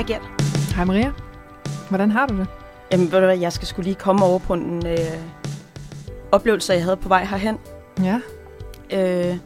Hej 0.00 0.06
Gert. 0.06 0.42
Hej 0.74 0.84
Maria. 0.84 1.12
Hvordan 1.88 2.10
har 2.10 2.26
du 2.26 2.38
det? 2.38 2.46
Jamen, 2.92 3.12
ved 3.12 3.18
du 3.18 3.24
hvad, 3.24 3.38
jeg 3.38 3.52
skal 3.52 3.68
skulle 3.68 3.84
lige 3.84 3.94
komme 3.94 4.24
over 4.24 4.38
på 4.38 4.54
en 4.54 4.86
øh, 4.86 4.98
oplevelse, 6.32 6.72
jeg 6.72 6.82
havde 6.82 6.96
på 6.96 7.08
vej 7.08 7.24
herhen. 7.24 7.58
Ja. 8.02 8.20
Øh, 8.92 9.36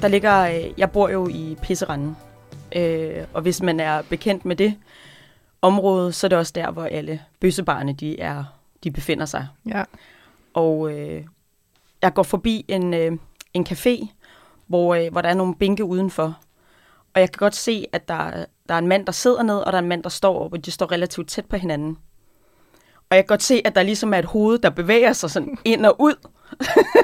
der 0.00 0.08
ligger, 0.08 0.40
øh, 0.40 0.78
jeg 0.78 0.90
bor 0.90 1.08
jo 1.08 1.28
i 1.28 1.56
Pisseranden, 1.62 2.16
øh, 2.76 3.24
og 3.34 3.42
hvis 3.42 3.62
man 3.62 3.80
er 3.80 4.02
bekendt 4.02 4.44
med 4.44 4.56
det 4.56 4.74
område, 5.62 6.12
så 6.12 6.26
er 6.26 6.28
det 6.28 6.38
også 6.38 6.52
der, 6.54 6.70
hvor 6.70 6.84
alle 6.84 7.22
bøssebarne, 7.40 7.92
de, 7.92 8.20
er, 8.20 8.44
de 8.84 8.90
befinder 8.90 9.26
sig. 9.26 9.48
Ja. 9.66 9.84
Og 10.54 10.92
øh, 10.92 11.24
jeg 12.02 12.14
går 12.14 12.22
forbi 12.22 12.64
en, 12.68 12.94
øh, 12.94 13.12
en 13.54 13.66
café, 13.70 14.06
hvor, 14.66 14.94
øh, 14.94 15.12
hvor 15.12 15.20
der 15.20 15.28
er 15.28 15.34
nogle 15.34 15.54
bænke 15.54 15.84
udenfor. 15.84 16.38
Og 17.20 17.22
jeg 17.22 17.32
kan 17.32 17.38
godt 17.38 17.56
se, 17.56 17.86
at 17.92 18.08
der, 18.08 18.44
der 18.68 18.74
er 18.74 18.78
en 18.78 18.86
mand, 18.88 19.06
der 19.06 19.12
sidder 19.12 19.42
ned, 19.42 19.56
og 19.56 19.72
der 19.72 19.78
er 19.78 19.82
en 19.82 19.88
mand, 19.88 20.02
der 20.02 20.08
står 20.08 20.44
op, 20.44 20.52
og 20.52 20.64
de 20.64 20.70
står 20.70 20.92
relativt 20.92 21.28
tæt 21.28 21.44
på 21.46 21.56
hinanden. 21.56 21.98
Og 23.10 23.16
jeg 23.16 23.24
kan 23.24 23.26
godt 23.26 23.42
se, 23.42 23.62
at 23.64 23.74
der 23.74 23.82
ligesom 23.82 24.14
er 24.14 24.18
et 24.18 24.24
hoved, 24.24 24.58
der 24.58 24.70
bevæger 24.70 25.12
sig 25.12 25.30
sådan 25.30 25.58
ind 25.64 25.86
og 25.86 25.96
ud. 26.00 26.14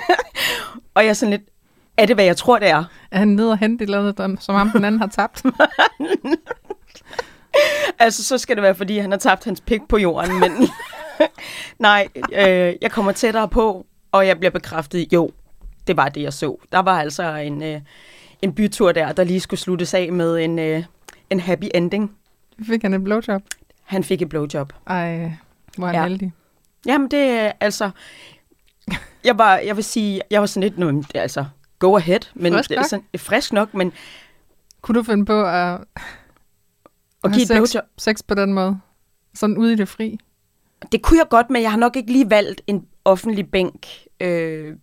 og 0.94 1.02
jeg 1.02 1.08
er 1.08 1.12
sådan 1.14 1.30
lidt, 1.30 1.42
er 1.96 2.06
det, 2.06 2.16
hvad 2.16 2.24
jeg 2.24 2.36
tror, 2.36 2.58
det 2.58 2.68
er? 2.68 2.84
Er 3.10 3.18
han 3.18 3.28
nede 3.28 3.50
og 3.50 3.58
hente 3.58 3.82
et 3.82 3.86
eller 3.86 3.98
andet, 4.00 4.18
der- 4.18 4.36
som 4.40 4.54
ham 4.54 4.70
den 4.70 4.84
anden 4.84 5.00
har 5.00 5.08
tabt? 5.08 5.42
Altså, 7.98 8.24
så 8.24 8.38
skal 8.38 8.56
det 8.56 8.62
være, 8.62 8.74
fordi 8.74 8.98
han 8.98 9.10
har 9.10 9.18
tabt 9.18 9.44
hans 9.44 9.60
pik 9.60 9.80
på 9.88 9.96
jorden, 9.96 10.40
men 10.40 10.52
nej, 11.78 12.08
øh, 12.32 12.74
jeg 12.82 12.90
kommer 12.90 13.12
tættere 13.12 13.48
på, 13.48 13.86
og 14.12 14.26
jeg 14.26 14.38
bliver 14.38 14.50
bekræftet, 14.50 15.12
jo, 15.12 15.30
det 15.86 15.96
var 15.96 16.08
det, 16.08 16.22
jeg 16.22 16.32
så. 16.32 16.56
Der 16.72 16.78
var 16.78 17.00
altså 17.00 17.34
en, 17.34 17.62
øh, 17.62 17.80
en 18.42 18.54
bytur 18.54 18.92
der, 18.92 19.12
der 19.12 19.24
lige 19.24 19.40
skulle 19.40 19.60
sluttes 19.60 19.94
af 19.94 20.12
med 20.12 20.36
en, 20.44 20.58
øh, 20.58 20.84
en 21.30 21.40
happy 21.40 21.64
ending. 21.74 22.16
Fik 22.66 22.82
han 22.82 22.94
en 22.94 23.04
blowjob? 23.04 23.42
Han 23.82 24.04
fik 24.04 24.22
et 24.22 24.28
blowjob. 24.28 24.72
Ej, 24.86 25.32
hvor 25.78 25.86
er 25.88 25.92
han 25.92 25.94
Ja. 26.02 26.08
heldig. 26.08 26.32
Jamen, 26.86 27.10
det 27.10 27.18
er 27.20 27.52
altså... 27.60 27.90
Jeg 29.24 29.38
var, 29.38 29.56
jeg 29.56 29.76
vil 29.76 29.84
sige, 29.84 30.20
jeg 30.30 30.40
var 30.40 30.46
sådan 30.46 30.68
lidt, 30.68 30.78
nu, 30.78 31.02
altså, 31.14 31.44
go 31.78 31.96
ahead. 31.96 32.20
Men 32.34 32.52
Frisk 32.52 32.68
det 32.68 32.76
er 32.76 32.80
nok. 32.80 32.88
sådan, 32.88 33.04
er 33.12 33.18
frisk 33.18 33.52
nok, 33.52 33.74
men 33.74 33.92
Kunne 34.80 34.98
du 34.98 35.02
finde 35.02 35.24
på 35.26 35.44
at, 35.44 35.80
at 37.24 37.32
give 37.32 37.46
sex, 37.46 37.56
blowjob, 37.56 37.84
sex 37.98 38.16
på 38.28 38.34
den 38.34 38.52
måde? 38.52 38.78
Sådan 39.34 39.56
ude 39.58 39.72
i 39.72 39.76
det 39.76 39.88
fri? 39.88 40.18
det 40.92 41.02
kunne 41.02 41.18
jeg 41.18 41.26
godt, 41.30 41.50
men 41.50 41.62
jeg 41.62 41.70
har 41.70 41.78
nok 41.78 41.96
ikke 41.96 42.12
lige 42.12 42.30
valgt 42.30 42.62
en 42.66 42.86
offentlig 43.04 43.50
bænk 43.50 43.86
øh, 44.20 44.76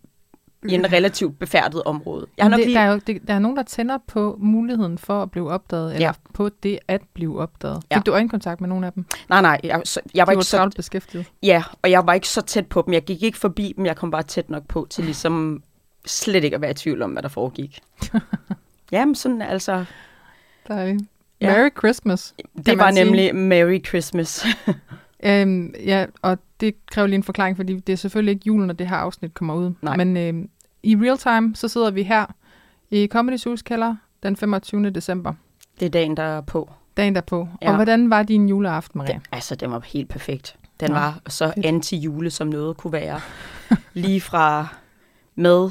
i 0.68 0.74
en 0.74 0.92
relativt 0.92 1.38
befærdet 1.38 1.82
område. 1.82 2.26
Jeg 2.36 2.44
har 2.44 2.50
nok 2.50 2.58
det, 2.58 2.66
lige... 2.66 2.78
der, 2.78 2.84
er 2.84 2.92
jo, 2.92 3.00
det, 3.06 3.28
der 3.28 3.34
er 3.34 3.38
nogen, 3.38 3.56
der 3.56 3.62
tænder 3.62 3.98
på 4.06 4.36
muligheden 4.40 4.98
for 4.98 5.22
at 5.22 5.30
blive 5.30 5.50
opdaget, 5.50 5.94
eller 5.94 6.06
Ja. 6.06 6.12
på 6.32 6.50
det 6.62 6.78
at 6.88 7.00
blive 7.14 7.40
opdaget. 7.40 7.82
Ja. 7.90 7.96
Fik 7.96 8.06
du 8.06 8.12
øjenkontakt 8.12 8.60
med 8.60 8.68
nogen 8.68 8.84
af 8.84 8.92
dem? 8.92 9.06
Nej, 9.28 9.42
nej, 9.42 9.60
jeg, 9.64 9.82
så, 9.84 10.00
jeg 10.14 10.26
var 10.26 10.32
var 10.32 10.32
ikke 10.32 10.44
så... 10.44 10.70
beskæftiget. 10.76 11.26
Ja, 11.42 11.62
og 11.82 11.90
jeg 11.90 12.06
var 12.06 12.12
ikke 12.12 12.28
så 12.28 12.42
tæt 12.42 12.66
på 12.66 12.82
dem. 12.86 12.94
Jeg 12.94 13.02
gik 13.04 13.22
ikke 13.22 13.38
forbi 13.38 13.74
dem, 13.76 13.86
jeg 13.86 13.96
kom 13.96 14.10
bare 14.10 14.22
tæt 14.22 14.50
nok 14.50 14.66
på 14.68 14.86
til 14.90 15.04
ligesom 15.04 15.62
slet 16.06 16.44
ikke 16.44 16.54
at 16.54 16.60
være 16.60 16.70
i 16.70 16.74
tvivl 16.74 17.02
om, 17.02 17.10
hvad 17.10 17.22
der 17.22 17.28
foregik. 17.28 17.80
Jamen, 18.92 19.14
sådan 19.14 19.42
altså... 19.42 19.84
Dejligt. 20.68 21.02
Ja. 21.40 21.56
Merry 21.56 21.70
Christmas. 21.78 22.34
Det 22.66 22.78
var 22.78 22.90
sige. 22.90 23.04
nemlig 23.04 23.34
Merry 23.34 23.84
Christmas. 23.86 24.44
Øhm, 25.26 25.74
ja, 25.86 26.06
og 26.22 26.38
det 26.60 26.74
kræver 26.86 27.06
lige 27.06 27.16
en 27.16 27.22
forklaring, 27.22 27.56
fordi 27.56 27.74
det 27.80 27.92
er 27.92 27.96
selvfølgelig 27.96 28.32
ikke 28.32 28.42
julen, 28.46 28.66
når 28.66 28.74
det 28.74 28.88
her 28.88 28.96
afsnit 28.96 29.34
kommer 29.34 29.54
ud. 29.54 29.72
Nej. 29.82 29.96
Men 29.96 30.16
øhm, 30.16 30.48
i 30.84 30.96
real 30.96 31.18
time, 31.18 31.56
så 31.56 31.68
sidder 31.68 31.90
vi 31.90 32.02
her 32.02 32.26
i 32.90 33.08
Comedy 33.12 33.36
Zoo's 33.38 33.62
kælder 33.62 33.96
den 34.22 34.36
25. 34.36 34.90
december. 34.90 35.34
det 35.80 35.86
er 35.86 35.90
dagen, 35.90 36.16
der 36.16 36.22
er 36.22 36.40
på. 36.40 36.70
Dagen 36.96 37.14
derpå. 37.14 37.48
Ja. 37.62 37.66
Ja. 37.66 37.70
Og 37.70 37.76
hvordan 37.76 38.10
var 38.10 38.22
din 38.22 38.48
juleaften, 38.48 38.98
Maria? 38.98 39.12
Den, 39.12 39.22
altså, 39.32 39.54
den 39.54 39.70
var 39.70 39.80
helt 39.80 40.08
perfekt. 40.08 40.56
Den 40.80 40.90
Nå, 40.90 40.96
var 40.96 41.20
så 41.28 41.52
fedt. 41.54 41.66
anti-jule, 41.66 42.30
som 42.30 42.46
noget 42.48 42.76
kunne 42.76 42.92
være. 42.92 43.20
Lige 43.94 44.20
fra 44.20 44.66
med 45.34 45.70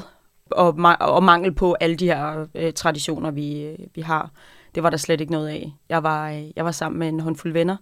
og, 0.50 0.68
ma- 0.68 1.04
og 1.04 1.22
mangel 1.22 1.54
på 1.54 1.72
alle 1.80 1.96
de 1.96 2.06
her 2.06 2.46
øh, 2.54 2.72
traditioner, 2.72 3.30
vi, 3.30 3.62
øh, 3.62 3.78
vi 3.94 4.00
har. 4.00 4.30
Det 4.74 4.82
var 4.82 4.90
der 4.90 4.96
slet 4.96 5.20
ikke 5.20 5.32
noget 5.32 5.48
af. 5.48 5.72
Jeg 5.88 6.02
var, 6.02 6.30
øh, 6.30 6.44
jeg 6.56 6.64
var 6.64 6.70
sammen 6.72 6.98
med 6.98 7.08
en 7.08 7.20
håndfuld 7.20 7.52
venner, 7.52 7.76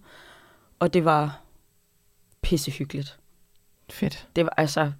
og 0.79 0.93
det 0.93 1.05
var 1.05 1.39
pissehyggeligt. 2.41 3.17
Fedt. 3.89 4.27
Det 4.35 4.43
var 4.45 4.53
altså... 4.57 4.91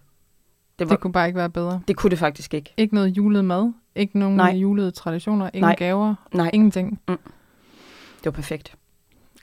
Det, 0.80 0.90
var, 0.90 0.96
Det 0.96 1.02
kunne 1.02 1.14
bare 1.14 1.28
ikke 1.28 1.38
være 1.38 1.50
bedre. 1.50 1.82
det 1.88 1.96
kunne 1.96 2.10
det 2.12 2.20
faktisk 2.20 2.54
ikke. 2.54 2.74
Ikke 2.78 2.96
noget 2.96 3.08
julet 3.18 3.46
mad, 3.46 3.74
ikke 3.96 4.20
nogen 4.20 4.38
Nej. 4.38 4.52
Julede 4.52 4.92
traditioner, 4.92 5.46
ingen 5.54 5.62
Nej. 5.68 5.76
Gaver, 5.78 6.16
Nej, 6.34 6.50
ingenting. 6.54 7.00
det 7.08 8.26
var 8.26 8.32
perfekt. 8.32 8.76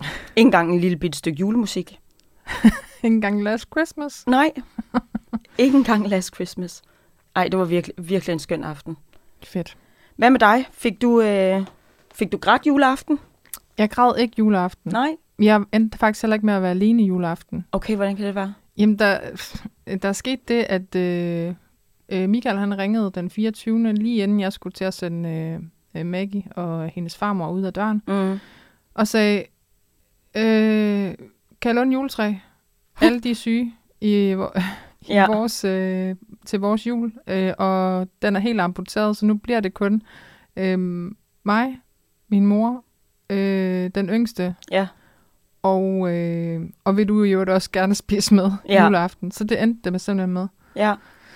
Ikke 0.00 0.46
engang 0.46 0.72
en 0.72 0.80
lille 0.80 0.96
bit 0.96 1.16
stykke 1.16 1.40
julemusik. 1.40 1.98
Ikke 3.02 3.14
engang 3.14 3.42
Last 3.42 3.66
Christmas. 3.72 4.26
Nej, 4.26 4.52
ikke 5.58 5.76
engang 5.78 6.08
Last 6.08 6.34
Christmas. 6.34 6.82
Ej, 7.36 7.48
det 7.48 7.58
var 7.58 7.64
virkelig, 7.64 7.94
virkelig 7.98 8.32
en 8.32 8.38
skøn 8.38 8.64
aften. 8.64 8.96
Fedt. 9.44 9.76
Hvad 10.16 10.30
med 10.30 10.40
dig? 10.40 10.66
Fik 10.72 11.02
du, 11.02 11.20
øh, 11.20 11.66
fik 12.14 12.32
du 12.32 12.36
grædt 12.38 12.66
juleaften? 12.66 13.18
Jeg 13.78 13.90
græd 13.90 14.12
ikke 14.18 14.34
juleaften. 14.38 14.92
Nej. 14.92 15.16
Jeg 15.38 15.64
endte 15.72 15.98
faktisk 15.98 16.22
heller 16.22 16.34
ikke 16.34 16.46
med 16.46 16.54
at 16.54 16.62
være 16.62 16.70
alene 16.70 17.02
i 17.02 17.06
juleaften. 17.06 17.64
Okay, 17.72 17.96
hvordan 17.96 18.16
kan 18.16 18.26
det 18.26 18.34
være? 18.34 18.54
Jamen, 18.80 18.98
der, 18.98 19.20
der 20.02 20.12
skete 20.12 20.42
det, 20.48 20.62
at 20.68 20.94
øh, 20.94 21.54
øh, 22.08 22.28
Michael 22.28 22.58
han 22.58 22.78
ringede 22.78 23.10
den 23.14 23.30
24. 23.30 23.92
lige 23.92 24.22
inden 24.22 24.40
jeg 24.40 24.52
skulle 24.52 24.72
til 24.72 24.84
at 24.84 24.94
sende 24.94 25.28
øh, 25.28 25.60
øh, 26.00 26.06
Maggie 26.06 26.44
og 26.56 26.88
hendes 26.88 27.16
farmor 27.16 27.50
ud 27.50 27.62
af 27.62 27.72
døren, 27.72 28.02
Mm. 28.08 28.38
og 28.94 29.08
sagde, 29.08 29.38
øh, 30.36 31.14
kan 31.60 31.68
jeg 31.68 31.74
låne 31.74 31.92
juletræ? 31.92 32.32
Alle 33.02 33.20
de 33.20 33.30
er 33.30 33.34
syge 33.34 33.74
i, 34.00 34.10
i 34.10 34.36
ja. 35.08 35.26
vores, 35.26 35.64
øh, 35.64 36.14
til 36.46 36.60
vores 36.60 36.86
jul, 36.86 37.12
øh, 37.26 37.52
og 37.58 38.08
den 38.22 38.36
er 38.36 38.40
helt 38.40 38.60
amputeret, 38.60 39.16
så 39.16 39.26
nu 39.26 39.34
bliver 39.34 39.60
det 39.60 39.74
kun 39.74 40.02
øh, 40.56 40.78
mig, 41.44 41.80
min 42.28 42.46
mor, 42.46 42.84
øh, 43.30 43.90
den 43.94 44.08
yngste, 44.08 44.54
Ja. 44.70 44.86
Og, 45.62 46.10
øh, 46.14 46.60
og 46.84 46.96
vil 46.96 47.08
du 47.08 47.22
jo 47.22 47.44
også 47.48 47.70
gerne 47.72 47.94
spise 47.94 48.34
med 48.34 48.50
Ja. 48.68 48.84
juleaften. 48.84 49.30
Så 49.32 49.44
det 49.44 49.62
endte 49.62 49.80
det 49.84 49.92
med 49.92 50.00
simpelthen 50.00 50.32
med. 50.32 50.46
Ja. 50.76 50.94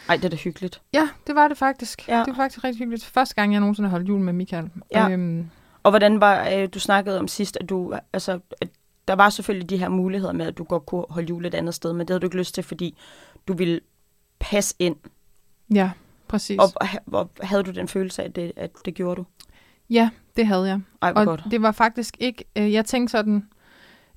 Ej, 0.09 0.17
det 0.17 0.25
er 0.25 0.29
da 0.29 0.37
hyggeligt. 0.37 0.83
Ja, 0.95 1.09
det 1.27 1.35
var 1.35 1.49
det 1.49 1.57
faktisk. 1.59 2.09
Ja. 2.09 2.19
Det 2.19 2.27
var 2.29 2.35
faktisk 2.35 2.65
rigtig 2.65 2.79
hyggeligt. 2.79 3.05
Første 3.05 3.35
gang, 3.35 3.53
jeg 3.53 3.61
nogensinde 3.61 3.89
har 3.89 3.97
holdt 3.97 4.09
jul 4.09 4.21
med 4.21 4.33
Michael. 4.33 4.71
Ja. 4.93 5.09
Øhm, 5.11 5.51
Og 5.83 5.91
hvordan 5.93 6.21
var, 6.21 6.49
øh, 6.53 6.69
du 6.75 6.81
snakkede 6.81 7.19
om 7.19 7.29
sidst, 7.29 7.59
at 7.61 7.69
du, 7.69 7.95
altså, 8.13 8.39
at 8.61 8.69
der 9.09 9.15
var 9.15 9.31
selvfølgelig 9.31 9.71
de 9.71 9.77
her 9.77 9.89
muligheder 9.89 10.33
med, 10.33 10.47
at 10.47 10.59
du 10.59 10.65
godt 10.65 10.87
kunne 10.87 11.05
holde 11.11 11.29
jul 11.29 11.47
et 11.47 11.55
andet 11.55 11.75
sted, 11.75 11.93
men 11.93 12.01
det 12.01 12.11
havde 12.11 12.21
du 12.21 12.27
ikke 12.27 12.37
lyst 12.37 12.55
til, 12.55 12.65
fordi 12.65 12.99
du 13.49 13.53
ville 13.53 13.81
passe 14.39 14.75
ind. 14.79 14.97
ja, 15.75 15.91
præcis. 16.29 16.59
Og, 16.59 16.69
og 17.13 17.31
havde 17.41 17.63
du 17.63 17.71
den 17.71 17.89
følelse 17.89 18.23
af, 18.23 18.27
at 18.27 18.37
det, 18.37 18.53
at 18.57 18.71
det 18.85 18.95
gjorde 18.95 19.17
du? 19.17 19.27
Ja, 19.91 20.11
det 20.37 20.47
havde 20.47 20.65
jeg. 20.69 20.81
Ej, 21.03 21.13
hvor 21.13 21.21
Og 21.21 21.27
godt. 21.27 21.45
det 21.51 21.63
var 21.63 21.73
faktisk 21.73 22.17
ikke... 22.21 22.45
Øh, 22.57 22.73
jeg 22.73 22.85
tænkte 22.85 23.11
sådan... 23.11 23.49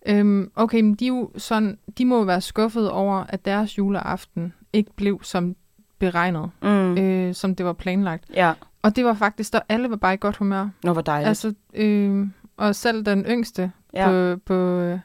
Øhm, 0.08 0.52
okay, 0.56 0.82
men 0.82 0.96
de, 0.96 1.06
er 1.06 1.08
jo 1.08 1.32
sådan, 1.38 1.78
de 1.98 2.06
må 2.06 2.18
jo 2.18 2.24
være 2.24 2.42
skuffet 2.42 2.92
over, 2.92 3.24
at 3.30 3.46
deres 3.46 3.78
juleaften 3.78 4.54
ikke 4.74 4.92
blev 4.96 5.20
som 5.24 5.56
beregnet, 6.00 6.50
Mm. 6.64 6.70
mm. 6.70 6.98
øh, 6.98 7.34
som 7.36 7.56
det 7.56 7.66
var 7.66 7.74
planlagt. 7.74 8.24
Ja, 8.34 8.54
Og 8.82 8.96
det 8.96 9.06
var 9.06 9.14
faktisk, 9.14 9.54
der 9.54 9.60
alle 9.70 9.90
var 9.90 9.96
bare 9.96 10.14
i 10.14 10.18
godt 10.20 10.38
humør. 10.38 10.70
nå, 10.84 10.94
hvor 10.94 11.02
dejligt. 11.02 11.28
Altså, 11.28 11.54
øh, 11.74 12.28
og 12.58 12.76
selv 12.76 13.06
den 13.06 13.26
yngste 13.30 13.72
ja. 13.94 14.08
på, 14.36 14.40
på, 14.46 14.98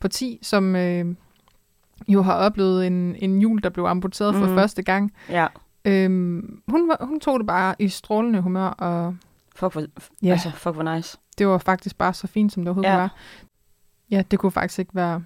på 0.00 0.08
10, 0.08 0.38
som 0.42 0.76
øh, 0.76 1.14
jo 2.08 2.22
har 2.22 2.34
oplevet 2.34 2.86
en, 2.86 3.16
en 3.18 3.40
jul, 3.40 3.62
der 3.62 3.68
blev 3.70 3.84
amputeret 3.84 4.34
for 4.34 4.46
Mhm. 4.46 4.54
første 4.54 4.82
gang. 4.82 5.12
ja. 5.30 5.46
Øh, 5.84 6.10
hun, 6.68 6.88
var, 6.88 6.96
hun 7.06 7.20
tog 7.20 7.38
det 7.40 7.46
bare 7.46 7.74
i 7.78 7.88
strålende 7.88 8.40
humør, 8.40 8.66
og 8.68 9.16
Fuck, 9.56 9.72
hvor, 9.72 9.82
ja, 10.22 10.30
altså, 10.30 10.50
fuck, 10.50 10.74
hvor 10.74 10.94
nice. 10.94 11.18
det 11.38 11.46
var 11.48 11.58
faktisk 11.58 11.98
bare 11.98 12.12
så 12.14 12.26
fint, 12.26 12.52
som 12.52 12.62
det 12.62 12.68
overhovedet 12.68 12.90
ja. 12.90 12.96
var. 12.96 13.14
Ja, 14.10 14.22
det 14.30 14.38
kunne 14.38 14.52
faktisk 14.52 14.78
ikke 14.78 14.94
være, 14.94 15.22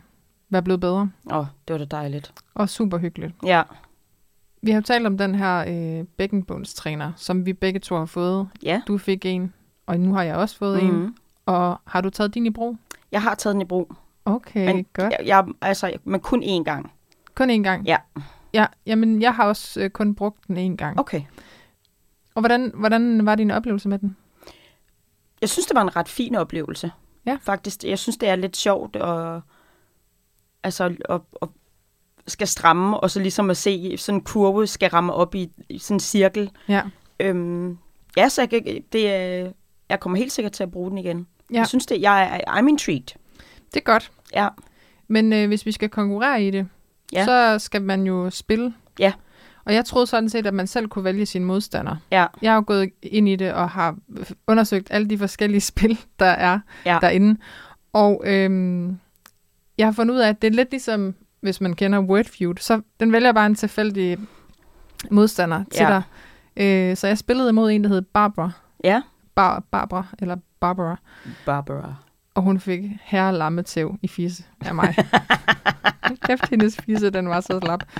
være 0.50 0.62
blevet 0.62 0.80
bedre. 0.80 1.10
Åh, 1.30 1.38
oh, 1.38 1.46
det 1.68 1.72
var 1.74 1.78
da 1.78 1.84
dejligt. 1.84 2.32
Og 2.54 2.68
super 2.68 2.98
hyggeligt. 2.98 3.34
Ja, 3.46 3.62
Vi 4.62 4.70
har 4.70 4.78
jo 4.80 4.82
talt 4.84 5.06
om 5.06 5.18
den 5.18 5.34
her 5.34 5.64
øh, 5.68 6.04
bækkenbundstræner, 6.06 7.12
som 7.16 7.46
vi 7.46 7.52
begge 7.52 7.80
to 7.80 7.96
har 7.96 8.06
fået. 8.06 8.48
ja. 8.62 8.82
Du 8.86 8.98
fik 8.98 9.26
en, 9.26 9.52
og 9.86 10.00
nu 10.00 10.14
har 10.14 10.22
jeg 10.22 10.36
også 10.36 10.56
fået 10.56 10.82
mm. 10.82 10.88
en. 10.88 10.96
Mm. 10.96 11.16
Og 11.46 11.80
har 11.86 12.00
du 12.00 12.10
taget 12.10 12.34
din 12.34 12.46
i 12.46 12.50
brug? 12.50 12.76
Jeg 13.12 13.22
har 13.22 13.34
taget 13.34 13.54
den 13.54 13.60
i 13.62 13.64
brug, 13.64 13.94
Okay, 14.24 14.66
men, 14.74 14.86
godt. 14.92 15.12
jeg, 15.18 15.26
jeg, 15.26 15.44
altså, 15.60 15.92
men 16.04 16.20
kun 16.20 16.42
én 16.42 16.62
gang. 16.64 16.92
Kun 17.34 17.50
én 17.50 17.62
gang? 17.62 17.86
Ja. 17.86 17.96
Ja, 18.54 18.66
jamen 18.86 19.22
jeg 19.22 19.34
har 19.34 19.44
også 19.44 19.80
øh, 19.80 19.90
kun 19.90 20.14
brugt 20.14 20.48
den 20.48 20.72
én 20.72 20.76
gang. 20.76 21.00
Okay. 21.00 21.22
Og 22.34 22.40
hvordan, 22.42 22.72
hvordan 22.74 23.26
var 23.26 23.34
din 23.34 23.50
oplevelse 23.50 23.88
med 23.88 23.98
den? 23.98 24.16
Jeg 25.40 25.48
synes, 25.48 25.66
det 25.66 25.74
var 25.74 25.82
en 25.82 25.96
ret 25.96 26.08
fin 26.08 26.34
oplevelse. 26.34 26.90
Ja. 27.26 27.38
Faktisk, 27.42 27.84
jeg 27.84 27.98
synes, 27.98 28.16
det 28.16 28.28
er 28.28 28.36
lidt 28.36 28.56
sjovt 28.56 28.96
at, 28.96 29.40
altså, 30.62 30.94
at, 31.08 31.20
at 31.42 31.48
skal 32.26 32.48
stramme, 32.48 33.00
og 33.00 33.10
så 33.10 33.20
ligesom 33.20 33.50
at 33.50 33.56
se 33.56 33.96
sådan 33.98 34.18
en 34.18 34.24
kurve 34.24 34.66
skal 34.66 34.90
ramme 34.90 35.12
op 35.12 35.34
i, 35.34 35.50
i 35.68 35.78
sådan 35.78 35.94
en 35.96 36.00
cirkel. 36.00 36.50
Ja. 36.68 36.82
Øhm, 37.20 37.78
ja, 38.16 38.28
så 38.28 38.42
jeg, 38.42 38.50
kan- 38.50 38.84
det, 38.92 39.04
jeg 39.88 40.00
kommer 40.00 40.18
helt 40.18 40.32
sikkert 40.32 40.52
til 40.52 40.62
at 40.62 40.70
bruge 40.70 40.90
den 40.90 40.98
igen. 40.98 41.26
Ja. 41.52 41.56
Jeg 41.58 41.66
synes, 41.66 41.86
det, 41.86 42.00
jeg 42.02 42.42
er, 42.46 42.58
I'm 42.60 42.68
intrigued. 42.68 43.06
Det 43.74 43.80
er 43.80 43.84
godt. 43.84 44.12
Ja. 44.34 44.48
Men 45.08 45.32
øh, 45.32 45.48
hvis 45.48 45.66
vi 45.66 45.72
skal 45.72 45.88
konkurrere 45.88 46.42
i 46.44 46.50
det, 46.50 46.68
Ja. 47.12 47.24
så 47.24 47.58
skal 47.64 47.82
man 47.82 48.06
jo 48.06 48.30
spille. 48.30 48.74
Ja. 48.98 49.12
Og 49.64 49.74
jeg 49.74 49.84
troede 49.84 50.06
sådan 50.06 50.28
set, 50.28 50.46
at 50.46 50.54
man 50.54 50.66
selv 50.66 50.88
kunne 50.88 51.04
vælge 51.04 51.26
sine 51.26 51.44
modstandere. 51.44 51.98
Ja. 52.10 52.26
Jeg 52.42 52.50
har 52.50 52.56
jo 52.56 52.64
gået 52.66 52.90
ind 53.02 53.28
i 53.28 53.36
det 53.36 53.52
og 53.52 53.70
har 53.70 53.96
undersøgt 54.46 54.86
alle 54.90 55.08
de 55.10 55.18
forskellige 55.18 55.60
spil, 55.70 55.98
der 56.18 56.26
er 56.26 56.60
Ja. 56.86 56.98
derinde. 57.00 57.40
Og 57.92 58.22
øhm, 58.26 58.98
jeg 59.78 59.86
har 59.86 59.92
fundet 59.92 60.14
ud 60.14 60.20
af, 60.20 60.28
at 60.28 60.42
det 60.42 60.48
er 60.48 60.52
lidt 60.56 60.70
ligesom, 60.70 61.14
hvis 61.40 61.60
man 61.60 61.74
kender 61.74 62.00
Wordfeud, 62.00 62.54
så 62.60 62.80
den 63.00 63.12
vælger 63.12 63.32
bare 63.32 63.46
en 63.46 63.54
tilfældig 63.54 64.18
modstander 65.10 65.64
til 65.72 65.82
Ja. 65.82 65.88
dig. 65.88 66.02
Øh, 66.90 66.96
så 66.96 67.06
jeg 67.06 67.18
spillede 67.18 67.48
imod 67.48 67.70
en, 67.70 67.84
der 67.84 67.88
hed 67.90 68.02
Barbara. 68.02 68.50
Ja. 68.84 69.02
Bar- 69.34 69.62
Barbara, 69.70 70.06
eller 70.18 70.36
Barbara. 70.60 70.96
Barbara. 71.46 71.94
Og 72.34 72.42
hun 72.42 72.60
fik 72.60 72.82
herre 73.02 73.32
lammetæv 73.38 73.96
i 74.02 74.08
fisse 74.08 74.44
af 74.60 74.74
mig. 74.74 74.94
Kæft, 76.26 76.48
hendes 76.50 76.76
fisse, 76.76 77.10
den 77.10 77.28
var 77.28 77.40
så 77.40 77.60
slap. 77.64 77.82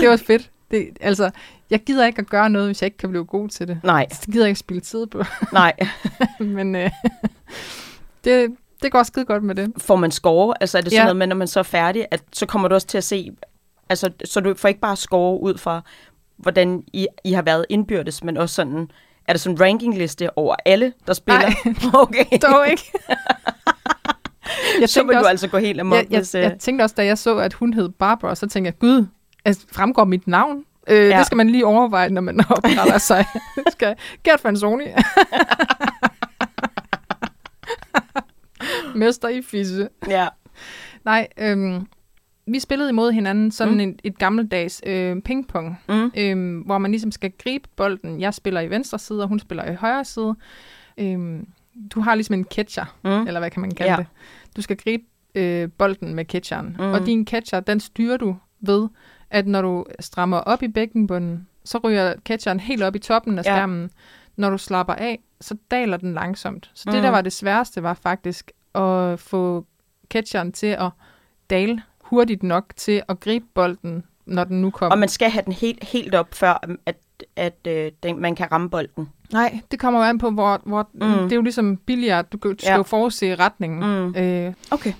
det 0.00 0.08
var 0.08 0.16
fedt. 0.26 0.50
Det, 0.70 0.88
altså, 1.00 1.30
jeg 1.70 1.80
gider 1.84 2.06
ikke 2.06 2.18
at 2.18 2.26
gøre 2.30 2.50
noget, 2.50 2.68
hvis 2.68 2.82
jeg 2.82 2.86
ikke 2.86 2.96
kan 2.98 3.10
blive 3.10 3.24
god 3.24 3.48
til 3.48 3.68
det. 3.68 3.80
Nej, 3.82 4.06
Det 4.10 4.32
gider 4.32 4.44
jeg 4.44 4.48
ikke 4.48 4.58
spille 4.60 4.80
tid 4.80 5.06
på. 5.06 5.22
nej. 5.52 5.72
Men 6.40 6.76
øh, 6.76 6.90
det, 8.24 8.50
det 8.82 8.92
går 8.92 9.02
skide 9.02 9.24
godt 9.24 9.42
med 9.44 9.54
det. 9.54 9.72
Får 9.78 9.96
man 9.96 10.10
score? 10.10 10.54
Altså 10.60 10.78
er 10.78 10.82
det 10.82 10.92
sådan 10.92 11.00
Ja. 11.00 11.04
noget 11.04 11.16
med, 11.16 11.26
når 11.26 11.36
man 11.36 11.48
så 11.48 11.58
er 11.58 11.62
færdig, 11.64 12.06
at 12.10 12.22
så 12.32 12.46
kommer 12.46 12.68
du 12.68 12.74
også 12.74 12.86
til 12.86 12.98
at 12.98 13.04
se, 13.04 13.30
altså 13.88 14.10
så 14.24 14.40
du 14.40 14.54
får 14.54 14.68
ikke 14.68 14.80
bare 14.80 14.96
score 14.96 15.40
ud 15.40 15.58
fra, 15.58 15.80
hvordan 16.36 16.82
I, 16.92 17.06
I 17.24 17.32
har 17.32 17.42
været 17.42 17.66
indbyrdes, 17.68 18.24
men 18.24 18.36
også 18.36 18.54
sådan, 18.54 18.90
er 19.28 19.32
der 19.32 19.38
sådan 19.38 19.56
en 19.56 19.60
rankingliste 19.60 20.38
over 20.38 20.56
alle, 20.64 20.92
der 21.06 21.12
spiller? 21.12 21.40
Nej. 21.64 21.74
okay. 22.02 22.24
Dog 22.52 22.68
ikke. 22.70 22.92
Jeg, 24.80 24.88
så 24.88 25.00
vil 25.00 25.06
tænkte 25.08 25.14
du 25.14 25.18
også, 25.18 25.28
altså 25.30 25.48
gå 25.48 25.58
helt 25.58 25.80
amok, 25.80 25.96
jeg, 25.96 26.06
jeg, 26.10 26.18
hvis... 26.18 26.34
øh, 26.34 26.42
jeg 26.42 26.56
tænkte 26.60 26.82
også, 26.82 26.94
da 26.98 27.04
jeg 27.04 27.18
så, 27.18 27.36
at 27.38 27.52
hun 27.52 27.74
hed 27.74 27.88
Barbara, 27.88 28.34
så 28.34 28.46
tænkte 28.48 28.66
jeg, 28.66 28.78
gud, 28.78 29.06
altså, 29.44 29.66
fremgår 29.72 30.04
mit 30.04 30.26
navn? 30.26 30.64
Øh, 30.88 31.08
Ja. 31.08 31.18
Det 31.18 31.26
skal 31.26 31.36
man 31.36 31.50
lige 31.50 31.66
overveje, 31.66 32.08
når 32.08 32.20
man 32.20 32.40
opretter 32.50 32.98
sig. 32.98 33.24
skal 33.70 33.96
Gert 34.24 34.40
Fansoni. 34.40 34.84
Mester 38.94 39.28
i 39.28 39.42
fisse. 39.42 39.88
ja. 40.08 40.28
Nej, 41.04 41.28
øhm, 41.38 41.86
vi 42.46 42.58
spillede 42.60 42.88
imod 42.90 43.12
hinanden 43.12 43.50
sådan 43.50 43.74
Mm. 43.74 43.80
mm. 43.80 43.98
et, 44.04 44.18
gammeldags 44.18 44.82
øh, 44.86 45.16
pingpong, 45.22 45.78
Mm. 45.88 46.10
øhm, 46.16 46.58
hvor 46.60 46.78
man 46.78 46.90
ligesom 46.90 47.12
skal 47.12 47.32
gribe 47.44 47.68
bolden. 47.76 48.20
Jeg 48.20 48.34
spiller 48.34 48.60
i 48.60 48.70
venstre 48.70 48.98
side, 48.98 49.22
og 49.22 49.28
hun 49.28 49.38
spiller 49.40 49.70
i 49.70 49.74
højre 49.74 50.04
side. 50.04 50.34
Øhm, 50.98 51.46
du 51.94 52.00
har 52.00 52.14
ligesom 52.14 52.34
en 52.34 52.44
catcher, 52.54 52.84
Mm. 53.04 53.10
eller 53.26 53.40
hvad 53.40 53.50
kan 53.50 53.60
man 53.60 53.70
kalde 53.74 53.92
ja. 53.92 53.96
det. 53.98 54.06
Du 54.56 54.62
skal 54.62 54.76
gribe 54.76 55.04
øh, 55.34 55.68
bolden 55.78 56.14
med 56.14 56.24
catcheren, 56.24 56.66
Mm. 56.78 56.84
mm. 56.84 56.92
og 56.92 57.06
din 57.06 57.26
catcher, 57.26 57.60
den 57.60 57.80
styrer 57.80 58.16
du 58.16 58.36
ved, 58.60 58.88
at 59.30 59.46
når 59.46 59.62
du 59.62 59.84
strammer 60.00 60.36
op 60.36 60.62
i 60.62 60.68
bækkenbunden, 60.68 61.48
så 61.64 61.78
ryger 61.84 62.14
catcheren 62.24 62.60
helt 62.60 62.82
op 62.82 62.96
i 62.96 62.98
toppen 62.98 63.38
af 63.38 63.42
Ja. 63.44 63.54
skærmen. 63.56 63.90
Når 64.36 64.50
du 64.50 64.58
slapper 64.58 64.94
af, 64.94 65.20
så 65.40 65.56
daler 65.70 65.96
den 65.96 66.14
langsomt. 66.14 66.70
Så 66.74 66.84
det, 66.90 66.94
Mm. 66.98 67.02
der 67.02 67.10
var 67.10 67.20
det 67.20 67.32
sværeste, 67.32 67.82
var 67.82 67.94
faktisk 67.94 68.50
at 68.74 69.20
få 69.20 69.66
catcheren 70.10 70.52
til 70.52 70.66
at 70.66 70.90
dale 71.50 71.82
hurtigt 72.00 72.42
nok 72.42 72.72
til 72.76 73.02
at 73.08 73.20
gribe 73.20 73.44
bolden, 73.54 74.04
når 74.26 74.44
den 74.44 74.60
nu 74.62 74.70
kommer. 74.70 74.92
Og 74.92 74.98
man 74.98 75.08
skal 75.08 75.30
have 75.30 75.42
den 75.44 75.52
helt, 75.52 75.84
helt 75.84 76.14
op, 76.14 76.34
før 76.34 76.66
at, 76.86 76.96
at 77.36 77.56
øh, 77.68 77.92
den, 78.02 78.20
man 78.20 78.34
kan 78.34 78.52
ramme 78.52 78.70
bolden. 78.70 79.08
Nej, 79.32 79.60
det 79.70 79.78
kommer 79.78 80.00
jo 80.00 80.06
an 80.06 80.18
på, 80.18 80.30
hvor... 80.30 80.60
hvor 80.64 80.88
Mm. 80.94 81.00
Det 81.00 81.32
er 81.32 81.36
jo 81.36 81.42
ligesom 81.42 81.76
billigere, 81.76 82.22
du, 82.22 82.36
du 82.42 82.54
skal 82.58 82.70
Ja. 82.70 82.76
jo 82.76 82.82
forudse 82.82 83.34
retningen. 83.34 83.80
Mm. 83.80 84.14
Øh, 84.16 84.52
Okay. 84.70 84.92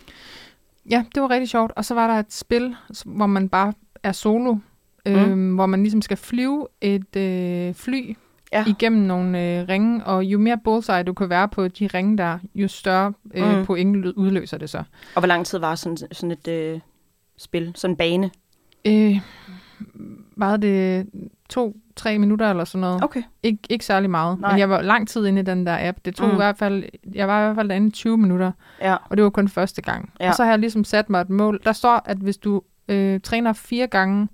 ja, 0.90 1.04
det 1.14 1.22
var 1.22 1.30
rigtig 1.30 1.48
sjovt. 1.48 1.72
Og 1.76 1.84
så 1.84 1.94
var 1.94 2.06
der 2.06 2.14
et 2.14 2.32
spil, 2.32 2.76
hvor 3.04 3.26
man 3.26 3.48
bare 3.48 3.72
er 4.02 4.12
solo, 4.12 4.56
øh, 5.06 5.28
Mm. 5.30 5.54
hvor 5.54 5.66
man 5.66 5.82
ligesom 5.82 6.02
skal 6.02 6.16
flyve 6.16 6.66
et 6.80 7.16
øh, 7.16 7.75
fly 7.75 8.16
Ja. 8.52 8.64
igennem 8.66 9.02
nogle 9.02 9.42
øh, 9.60 9.69
ringe, 9.69 10.04
og 10.04 10.25
jo 10.25 10.38
mere 10.38 10.58
bullseye 10.64 11.02
du 11.02 11.12
kan 11.12 11.28
være 11.31 11.48
på 11.48 11.69
de 11.69 11.86
ringe 11.86 12.19
der, 12.19 12.38
jo 12.54 12.69
større 12.69 13.12
øh, 13.34 13.58
Mm. 13.58 13.64
point 13.66 13.96
lø- 14.06 14.12
udløser 14.16 14.58
det 14.58 14.70
så. 14.70 14.78
Og 15.14 15.20
hvor 15.20 15.26
lang 15.26 15.46
tid 15.46 15.58
var 15.58 15.74
sådan, 15.74 15.96
sådan 16.12 16.31
et 16.31 16.48
øh, 16.48 16.81
spil? 17.38 17.72
Sådan 17.74 17.92
en 17.92 17.96
bane? 17.96 18.31
Øh, 18.84 19.20
var 20.36 20.56
det 20.56 21.06
to-tre 21.48 22.19
minutter 22.19 22.50
eller 22.50 22.64
sådan 22.64 22.80
noget? 22.80 23.04
Okay. 23.04 23.22
Ikke, 23.42 23.58
ikke 23.70 23.84
særlig 23.84 24.10
meget, 24.10 24.40
Nej. 24.40 24.50
men 24.50 24.58
jeg 24.58 24.70
var 24.70 24.82
lang 24.82 25.08
tid 25.08 25.26
inde 25.26 25.40
i 25.40 25.44
den 25.44 25.66
der 25.66 25.88
app. 25.88 25.98
Det 26.04 26.14
tog 26.14 26.26
Mm. 26.26 26.32
i 26.32 26.36
hvert 26.36 26.56
fald, 26.58 26.84
jeg 27.14 27.28
var 27.28 27.40
i 27.40 27.44
hvert 27.44 27.56
fald 27.56 27.69
derinde 27.69 27.88
i 27.88 27.90
20 27.90 28.19
minutter, 28.19 28.52
Ja. 28.80 28.96
og 29.10 29.16
det 29.16 29.25
var 29.25 29.30
kun 29.30 29.48
første 29.48 29.82
gang. 29.82 30.12
Ja. 30.20 30.28
Og 30.28 30.34
så 30.34 30.44
har 30.44 30.50
jeg 30.50 30.58
ligesom 30.58 30.84
sat 30.84 31.10
mig 31.10 31.20
et 31.20 31.30
mål. 31.30 31.60
Der 31.64 31.72
står, 31.72 32.02
at 32.04 32.16
hvis 32.16 32.36
du 32.36 32.62
øh, 32.88 33.20
træner 33.20 33.52
fire 33.52 33.86
gange 33.86 34.28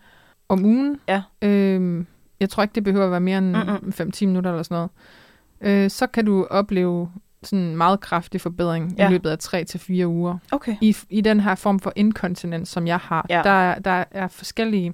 om 0.49 0.64
ugen, 0.64 0.99
Ja. 1.08 1.23
øh, 1.43 2.05
jeg 2.40 2.50
tror 2.50 2.62
ikke, 2.62 2.75
det 2.75 2.85
behøver 2.85 3.05
at 3.05 3.11
være 3.11 3.20
mere 3.20 3.38
end 3.38 3.56
Mm-mm. 3.56 3.93
5-10 3.93 4.26
minutter 4.26 4.50
eller 4.50 4.62
sådan 4.62 4.75
noget, 4.75 4.90
øh, 5.85 5.90
så 5.90 6.06
kan 6.06 6.25
du 6.26 6.47
opleve 6.50 7.11
sådan 7.43 7.58
en 7.64 7.76
meget 7.76 8.00
kraftig 8.00 8.40
forbedring 8.40 8.94
Ja. 8.99 9.08
i 9.08 9.12
løbet 9.12 9.31
af 9.31 9.38
3-4 9.38 10.06
uger. 10.06 10.38
Okay. 10.52 10.76
I, 10.81 10.97
I 11.11 11.20
den 11.20 11.40
her 11.40 11.55
form 11.55 11.81
for 11.81 11.93
inkontinens, 11.97 12.69
som 12.69 12.87
jeg 12.87 12.99
har, 12.99 13.26
Ja. 13.31 13.40
der, 13.44 13.50
er- 13.50 13.79
der 13.79 14.05
er 14.11 14.29
forskellige 14.29 14.93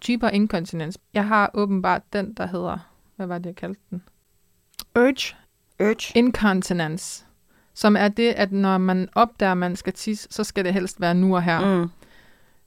typer 0.00 0.28
inkontinens. 0.28 0.98
Jeg 1.14 1.26
har 1.26 1.50
åbenbart 1.54 2.02
den, 2.12 2.32
der 2.34 2.46
hedder, 2.46 2.78
hvad 3.16 3.26
var 3.26 3.38
det, 3.38 3.46
jeg 3.46 3.56
kaldte 3.56 3.80
den? 3.90 4.02
Urge 4.96 5.36
Urge. 5.80 6.18
incontinence, 6.18 7.24
som 7.74 7.96
er 7.96 8.08
det, 8.08 8.32
at 8.32 8.52
når 8.52 8.78
man 8.78 9.08
opdager, 9.14 9.52
at 9.52 9.58
man 9.58 9.76
skal 9.76 9.92
tisse, 9.92 10.28
så 10.30 10.44
skal 10.44 10.64
det 10.64 10.72
helst 10.72 11.00
være 11.00 11.14
nu 11.14 11.34
og 11.36 11.42
her. 11.42 11.76
Mm. 11.82 11.90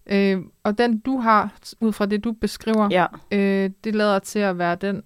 Øh, 0.06 0.42
og 0.64 0.78
den, 0.78 1.00
du 1.00 1.20
har, 1.20 1.54
ud 1.80 1.94
fra 1.94 2.06
det, 2.06 2.24
du 2.24 2.32
beskriver, 2.32 2.88
Ja. 2.92 3.06
øh, 3.32 3.70
det 3.84 3.96
lader 3.96 4.20
til 4.20 4.40
at 4.40 4.58
være 4.58 4.76
den, 4.76 5.04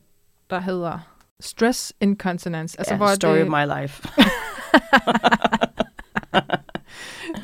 der 0.50 0.59
hedder 0.59 1.00
stress 1.39 1.94
incontinence. 2.01 2.80
Altså, 2.80 2.94
ja, 2.94 2.97
hvor 2.97 3.07
story 3.15 3.35
det, 3.35 3.44
of 3.44 3.50
my 3.50 3.81
life. 3.81 4.07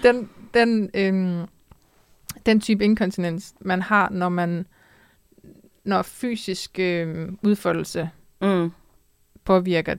den, 0.04 0.30
den, 0.54 0.90
øhm, 0.94 1.48
den 2.46 2.60
type 2.62 2.84
inkontinens, 2.84 3.54
man 3.62 3.82
har, 3.82 4.10
når 4.10 4.30
man 4.30 4.66
når 5.84 6.02
fysisk 6.02 6.80
øhm, 6.80 7.38
udfoldelse 7.44 8.10
Mm. 8.42 8.72
påvirker 9.44 9.96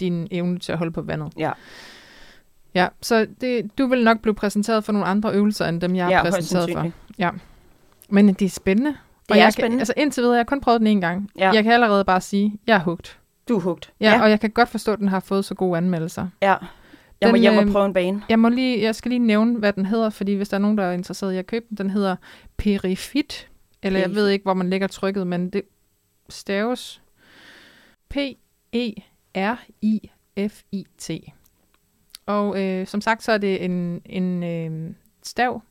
din 0.00 0.28
evne 0.30 0.58
til 0.58 0.72
at 0.72 0.78
holde 0.78 0.92
på 0.92 1.02
vandet. 1.02 1.32
Ja. 1.36 1.52
Ja, 2.74 2.88
så 3.00 3.26
det, 3.40 3.78
du 3.78 3.86
vil 3.86 4.04
nok 4.04 4.20
blive 4.20 4.34
præsenteret 4.34 4.84
for 4.84 4.92
nogle 4.92 5.06
andre 5.06 5.32
øvelser, 5.34 5.66
end 5.66 5.80
dem, 5.80 5.96
jeg 5.96 6.04
har 6.04 6.12
Ja, 6.12 6.22
præsenteret 6.22 6.70
for. 6.72 6.80
sandsynligt. 7.18 7.42
Men 8.08 8.28
det 8.34 8.42
er 8.44 8.48
spændende. 8.50 8.90
Det 8.90 9.30
og 9.30 9.36
er 9.36 9.42
jeg 9.42 9.52
spændende. 9.52 9.74
Kan, 9.74 9.80
altså 9.80 9.94
indtil 9.96 10.20
videre, 10.22 10.34
jeg 10.34 10.38
har 10.40 10.44
kun 10.44 10.60
prøvet 10.60 10.80
den 10.80 10.86
en 10.86 11.00
gang. 11.00 11.30
Ja. 11.38 11.50
Jeg 11.52 11.62
kan 11.62 11.72
allerede 11.72 12.04
bare 12.04 12.20
sige, 12.20 12.58
jeg 12.66 12.74
er 12.76 12.80
hugt. 12.80 13.18
Du 13.48 13.56
er 13.56 13.60
hugt. 13.60 13.92
Ja, 14.00 14.10
ja, 14.12 14.22
og 14.22 14.30
jeg 14.30 14.40
kan 14.40 14.50
godt 14.50 14.68
forstå, 14.68 14.92
at 14.92 14.98
den 14.98 15.08
har 15.08 15.20
fået 15.20 15.44
så 15.44 15.54
gode 15.54 15.76
anmeldelser. 15.76 16.28
ja. 16.42 16.54
Jeg 17.24 17.32
må 17.32 17.36
hjem 17.36 17.58
og 17.58 17.64
øh, 17.64 17.72
prøve 17.72 17.86
en 17.86 17.92
bane. 17.92 18.22
Jeg, 18.28 18.38
må 18.38 18.48
lige, 18.48 18.82
jeg 18.82 18.94
skal 18.94 19.08
lige 19.08 19.18
nævne, 19.18 19.58
hvad 19.58 19.72
den 19.72 19.86
hedder, 19.86 20.10
fordi 20.10 20.34
hvis 20.34 20.48
der 20.48 20.56
er 20.56 20.60
nogen, 20.60 20.78
der 20.78 20.84
er 20.84 20.92
interesseret 20.92 21.34
i 21.34 21.36
at 21.36 21.46
købe 21.46 21.66
den, 21.68 21.76
den 21.76 21.90
hedder 21.90 22.16
Perifit, 22.56 23.50
eller 23.82 24.00
jeg 24.00 24.14
ved 24.14 24.28
ikke, 24.28 24.42
hvor 24.42 24.54
man 24.54 24.70
lægger 24.70 24.86
trykket, 24.86 25.26
men 25.26 25.50
det 25.50 25.62
staves 26.28 27.02
E 28.14 28.34
P-E-R-I-F-I-T. 29.34 31.10
Og 32.26 32.62
øh, 32.62 32.86
som 32.86 33.00
sagt, 33.00 33.22
så 33.22 33.32
er 33.32 33.38
det 33.38 33.64
en, 33.64 34.02
en 34.04 34.42
øh, 34.42 34.94
stav, 35.22 35.62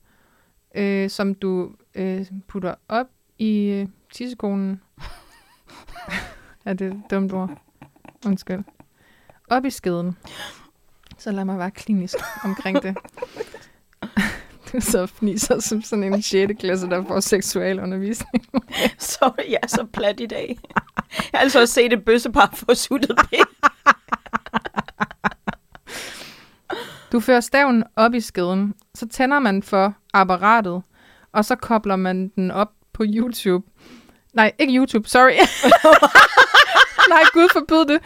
øh, 0.76 1.10
som 1.10 1.36
du 1.36 1.72
øh, 1.96 2.26
putter 2.48 2.76
op 2.88 3.08
i 3.38 3.66
øh, 3.66 3.88
tissekonen. 4.14 4.82
er 6.66 6.74
det 6.74 6.88
et 6.88 7.02
dumt 7.12 7.34
ord? 7.34 7.62
Undskyld. 8.26 8.64
Op 9.50 9.66
i 9.66 9.70
skeden. 9.70 10.18
Så 11.24 11.32
lad 11.32 11.46
mig 11.46 11.60
være 11.60 11.72
klinisk 11.72 12.16
omkring 12.44 12.84
det. 12.84 12.98
du 14.74 14.82
så 14.82 15.06
fniser 15.06 15.60
som 15.60 15.82
sådan 15.82 16.04
en 16.04 16.22
6. 16.22 16.54
klasse, 16.60 16.90
der 16.90 17.06
får 17.08 17.20
seksualundervisning. 17.20 18.46
Sorry, 18.98 19.50
jeg 19.50 19.60
er 19.64 19.68
så 19.68 19.86
plat 19.94 20.20
i 20.20 20.26
dag. 20.26 20.60
Jeg 20.72 20.82
har 21.34 21.40
altså 21.40 21.62
også 21.62 21.74
set 21.74 21.94
et 21.94 22.06
bøssepar 22.06 22.50
få 22.54 22.74
suttet 22.74 23.18
pind. 23.30 23.48
Du 27.12 27.20
fører 27.20 27.40
staven 27.40 27.84
op 27.96 28.14
i 28.14 28.20
skeden, 28.22 28.74
så 28.96 29.08
tænder 29.08 29.40
man 29.40 29.64
for 29.64 29.94
apparatet, 30.14 30.84
og 31.32 31.46
så 31.46 31.56
kobler 31.56 31.96
man 31.96 32.28
den 32.28 32.52
op 32.52 32.72
på 32.94 33.04
YouTube. 33.08 33.68
Nej, 34.34 34.52
ikke 34.60 34.76
YouTube, 34.76 35.10
sorry. 35.10 35.34
Nej, 37.14 37.22
Gud 37.34 37.50
forbyd 37.54 37.94
det. 37.94 38.02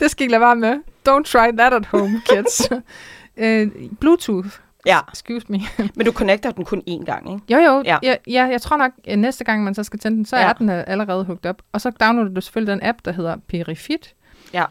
Det 0.00 0.10
skal 0.10 0.26
I 0.26 0.30
lade 0.30 0.40
være 0.40 0.56
med. 0.56 0.74
Don't 1.08 1.22
try 1.24 1.56
that 1.58 1.72
at 1.74 1.86
home, 1.86 2.22
kids. 2.24 2.68
uh, 2.72 3.88
Bluetooth, 4.00 4.48
Ja, 4.86 4.98
excuse 5.12 5.46
me. 5.48 5.60
men 5.96 6.06
du 6.06 6.12
connecter 6.12 6.50
den 6.50 6.64
kun 6.64 6.82
én 6.90 7.04
gang, 7.04 7.32
ikke? 7.32 7.54
Jo, 7.54 7.58
jo. 7.72 7.82
Ja. 7.84 7.98
Ja. 8.02 8.08
Jeg, 8.08 8.18
ja, 8.26 8.44
jeg 8.44 8.60
tror 8.62 8.76
nok, 8.76 8.92
at 9.06 9.18
næste 9.18 9.44
gang 9.44 9.64
man 9.64 9.74
så 9.74 9.82
skal 9.84 9.98
tænde 9.98 10.16
den, 10.16 10.24
så 10.24 10.36
Ja. 10.36 10.48
er 10.48 10.52
den 10.52 10.68
øh, 10.70 10.84
allerede 10.86 11.24
hooked 11.24 11.46
op. 11.46 11.62
Og 11.72 11.80
så 11.80 11.90
downloader 11.90 12.34
du 12.34 12.40
selvfølgelig 12.40 12.72
den 12.72 12.82
app, 12.82 12.98
der 13.04 13.12
hedder 13.12 13.36
Perifit. 13.48 14.14
Ja. 14.52 14.64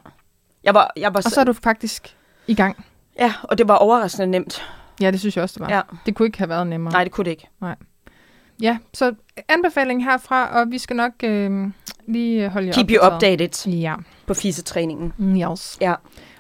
Jeg 0.64 0.74
var, 0.74 0.92
jeg 0.98 1.14
var 1.14 1.18
Og 1.26 1.32
så 1.32 1.40
er 1.40 1.44
du 1.44 1.54
faktisk 1.54 2.16
i 2.48 2.56
gang. 2.56 2.86
Ja, 3.20 3.34
og 3.44 3.58
det 3.58 3.68
var 3.68 3.76
overraskende 3.76 4.28
nemt. 4.28 4.66
Ja, 5.02 5.12
det 5.12 5.20
synes 5.20 5.36
jeg 5.36 5.44
også, 5.44 5.54
det 5.60 5.62
var. 5.70 5.76
Ja. 5.76 5.82
Det 6.06 6.16
kunne 6.16 6.26
ikke 6.26 6.38
have 6.38 6.50
været 6.50 6.68
nemmere. 6.68 6.92
Nej, 6.94 7.04
det 7.04 7.14
kunne 7.14 7.26
det 7.26 7.32
ikke. 7.32 7.50
Ja, 8.62 8.78
så 8.94 9.14
anbefaling 9.48 10.04
herfra, 10.04 10.60
og 10.60 10.72
vi 10.72 10.78
skal 10.78 10.96
nok 10.96 11.12
øh, 11.24 11.68
lige 12.08 12.50
holde 12.50 12.68
jer 12.68 12.74
Keep 12.74 12.90
you 12.92 13.14
updated 13.14 13.68
Ja. 13.72 13.96
på 14.28 14.34
FISE-træningen. 14.34 15.14
Yes. 15.52 15.78
Ja. 15.82 15.94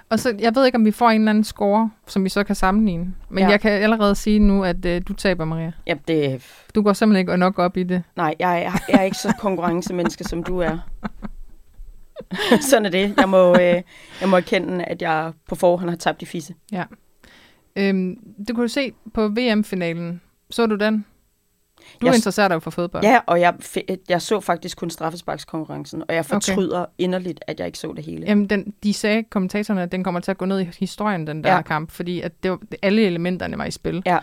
Og 0.09 0.19
så, 0.19 0.35
jeg 0.39 0.55
ved 0.55 0.65
ikke, 0.65 0.75
om 0.75 0.85
vi 0.85 0.91
får 0.91 1.09
en 1.09 1.21
eller 1.21 1.29
anden 1.29 1.43
score, 1.43 1.91
som 2.07 2.23
vi 2.23 2.29
så 2.29 2.43
kan 2.43 2.55
sammenligne. 2.55 3.13
Men 3.29 3.43
Ja. 3.43 3.49
jeg 3.49 3.61
kan 3.61 3.71
allerede 3.71 4.15
sige 4.15 4.39
nu, 4.39 4.63
at 4.63 4.85
øh, 4.85 5.01
du 5.07 5.13
taber, 5.13 5.45
Maria. 5.45 5.71
Ja, 5.87 5.95
det, 6.07 6.41
Du 6.75 6.81
går 6.81 6.93
simpelthen 6.93 7.19
ikke 7.21 7.37
nok 7.37 7.59
op 7.59 7.77
i 7.77 7.83
det. 7.83 8.03
nej, 8.15 8.35
jeg, 8.39 8.63
er- 8.63 8.79
jeg 8.89 8.99
er 8.99 9.03
ikke 9.03 9.17
så 9.17 9.33
konkurrencemenneske, 9.39 10.23
som 10.23 10.43
du 10.43 10.59
er. 10.59 10.77
Sådan 12.69 12.85
er 12.85 12.89
det. 12.89 13.13
Jeg 13.17 13.29
må, 13.29 13.53
øh, 13.53 13.81
jeg 14.21 14.29
må 14.29 14.35
erkende, 14.37 14.83
at 14.85 15.01
jeg 15.01 15.31
på 15.49 15.55
forhånd 15.55 15.89
har 15.89 15.97
tabt 15.97 16.21
i 16.21 16.25
FISE. 16.25 16.53
Øhm, 17.75 18.15
det 18.47 18.55
kunne 18.55 18.63
du 18.63 18.67
se 18.67 18.91
på 19.13 19.27
VM-finalen. 19.27 20.21
Så 20.49 20.65
du 20.65 20.75
den? 20.75 21.05
Du 22.01 22.05
Jeg 22.05 22.15
interesserer 22.15 22.47
dig 22.47 22.55
jo 22.55 22.59
for 22.59 22.71
fodbold. 22.71 23.03
Ja, 23.03 23.19
og 23.25 23.39
jeg, 23.41 23.53
jeg 24.09 24.21
så 24.21 24.39
faktisk 24.39 24.77
kun 24.77 24.89
straffesparkskonkurrencen, 24.89 26.03
og 26.09 26.15
jeg 26.15 26.25
fortryder 26.25 26.79
okay. 26.81 26.91
inderligt, 26.97 27.39
at 27.47 27.59
jeg 27.59 27.67
ikke 27.67 27.79
så 27.79 27.93
det 27.97 28.05
hele. 28.05 28.25
Jamen, 28.27 28.47
den, 28.49 28.73
de 28.83 28.93
sagde, 28.93 29.23
kommentatorerne, 29.23 29.81
at 29.83 29.91
den 29.91 30.03
kommer 30.03 30.19
til 30.19 30.31
at 30.31 30.37
gå 30.37 30.45
ned 30.45 30.59
i 30.61 30.69
historien, 30.79 31.27
den 31.27 31.43
der 31.43 31.53
ja. 31.53 31.61
Kamp, 31.61 31.91
fordi 31.91 32.21
at 32.21 32.43
det 32.43 32.51
var, 32.51 32.59
alle 32.81 33.01
elementerne 33.05 33.57
var 33.57 33.65
i 33.65 33.71
spil. 33.71 34.03
Ja. 34.05 34.17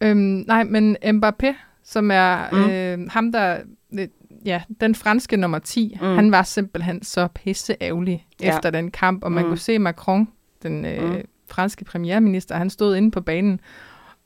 Øhm, 0.00 0.44
nej, 0.46 0.64
men 0.64 0.96
Mbappé, 1.04 1.54
som 1.84 2.10
er 2.10 2.38
Mm. 2.52 2.70
øh, 3.04 3.10
ham, 3.10 3.32
der... 3.32 3.58
Øh, 3.98 4.08
ja, 4.44 4.62
den 4.80 4.94
franske 4.94 5.36
nummer 5.36 5.58
10, 5.58 5.98
Mm. 6.00 6.06
han 6.14 6.32
var 6.32 6.42
simpelthen 6.42 7.02
så 7.02 7.28
pisse 7.34 7.76
ærgerlig 7.80 8.26
Ja. 8.42 8.56
efter 8.56 8.70
den 8.70 8.90
kamp, 8.90 9.24
og 9.24 9.32
man 9.32 9.44
Mm. 9.44 9.50
kunne 9.50 9.58
se 9.58 9.78
Macron, 9.78 10.28
den 10.62 10.84
øh, 10.84 11.10
mm. 11.10 11.16
franske 11.48 11.84
premierminister, 11.84 12.54
han 12.56 12.70
stod 12.70 12.96
inde 12.96 13.10
på 13.10 13.20
banen 13.20 13.60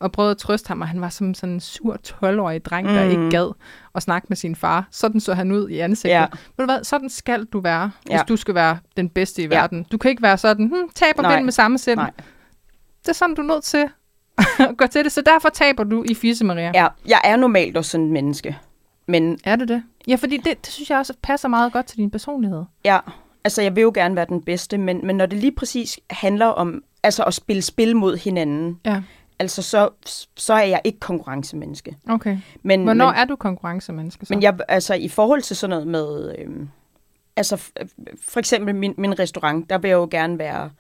og 0.00 0.12
prøvede 0.12 0.31
at 0.31 0.38
trøste 0.38 0.69
ham, 0.69 0.81
og 0.81 0.88
han 0.88 1.00
var 1.00 1.09
som 1.09 1.35
sådan 1.35 1.52
en 1.55 1.61
sur 1.61 1.97
12-årig 2.07 2.64
dreng, 2.64 2.88
der 2.88 3.05
Mm. 3.05 3.11
ikke 3.11 3.31
gad 3.31 3.52
at 3.95 4.02
snakke 4.02 4.26
med 4.28 4.37
sin 4.37 4.57
far. 4.57 4.88
Sådan 4.90 5.21
så 5.21 5.35
han 5.35 5.52
ud 5.52 5.69
i 5.69 5.78
ansigtet. 5.78 6.14
Ja. 6.14 6.26
Ved 6.57 6.67
du 6.67 6.73
hvad, 6.73 6.85
sådan 6.85 7.09
skal 7.11 7.45
du 7.45 7.61
være, 7.61 7.90
hvis 8.02 8.12
Ja. 8.12 8.23
du 8.28 8.37
skal 8.37 8.55
være 8.55 8.78
den 8.97 9.09
bedste 9.09 9.43
i 9.43 9.45
Ja. 9.45 9.49
verden. 9.61 9.87
Du 9.93 9.99
kan 9.99 10.11
ikke 10.11 10.23
være 10.23 10.38
sådan, 10.38 10.67
hm, 10.67 10.88
taber 10.95 11.23
Nej. 11.23 11.43
med 11.43 11.52
samme 11.52 11.78
selv. 11.78 11.97
Nej. 11.99 12.11
Det 13.02 13.09
er 13.09 13.12
sådan, 13.12 13.35
du 13.35 13.43
er 13.43 13.47
nødt 13.47 13.64
til 13.64 13.88
at 14.59 14.76
gå 14.76 14.87
til 14.87 15.05
det. 15.05 15.12
Så 15.12 15.21
derfor 15.21 15.49
taber 15.49 15.85
du 15.85 16.05
i 16.11 16.14
Fisse, 16.14 16.45
Maria. 16.45 16.71
Ja, 16.75 16.87
jeg 17.09 17.21
er 17.25 17.37
normalt 17.37 17.76
også 17.76 17.90
sådan 17.90 18.07
en 18.07 18.12
menneske. 18.12 18.59
Men 19.09 19.38
Er 19.45 19.57
det 19.57 19.69
det? 19.69 19.83
Ja, 20.09 20.14
fordi 20.14 20.37
det, 20.37 20.64
det 20.64 20.73
synes 20.73 20.90
jeg 20.90 20.99
også 20.99 21.14
passer 21.23 21.49
meget 21.49 21.73
godt 21.73 21.87
til 21.87 21.99
din 21.99 22.11
personlighed. 22.11 22.64
ja, 22.85 22.99
altså 23.45 23.62
jeg 23.62 23.76
vil 23.76 23.83
jo 23.83 23.93
gerne 23.95 24.17
være 24.17 24.26
den 24.28 24.43
bedste, 24.43 24.78
men, 24.78 25.07
men 25.07 25.17
når 25.17 25.26
det 25.26 25.38
lige 25.38 25.52
præcis 25.52 25.99
handler 26.11 26.47
om 26.47 26.83
altså 27.02 27.23
at 27.25 27.35
spille 27.35 27.62
spil 27.62 27.97
mod 27.97 28.17
hinanden, 28.17 28.81
Ja, 28.85 29.02
altså 29.38 29.62
så, 29.62 29.90
så 30.37 30.54
er 30.54 30.64
jeg 30.64 30.80
ikke 30.85 31.00
konkurrencemenneske. 31.00 31.97
okay. 32.09 32.38
Men, 32.62 32.85
Hvornår 32.85 33.07
men, 33.07 33.14
er 33.21 33.25
du 33.25 33.37
konkurrencemenneske 33.37 34.26
så? 34.26 34.35
Men 34.35 34.42
jeg, 34.42 34.59
altså 34.68 34.95
i 34.95 35.09
forhold 35.09 35.42
til 35.42 35.57
sådan 35.57 35.71
noget 35.71 35.87
med, 35.87 36.35
øhm, 36.38 36.68
altså 37.37 37.57
for 38.23 38.38
eksempel 38.38 38.75
min, 38.75 38.95
min 38.99 39.18
restaurant, 39.18 39.71
der 39.71 39.78
vil 39.78 39.88
jeg 39.88 39.97
jo 39.97 40.09
gerne 40.11 40.38
være 40.38 40.71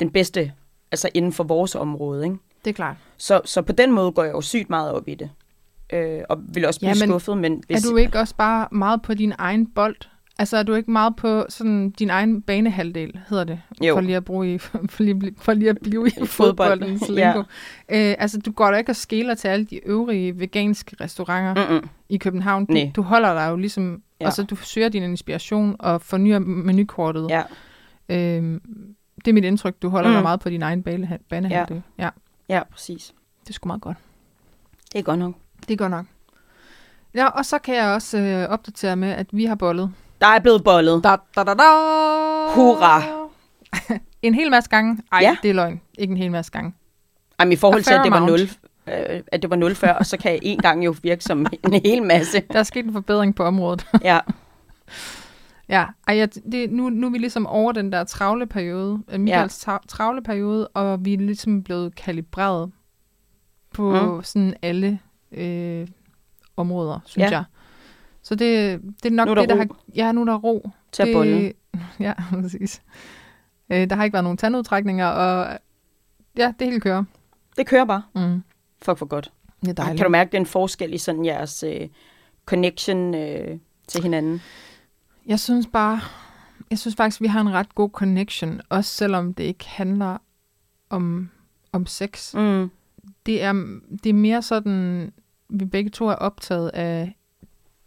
den 0.00 0.10
bedste, 0.10 0.52
altså 0.92 1.08
inden 1.14 1.32
for 1.32 1.44
vores 1.44 1.74
område, 1.74 2.24
ikke? 2.24 2.36
Det 2.64 2.70
er 2.70 2.74
klart. 2.74 2.96
Så, 3.16 3.40
så 3.44 3.62
på 3.62 3.72
den 3.72 3.92
måde 3.92 4.12
går 4.12 4.24
jeg 4.24 4.32
jo 4.32 4.40
sygt 4.40 4.70
meget 4.70 4.92
op 4.92 5.08
i 5.08 5.14
det. 5.14 5.30
Øh, 5.92 6.20
og 6.28 6.38
vil 6.54 6.66
også 6.66 6.80
blive 6.80 6.88
Ja, 6.88 6.94
men 6.94 7.08
skuffet, 7.08 7.38
men 7.38 7.62
hvis... 7.66 7.84
Er 7.84 7.90
du 7.90 7.96
ikke 7.96 8.18
også 8.18 8.34
bare 8.34 8.68
meget 8.72 9.02
på 9.02 9.14
din 9.14 9.32
egen 9.38 9.66
bold? 9.66 9.96
Altså 10.38 10.56
er 10.56 10.62
du 10.62 10.74
ikke 10.74 10.90
meget 10.90 11.16
på 11.16 11.46
sådan 11.48 11.90
din 11.90 12.10
egen 12.10 12.42
banehalvdel, 12.42 13.20
hedder 13.28 13.44
det? 13.44 13.60
Jo. 13.82 13.94
For 13.94 14.00
lige 14.00 14.16
at, 14.16 14.24
bruge 14.24 14.54
i, 14.54 14.58
for 14.90 15.02
lige, 15.02 15.34
for 15.38 15.52
lige 15.54 15.70
at 15.70 15.78
blive 15.82 16.08
i 16.08 16.26
fodboldens 16.26 17.00
fodbold, 17.06 17.16
lingo. 17.16 17.42
ja. 17.90 18.10
Øh, 18.10 18.14
altså 18.18 18.38
du 18.38 18.52
går 18.52 18.70
da 18.70 18.76
ikke 18.76 18.92
og 18.92 18.96
skæler 18.96 19.34
til 19.34 19.48
alle 19.48 19.64
de 19.66 19.86
øvrige 19.88 20.40
veganske 20.40 20.96
restauranter 21.00 21.68
Mm-mm. 21.70 21.88
i 22.08 22.16
København. 22.16 22.66
Du, 22.66 22.76
du 22.96 23.02
holder 23.02 23.34
dig 23.34 23.50
jo 23.50 23.56
ligesom, 23.56 24.02
Ja. 24.20 24.24
altså 24.26 24.42
du 24.42 24.56
søger 24.56 24.88
din 24.88 25.02
inspiration 25.02 25.76
og 25.78 26.02
fornyer 26.02 26.38
menukortet. 26.38 27.26
Ja, 27.30 27.42
Øh, 28.08 28.60
det 29.24 29.28
er 29.28 29.32
mit 29.32 29.44
indtryk, 29.44 29.74
du 29.82 29.88
holder 29.88 30.08
Mm. 30.08 30.14
dig 30.14 30.22
meget 30.22 30.40
på 30.40 30.50
din 30.50 30.62
egen 30.62 30.82
bane, 30.82 31.18
banehalvdel. 31.28 31.82
Ja. 31.98 32.04
ja, 32.04 32.10
ja, 32.56 32.62
præcis. 32.72 33.14
det 33.42 33.48
er 33.48 33.52
sgu 33.54 33.66
meget 33.66 33.82
godt. 33.82 33.96
Det 34.92 34.98
er 34.98 35.02
godt 35.02 35.18
nok. 35.18 35.34
Det 35.68 35.70
er 35.70 35.76
godt 35.76 35.90
nok. 35.90 36.06
Ja, 37.14 37.26
og 37.26 37.44
så 37.46 37.58
kan 37.58 37.74
jeg 37.74 37.88
også 37.94 38.18
øh, 38.18 38.48
opdatere 38.48 38.96
med, 38.96 39.08
at 39.08 39.26
vi 39.32 39.44
har 39.44 39.54
bollet. 39.54 39.92
Der 40.22 40.28
er 40.28 40.38
blevet 40.40 40.64
bollet. 40.64 41.04
Da, 41.04 41.08
da, 41.36 41.42
da, 41.44 41.54
da. 41.54 41.68
Hurra. 42.54 43.02
en 44.22 44.34
hel 44.34 44.50
masse 44.50 44.70
gange. 44.70 44.98
Ej, 45.12 45.18
Ja. 45.22 45.36
det 45.42 45.50
er 45.50 45.54
løgn. 45.54 45.80
Ikke 45.98 46.10
en 46.10 46.16
hel 46.16 46.30
masse 46.30 46.52
gange. 46.52 46.74
Jamen, 47.40 47.52
i 47.52 47.56
forhold 47.56 47.82
til, 47.82 47.90
at 47.90 47.96
fair 47.96 48.02
det 48.02 48.10
var 48.12 48.16
amount. 48.16 48.58
0, 48.86 48.94
øh, 49.14 49.20
at 49.32 49.42
det 49.42 49.50
var 49.50 49.56
0 49.56 49.74
før, 49.74 50.02
så 50.02 50.16
kan 50.16 50.38
en 50.42 50.58
gang 50.58 50.84
jo 50.84 50.94
virke 51.02 51.24
som 51.24 51.46
en 51.64 51.72
hel 51.84 52.02
masse. 52.02 52.40
Der 52.52 52.58
er 52.58 52.62
sket 52.62 52.84
en 52.86 52.92
forbedring 52.92 53.34
på 53.34 53.44
området. 53.44 53.86
Ja, 54.04 54.18
ja, 55.68 55.84
Ej, 56.08 56.16
jeg, 56.16 56.28
det, 56.52 56.70
nu, 56.72 56.88
nu 56.88 57.06
er 57.06 57.10
vi 57.10 57.18
ligesom 57.18 57.46
over 57.46 57.72
den 57.72 57.92
der 57.92 58.04
travle 58.04 58.46
periode, 58.46 58.98
øh, 59.12 59.20
Michaels 59.20 59.64
ja. 59.66 59.76
travle 59.88 60.22
periode, 60.22 60.68
og 60.68 61.04
vi 61.04 61.14
er 61.14 61.18
ligesom 61.18 61.62
blevet 61.62 61.94
kalibreret 61.94 62.70
på 63.74 64.14
mm. 64.16 64.22
sådan 64.22 64.54
alle 64.62 64.98
øh, 65.32 65.86
områder, 66.56 66.98
synes 67.04 67.30
Ja. 67.30 67.36
jeg. 67.36 67.44
Så 68.22 68.34
det, 68.34 68.80
det 69.02 69.10
er 69.10 69.14
nok 69.14 69.26
Nu 69.26 69.30
er 69.30 69.34
der 69.34 69.42
det, 69.42 69.48
der 69.48 69.54
ro. 69.54 69.58
har... 69.58 69.68
Ja, 69.94 70.12
nu 70.12 70.20
er 70.20 70.24
der 70.24 70.36
ro. 70.38 70.70
til 70.92 71.02
at 71.02 71.06
det, 71.06 71.14
bolle. 71.14 71.52
Ja, 72.00 72.12
præcis. 72.30 72.82
Øh, 73.72 73.90
der 73.90 73.96
har 73.96 74.04
ikke 74.04 74.12
været 74.12 74.24
nogen 74.24 74.38
tandudtrækninger, 74.38 75.06
og 75.06 75.58
ja, 76.36 76.52
det 76.58 76.66
hele 76.66 76.80
kører. 76.80 77.04
Det 77.56 77.66
kører 77.66 77.84
bare. 77.84 78.02
Mm. 78.14 78.42
Fuck 78.82 78.98
for 78.98 79.06
godt. 79.06 79.32
Det 79.60 79.68
er 79.68 79.72
dejligt. 79.72 79.96
Kan 79.98 80.04
du 80.04 80.10
mærke 80.10 80.32
den 80.32 80.46
forskel 80.46 80.94
i 80.94 80.98
sådan 80.98 81.24
jeres 81.24 81.62
øh, 81.62 81.88
connection 82.46 83.14
øh, 83.14 83.58
til 83.88 84.02
hinanden? 84.02 84.42
Jeg 85.26 85.40
synes 85.40 85.66
bare, 85.72 86.00
jeg 86.70 86.78
synes 86.78 86.96
faktisk, 86.96 87.20
vi 87.20 87.26
har 87.26 87.40
en 87.40 87.52
ret 87.52 87.74
god 87.74 87.90
connection, 87.90 88.60
også 88.68 88.90
selvom 88.90 89.34
det 89.34 89.44
ikke 89.44 89.68
handler 89.68 90.18
om, 90.90 91.30
om 91.72 91.86
sex. 91.86 92.34
Mm. 92.34 92.70
Det 93.26 93.42
er, 93.42 93.52
det 94.04 94.10
er 94.10 94.14
mere 94.14 94.42
sådan, 94.42 95.12
vi 95.48 95.64
begge 95.64 95.90
to 95.90 96.06
er 96.06 96.14
optaget 96.14 96.68
af 96.68 97.16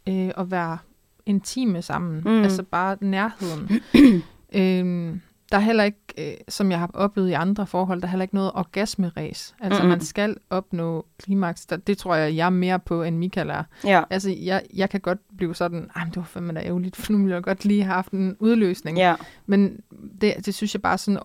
øh, 0.09 0.31
at 0.37 0.51
være 0.51 0.77
intime 1.25 1.81
sammen. 1.81 2.21
Mm. 2.25 2.31
Mm. 2.31 2.41
Altså 2.43 2.63
bare 2.63 2.97
nærheden. 3.01 3.69
øhm, 4.55 5.21
der 5.51 5.57
er 5.57 5.61
heller 5.61 5.83
ikke, 5.83 5.99
øh, 6.17 6.33
som 6.49 6.71
jeg 6.71 6.79
har 6.79 6.89
oplevet 6.93 7.29
i 7.29 7.33
andre 7.33 7.67
forhold, 7.67 8.01
der 8.01 8.07
er 8.07 8.11
heller 8.11 8.23
ikke 8.23 8.35
noget 8.35 8.51
orgasmeræs. 8.53 9.55
Altså 9.61 9.81
Mm-mm. 9.81 9.89
man 9.89 10.01
skal 10.01 10.35
opnå 10.49 11.05
klimaks. 11.19 11.65
Der- 11.65 11.77
Det 11.77 11.97
tror 11.97 12.15
jeg, 12.15 12.35
jeg 12.35 12.45
er 12.45 12.49
mere 12.49 12.79
på, 12.79 13.03
end 13.03 13.17
Michael 13.17 13.49
er. 13.49 13.63
Ja. 13.83 14.03
Altså, 14.09 14.29
jeg, 14.29 14.63
jeg 14.73 14.89
kan 14.89 14.99
godt 14.99 15.19
blive 15.37 15.55
sådan, 15.55 15.89
ej, 15.95 16.03
det 16.05 16.15
var 16.17 16.23
fandme 16.23 16.53
da 16.53 16.59
ærgerligt, 16.59 16.95
for 16.95 17.11
nu 17.11 17.17
ville 17.17 17.35
jeg 17.35 17.43
godt 17.43 17.65
lige 17.65 17.83
have 17.83 17.93
haft 17.93 18.11
en 18.11 18.35
udløsning. 18.39 18.97
ja. 18.97 19.15
Men 19.45 19.79
det, 20.21 20.33
det 20.45 20.53
synes 20.55 20.73
jeg 20.75 20.81
bare 20.81 20.97
sådan 20.97 21.19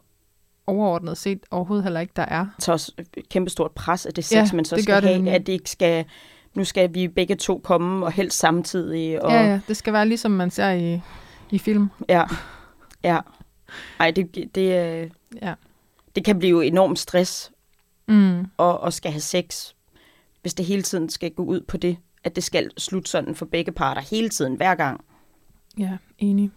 overordnet 0.66 1.18
set 1.18 1.40
overhovedet 1.50 1.84
heller 1.84 2.00
ikke, 2.00 2.12
der 2.16 2.22
er. 2.22 2.46
Så 2.58 2.72
også 2.72 2.92
et 3.16 3.28
kæmpe 3.28 3.50
stort 3.50 3.70
pres, 3.70 4.06
at 4.06 4.16
det 4.16 4.24
sex, 4.24 4.32
Ja, 4.52 4.56
man 4.56 4.64
så 4.64 4.76
det 4.76 4.82
skal 4.84 4.96
det 4.96 5.04
have, 5.04 5.16
nemlig. 5.16 5.34
at 5.34 5.46
det 5.46 5.52
ikke 5.52 5.70
skal, 5.70 6.04
nu 6.54 6.64
skal 6.64 6.94
vi 6.94 7.08
begge 7.08 7.34
to 7.36 7.60
komme, 7.64 8.06
og 8.06 8.12
helst 8.12 8.38
samtidig. 8.38 9.22
Og, 9.24 9.30
Ja, 9.32 9.42
ja, 9.42 9.60
det 9.68 9.76
skal 9.76 9.92
være 9.92 10.08
ligesom 10.08 10.30
man 10.30 10.50
ser 10.50 10.70
i, 10.70 11.00
i 11.50 11.58
film. 11.58 11.88
ja. 12.08 12.24
ja. 13.04 13.18
Ej, 14.00 14.10
det, 14.10 14.54
det, 14.54 15.02
øh, 15.02 15.10
Ja. 15.42 15.54
det 16.16 16.24
kan 16.24 16.38
blive 16.38 16.66
enormt 16.66 16.98
stress, 16.98 17.50
Mm. 18.08 18.46
og, 18.56 18.80
og 18.80 18.92
skal 18.92 19.10
have 19.12 19.20
sex, 19.20 19.72
hvis 20.42 20.54
det 20.54 20.66
hele 20.66 20.82
tiden 20.82 21.08
skal 21.10 21.30
gå 21.30 21.42
ud 21.44 21.60
på 21.60 21.76
det, 21.76 21.96
at 22.24 22.36
det 22.36 22.44
skal 22.44 22.70
slutte 22.78 23.10
sådan 23.10 23.34
for 23.34 23.46
begge 23.46 23.72
parter 23.72 24.00
hele 24.10 24.28
tiden, 24.28 24.54
hver 24.54 24.74
gang. 24.74 25.00
Ja, 25.78 25.96
enig. 26.18 26.50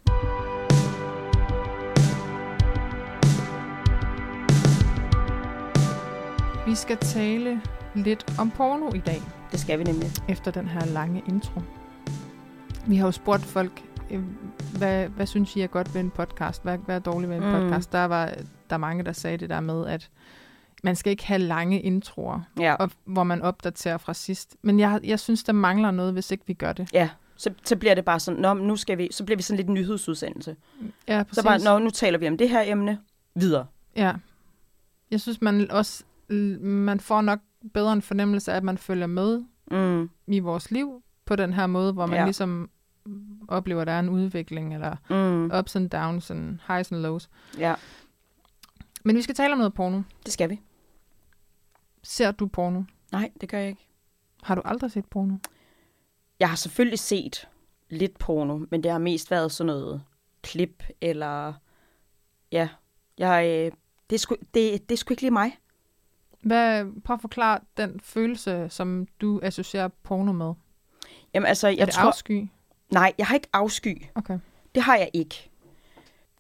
Vi 6.67 6.75
skal 6.75 6.97
tale 6.97 7.62
lidt 7.95 8.25
om 8.39 8.51
porno 8.51 8.93
i 8.93 9.00
dag, 9.05 9.21
Det 9.53 9.62
skal 9.62 9.79
vi 9.79 9.83
nemlig. 9.83 10.10
efter 10.29 10.51
den 10.51 10.67
her 10.67 10.86
lange 10.86 11.24
intro. 11.27 11.62
Vi 12.88 12.95
har 12.95 13.05
jo 13.07 13.12
spurgt 13.12 13.41
folk, 13.43 13.83
øh, 14.12 14.24
hvad, 14.77 15.07
hvad 15.07 15.25
synes 15.25 15.55
I 15.55 15.62
er 15.62 15.67
godt 15.67 15.93
ved 15.93 16.01
en 16.01 16.10
podcast? 16.12 16.63
Hvad, 16.63 16.77
hvad 16.77 16.95
er 16.95 17.00
dårligt 17.00 17.29
ved 17.29 17.38
en 17.38 17.43
Mm. 17.43 17.51
podcast? 17.51 17.91
Der 17.91 18.05
var 18.05 18.25
der 18.69 18.74
er 18.75 18.77
mange, 18.77 19.03
der 19.03 19.12
sagde 19.12 19.38
det 19.38 19.50
der 19.50 19.60
med, 19.60 19.88
at 19.88 20.10
man 20.83 20.95
skal 20.95 21.12
ikke 21.12 21.25
have 21.25 21.39
lange 21.39 21.81
introer, 21.81 22.41
Ja. 22.60 22.74
og, 22.74 22.91
hvor 23.05 23.24
man 23.24 23.41
opdaterer 23.41 23.98
fra 23.98 24.13
sidst. 24.13 24.55
Men 24.62 24.79
jeg, 24.79 25.00
jeg 25.03 25.19
synes, 25.19 25.43
der 25.43 25.53
mangler 25.53 25.91
noget, 25.91 26.13
hvis 26.13 26.31
ikke 26.31 26.43
vi 26.48 26.53
gør 26.53 26.74
det. 26.74 26.89
Ja, 26.93 27.10
så, 27.36 27.53
så 27.65 27.75
bliver 27.75 27.95
det 27.95 28.05
bare 28.05 28.19
sådan, 28.19 28.39
Nå, 28.41 28.53
nu 28.53 28.75
skal 28.75 28.98
vi, 28.98 29.07
så 29.12 29.24
bliver 29.25 29.38
vi 29.38 29.43
sådan 29.43 29.57
lidt 29.57 29.67
en 29.67 29.74
nyhedsudsendelse. 29.74 30.55
Ja, 31.07 31.24
præcis. 31.24 31.36
Så 31.36 31.43
bare, 31.43 31.60
Nå, 31.60 31.79
nu 31.79 31.89
taler 31.89 32.17
vi 32.17 32.27
om 32.27 32.38
det 32.38 32.50
her 32.50 32.62
emne, 32.65 33.00
videre. 33.36 33.65
Ja. 33.95 34.13
Jeg 35.12 35.22
synes, 35.22 35.41
man 35.41 35.72
også 35.72 36.03
man 36.62 37.00
får 37.00 37.22
nok 37.22 37.39
bedre 37.74 37.93
en 37.93 38.01
fornemmelse 38.01 38.51
af, 38.51 38.58
at 38.58 38.63
man 38.63 38.77
følger 38.77 39.08
med 39.08 39.43
Mm. 39.72 40.10
i 40.27 40.39
vores 40.39 40.72
liv 40.72 41.03
på 41.25 41.36
den 41.36 41.53
her 41.53 41.67
måde, 41.67 41.93
hvor 41.93 42.05
man 42.05 42.17
Ja. 42.20 42.24
ligesom 42.25 42.70
oplever, 43.48 43.82
at 43.82 43.88
der 43.88 43.93
er 43.93 44.00
en 44.00 44.10
udvikling, 44.10 44.74
eller 44.74 44.96
Mm. 45.10 45.51
ups 45.60 45.75
and 45.75 45.89
downs, 45.89 46.32
and 46.32 46.60
highs 46.67 46.91
and 46.91 47.01
lows. 47.01 47.29
Ja, 47.58 47.75
Men 49.03 49.15
vi 49.15 49.22
skal 49.22 49.36
tale 49.36 49.53
om 49.53 49.58
noget 49.58 49.74
porno. 49.74 50.01
det 50.25 50.34
skal 50.34 50.50
vi. 50.50 50.62
Ser 52.03 52.32
du 52.32 52.48
porno? 52.48 52.84
Nej, 53.12 53.32
det 53.41 53.50
gør 53.50 53.58
jeg 53.58 53.70
ikke. 53.70 53.88
Har 54.43 54.55
du 54.55 54.62
aldrig 54.65 54.91
set 54.91 55.05
porno? 55.05 55.36
Jeg 56.39 56.50
har 56.50 56.55
selvfølgelig 56.55 57.00
set 57.00 57.48
lidt 57.89 58.17
porno, 58.20 58.58
men 58.72 58.84
det 58.84 58.91
har 58.91 59.00
mest 59.00 59.32
været 59.32 59.51
sådan 59.51 59.67
noget 59.67 60.03
klip, 60.41 60.84
eller... 61.01 61.53
Ja, 62.51 62.70
jeg, 63.17 63.46
øh, 63.46 63.72
det, 64.10 64.15
er 64.15 64.20
sgu, 64.20 64.36
det, 64.53 64.89
det 64.89 64.91
er 64.91 64.98
sgu 64.98 65.13
ikke 65.13 65.22
lige 65.22 65.32
mig. 65.32 65.58
Hvad, 66.43 66.85
prøv 67.05 67.13
at 67.13 67.21
forklare 67.21 67.59
den 67.77 68.00
følelse, 68.03 68.67
som 68.69 69.07
du 69.21 69.39
associerer 69.43 69.88
porno 70.03 70.31
med. 70.31 70.53
Jamen 71.33 71.47
altså, 71.47 71.67
er 71.67 71.71
jeg 71.71 71.88
det 71.88 71.93
tror... 71.95 72.07
afsky? 72.07 72.47
Nej, 72.91 73.13
jeg 73.17 73.27
har 73.27 73.35
ikke 73.35 73.47
afsky. 73.53 74.01
Okay. 74.15 74.39
Det 74.75 74.83
har 74.83 74.95
jeg 74.97 75.09
ikke. 75.13 75.50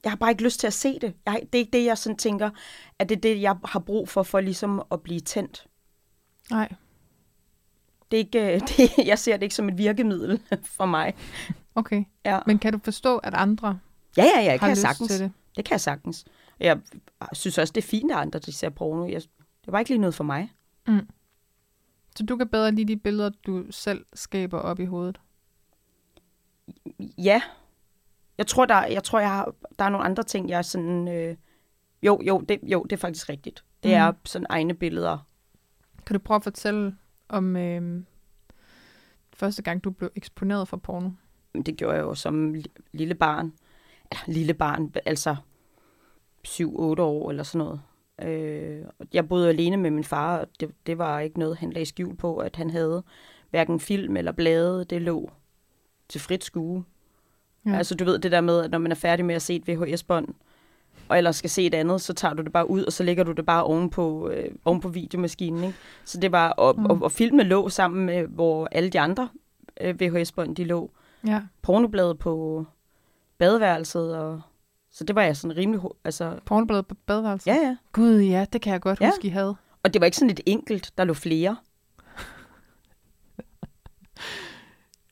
Jeg 0.03 0.11
har 0.11 0.17
bare 0.17 0.29
ikke 0.31 0.43
lyst 0.43 0.59
til 0.59 0.67
at 0.67 0.73
se 0.73 0.99
det. 0.99 1.13
Jeg, 1.25 1.31
har- 1.33 1.39
det 1.39 1.55
er 1.55 1.59
ikke 1.59 1.71
det, 1.77 1.85
jeg 1.85 1.97
sådan 1.97 2.17
tænker, 2.17 2.49
at 2.99 3.09
det 3.09 3.15
er 3.17 3.21
det, 3.21 3.41
jeg 3.41 3.55
har 3.65 3.79
brug 3.79 4.09
for, 4.09 4.23
for 4.23 4.39
ligesom 4.39 4.81
at 4.91 5.01
blive 5.01 5.19
tændt. 5.19 5.67
Nej. 6.51 6.73
Det 8.11 8.17
er 8.19 8.23
ikke, 8.25 8.53
øh, 8.55 8.59
det, 8.77 9.07
jeg 9.07 9.19
ser 9.19 9.37
det 9.37 9.43
ikke 9.43 9.55
som 9.55 9.69
et 9.69 9.77
virkemiddel 9.77 10.41
for 10.77 10.85
mig. 10.85 11.13
Okay. 11.75 12.03
Ja, 12.25 12.39
Men 12.47 12.59
kan 12.59 12.73
du 12.73 12.79
forstå, 12.83 13.17
at 13.17 13.33
andre 13.33 13.79
ja, 14.17 14.23
ja, 14.23 14.41
ja 14.41 14.45
har 14.45 14.51
det 14.51 14.59
kan 14.59 14.69
jeg 14.69 14.77
sagtens. 14.77 15.11
til 15.11 15.19
det? 15.19 15.31
Det 15.55 15.65
kan 15.65 15.71
jeg 15.73 15.81
sagtens. 15.81 16.25
Jeg 16.59 16.79
synes 17.33 17.57
også, 17.57 17.71
det 17.75 17.83
er 17.83 17.87
fint, 17.87 18.11
at 18.11 18.17
andre 18.17 18.39
de 18.39 18.51
ser 18.51 18.69
porno. 18.69 19.07
Jeg, 19.07 19.21
det 19.65 19.71
var 19.71 19.79
ikke 19.79 19.91
lige 19.91 20.01
noget 20.01 20.15
for 20.15 20.23
mig. 20.23 20.53
Så 22.15 22.25
du 22.25 22.37
kan 22.37 22.47
bedre 22.49 22.71
lide 22.71 22.93
de 22.93 22.97
billeder, 22.99 23.29
du 23.47 23.65
selv 23.71 24.05
skaber 24.13 24.59
op 24.59 24.79
i 24.79 24.85
hovedet? 24.85 25.21
Ja. 27.17 27.41
Jeg 28.37 28.47
tror, 28.47 28.65
der, 28.65 28.85
jeg, 28.85 29.03
tror, 29.03 29.19
jeg 29.19 29.29
har, 29.29 29.53
der 29.79 29.85
er 29.85 29.89
nogle 29.89 30.05
andre 30.05 30.23
ting, 30.23 30.49
jeg 30.49 30.57
er 30.57 30.61
sådan... 30.61 31.07
Øh, 31.07 31.35
jo, 32.03 32.21
jo 32.27 32.39
det, 32.49 32.59
jo, 32.63 32.83
det 32.83 32.91
er 32.93 32.97
faktisk 32.97 33.29
rigtigt. 33.29 33.63
Det 33.83 33.89
Mhm. 33.89 33.95
er 33.97 34.13
sådan 34.25 34.45
egne 34.49 34.73
billeder. 34.73 35.27
Kan 36.05 36.13
du 36.13 36.19
prøve 36.19 36.35
at 36.35 36.43
fortælle 36.43 36.97
om 37.29 37.55
øh, 37.55 38.03
første 39.33 39.61
gang, 39.61 39.83
du 39.83 39.91
blev 39.91 40.09
eksponeret 40.15 40.67
for 40.67 40.77
porno? 40.77 41.09
Det 41.65 41.77
gjorde 41.77 41.95
jeg 41.95 42.01
jo 42.03 42.15
som 42.15 42.53
li- 42.55 42.81
lille 42.91 43.15
barn. 43.15 43.53
Ja, 44.13 44.17
lille 44.33 44.53
barn, 44.53 44.93
altså 45.05 45.35
7-8 46.47 46.61
år 47.01 47.29
eller 47.29 47.43
sådan 47.43 47.65
noget. 47.65 47.81
Øh, 48.21 48.81
jeg 49.13 49.27
boede 49.27 49.49
alene 49.49 49.77
med 49.77 49.91
min 49.91 50.03
far, 50.03 50.37
og 50.37 50.47
det, 50.59 50.71
det 50.87 50.97
var 50.97 51.19
ikke 51.19 51.39
noget, 51.39 51.57
han 51.57 51.69
lagde 51.69 51.85
skjul 51.85 52.15
på, 52.15 52.37
at 52.37 52.55
han 52.55 52.69
havde 52.69 53.03
hverken 53.49 53.79
film 53.79 54.17
eller 54.17 54.31
blade. 54.31 54.85
Det 54.85 55.01
lå 55.01 55.31
til 56.09 56.21
frit 56.21 56.43
skue. 56.43 56.83
Ja. 57.65 57.75
Altså 57.75 57.95
du 57.95 58.03
ved 58.03 58.19
det 58.19 58.31
der 58.31 58.41
med, 58.41 58.63
at 58.63 58.71
når 58.71 58.77
man 58.77 58.91
er 58.91 58.95
færdig 58.95 59.25
med 59.25 59.35
at 59.35 59.41
se 59.41 59.55
et 59.55 59.67
VHS-bånd, 59.67 60.27
og 61.09 61.17
ellers 61.17 61.35
skal 61.35 61.49
se 61.49 61.65
et 61.65 61.73
andet, 61.73 62.01
så 62.01 62.13
tager 62.13 62.33
du 62.33 62.43
det 62.43 62.51
bare 62.53 62.69
ud, 62.69 62.83
og 62.83 62.93
så 62.93 63.03
lægger 63.03 63.23
du 63.23 63.31
det 63.31 63.45
bare 63.45 63.63
oven 63.63 63.89
på, 63.89 64.29
øh, 64.29 64.51
oven 64.65 64.79
på 64.81 64.89
videomaskinen. 64.89 65.63
Ikke? 65.63 65.77
Så 66.05 66.19
det 66.19 66.31
var, 66.31 66.49
og, 66.49 66.75
mm. 66.79 66.85
og, 66.85 66.99
og 67.01 67.11
filmene 67.11 67.43
lå 67.43 67.69
sammen 67.69 68.05
med, 68.05 68.27
hvor 68.27 68.67
alle 68.71 68.89
de 68.89 68.99
andre 68.99 69.29
øh, 69.81 69.95
VHS-bånd, 70.01 70.55
de 70.55 70.63
lå 70.63 70.91
Ja. 71.27 71.41
pornobladet 71.61 72.19
på 72.19 72.65
badeværelset, 73.37 74.17
og 74.17 74.41
så 74.93 75.03
det 75.03 75.15
var 75.15 75.21
jeg 75.21 75.37
sådan 75.37 75.57
rimelig, 75.57 75.81
altså, 76.03 76.39
Pornobladet 76.45 76.87
på 76.87 76.95
badeværelset? 77.05 77.47
ja 77.47 77.55
ja. 77.55 77.75
Gud, 77.91 78.19
ja, 78.19 78.45
det 78.53 78.61
kan 78.61 78.73
jeg 78.73 78.81
godt 78.81 79.01
Ja. 79.01 79.05
huske, 79.09 79.27
I 79.27 79.29
havde. 79.29 79.55
Og 79.83 79.93
det 79.93 80.01
var 80.01 80.05
ikke 80.05 80.17
sådan 80.17 80.29
et 80.29 80.39
enkelt, 80.45 80.91
der 80.97 81.03
lå 81.03 81.13
flere. 81.13 81.55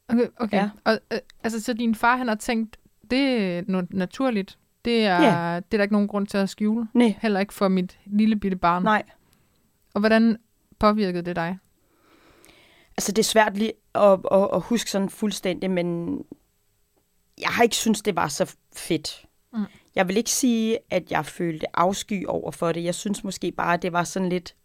Okay, 0.09 0.27
okay. 0.37 0.57
Ja. 0.57 0.69
Og, 0.85 0.99
øh, 1.13 1.19
altså, 1.43 1.59
så 1.63 1.73
din 1.73 1.95
far, 1.95 2.15
han 2.17 2.27
har 2.27 2.35
tænkt, 2.35 2.77
det 3.11 3.19
er 3.57 3.85
naturligt. 3.89 4.57
Det 4.85 5.05
er, 5.05 5.21
Ja. 5.21 5.55
det 5.55 5.73
er 5.73 5.77
der 5.77 5.81
ikke 5.81 5.93
nogen 5.93 6.07
grund 6.07 6.27
til 6.27 6.37
at 6.37 6.49
skjule. 6.49 6.87
Nej, 6.93 7.15
Heller 7.21 7.39
ikke 7.39 7.53
for 7.53 7.67
mit 7.67 7.99
lille 8.05 8.35
bitte 8.35 8.57
barn. 8.57 8.83
nej. 8.83 9.03
Og 9.93 9.99
hvordan 9.99 10.37
påvirkede 10.79 11.21
det 11.25 11.35
dig? 11.35 11.57
Altså 12.97 13.11
det 13.11 13.19
er 13.19 13.23
svært 13.23 13.57
lige 13.57 13.73
at, 13.95 14.19
at, 14.31 14.47
at 14.53 14.61
huske 14.61 14.91
sådan 14.91 15.09
fuldstændig, 15.09 15.71
men 15.71 16.17
jeg 17.41 17.49
har 17.49 17.63
ikke 17.63 17.75
synes 17.75 18.01
det 18.01 18.15
var 18.15 18.27
så 18.27 18.55
fedt. 18.75 19.25
Mm. 19.53 19.65
Jeg 19.95 20.07
vil 20.07 20.17
ikke 20.17 20.29
sige, 20.29 20.77
at 20.89 21.11
jeg 21.11 21.25
følte 21.25 21.77
afsky 21.77 22.25
over 22.27 22.51
for 22.51 22.71
det. 22.71 22.83
Jeg 22.83 22.95
synes 22.95 23.23
måske 23.23 23.51
bare, 23.51 23.73
at 23.73 23.81
det 23.81 23.93
var 23.93 24.03
sådan 24.03 24.29
lidt 24.29 24.55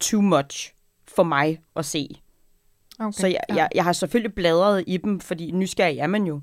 too 0.00 0.20
much 0.20 0.74
for 1.08 1.22
mig 1.22 1.60
at 1.76 1.84
se. 1.84 2.08
Okay. 2.98 3.12
Så 3.12 3.26
jeg, 3.26 3.40
ja. 3.48 3.54
jeg, 3.54 3.68
jeg 3.74 3.84
har 3.84 3.92
selvfølgelig 3.92 4.34
bladret 4.34 4.84
i 4.86 4.96
dem, 4.96 5.20
fordi 5.20 5.50
nysgerrig 5.50 5.98
er 5.98 6.06
man 6.06 6.24
jo. 6.24 6.40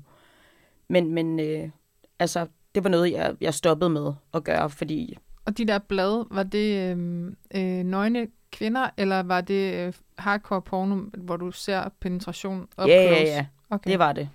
Men, 0.88 1.14
men 1.14 1.40
øh, 1.40 1.70
altså, 2.18 2.46
det 2.74 2.84
var 2.84 2.90
noget, 2.90 3.12
jeg, 3.12 3.34
jeg 3.40 3.54
stoppede 3.54 3.90
med 3.90 4.12
at 4.34 4.44
gøre, 4.44 4.70
fordi 4.70 5.16
Og 5.44 5.58
de 5.58 5.66
der 5.66 5.78
blade, 5.78 6.26
var 6.30 6.42
det 6.42 6.96
øh, 6.96 7.26
øh, 7.54 7.84
nøgne 7.84 8.28
kvinder, 8.52 8.90
eller 8.96 9.22
var 9.22 9.40
det 9.40 9.74
øh, 9.74 9.92
hardcore 10.18 10.62
porno, 10.62 10.96
hvor 11.18 11.36
du 11.36 11.50
ser 11.50 11.88
penetration 12.00 12.60
up 12.60 12.88
ja, 12.88 13.06
close? 13.06 13.22
ja, 13.22 13.36
ja, 13.36 13.46
Okay. 13.70 13.90
det 13.90 13.98
var 13.98 14.12
det. 14.12 14.28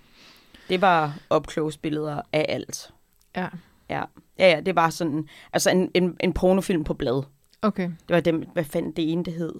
Det 0.68 0.80
var 0.80 1.18
up 1.36 1.50
close 1.50 1.78
billeder 1.78 2.22
af 2.32 2.46
alt. 2.48 2.90
Ja, 3.36 3.48
Ja, 3.90 4.04
ja, 4.38 4.48
ja 4.50 4.60
det 4.60 4.76
var 4.76 4.90
sådan, 4.90 5.28
altså 5.52 5.70
en, 5.70 5.90
en, 5.94 6.16
en 6.20 6.32
pornofilm 6.32 6.84
på 6.84 6.94
blad. 6.94 7.22
okay. 7.62 7.82
Det 8.08 8.14
var 8.14 8.20
dem, 8.20 8.44
hvad 8.52 8.64
fanden 8.64 8.92
det 8.92 9.12
ene, 9.12 9.24
det 9.24 9.32
hed. 9.32 9.52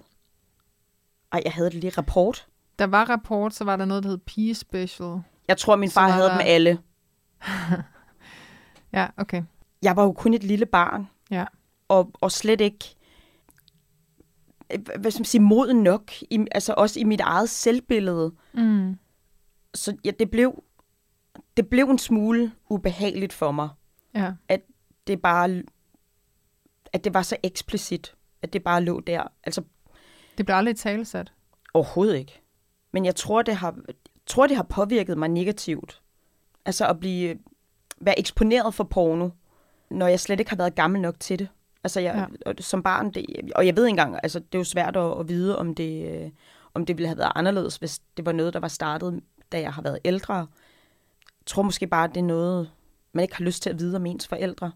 Ej, 1.33 1.43
jeg 1.45 1.53
havde 1.53 1.71
det 1.71 1.81
lige 1.81 1.93
rapport. 1.99 2.47
Der 2.79 2.85
var 2.87 3.05
rapport, 3.05 3.55
så 3.55 3.65
var 3.65 3.77
der 3.77 3.85
noget, 3.85 4.03
der 4.03 4.09
hed 4.09 4.19
Pige 4.19 4.55
Special. 4.55 5.21
Jeg 5.49 5.57
tror, 5.59 5.77
min 5.77 5.91
far 5.91 6.09
havde 6.09 6.27
der- 6.27 6.39
dem 6.39 6.47
alle. 6.47 6.79
Ja, 8.93 9.07
okay. 9.17 9.43
Jeg 9.83 9.97
var 9.97 10.03
jo 10.03 10.13
kun 10.13 10.35
et 10.35 10.45
lille 10.45 10.67
barn. 10.67 11.09
Ja. 11.31 11.45
Og, 11.89 12.11
og 12.21 12.33
slet 12.33 12.61
ikke, 12.61 12.97
øh, 14.73 14.79
hvad 15.01 15.11
skal 15.11 15.21
man 15.21 15.25
sige, 15.25 15.41
moden 15.43 15.77
nok. 15.83 16.13
I, 16.31 16.47
altså 16.53 16.75
også 16.77 17.01
i 17.01 17.05
mit 17.05 17.21
eget 17.21 17.49
selvbillede. 17.49 18.33
Mm. 18.53 18.99
Så 19.75 19.97
ja, 20.05 20.11
det 20.19 20.31
blev, 20.31 20.63
det 21.57 21.69
blev 21.69 21.85
en 21.85 21.99
smule 21.99 22.53
ubehageligt 22.69 23.33
for 23.33 23.51
mig. 23.51 23.69
Ja, 24.15 24.33
Det 25.07 25.23
bare, 25.23 25.63
at 26.93 27.05
det 27.05 27.15
var 27.15 27.23
så 27.23 27.37
eksplicit, 27.43 28.15
at 28.43 28.53
det 28.53 28.65
bare 28.65 28.83
lå 28.83 29.01
der. 29.01 29.23
Altså 29.45 29.63
det 30.39 30.47
blev 30.47 30.57
aldrig 30.57 30.77
talsat. 30.77 31.33
Overhovedet 31.75 32.17
ikke. 32.17 32.41
Men 32.93 33.05
jeg 33.05 33.17
tror, 33.17 33.43
det 33.43 33.57
har, 33.57 33.77
tror, 34.27 34.47
det 34.47 34.57
har 34.57 34.63
påvirket 34.63 35.19
mig 35.19 35.29
negativt. 35.29 36.03
Altså 36.65 36.87
at 36.87 37.01
blive, 37.01 37.39
være 38.01 38.19
eksponeret 38.19 38.75
for 38.75 38.85
porno, 38.85 39.29
når 39.91 40.07
jeg 40.07 40.21
slet 40.21 40.41
ikke 40.41 40.51
har 40.51 40.57
været 40.57 40.75
gammel 40.75 41.01
nok 41.01 41.21
til 41.21 41.39
det. 41.39 41.49
Altså 41.85 42.01
jeg, 42.01 42.29
ja. 42.47 42.53
som 42.59 42.83
barn, 42.83 43.11
det, 43.11 43.27
og 43.57 43.67
jeg 43.67 43.77
ved 43.77 43.85
ikke 43.87 43.91
engang, 43.91 44.17
altså 44.23 44.39
det 44.39 44.55
er 44.55 44.59
jo 44.59 44.65
svært 44.65 44.97
at, 44.97 45.21
at 45.21 45.29
vide, 45.29 45.59
om 45.59 45.75
det, 45.75 46.23
øh, 46.25 46.31
om 46.75 46.87
det 46.87 46.99
ville 46.99 47.09
have 47.09 47.19
været 47.19 47.33
anderledes, 47.35 47.77
hvis 47.77 47.99
det 48.17 48.27
var 48.27 48.33
noget, 48.33 48.55
der 48.55 48.61
var 48.61 48.69
startet, 48.69 49.21
da 49.53 49.61
jeg 49.61 49.73
har 49.73 49.83
været 49.83 49.99
ældre. 50.05 50.47
Tror 51.47 51.63
måske 51.63 51.87
bare, 51.87 52.05
at 52.05 52.15
det 52.15 52.21
er 52.21 52.25
noget, 52.25 52.71
man 53.13 53.23
ikke 53.23 53.37
har 53.37 53.45
lyst 53.45 53.63
til 53.63 53.71
at 53.71 53.79
vide 53.79 53.97
om 53.97 54.07
ens 54.07 54.29
forældre. 54.29 54.73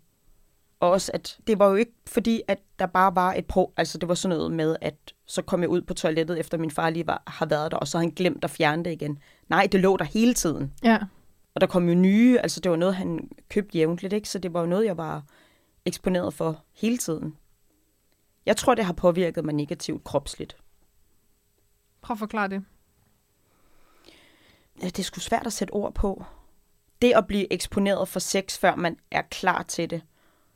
Og 0.80 0.90
også, 0.90 1.10
at 1.14 1.38
det 1.46 1.58
var 1.58 1.68
jo 1.68 1.74
ikke 1.74 1.92
fordi, 2.06 2.42
at 2.48 2.58
der 2.78 2.86
bare 2.86 3.14
var 3.14 3.32
et 3.34 3.46
pro... 3.46 3.72
Altså, 3.76 3.98
det 3.98 4.08
var 4.08 4.14
sådan 4.14 4.36
noget 4.36 4.52
med, 4.52 4.76
at 4.80 4.94
så 5.26 5.42
kom 5.42 5.60
jeg 5.60 5.68
ud 5.68 5.82
på 5.82 5.94
toilettet, 5.94 6.40
efter 6.40 6.58
min 6.58 6.70
far 6.70 6.90
lige 6.90 7.06
var, 7.06 7.22
har 7.26 7.46
været 7.46 7.70
der, 7.70 7.76
og 7.76 7.88
så 7.88 7.98
har 7.98 8.02
han 8.02 8.10
glemt 8.10 8.44
at 8.44 8.50
fjerne 8.50 8.84
det 8.84 8.92
igen. 8.92 9.18
Nej, 9.48 9.68
det 9.72 9.80
lå 9.80 9.96
der 9.96 10.04
hele 10.04 10.34
tiden. 10.34 10.72
Ja, 10.82 10.98
Og 11.54 11.60
der 11.60 11.66
kom 11.66 11.88
jo 11.88 11.94
nye, 11.94 12.38
altså 12.38 12.60
det 12.60 12.70
var 12.70 12.76
noget, 12.76 12.94
han 12.94 13.30
købte 13.48 13.78
jævnligt, 13.78 14.12
ikke? 14.12 14.28
Så 14.28 14.38
det 14.38 14.52
var 14.52 14.60
jo 14.60 14.66
noget, 14.66 14.84
jeg 14.84 14.96
var 14.96 15.22
eksponeret 15.84 16.34
for 16.34 16.64
hele 16.74 16.98
tiden. 16.98 17.36
Jeg 18.46 18.56
tror, 18.56 18.74
det 18.74 18.84
har 18.84 18.92
påvirket 18.92 19.44
mig 19.44 19.54
negativt 19.54 20.04
kropsligt. 20.04 20.56
prøv 22.02 22.14
at 22.14 22.18
forklare 22.18 22.48
det. 22.48 22.64
Ja, 24.82 24.86
Det 24.86 24.98
er 24.98 25.02
sgu 25.02 25.20
svært 25.20 25.46
at 25.46 25.52
sætte 25.52 25.72
ord 25.72 25.94
på. 25.94 26.24
Det 27.02 27.12
at 27.12 27.26
blive 27.26 27.52
eksponeret 27.52 28.08
for 28.08 28.20
sex, 28.20 28.58
før 28.58 28.76
man 28.76 28.96
er 29.10 29.22
klar 29.22 29.62
til 29.62 29.90
det. 29.90 30.02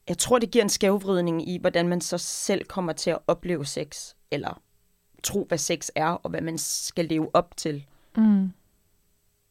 Jeg 0.08 0.18
tror, 0.18 0.38
det 0.38 0.50
giver 0.50 0.64
en 0.64 0.68
skævvridning 0.68 1.48
i, 1.48 1.58
hvordan 1.58 1.88
man 1.88 2.00
så 2.00 2.18
selv 2.18 2.64
kommer 2.64 2.92
til 2.92 3.10
at 3.10 3.18
opleve 3.26 3.66
sex. 3.66 4.14
Eller 4.30 4.62
tro, 5.22 5.44
hvad 5.48 5.58
sex 5.58 5.88
er, 5.94 6.06
og 6.08 6.30
hvad 6.30 6.40
man 6.40 6.58
skal 6.58 7.04
leve 7.04 7.34
op 7.34 7.56
til. 7.56 7.86
Mm. 8.16 8.52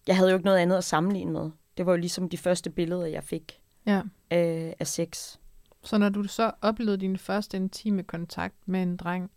Jeg 0.08 0.18
havde 0.18 0.30
jo 0.30 0.36
ikke 0.36 0.46
noget 0.46 0.58
andet 0.58 0.78
at 0.78 0.84
sammenligne 0.84 1.32
med. 1.32 1.52
Det 1.78 1.86
var 1.86 1.92
jo 1.92 1.98
ligesom 1.98 2.30
de 2.30 2.38
første 2.38 2.70
billeder, 2.70 3.06
jeg 3.06 3.24
fik 3.24 3.62
Ja. 3.86 3.98
øh, 4.34 4.74
af 4.80 4.88
sex. 4.88 5.38
Så 5.84 5.98
når 5.98 6.10
du 6.10 6.24
så 6.24 6.52
oplevede 6.62 6.98
din 6.98 7.18
første 7.18 7.58
intime 7.58 8.04
kontakt 8.04 8.56
med 8.66 8.82
en 8.82 8.98
dreng, 8.98 9.32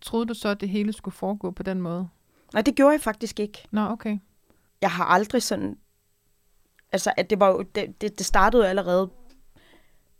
troede 0.00 0.26
du 0.26 0.34
så, 0.34 0.48
at 0.48 0.60
det 0.60 0.68
hele 0.68 0.92
skulle 0.92 1.14
foregå 1.14 1.50
på 1.50 1.62
den 1.62 1.80
måde? 1.80 2.08
Nej, 2.52 2.62
det 2.62 2.74
gjorde 2.74 2.92
jeg 2.92 3.00
faktisk 3.00 3.40
ikke. 3.40 3.64
Nå, 3.70 3.80
okay. 3.80 4.18
Jeg 4.80 4.90
har 4.90 5.04
aldrig 5.04 5.42
sådan... 5.42 5.78
Altså, 6.94 7.12
at 7.16 7.30
det 7.30 7.40
var 7.40 7.48
jo... 7.48 7.62
Det, 7.74 8.00
det, 8.00 8.18
det 8.18 8.26
startede 8.26 8.62
jo 8.62 8.68
allerede 8.68 9.10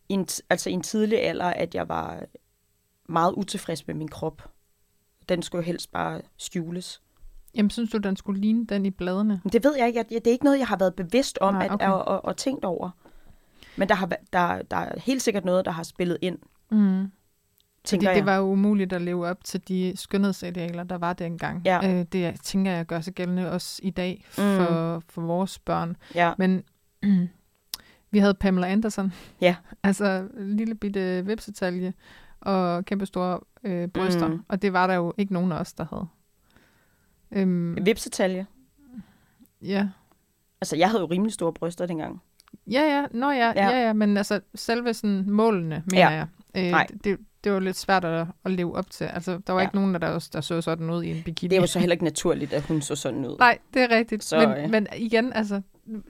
i 0.09 0.13
en, 0.13 0.27
altså 0.51 0.71
i 0.71 0.73
en 0.73 0.83
tidlig 0.83 1.23
alder, 1.23 1.47
at 1.47 1.75
jeg 1.75 1.89
var 1.89 2.23
meget 3.09 3.33
utilfreds 3.33 3.87
med 3.87 3.95
min 3.95 4.09
krop. 4.09 4.51
Den 5.29 5.43
skulle 5.43 5.63
jo 5.63 5.67
helst 5.67 5.93
bare 5.93 6.21
skjules. 6.37 7.03
Jamen, 7.55 7.71
synes 7.71 7.91
du, 7.91 7.99
den 7.99 8.17
skulle 8.17 8.41
ligne 8.41 8.67
den 8.67 8.87
i 8.87 8.91
bladene? 8.91 9.41
Men 9.45 9.53
det 9.53 9.65
ved 9.65 9.77
jeg 9.77 9.87
ikke. 9.87 9.99
Jeg, 9.99 10.07
det 10.11 10.27
er 10.27 10.33
ikke 10.33 10.45
noget, 10.45 10.59
jeg 10.59 10.67
har 10.67 10.77
været 10.77 10.95
bevidst 10.95 11.39
om 11.39 11.55
Nej, 11.55 11.65
at, 11.65 11.71
okay. 11.71 11.87
at, 11.87 11.95
at, 11.95 12.15
at, 12.15 12.21
at 12.29 12.37
tænkt 12.37 12.65
over. 12.65 12.91
Men 13.77 13.89
der, 13.89 13.95
har, 13.95 14.07
der, 14.33 14.63
der 14.63 14.77
er 14.77 15.01
helt 15.01 15.23
sikkert 15.23 15.45
noget, 15.45 15.65
der 15.65 15.71
har 15.71 15.83
spillet 15.83 16.19
ind, 16.21 16.39
Mm. 16.71 17.11
Fordi 17.89 18.07
det 18.07 18.27
var 18.27 18.37
jo 18.37 18.43
umuligt 18.43 18.93
at 18.93 19.03
leve 19.03 19.27
op 19.27 19.45
til 19.45 19.69
de 19.69 19.93
skønhedsidealer, 19.97 20.85
der 20.85 20.99
var 20.99 21.13
dengang. 21.13 21.63
Ja. 21.65 21.91
Øh, 22.01 22.05
det 22.13 22.41
tænker 22.43 22.73
jeg 22.73 22.87
gør 22.87 23.01
sig 23.01 23.15
gældende 23.15 23.51
også 23.51 23.81
i 23.83 23.91
dag 23.91 24.25
for, 24.29 24.95
mm. 24.97 25.03
for 25.09 25.23
vores 25.23 25.59
børn. 25.59 25.97
Ja, 26.15 26.33
Men 26.39 26.63
vi 28.11 28.19
havde 28.19 28.35
Pamela 28.35 28.67
Anderson. 28.73 29.13
Ja. 29.41 29.57
altså 29.83 30.29
lille 30.39 30.75
bitte 30.75 31.27
vipsetalje 31.27 31.93
og 32.41 32.85
kæmpe 32.85 33.07
store 33.07 33.41
øh, 33.65 33.89
bryster. 33.89 34.27
Mm. 34.27 34.33
Mm. 34.35 34.45
Og 34.49 34.63
det 34.63 34.73
var 34.73 34.87
der 34.87 34.95
jo 34.95 35.13
ikke 35.19 35.33
nogen 35.33 35.53
af 35.53 35.57
os, 35.59 35.73
der 35.73 35.87
havde. 35.91 36.07
Øhm, 37.33 37.87
vipsetalje. 37.87 38.47
ja. 39.63 39.89
Altså, 40.61 40.77
jeg 40.77 40.91
havde 40.91 41.01
jo 41.01 41.07
rimelig 41.07 41.33
store 41.33 41.53
bryster 41.53 41.87
dengang. 41.87 42.23
Ja, 42.67 42.81
ja. 42.81 43.07
Nå 43.11 43.31
ja, 43.31 43.53
Ja. 43.57 43.69
ja, 43.69 43.87
ja. 43.87 43.93
Men 43.93 44.17
altså 44.17 44.41
selve 44.55 44.95
sådan 44.95 45.31
målene, 45.31 45.83
mener 45.91 45.99
Ja. 46.03 46.09
jeg. 46.11 46.27
Øh, 46.57 46.71
Nej. 46.71 46.87
det, 47.05 47.19
det 47.45 47.53
var 47.53 47.61
lidt 47.61 47.77
svært 47.77 48.05
at, 48.05 48.27
at 48.45 48.51
leve 48.51 48.77
op 48.77 48.91
til. 48.91 49.05
Altså, 49.05 49.41
der 49.47 49.53
var 49.53 49.61
Ja. 49.61 49.67
ikke 49.67 49.75
nogen, 49.77 49.95
der, 49.95 50.01
der, 50.01 50.29
der 50.33 50.41
så 50.41 50.61
sådan 50.61 50.91
ud 50.91 51.03
i 51.03 51.11
en 51.11 51.23
bikini. 51.25 51.49
Det 51.55 51.57
jo 51.63 51.67
så 51.67 51.79
heller 51.79 51.93
ikke 51.93 52.05
naturligt, 52.05 52.53
at 52.53 52.63
hun 52.63 52.81
så 52.81 52.97
sådan 52.97 53.27
ud. 53.27 53.37
Nej, 53.39 53.59
det 53.75 53.83
er 53.83 53.97
rigtigt. 53.97 54.25
Så, 54.25 54.39
men, 54.49 54.65
øh. 54.65 54.71
men 54.71 54.87
igen, 54.97 55.33
altså, 55.33 55.61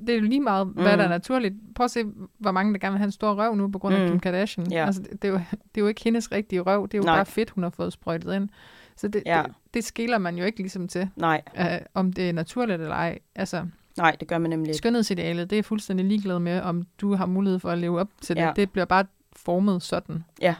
det 0.06 0.08
er 0.08 0.14
jo 0.14 0.20
lige 0.22 0.40
meget, 0.40 0.66
hvad 0.66 0.92
Mm. 0.92 0.98
der 0.98 1.04
er 1.04 1.08
naturligt. 1.08 1.54
Prøv 1.74 1.84
at 1.84 1.90
se, 1.90 2.04
hvor 2.38 2.52
mange 2.52 2.72
der 2.72 2.78
gerne 2.78 2.92
vil 2.92 2.98
have 2.98 3.06
en 3.06 3.12
stor 3.12 3.34
røv 3.34 3.54
nu, 3.54 3.68
på 3.68 3.78
grund 3.78 3.94
af 3.94 4.00
Mm. 4.00 4.08
Kim 4.10 4.20
Kardashian. 4.20 4.72
Ja. 4.72 4.86
Altså, 4.86 5.02
det, 5.02 5.10
det, 5.22 5.28
er 5.28 5.32
jo, 5.32 5.38
det 5.50 5.80
er 5.80 5.80
jo 5.80 5.86
ikke 5.86 6.04
hendes 6.04 6.32
rigtige 6.32 6.60
røv, 6.60 6.82
det 6.88 6.94
er 6.94 6.98
jo 6.98 7.04
Nej. 7.04 7.16
bare 7.16 7.26
fedt, 7.26 7.50
hun 7.50 7.62
har 7.62 7.70
fået 7.70 7.92
sprøjtet 7.92 8.36
ind. 8.36 8.48
Så 8.96 9.08
det, 9.08 9.22
Ja. 9.26 9.42
det, 9.46 9.52
det 9.74 9.84
skiller 9.84 10.18
man 10.18 10.36
jo 10.38 10.44
ikke 10.44 10.58
ligesom 10.58 10.88
til, 10.88 11.08
Nej, 11.16 11.42
uh, 11.58 11.64
om 11.94 12.12
det 12.12 12.28
er 12.28 12.32
naturligt 12.32 12.80
eller 12.82 12.94
ej. 12.94 13.18
Altså, 13.34 13.64
nej, 13.96 14.16
det 14.20 14.28
gør 14.28 14.38
man 14.38 14.50
nemlig 14.50 14.68
ikke. 14.68 14.78
skønhedsidealet, 14.78 15.50
det 15.50 15.58
er 15.58 15.62
fuldstændig 15.62 16.06
ligeglad 16.06 16.38
med, 16.38 16.60
om 16.60 16.86
du 17.00 17.14
har 17.14 17.26
mulighed 17.26 17.58
for 17.58 17.70
at 17.70 17.78
leve 17.78 18.00
op 18.00 18.08
til 18.20 18.36
det. 18.36 18.42
Ja. 18.42 18.52
Det 18.56 18.70
bliver 18.70 18.84
bare 18.84 19.04
formet 19.36 19.82
sådan. 19.82 20.24
Ja. 20.40 20.54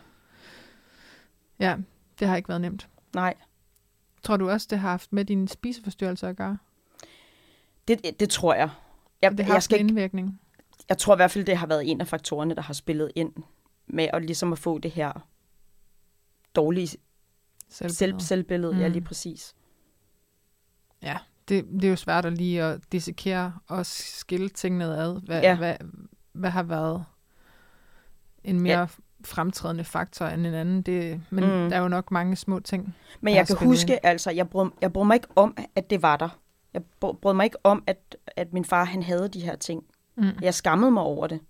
Ja, 1.59 1.77
det 2.19 2.29
har 2.29 2.37
ikke 2.37 2.49
været 2.49 2.61
nemt. 2.61 2.89
Nej, 3.15 3.35
Tror 4.23 4.37
du 4.37 4.51
også, 4.51 4.67
det 4.71 4.79
har 4.79 4.91
haft 4.91 5.13
med 5.13 5.25
din 5.25 5.49
spiseforstyrrelse 5.49 6.29
at 6.29 6.37
gøre? 6.37 6.59
det, 7.89 8.21
det 8.21 8.31
tror 8.31 8.55
jeg. 8.55 8.71
Jeg, 9.23 9.31
det 9.31 9.41
har 9.41 9.47
jeg, 9.47 9.55
haft 9.55 9.65
skal 9.65 9.81
en 9.81 9.87
ikke, 9.87 9.91
indvirkning? 9.91 10.41
jeg 10.89 10.99
tror 10.99 11.15
i 11.15 11.17
hvert 11.17 11.31
fald, 11.31 11.45
det 11.45 11.57
har 11.57 11.67
været 11.67 11.91
en 11.91 12.01
af 12.01 12.09
faktorerne, 12.09 12.55
der 12.55 12.63
har 12.63 12.75
spillet 12.75 13.13
ind 13.15 13.33
med 13.87 14.09
at 14.13 14.23
ligesom 14.25 14.53
at 14.53 14.59
få 14.59 14.79
det 14.79 14.91
her 14.91 15.27
dårlige 16.55 16.89
selv, 17.69 17.91
selv, 17.91 18.21
selvbillede. 18.21 18.73
Mm. 18.73 18.79
Ja, 18.79 18.87
Mm. 18.89 18.93
lige 18.93 19.05
præcis. 19.05 19.55
Ja, 21.03 21.19
det, 21.49 21.65
det 21.65 21.85
er 21.85 21.89
jo 21.89 21.97
svært 21.97 22.25
at 22.27 22.33
lige 22.33 22.63
at 22.63 22.81
dissekere 22.93 23.55
og 23.67 23.87
skille 23.87 24.49
tingene 24.49 24.85
ad. 24.85 25.21
Hvad, 25.21 25.43
ja. 25.43 25.57
hvad, 25.57 25.77
hvad 26.33 26.51
har 26.51 26.63
været 26.63 27.05
en 28.45 28.61
mere 28.61 28.79
ja. 28.79 28.87
Fremtrædende 29.25 29.85
faktor 29.85 30.27
end 30.27 30.47
en 30.47 30.55
anden? 30.55 30.83
Det, 30.83 31.21
men 31.31 31.45
Mm. 31.45 31.51
der 31.71 31.77
er 31.77 31.81
jo 31.81 31.89
nok 31.89 32.11
mange 32.11 32.37
små 32.37 32.61
ting. 32.61 32.95
Men 33.21 33.35
jeg 33.35 33.47
kan 33.47 33.57
huske, 33.57 33.93
ind. 33.93 34.01
altså, 34.03 34.31
jeg 34.31 34.49
brød, 34.49 34.71
jeg 34.81 34.93
brød 34.93 35.05
mig 35.07 35.15
ikke 35.15 35.29
om, 35.37 35.57
at 35.77 35.91
det 35.91 36.03
var 36.03 36.17
der. 36.17 36.29
Jeg 36.75 36.83
brød, 37.01 37.35
mig 37.35 37.45
ikke 37.45 37.57
om, 37.65 37.85
at, 37.87 38.17
at 38.27 38.53
min 38.53 38.65
far 38.65 38.85
han 38.85 39.03
havde 39.03 39.29
de 39.29 39.41
her 39.41 39.57
ting. 39.57 39.85
Mm. 40.17 40.25
Jeg 40.43 40.55
skammede 40.55 40.91
mig 40.91 41.03
over 41.03 41.27
det. 41.27 41.41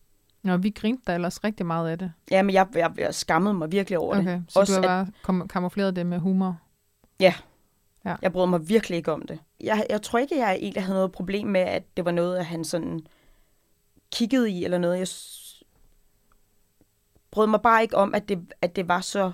Nå, 0.43 0.57
vi 0.57 0.71
grinte 0.71 1.03
da 1.07 1.15
ellers 1.15 1.45
rigtig 1.45 1.67
meget 1.67 1.91
af 1.91 1.99
det. 1.99 2.13
Ja, 2.31 2.43
men 2.43 2.55
jeg, 2.55 2.67
jeg, 2.75 2.93
jeg 2.99 3.15
skammede 3.15 3.55
mig 3.55 3.73
virkelig 3.73 3.99
over 3.99 4.17
Okay, 4.19 4.33
det. 4.33 4.45
så 4.49 4.59
Også 4.61 4.77
du 4.81 4.89
har 4.89 5.01
at- 5.01 5.07
bare 5.07 5.13
kom- 5.23 5.49
kamufleret 5.49 5.97
det 5.97 6.07
med 6.07 6.19
humor. 6.19 6.59
Jeg 8.23 8.33
brød 8.33 8.47
mig 8.47 8.69
virkelig 8.69 8.97
ikke 8.97 9.13
om 9.13 9.23
det. 9.23 9.39
Jeg, 9.61 9.87
jeg 9.91 10.03
tror 10.03 10.19
ikke, 10.19 10.39
jeg 10.39 10.55
egentlig 10.55 10.83
havde 10.83 10.95
noget 10.97 11.13
problem 11.13 11.47
med, 11.47 11.61
at 11.61 11.83
det 11.97 12.05
var 12.05 12.11
noget, 12.11 12.37
at 12.39 12.45
han 12.47 12.65
sådan 12.65 13.01
kiggede 14.13 14.51
i 14.51 14.65
eller 14.65 14.79
noget. 14.79 14.99
Jeg 14.99 15.09
brød 17.35 17.47
mig 17.47 17.61
bare 17.63 17.83
ikke 17.83 17.97
om, 17.97 18.15
at 18.15 18.29
det, 18.29 18.53
at 18.63 18.77
det 18.77 18.89
var 18.89 19.01
så 19.01 19.33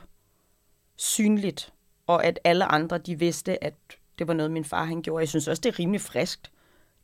synligt, 0.97 1.73
og 2.07 2.25
at 2.25 2.39
alle 2.45 2.65
andre, 2.65 2.99
de 2.99 3.19
vidste, 3.19 3.65
at 3.65 3.75
det 4.19 4.29
var 4.29 4.35
noget, 4.35 4.51
min 4.53 4.65
far 4.65 4.85
han 4.85 5.03
gjorde. 5.03 5.23
Jeg 5.23 5.29
synes 5.29 5.49
også, 5.49 5.61
det 5.61 5.69
er 5.75 5.79
rimelig 5.79 6.01
friskt, 6.01 6.51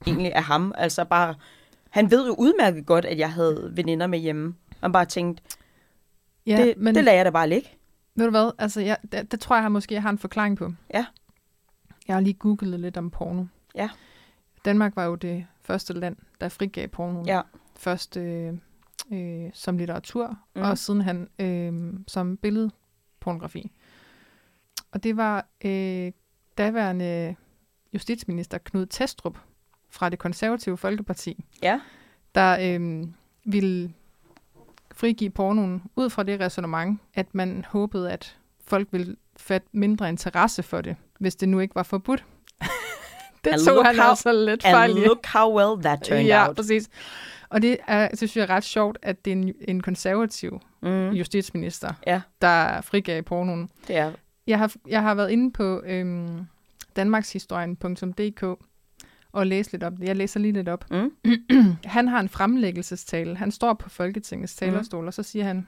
egentlig, 0.06 0.34
af 0.34 0.42
ham. 0.44 0.72
Altså 0.78 1.04
bare, 1.04 1.34
han 1.90 2.10
ved 2.10 2.26
jo 2.26 2.34
udmærket 2.38 2.86
godt, 2.86 3.04
at 3.04 3.18
jeg 3.18 3.32
havde 3.32 3.72
veninder 3.74 4.06
med 4.06 4.18
hjemme. 4.18 4.54
Han 4.80 4.92
bare 4.92 5.04
tænkte, 5.04 5.42
Ja, 6.46 6.56
det, 6.64 6.74
men 6.76 6.94
det 6.94 7.04
lader 7.04 7.16
jeg 7.16 7.24
da 7.24 7.30
bare 7.30 7.48
ligge. 7.48 7.68
ved 8.14 8.24
du 8.24 8.30
hvad? 8.30 8.50
Altså, 8.58 8.80
jeg, 8.80 8.96
det, 9.12 9.32
det 9.32 9.40
tror 9.40 9.56
jeg 9.56 9.62
har 9.62 9.68
måske, 9.68 9.94
jeg 9.94 10.02
har 10.02 10.10
en 10.10 10.18
forklaring 10.18 10.56
på. 10.56 10.72
Ja. 10.94 11.06
Jeg 12.08 12.16
har 12.16 12.20
lige 12.20 12.34
googlet 12.34 12.80
lidt 12.80 12.96
om 12.96 13.10
porno. 13.10 13.44
Ja. 13.74 13.90
Danmark 14.64 14.96
var 14.96 15.04
jo 15.04 15.14
det 15.14 15.46
første 15.62 15.92
land, 15.92 16.16
der 16.40 16.48
frigav 16.48 16.88
porno. 16.88 17.22
Ja. 17.26 17.40
Først 17.76 18.16
øh, 18.16 18.54
øh, 19.12 19.50
som 19.54 19.78
litteratur, 19.78 20.38
Mm. 20.56 20.62
og 20.62 20.78
sidenhen 20.78 21.28
øh, 21.38 21.94
som 22.08 22.36
billedpornografi. 22.36 23.70
Og 24.92 25.02
det 25.02 25.16
var 25.16 25.46
øh, 25.64 26.12
daværende 26.58 27.36
justitsminister 27.94 28.58
Knud 28.58 28.86
Testrup 28.86 29.38
fra 29.90 30.08
det 30.08 30.18
konservative 30.18 30.76
Folkeparti, 30.76 31.44
Ja. 31.62 31.80
der 32.34 32.58
øh, 32.80 33.04
ville 33.44 33.92
frigive 34.94 35.30
pornoen 35.30 35.82
ud 35.96 36.10
fra 36.10 36.22
det 36.22 36.40
resonemang, 36.40 37.02
at 37.14 37.34
man 37.34 37.64
håbede, 37.68 38.12
at 38.12 38.36
folk 38.64 38.88
ville 38.92 39.16
fatte 39.36 39.68
mindre 39.72 40.08
interesse 40.08 40.62
for 40.62 40.80
det, 40.80 40.96
hvis 41.18 41.36
det 41.36 41.48
nu 41.48 41.58
ikke 41.60 41.74
var 41.74 41.82
forbudt. 41.82 42.24
det 43.44 43.54
tog 43.66 43.86
han 43.86 43.96
how- 43.98 44.02
altså 44.02 44.32
lidt 44.32 44.62
fejl 44.62 44.90
And 44.90 44.98
look 45.00 45.26
how 45.26 45.58
well 45.58 45.82
that 45.82 46.02
turned 46.02 46.24
ja, 46.26 46.46
out. 46.48 46.56
præcis. 46.56 46.88
Og 47.48 47.62
det 47.62 47.76
er, 47.86 48.08
synes 48.16 48.36
jeg 48.36 48.42
er 48.42 48.50
ret 48.50 48.64
sjovt, 48.64 48.98
at 49.02 49.24
det 49.24 49.30
er 49.32 49.36
en, 49.36 49.54
en 49.68 49.80
konservativ 49.80 50.60
Mm, 50.82 50.88
mm. 50.88 51.10
justitsminister, 51.10 51.92
Ja. 52.06 52.20
der 52.42 52.80
frigav 52.80 53.22
pornoen. 53.22 53.70
det 53.88 53.96
er 53.96 54.12
Jeg 54.46 54.58
har, 54.58 54.72
jeg 54.88 55.02
har 55.02 55.14
været 55.14 55.30
inde 55.30 55.52
på 55.52 55.82
øhm, 55.86 56.46
danmarkshistorien.dk 56.96 58.42
og 59.32 59.46
læst 59.46 59.72
lidt 59.72 59.82
det. 59.82 59.98
Jeg 60.00 60.16
læser 60.16 60.40
lige 60.40 60.52
lidt 60.52 60.68
op. 60.68 60.84
Mm. 60.90 61.10
Han 61.84 62.08
har 62.08 62.20
en 62.20 62.28
fremlæggelsestale. 62.28 63.36
Han 63.36 63.50
står 63.50 63.74
på 63.74 63.88
Folketingets 63.88 64.56
talerstol, 64.56 65.00
mm. 65.02 65.06
og 65.06 65.14
så 65.14 65.22
siger 65.22 65.44
han, 65.44 65.66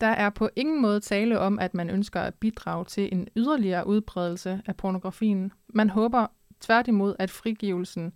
der 0.00 0.06
er 0.06 0.30
på 0.30 0.48
ingen 0.56 0.82
måde 0.82 1.00
tale 1.00 1.38
om, 1.38 1.58
at 1.58 1.74
man 1.74 1.90
ønsker 1.90 2.20
at 2.20 2.34
bidrage 2.34 2.84
til 2.84 3.08
en 3.12 3.28
yderligere 3.36 3.86
udbredelse 3.86 4.62
af 4.66 4.76
pornografien. 4.76 5.52
Man 5.68 5.90
håber 5.90 6.26
tværtimod, 6.60 7.14
at 7.18 7.30
frigivelsen 7.30 8.12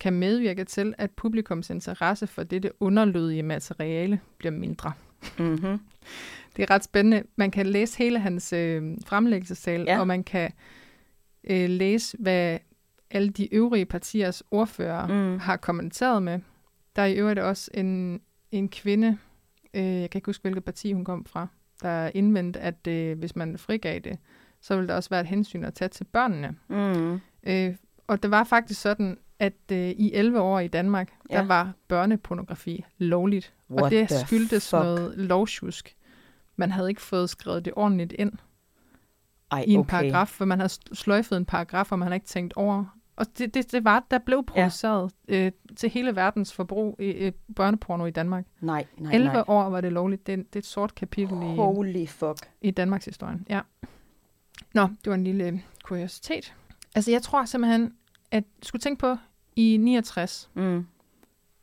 kan 0.00 0.12
medvirke 0.12 0.64
til, 0.64 0.94
at 0.98 1.10
publikums 1.10 1.70
interesse 1.70 2.26
for 2.26 2.42
dette 2.42 2.70
underlødige 2.80 3.42
materiale 3.42 4.20
bliver 4.38 4.52
mindre. 4.52 4.92
Mm-hmm. 5.38 5.78
Det 6.56 6.62
er 6.62 6.70
ret 6.70 6.84
spændende. 6.84 7.22
Man 7.36 7.50
kan 7.50 7.66
læse 7.66 7.98
hele 7.98 8.18
hans 8.18 8.52
øh, 8.52 8.96
fremlæggelsestale, 9.06 9.84
Ja. 9.84 10.00
og 10.00 10.06
man 10.06 10.24
kan 10.24 10.52
øh, 11.44 11.70
læse, 11.70 12.16
hvad 12.20 12.58
alle 13.10 13.28
de 13.30 13.54
øvrige 13.54 13.86
partiers 13.86 14.42
ordfører 14.50 15.06
mm. 15.06 15.38
har 15.38 15.56
kommenteret 15.56 16.22
med. 16.22 16.40
Der 16.96 17.02
er 17.02 17.06
i 17.06 17.14
øvrigt 17.14 17.38
også 17.38 17.70
en, 17.74 18.20
en 18.50 18.68
kvinde, 18.68 19.18
øh, 19.74 19.84
jeg 19.84 20.10
kan 20.10 20.18
ikke 20.18 20.26
huske, 20.28 20.42
hvilket 20.42 20.64
parti 20.64 20.92
hun 20.92 21.04
kom 21.04 21.24
fra, 21.24 21.46
der 21.82 22.10
indvendte, 22.14 22.60
at 22.60 22.86
øh, 22.86 23.18
hvis 23.18 23.36
man 23.36 23.58
frigav 23.58 23.98
det, 23.98 24.18
så 24.60 24.76
ville 24.76 24.88
der 24.88 24.94
også 24.94 25.10
være 25.10 25.20
et 25.20 25.26
hensyn 25.26 25.64
at 25.64 25.74
tage 25.74 25.88
til 25.88 26.04
børnene. 26.04 26.56
Mm. 26.68 27.20
Øh, 27.46 27.74
og 28.06 28.22
det 28.22 28.30
var 28.30 28.44
faktisk 28.44 28.80
sådan, 28.80 29.18
at 29.38 29.54
øh, 29.72 29.88
i 29.90 30.12
11 30.14 30.40
år 30.40 30.60
i 30.60 30.68
Danmark, 30.68 31.12
ja. 31.30 31.36
Der 31.36 31.42
var 31.42 31.72
børnepornografi 31.88 32.84
lovligt. 32.98 33.54
What 33.70 33.82
og 33.82 33.90
det 33.90 34.10
skyldtes 34.10 34.70
fuck? 34.70 34.82
noget 34.82 35.18
lovsjusk. 35.18 35.96
Man 36.56 36.70
havde 36.72 36.88
ikke 36.88 37.02
fået 37.02 37.30
skrevet 37.30 37.64
det 37.64 37.72
ordentligt 37.76 38.12
ind 38.18 38.32
Ej, 39.50 39.64
i 39.66 39.72
en 39.72 39.80
okay. 39.80 39.88
paragraf, 39.90 40.28
for 40.28 40.44
man 40.44 40.58
havde 40.58 40.72
sl- 40.72 40.94
sløjfet 40.94 41.36
en 41.36 41.44
paragraf, 41.44 41.92
og 41.92 41.98
man 41.98 42.06
havde 42.08 42.16
ikke 42.16 42.26
tænkt 42.26 42.54
over. 42.54 42.84
Og 43.16 43.26
det, 43.38 43.54
det, 43.54 43.72
det 43.72 43.84
var, 43.84 44.06
der 44.10 44.18
blev 44.18 44.44
produceret 44.44 45.12
ja. 45.28 45.46
øh, 45.46 45.52
til 45.76 45.90
hele 45.90 46.16
verdens 46.16 46.52
forbrug 46.52 46.96
i 47.00 47.04
øh, 47.04 47.32
børneporno 47.56 48.04
i 48.06 48.10
Danmark. 48.10 48.44
Nej, 48.60 48.86
nej, 48.98 49.12
11 49.14 49.32
nej. 49.32 49.44
år 49.46 49.70
var 49.70 49.80
det 49.80 49.92
lovligt. 49.92 50.26
Det, 50.26 50.32
er- 50.32 50.36
det 50.36 50.56
er 50.56 50.60
et 50.60 50.66
sort 50.66 50.94
kapitel 50.94 51.36
i, 51.42 51.54
Holy 51.56 52.06
fuck. 52.06 52.50
i 52.60 52.70
Danmarks 52.70 53.04
historie. 53.04 53.38
Ja. 53.50 53.60
Nå, 54.74 54.82
det 54.82 55.06
var 55.10 55.14
en 55.14 55.24
lille 55.24 55.44
øh, 55.46 55.58
kuriositet. 55.84 56.54
Altså, 56.94 57.10
jeg 57.10 57.22
tror 57.22 57.44
simpelthen, 57.44 57.94
at 58.30 58.44
skulle 58.62 58.80
tænke 58.80 59.00
på, 59.00 59.16
i 59.58 59.76
69, 59.76 60.50
Mm. 60.54 60.86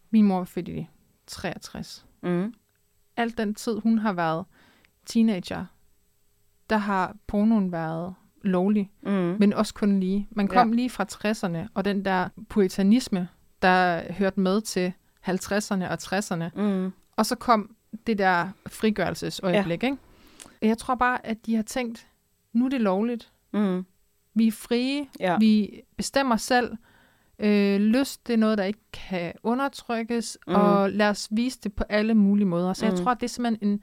min 0.09 0.25
mor 0.25 0.37
var 0.37 0.45
født 0.45 0.67
i 0.67 0.87
63. 1.27 2.05
Mm. 2.23 2.53
Alt 3.17 3.37
den 3.37 3.55
tid, 3.55 3.79
hun 3.79 3.97
har 3.97 4.13
været 4.13 4.45
teenager, 5.05 5.65
der 6.69 6.77
har 6.77 7.15
pornoen 7.27 7.71
været 7.71 8.15
lovlig, 8.41 8.91
Mm. 9.01 9.11
men 9.39 9.53
også 9.53 9.73
kun 9.73 9.99
lige. 9.99 10.27
Man 10.31 10.47
kom 10.47 10.69
ja. 10.69 10.75
lige 10.75 10.89
fra 10.89 11.03
60'erne, 11.11 11.67
og 11.73 11.85
den 11.85 12.05
der 12.05 12.29
puritanisme, 12.49 13.27
der 13.61 14.11
hørte 14.13 14.39
med 14.39 14.61
til 14.61 14.93
50'erne 15.29 15.89
og 15.89 15.97
60'erne, 16.01 16.61
Mm. 16.61 16.91
og 17.15 17.25
så 17.25 17.35
kom 17.35 17.75
det 18.07 18.17
der 18.17 18.49
frigørelsesøjeblik, 18.67 19.83
ja. 19.83 19.87
ikke? 19.89 19.97
Jeg 20.61 20.77
tror 20.77 20.95
bare, 20.95 21.25
at 21.25 21.45
de 21.45 21.55
har 21.55 21.63
tænkt, 21.63 22.07
nu 22.53 22.65
er 22.65 22.69
det 22.69 22.81
lovligt, 22.81 23.31
Mm. 23.53 23.85
Vi 24.33 24.47
er 24.47 24.51
frie, 24.51 25.07
Ja. 25.19 25.37
vi 25.39 25.81
bestemmer 25.97 26.37
selv. 26.37 26.77
Øh, 27.39 27.79
lyst, 27.79 28.27
det 28.27 28.33
er 28.33 28.37
noget, 28.37 28.57
der 28.57 28.63
ikke 28.63 28.79
kan 28.93 29.33
undertrykkes, 29.43 30.37
Mm. 30.47 30.53
og 30.55 30.89
lad 30.91 31.09
os 31.09 31.27
vise 31.31 31.59
det 31.63 31.73
på 31.73 31.83
alle 31.89 32.13
mulige 32.13 32.45
måder. 32.45 32.73
Så 32.73 32.85
mm. 32.85 32.91
Jeg 32.91 32.99
tror, 32.99 33.13
det 33.13 33.23
er 33.23 33.27
simpelthen 33.27 33.81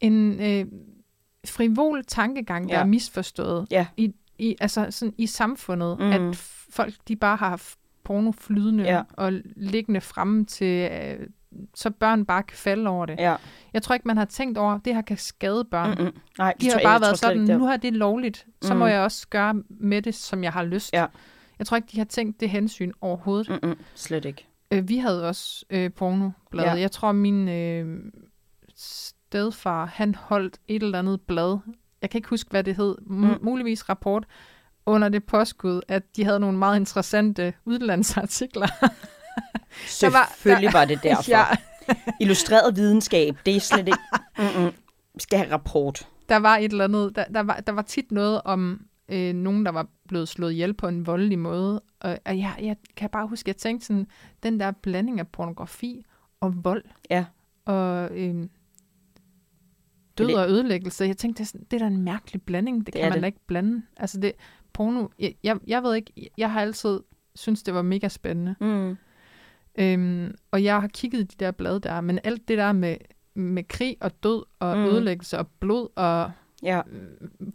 en, 0.00 0.12
en 0.40 0.40
øh, 0.40 0.66
frivol 1.48 2.04
tankegang, 2.04 2.68
der 2.68 2.74
Ja. 2.74 2.80
er 2.80 2.86
misforstået 2.86 3.66
Ja. 3.70 3.86
i, 3.96 4.12
i, 4.38 4.56
altså 4.60 4.86
sådan 4.90 5.14
i 5.18 5.26
samfundet, 5.26 5.98
Mm. 5.98 6.04
at 6.10 6.36
folk 6.70 6.94
de 7.08 7.16
bare 7.16 7.36
har 7.36 7.48
haft 7.48 7.78
porno 8.04 8.32
flydende 8.32 8.84
Ja. 8.84 9.02
og 9.12 9.32
liggende 9.56 10.00
fremme 10.00 10.44
til, 10.44 10.90
øh, 10.92 11.26
så 11.74 11.90
børn 11.90 12.24
bare 12.24 12.42
kan 12.42 12.56
falde 12.56 12.90
over 12.90 13.06
det. 13.06 13.16
Ja. 13.18 13.36
Jeg 13.72 13.82
tror 13.82 13.94
ikke, 13.94 14.08
man 14.08 14.16
har 14.16 14.24
tænkt 14.24 14.58
over, 14.58 14.72
at 14.74 14.80
det 14.84 14.94
her 14.94 15.02
kan 15.02 15.16
skade 15.16 15.64
børn. 15.64 15.90
Mm. 15.98 16.04
Mm-mm. 16.04 16.12
Nej, 16.38 16.52
det 16.52 16.60
De 16.62 16.70
har 16.70 16.80
bare 16.82 16.92
jeg 16.92 17.00
været 17.00 17.18
sådan, 17.18 17.42
nu 17.58 17.66
har 17.66 17.76
det 17.76 17.92
lovligt, 17.92 18.46
så 18.62 18.72
Mm. 18.74 18.78
må 18.78 18.86
jeg 18.86 19.00
også 19.00 19.28
gøre 19.28 19.54
med 19.68 20.02
det, 20.02 20.14
som 20.14 20.44
jeg 20.44 20.52
har 20.52 20.62
lyst. 20.64 20.92
Ja. 20.92 21.06
Jeg 21.58 21.66
tror 21.66 21.76
ikke, 21.76 21.88
de 21.92 21.98
har 21.98 22.04
tænkt 22.04 22.40
det 22.40 22.50
hensyn 22.50 22.92
overhovedet. 23.00 23.48
Mm-mm. 23.62 23.78
Slet 23.94 24.24
ikke. 24.24 24.46
Øh, 24.70 24.88
vi 24.88 24.98
havde 24.98 25.28
også 25.28 25.64
øh, 25.70 25.92
pornoblad. 25.92 26.64
Ja. 26.64 26.72
Jeg 26.74 26.90
tror, 26.92 27.12
min 27.12 27.48
øh, 27.48 27.98
stedfar, 28.76 29.86
han 29.86 30.14
holdt 30.14 30.58
et 30.68 30.82
eller 30.82 30.98
andet 30.98 31.20
blad. 31.20 31.58
Jeg 32.02 32.10
kan 32.10 32.18
ikke 32.18 32.28
huske, 32.28 32.50
hvad 32.50 32.64
det 32.64 32.76
hed. 32.76 32.96
M- 33.00 33.02
Mm. 33.12 33.38
Muligvis 33.42 33.88
rapport 33.88 34.24
under 34.86 35.08
det 35.08 35.24
påskud, 35.24 35.80
at 35.88 36.16
de 36.16 36.24
havde 36.24 36.40
nogle 36.40 36.58
meget 36.58 36.76
interessante 36.80 37.54
udlandsartikler. 37.64 38.66
Der 40.00 40.10
var- 40.10 40.32
Selvfølgelig 40.34 40.72
var, 40.72 40.84
det 40.84 41.02
derfor. 41.02 41.30
ja, 41.36 41.44
Illustreret 42.20 42.76
videnskab, 42.76 43.36
det 43.46 43.56
er 43.56 43.60
slet 43.60 43.86
ikke... 43.88 43.98
Mm-mm. 44.38 44.72
Vi 45.14 45.20
skal 45.20 45.38
have 45.38 45.52
rapport. 45.52 46.08
der 46.28 46.36
var 46.36 46.56
et 46.56 46.70
eller 46.72 46.84
andet, 46.84 47.16
der, 47.16 47.24
der, 47.24 47.40
var, 47.42 47.60
der 47.60 47.72
var 47.72 47.82
tit 47.82 48.12
noget 48.12 48.40
om 48.44 48.86
øh, 49.08 49.34
nogen, 49.34 49.64
der 49.66 49.72
var 49.72 49.86
blevet 50.08 50.28
slået 50.28 50.52
ihjel 50.52 50.74
på 50.74 50.88
en 50.88 51.06
voldelig 51.06 51.38
måde. 51.38 51.82
Og, 52.00 52.18
og 52.26 52.38
jeg, 52.38 52.54
jeg 52.62 52.76
kan 52.96 53.10
bare 53.10 53.26
huske, 53.26 53.44
at 53.44 53.48
jeg 53.48 53.56
tænkte 53.56 53.86
sådan, 53.86 54.06
den 54.42 54.60
der 54.60 54.70
blanding 54.70 55.20
af 55.20 55.28
pornografi 55.28 56.04
og 56.40 56.64
vold. 56.64 56.84
Ja. 57.10 57.24
Og 57.64 58.10
øh, 58.18 58.34
død 60.18 60.26
det- 60.28 60.36
og 60.38 60.48
ødelæggelse. 60.50 61.04
Jeg 61.04 61.16
tænkte, 61.16 61.38
det 61.38 61.44
er, 61.44 61.48
sådan, 61.48 61.66
det 61.70 61.76
er 61.76 61.80
da 61.80 61.86
en 61.86 62.02
mærkelig 62.02 62.42
blanding. 62.42 62.78
Det, 62.78 62.86
Det 62.86 62.94
kan 63.00 63.02
man 63.08 63.12
det. 63.12 63.22
da 63.22 63.26
ikke 63.26 63.46
blande. 63.46 63.82
Altså 63.96 64.20
det, 64.20 64.32
porno, 64.72 65.06
jeg, 65.18 65.34
jeg, 65.42 65.58
jeg 65.66 65.82
ved 65.82 65.94
ikke, 65.94 66.30
jeg 66.38 66.52
har 66.52 66.60
altid 66.60 67.00
synes 67.34 67.62
det 67.62 67.74
var 67.74 67.82
mega 67.82 68.08
spændende. 68.08 68.54
Mm. 68.60 68.96
Øhm, 69.78 70.34
og 70.50 70.64
jeg 70.64 70.80
har 70.80 70.88
kigget 70.88 71.20
i 71.20 71.22
de 71.22 71.44
der 71.44 71.50
blade 71.50 71.80
der, 71.80 72.00
men 72.00 72.18
alt 72.24 72.48
det 72.48 72.58
der 72.58 72.72
med, 72.72 72.96
med 73.34 73.64
krig 73.68 73.96
og 74.00 74.22
død 74.22 74.42
og 74.58 74.76
mm. 74.78 74.84
ødelæggelse 74.84 75.38
og 75.38 75.48
blod 75.60 75.88
og 75.96 76.32
Ja. 76.64 76.80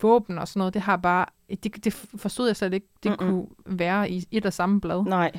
våben 0.01 0.37
og 0.37 0.47
sådan 0.47 0.59
noget, 0.59 0.73
det 0.73 0.81
har 0.81 0.97
bare, 0.97 1.25
det, 1.63 1.83
det 1.85 1.93
forstod 1.93 2.47
jeg 2.47 2.55
slet 2.55 2.73
ikke, 2.73 2.87
det 3.03 3.11
Mm-mm. 3.11 3.29
Kunne 3.31 3.47
være 3.65 4.11
i 4.11 4.27
et 4.31 4.45
og 4.45 4.53
samme 4.53 4.81
blad. 4.81 5.03
Nej. 5.03 5.31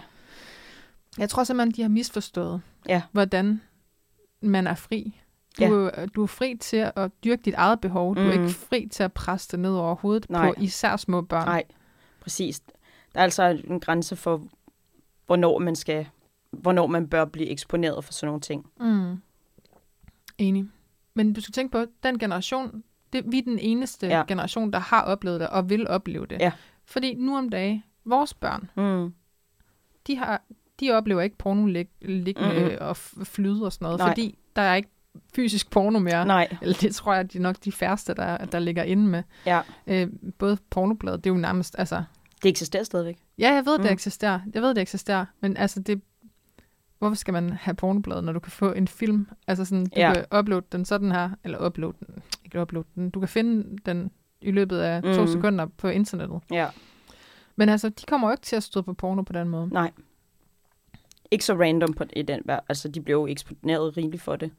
Jeg 1.18 1.28
tror 1.28 1.44
simpelthen, 1.44 1.72
de 1.76 1.82
har 1.82 1.88
misforstået, 1.88 2.62
Ja. 2.88 3.02
hvordan 3.12 3.60
man 4.42 4.66
er 4.66 4.74
fri. 4.74 5.20
Du, 5.58 5.90
ja. 5.96 6.06
du 6.06 6.22
er 6.22 6.26
fri 6.26 6.56
til 6.60 6.90
at 6.96 7.10
dyrke 7.24 7.42
dit 7.42 7.54
eget 7.54 7.80
behov. 7.80 8.16
Du 8.16 8.20
er 8.20 8.24
Mm. 8.36 8.42
ikke 8.44 8.54
fri 8.54 8.88
til 8.92 9.02
at 9.02 9.12
presse 9.12 9.48
det 9.50 9.58
ned 9.60 9.70
over 9.74 9.94
hovedet 9.94 10.30
Nej. 10.30 10.54
på 10.54 10.60
især 10.62 10.96
små 10.96 11.20
børn. 11.22 11.46
Nej. 11.46 11.64
Præcis. 12.20 12.60
Der 12.60 13.20
er 13.20 13.22
altså 13.24 13.60
en 13.64 13.80
grænse 13.80 14.16
for, 14.16 14.42
hvornår 15.26 15.58
man 15.58 15.76
skal 15.76 16.06
hvornår 16.50 16.86
man 16.86 17.08
bør 17.08 17.24
blive 17.24 17.48
eksponeret 17.48 18.04
for 18.04 18.12
sådan 18.12 18.26
nogle 18.28 18.40
ting. 18.40 18.66
Mm. 18.80 19.22
Enig. 20.38 20.68
Men 21.14 21.32
du 21.32 21.40
skal 21.40 21.52
tænke 21.52 21.72
på, 21.72 21.84
den 22.02 22.18
generation, 22.18 22.82
det, 23.12 23.24
vi 23.26 23.38
er 23.38 23.42
den 23.42 23.58
eneste 23.58 24.06
Ja. 24.06 24.22
generation, 24.28 24.72
der 24.72 24.78
har 24.78 25.02
oplevet 25.02 25.40
det 25.40 25.48
og 25.48 25.70
vil 25.70 25.88
opleve 25.88 26.26
det. 26.26 26.40
Ja. 26.40 26.52
Fordi 26.84 27.14
nu 27.14 27.36
om 27.38 27.48
dagen, 27.48 27.82
vores 28.04 28.34
børn, 28.34 28.70
Mm. 28.76 29.14
de, 30.06 30.16
har, 30.16 30.42
de 30.80 30.90
oplever 30.90 31.20
ikke 31.22 31.36
porno 31.38 31.66
lig, 31.66 31.88
liggende 32.02 32.60
mm-hmm. 32.60 32.76
og 32.80 32.96
flyde 32.96 33.64
og 33.64 33.72
sådan 33.72 33.84
noget, 33.84 33.98
Nej. 33.98 34.08
fordi 34.10 34.38
der 34.56 34.62
er 34.62 34.74
ikke 34.74 34.88
fysisk 35.34 35.70
porno 35.70 35.98
mere. 35.98 36.26
Nej. 36.26 36.48
Eller 36.62 36.74
det 36.80 36.94
tror 36.94 37.12
jeg, 37.12 37.20
at 37.20 37.32
de 37.32 37.38
er 37.38 37.42
nok 37.42 37.56
de 37.64 37.72
færreste, 37.72 38.14
der, 38.14 38.36
der 38.44 38.58
ligger 38.58 38.82
inde 38.82 39.02
med. 39.08 39.22
Ja. 39.46 39.60
Øh, 39.86 40.08
både 40.38 40.58
pornobladet, 40.70 41.24
det 41.24 41.30
er 41.30 41.34
jo 41.34 41.40
nærmest, 41.40 41.74
altså... 41.78 42.02
Det 42.42 42.48
eksisterer 42.48 42.82
stadigvæk. 42.82 43.18
Ja, 43.38 43.52
jeg 43.54 43.66
ved, 43.66 43.72
det 43.72 43.80
Mm. 43.86 43.92
eksisterer. 43.92 44.40
Jeg 44.54 44.62
ved, 44.62 44.68
det 44.74 44.80
eksisterer. 44.82 45.24
Men 45.40 45.56
altså, 45.56 45.80
det... 45.80 46.02
Hvorfor 47.00 47.14
skal 47.16 47.32
man 47.32 47.50
have 47.50 47.74
pornobladet, 47.74 48.24
når 48.24 48.32
du 48.32 48.38
kan 48.40 48.52
få 48.52 48.72
en 48.72 48.88
film? 48.88 49.28
Altså 49.46 49.64
sådan, 49.64 49.84
du 49.84 49.90
Ja. 49.96 50.12
kan 50.14 50.38
uploade 50.38 50.66
den 50.72 50.84
sådan 50.84 51.12
her, 51.12 51.30
eller 51.44 51.66
uploade 51.66 51.96
den, 52.06 52.22
ikke 52.44 52.60
uploade 52.62 52.88
den, 52.94 53.10
du 53.10 53.20
kan 53.20 53.28
finde 53.28 53.78
den 53.86 54.10
i 54.40 54.50
løbet 54.50 54.78
af 54.78 55.02
mm. 55.02 55.14
to 55.14 55.20
Mm. 55.20 55.26
sekunder 55.26 55.66
på 55.66 55.88
internettet. 55.88 56.40
Ja. 56.50 56.66
Men 57.56 57.68
altså, 57.68 57.88
de 57.88 58.06
kommer 58.06 58.28
jo 58.28 58.32
ikke 58.32 58.42
til 58.42 58.56
at 58.56 58.62
stå 58.62 58.82
på 58.82 58.92
porno 58.94 59.22
på 59.22 59.32
den 59.32 59.48
måde. 59.48 59.68
Nej. 59.68 59.90
Ikke 61.30 61.44
så 61.44 61.54
random 61.54 61.92
på, 61.92 62.04
i 62.16 62.22
den. 62.22 62.42
Altså, 62.68 62.88
de 62.88 63.00
blev 63.00 63.16
jo 63.16 63.26
eksponeret 63.26 63.96
rigeligt 63.96 64.22
for 64.22 64.36
det. 64.36 64.50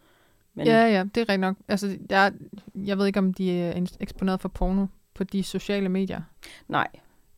Men, 0.53 0.67
Ja, 0.67 0.85
ja, 0.85 1.03
det 1.03 1.17
er 1.17 1.21
rigtigt 1.21 1.39
nok. 1.39 1.55
Altså, 1.67 1.97
jeg, 2.09 2.33
jeg 2.75 2.97
ved 2.97 3.05
ikke, 3.07 3.19
om 3.19 3.33
de 3.33 3.51
er 3.51 3.85
eksponeret 3.99 4.41
for 4.41 4.49
porno 4.49 4.85
på 5.13 5.23
de 5.23 5.43
sociale 5.43 5.89
medier. 5.89 6.21
Nej. 6.67 6.87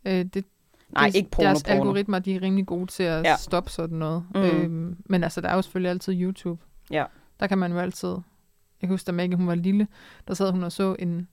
Øh, 0.06 0.26
det, 0.26 0.46
Nej, 0.94 1.06
det, 1.08 1.16
ikke 1.16 1.30
porno, 1.32 1.48
Deres 1.48 1.64
porno. 1.64 1.76
algoritmer, 1.80 2.20
de 2.20 2.36
er 2.36 2.42
rimelig 2.42 2.66
gode 2.66 2.88
til 2.88 3.04
at 3.04 3.24
Ja. 3.24 3.36
stoppe 3.38 3.70
sådan 3.70 3.98
noget. 3.98 4.26
Mm. 4.36 4.42
Øhm, 4.42 4.98
men 5.06 5.24
altså, 5.24 5.42
der 5.42 5.50
er 5.50 5.56
jo 5.56 5.62
selvfølgelig 5.62 5.90
altid 5.90 6.22
YouTube. 6.22 6.62
Ja. 6.92 7.06
Der 7.40 7.48
kan 7.48 7.58
man 7.58 7.72
jo 7.72 7.78
altid... 7.80 8.10
Jeg 8.10 8.88
kan 8.88 8.90
huske, 8.90 9.08
da 9.08 9.12
Maggie 9.12 9.38
hun 9.38 9.48
var 9.48 9.56
lille, 9.56 9.88
der 10.28 10.34
sad 10.34 10.52
hun 10.52 10.64
og 10.64 10.72
så 10.72 10.96
en 11.00 11.28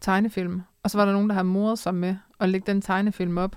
tegnefilm. 0.00 0.62
Og 0.82 0.90
så 0.90 0.98
var 0.98 1.04
der 1.04 1.12
nogen, 1.12 1.28
der 1.28 1.34
havde 1.34 1.44
moret 1.48 1.78
sig 1.78 1.94
med 1.94 2.16
at 2.40 2.48
lægge 2.48 2.72
den 2.72 2.82
tegnefilm 2.82 3.38
op. 3.38 3.56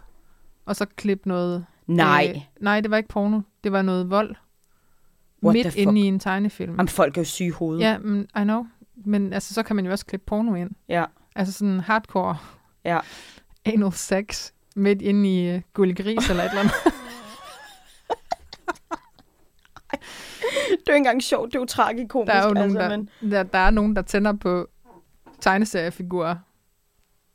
Og 0.65 0.75
så 0.75 0.85
klippe 0.85 1.29
noget... 1.29 1.65
Nej. 1.87 2.33
Øh, 2.35 2.41
nej, 2.59 2.81
det 2.81 2.91
var 2.91 2.97
ikke 2.97 3.09
porno. 3.09 3.41
Det 3.63 3.71
var 3.71 3.81
noget 3.81 4.09
vold. 4.09 4.35
What 5.43 5.53
midt 5.53 5.75
inde 5.75 6.01
i 6.01 6.03
en 6.03 6.19
tegnefilm. 6.19 6.71
Jamen, 6.71 6.87
folk 6.87 7.17
er 7.17 7.21
jo 7.21 7.25
syge 7.25 7.47
i 7.47 7.51
hovedet. 7.51 7.81
Ja, 7.83 7.97
men, 7.97 8.21
I 8.21 8.43
know. 8.43 8.65
Men 8.95 9.33
altså, 9.33 9.53
så 9.53 9.63
kan 9.63 9.75
man 9.75 9.85
jo 9.85 9.91
også 9.91 10.05
klippe 10.05 10.25
porno 10.25 10.55
ind. 10.55 10.69
Ja. 10.89 11.05
Altså 11.35 11.53
sådan 11.53 11.79
hardcore 11.79 12.37
Ja. 12.85 12.99
anal 13.65 13.91
sex 13.93 14.51
midt 14.75 15.01
inde 15.01 15.29
i 15.29 15.55
uh, 15.55 15.61
gullegris 15.73 16.29
eller 16.29 16.43
et 16.43 16.49
eller 16.49 16.61
andet. 16.61 16.73
Det 20.69 20.89
er 20.89 20.93
jo 20.93 20.95
ikke 20.95 20.97
engang 20.97 21.23
sjovt, 21.23 21.47
det 21.47 21.55
er 21.55 21.59
jo 21.59 21.65
tragikomisk. 21.65 22.33
Der 22.33 22.39
er 22.39 22.47
jo 22.47 22.53
nogen, 22.53 22.77
altså, 22.77 22.79
der, 22.79 22.97
men... 22.97 23.31
der, 23.31 23.43
der 23.43 23.59
er 23.59 23.69
nogen, 23.69 23.95
der 23.95 24.01
tænder 24.01 24.33
på 24.33 24.67
tegneseriefigurer, 25.39 26.35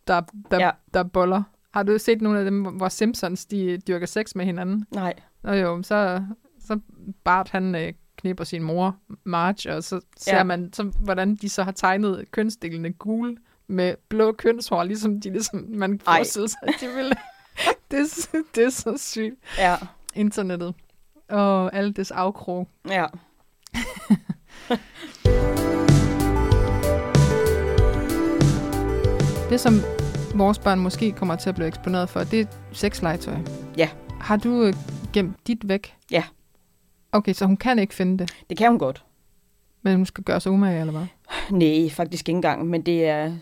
der, 0.06 0.22
der, 0.50 0.58
Ja. 0.58 0.70
der 0.94 1.02
boller. 1.02 1.42
Har 1.74 1.82
du 1.82 1.98
set 1.98 2.22
nogle 2.22 2.38
af 2.38 2.44
dem, 2.44 2.62
hvor 2.62 2.88
Simpsons 2.88 3.46
de 3.46 3.78
dyrker 3.78 4.06
sex 4.06 4.34
med 4.34 4.44
hinanden? 4.44 4.86
Nej. 4.94 5.14
Nå 5.42 5.52
jo, 5.52 5.82
så, 5.82 6.22
så 6.60 6.80
Bart 7.24 7.48
han 7.48 7.74
øh, 7.74 7.92
kniber 8.16 8.44
sin 8.44 8.62
mor, 8.62 8.96
Marge, 9.24 9.76
og 9.76 9.84
så 9.84 10.00
ser 10.16 10.36
ja. 10.36 10.44
man, 10.44 10.72
så, 10.72 10.82
hvordan 10.82 11.34
de 11.34 11.48
så 11.48 11.62
har 11.62 11.72
tegnet 11.72 12.30
kønsdelene 12.30 12.92
gule 12.92 13.36
med 13.68 13.94
blå 14.08 14.32
kønshår, 14.32 14.82
ligesom 14.84 15.20
de 15.20 15.30
ligesom, 15.30 15.64
man 15.68 15.90
kan 15.98 16.00
Ej. 16.06 16.16
forestille 16.16 16.48
sig, 16.48 16.58
de 16.80 16.86
ville. 16.94 17.14
det, 17.90 18.00
er, 18.00 18.06
så- 18.06 18.42
det 18.54 18.64
er 18.64 18.70
så 18.70 18.94
sygt. 18.98 19.34
Ja. 19.58 19.76
Internettet. 20.14 20.74
Og 21.28 21.74
alt 21.76 21.96
dets 21.96 22.10
afkrog. 22.10 22.68
Ja. 22.90 23.06
Det, 29.50 29.60
som 29.60 29.80
vores 30.34 30.58
børn 30.58 30.80
måske 30.80 31.12
kommer 31.12 31.36
til 31.36 31.48
at 31.48 31.54
blive 31.54 31.68
eksponeret 31.68 32.08
for, 32.08 32.20
det 32.24 32.40
er 32.40 32.44
sexlegetøj. 32.72 33.36
Ja. 33.76 33.88
Har 34.20 34.36
du 34.36 34.62
øh, 34.62 34.74
gemt 35.12 35.46
dit 35.46 35.68
væk? 35.68 35.94
Ja. 36.10 36.22
Okay, 37.12 37.32
så 37.32 37.46
hun 37.46 37.56
kan 37.56 37.78
ikke 37.78 37.94
finde 37.94 38.18
det, 38.18 38.30
Det 38.50 38.58
kan 38.58 38.68
hun 38.70 38.78
godt. 38.78 39.04
men 39.82 39.96
hun 39.96 40.06
skal 40.06 40.24
gøre 40.24 40.40
sig 40.40 40.52
umage, 40.52 40.80
eller 40.80 40.92
hvad? 40.92 41.06
Nej, 41.50 41.90
faktisk 41.90 42.28
ikke 42.28 42.36
engang, 42.36 42.66
men 42.66 42.82
det 42.82 43.08
er... 43.08 43.32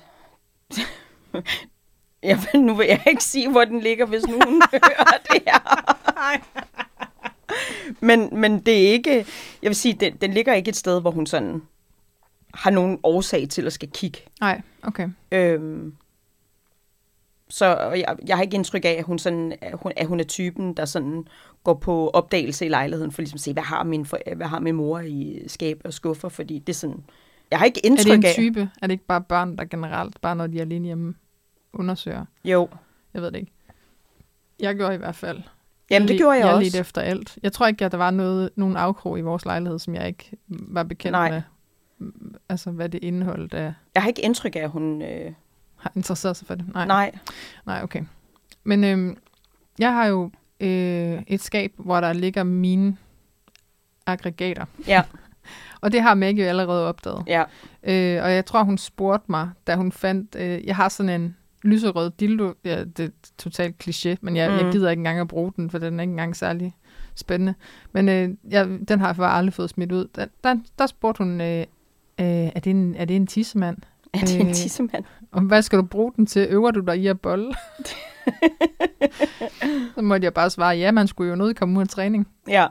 jeg, 2.22 2.38
vil- 2.52 2.61
nu 2.62 2.74
vil 2.74 2.87
jeg 2.87 3.02
ikke 3.07 3.24
sige, 3.24 3.50
hvor 3.50 3.64
den 3.64 3.81
ligger, 3.81 4.07
hvis 4.07 4.26
nu 4.26 4.33
hun 4.44 4.62
hører 4.72 5.18
det 5.33 5.42
her. 5.46 5.61
men, 8.00 8.40
men 8.40 8.61
det 8.61 8.87
er 8.88 8.92
ikke... 8.92 9.11
Jeg 9.62 9.68
vil 9.68 9.76
sige, 9.76 9.94
den, 9.94 10.16
den 10.16 10.33
ligger 10.33 10.55
ikke 10.55 10.68
et 10.68 10.76
sted, 10.76 11.00
hvor 11.00 11.11
hun 11.11 11.26
sådan 11.26 11.62
har 12.55 12.70
nogen 12.70 12.98
årsag 13.02 13.48
til 13.48 13.66
at 13.66 13.72
skal 13.72 13.90
kigge. 13.90 14.18
Nej, 14.40 14.61
okay. 14.83 15.09
Øhm, 15.33 15.94
så 17.48 17.66
jeg, 17.81 18.16
jeg 18.26 18.37
har 18.37 18.42
ikke 18.42 18.55
indtryk 18.55 18.85
af, 18.85 18.90
at 18.98 19.05
hun, 19.05 19.18
sådan, 19.18 19.52
at, 19.61 19.79
hun, 19.83 19.92
at 19.96 20.07
hun 20.07 20.20
er 20.20 20.24
typen, 20.24 20.74
der 20.74 20.85
sådan 20.85 21.24
går 21.64 21.74
på 21.74 22.11
opdagelse 22.11 22.66
i 22.66 22.68
lejligheden, 22.68 23.12
for 23.12 23.22
ligesom 23.22 23.37
at 23.37 23.40
se, 23.40 23.52
hvad 23.52 23.62
har 23.62 23.85
min, 23.85 24.07
for, 24.07 24.18
hvad 24.37 24.46
har 24.46 24.61
min 24.61 24.74
mor 24.74 25.00
i 25.00 25.42
skab 25.46 25.81
og 25.85 25.92
skuffer, 25.92 26.29
fordi 26.29 26.59
det 26.59 26.68
er 26.72 26.76
sådan... 26.76 27.05
Jeg 27.50 27.59
har 27.59 27.66
ikke 27.66 27.80
Er 27.85 27.88
indtryk 27.90 28.06
det 28.06 28.14
en 28.14 28.24
af... 28.24 28.35
type? 28.35 28.70
Er 28.82 28.87
det 28.87 28.92
ikke 28.92 29.06
bare 29.06 29.20
børn, 29.20 29.56
der 29.56 29.64
generelt, 29.64 30.20
bare 30.20 30.37
når 30.37 30.46
de 30.46 30.56
er 30.59 30.61
alene 30.62 30.85
hjemme, 30.87 31.14
undersøger? 31.72 32.24
Jo, 32.44 32.68
Jeg 33.14 33.22
ved 33.22 33.30
det 33.30 33.38
ikke. 33.38 33.52
Jeg 34.61 34.76
gjorde 34.76 34.94
i 34.94 34.98
hvert 34.98 35.14
fald. 35.16 35.42
jamen 35.90 36.09
det 36.09 36.16
gjorde 36.16 36.38
jeg, 36.38 36.46
jeg 36.46 36.54
også. 36.54 36.62
ledte 36.64 36.78
efter 36.78 37.00
alt. 37.00 37.38
Jeg 37.42 37.52
tror 37.52 37.66
ikke, 37.66 37.85
at 37.85 37.92
der 37.92 37.98
var 37.98 38.11
noget, 38.11 38.50
nogen 38.56 38.76
afkrog 38.76 39.18
i 39.18 39.22
vores 39.22 39.44
lejlighed, 39.44 39.78
som 39.78 39.94
jeg 39.94 40.06
ikke 40.09 40.30
var 40.48 40.82
bekendt 40.82 41.12
Nej. 41.12 41.30
med. 41.30 41.42
Altså, 42.48 42.70
hvad 42.70 42.88
det 42.88 43.04
indeholdt 43.04 43.54
af... 43.54 43.72
Jeg 43.94 44.02
har 44.02 44.09
ikke 44.09 44.22
indtryk 44.22 44.56
af, 44.56 44.61
at 44.61 44.70
hun... 44.70 45.02
Øh, 45.02 45.32
Har 45.76 45.92
interesseret 45.96 46.37
sig 46.37 46.46
for 46.46 46.54
det? 46.54 46.74
Nej, 46.74 46.87
nej. 46.87 47.12
Nej 47.66 47.80
okay. 47.82 48.02
Men 48.64 48.85
øhm, 48.85 49.16
jeg 49.78 49.92
har 49.92 50.06
jo 50.06 50.30
øh, 50.61 51.22
et 51.26 51.40
skab, 51.42 51.72
hvor 51.76 52.00
der 52.00 52.12
ligger 52.12 52.42
mine 52.42 52.96
aggregater. 54.06 54.64
Ja. 54.87 55.02
Og 55.87 55.92
det 55.92 56.03
har 56.03 56.14
Maggie 56.14 56.44
jo 56.44 56.49
allerede 56.49 56.88
opdaget. 56.88 57.25
Ja. 57.27 57.42
Øh, 57.83 58.25
og 58.25 58.33
jeg 58.33 58.46
tror, 58.46 58.62
hun 58.62 58.79
spurgte 58.79 59.27
mig, 59.29 59.51
da 59.66 59.75
hun 59.75 59.92
fandt... 59.92 60.37
Øh, 60.38 60.66
jeg 60.66 60.77
har 60.77 60.88
sådan 60.88 61.20
en 61.20 61.37
lyserød 61.62 62.11
dildo. 62.11 62.53
Ja, 62.64 62.85
det 62.85 63.05
er 63.05 63.09
totalt 63.38 63.88
kliché, 63.88 64.16
men 64.20 64.37
jeg, 64.37 64.51
mm. 64.51 64.57
jeg 64.57 64.72
gider 64.72 64.90
ikke 64.90 65.01
engang 65.01 65.20
at 65.20 65.29
bruge 65.29 65.53
den, 65.57 65.70
for 65.70 65.79
den 65.79 66.01
er 66.01 66.03
ikke 66.03 66.11
engang 66.11 66.37
særlig 66.37 66.75
spændende. 67.14 67.55
Men 67.92 68.09
øh, 68.09 68.31
jeg, 68.51 68.68
den 68.88 69.01
har 69.01 69.07
jeg 69.07 69.16
bare 69.16 69.33
aldrig 69.33 69.55
fået 69.55 69.70
smidt 69.70 69.92
ud. 69.92 70.09
Der, 70.14 70.27
der, 70.44 70.57
der 70.79 70.87
spurgte 70.87 71.18
hun, 71.18 71.40
øh, 71.40 71.61
øh, 72.20 72.27
er, 72.27 72.61
det 72.61 72.70
en, 72.70 72.94
er 72.94 73.05
det 73.05 73.16
en 73.16 73.27
tissemand? 73.27 73.77
Er 74.14 74.18
det 74.18 74.40
en 74.40 74.49
Øh, 74.49 74.55
tissemand? 74.55 75.05
Og 75.33 75.40
hvad 75.40 75.62
skal 75.62 75.79
du 75.79 75.85
bruge 75.85 76.12
den 76.16 76.27
til? 76.27 76.46
Øver 76.51 76.70
du 76.70 76.81
dig 76.81 76.99
i 76.99 77.07
at 77.07 77.20
bolle? 77.20 77.55
så 79.94 80.03
måtte 80.03 80.25
jeg 80.25 80.35
bare 80.35 80.51
svare, 80.51 80.77
ja, 80.77 80.92
man 80.92 81.07
skulle 81.07 81.31
jo 81.31 81.37
nødt 81.37 81.57
komme 81.57 81.79
ud 81.79 81.83
af 81.83 81.88
træning. 81.88 82.27
Ja. 82.49 82.66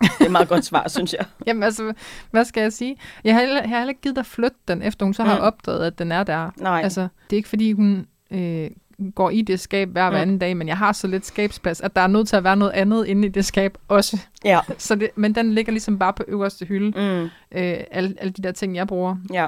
Det 0.00 0.10
er 0.20 0.24
et 0.24 0.30
meget 0.32 0.48
godt 0.48 0.64
svar, 0.64 0.88
synes 0.88 1.12
jeg. 1.18 1.26
Jamen 1.46 1.62
altså, 1.62 1.92
hvad 2.30 2.44
skal 2.44 2.60
jeg 2.60 2.72
sige? 2.72 2.96
Jeg 3.24 3.34
har 3.34 3.40
heller, 3.40 3.60
jeg 3.60 3.68
har 3.68 3.78
heller 3.78 3.90
ikke 3.90 4.00
givet 4.00 4.18
at 4.18 4.26
flytte 4.26 4.56
den, 4.68 4.82
efter 4.82 5.06
hun 5.06 5.14
så 5.14 5.24
har 5.24 5.36
Mm. 5.36 5.42
opdaget, 5.42 5.84
at 5.86 5.98
den 5.98 6.12
er 6.12 6.22
der. 6.24 6.50
Nej. 6.60 6.80
Altså, 6.82 7.00
det 7.00 7.36
er 7.36 7.38
ikke 7.38 7.48
fordi, 7.48 7.72
hun 7.72 8.06
øh, 8.30 8.70
går 9.14 9.30
i 9.30 9.42
det 9.42 9.60
skab 9.60 9.88
hver, 9.88 10.10
hver 10.10 10.18
Mm. 10.18 10.22
anden 10.22 10.38
dag, 10.38 10.56
men 10.56 10.68
jeg 10.68 10.78
har 10.78 10.92
så 10.92 11.06
lidt 11.06 11.26
skabsplads, 11.26 11.80
at 11.80 11.96
der 11.96 12.02
er 12.02 12.06
nødt 12.06 12.28
til 12.28 12.36
at 12.36 12.44
være 12.44 12.56
noget 12.56 12.72
andet 12.72 13.06
inde 13.06 13.28
i 13.28 13.30
det 13.30 13.44
skab 13.44 13.78
også. 13.88 14.20
Ja. 14.44 14.60
Så 14.78 14.94
det, 14.94 15.10
men 15.16 15.34
den 15.34 15.52
ligger 15.54 15.72
ligesom 15.72 15.98
bare 15.98 16.12
på 16.12 16.24
øverste 16.28 16.66
hylde, 16.66 16.90
Mm. 16.90 17.24
øh, 17.58 17.76
alle, 17.90 18.14
alle 18.18 18.32
de 18.32 18.42
der 18.42 18.52
ting, 18.52 18.76
jeg 18.76 18.86
bruger. 18.86 19.16
Ja. 19.32 19.46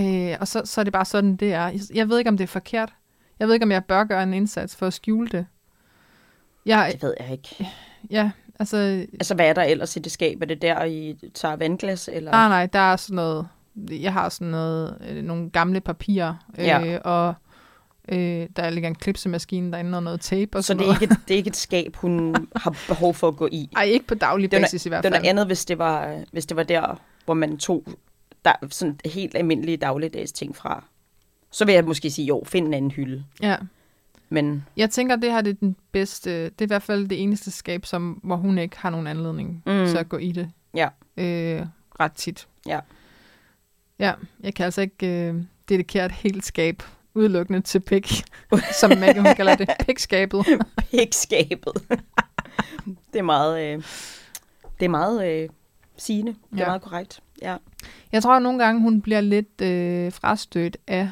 Øh, 0.00 0.36
og 0.40 0.48
så, 0.48 0.62
så 0.64 0.80
er 0.80 0.84
det 0.84 0.92
bare 0.92 1.04
sådan, 1.04 1.36
det 1.36 1.52
er. 1.52 1.66
Jeg, 1.68 1.80
jeg 1.94 2.08
ved 2.08 2.18
ikke, 2.18 2.28
om 2.30 2.36
det 2.36 2.44
er 2.44 2.48
forkert. 2.48 2.92
Jeg 3.38 3.46
ved 3.48 3.54
ikke, 3.54 3.64
om 3.64 3.72
jeg 3.72 3.84
bør 3.84 4.04
gøre 4.04 4.22
en 4.22 4.34
indsats 4.34 4.76
for 4.76 4.86
at 4.86 4.92
skjule 4.92 5.28
det. 5.28 5.46
Jeg, 6.66 6.90
Det 6.92 7.02
ved 7.02 7.14
jeg 7.20 7.32
ikke. 7.32 7.68
ja, 8.10 8.30
altså, 8.58 8.76
Altså, 9.12 9.34
hvad 9.34 9.46
er 9.48 9.52
der 9.52 9.62
ellers 9.62 9.96
i 9.96 9.98
det 9.98 10.12
skab? 10.12 10.42
Er 10.42 10.46
det 10.46 10.62
der, 10.62 10.84
I 10.84 11.16
tager 11.34 11.56
vandglas? 11.56 12.08
Eller? 12.12 12.30
nej, 12.30 12.48
nej, 12.48 12.66
der 12.66 12.78
er 12.78 12.96
sådan 12.96 13.14
noget, 13.16 13.48
jeg 13.90 14.12
har 14.12 14.28
sådan 14.28 14.46
noget, 14.48 14.98
øh, 15.08 15.22
nogle 15.24 15.50
gamle 15.50 15.80
papirer, 15.80 16.34
øh, 16.58 16.64
Ja. 16.64 16.98
og 16.98 17.34
øh, 18.08 18.46
der 18.56 18.70
ligger 18.70 18.88
en 18.88 18.94
klipsemaskine 18.94 19.72
derinde 19.72 19.98
og 19.98 20.02
noget 20.02 20.20
tape 20.20 20.58
og 20.58 20.64
Så 20.64 20.66
sådan 20.66 20.78
det 20.78 20.84
er, 20.84 20.86
noget. 20.88 21.02
ikke 21.02 21.12
et, 21.14 21.20
det 21.28 21.34
er 21.34 21.38
ikke 21.38 21.48
et 21.48 21.56
skab, 21.56 21.96
hun 21.96 22.34
har 22.56 22.76
behov 22.88 23.14
for 23.14 23.28
at 23.28 23.36
gå 23.36 23.48
i. 23.52 23.68
Ej, 23.76 23.82
ikke 23.84 24.06
på 24.06 24.14
daglig 24.14 24.50
Det 24.50 24.56
er 24.56 24.60
basis 24.62 24.86
i 24.86 24.88
hvert 24.88 25.04
Det 25.04 25.08
er 25.10 25.16
fald. 25.16 25.26
andet, 25.28 25.46
hvis 25.46 25.64
det 25.64 25.78
var, 25.78 26.20
hvis 26.32 26.46
det 26.46 26.56
var 26.56 26.62
der, 26.62 27.00
hvor 27.24 27.34
man 27.34 27.58
tog 27.58 27.84
der, 28.44 28.52
sådan 28.70 28.98
helt 29.04 29.34
almindelige 29.36 29.76
dagligdags 29.76 30.32
ting 30.32 30.56
fra. 30.56 30.84
Så 31.52 31.64
vil 31.64 31.74
jeg 31.74 31.84
måske 31.84 32.10
sige, 32.10 32.26
jo, 32.26 32.42
find 32.46 32.66
en 32.66 32.74
anden 32.74 32.90
hylde. 32.90 33.24
Ja. 33.42 33.56
Men 34.28 34.64
Jeg 34.76 34.90
tænker, 34.90 35.16
det 35.16 35.32
her 35.32 35.40
det 35.40 35.50
er 35.50 35.54
den 35.54 35.76
bedste, 35.92 36.44
det 36.44 36.60
er 36.60 36.64
i 36.64 36.66
hvert 36.66 36.82
fald 36.82 37.08
det 37.08 37.22
eneste 37.22 37.50
skab, 37.50 37.86
som, 37.86 38.20
hvor 38.24 38.36
hun 38.36 38.58
ikke 38.58 38.78
har 38.78 38.90
nogen 38.90 39.06
anledning 39.06 39.62
Mm. 39.66 39.86
til 39.86 39.96
at 39.96 40.08
gå 40.08 40.16
i 40.16 40.32
det. 40.32 40.50
Ja. 40.74 40.88
Øh, 41.16 41.66
ret 42.00 42.12
tit. 42.12 42.48
Ja. 42.66 42.80
Ja, 43.98 44.12
jeg 44.40 44.54
kan 44.54 44.64
altså 44.64 44.80
ikke 44.80 45.06
øh, 45.28 45.34
dedikere 45.68 46.06
et 46.06 46.12
helt 46.12 46.44
skab 46.44 46.82
udelukkende 47.14 47.60
til 47.60 47.80
pik, 47.80 48.12
som 48.80 48.90
Maggie, 48.98 49.22
hun 49.22 49.34
kalder 49.34 49.54
det, 49.56 49.68
pikskabet. 49.86 50.46
pikskabet. 50.90 51.72
det 53.12 53.18
er 53.18 53.22
meget, 53.22 53.62
øh, 53.74 53.82
det 54.80 54.84
er 54.84 54.88
meget 54.90 55.28
øh, 55.42 55.48
sigende. 55.96 56.32
Det 56.32 56.38
er 56.52 56.62
Ja. 56.62 56.66
meget 56.66 56.82
korrekt. 56.82 57.20
Ja. 57.42 57.56
Jeg 58.12 58.22
tror 58.22 58.36
at 58.36 58.42
nogle 58.42 58.64
gange, 58.64 58.80
hun 58.80 59.00
bliver 59.02 59.20
lidt 59.20 59.60
øh, 59.60 60.12
frastødt 60.12 60.76
af, 60.86 61.10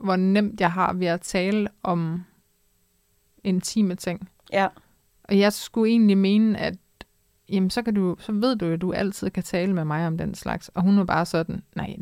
hvor 0.00 0.16
nemt 0.16 0.60
jeg 0.60 0.72
har 0.72 0.92
ved 0.92 1.06
at 1.06 1.20
tale 1.20 1.68
om 1.82 2.24
intime 3.46 3.94
ting. 3.94 4.28
Ja. 4.52 4.66
Og 5.24 5.38
jeg 5.38 5.52
skulle 5.52 5.90
egentlig 5.90 6.18
mene, 6.18 6.58
at 6.58 6.74
jamen, 7.48 7.70
så, 7.70 7.82
kan 7.82 7.94
du, 7.94 8.16
så 8.18 8.32
ved 8.32 8.56
du 8.56 8.66
jo, 8.66 8.72
at 8.72 8.80
du 8.80 8.92
altid 8.92 9.30
kan 9.30 9.42
tale 9.42 9.72
med 9.72 9.84
mig 9.84 10.06
om 10.06 10.18
den 10.18 10.34
slags. 10.34 10.68
Og 10.68 10.82
hun 10.82 10.98
var 10.98 11.04
bare 11.04 11.26
sådan, 11.26 11.62
nej, 11.76 11.96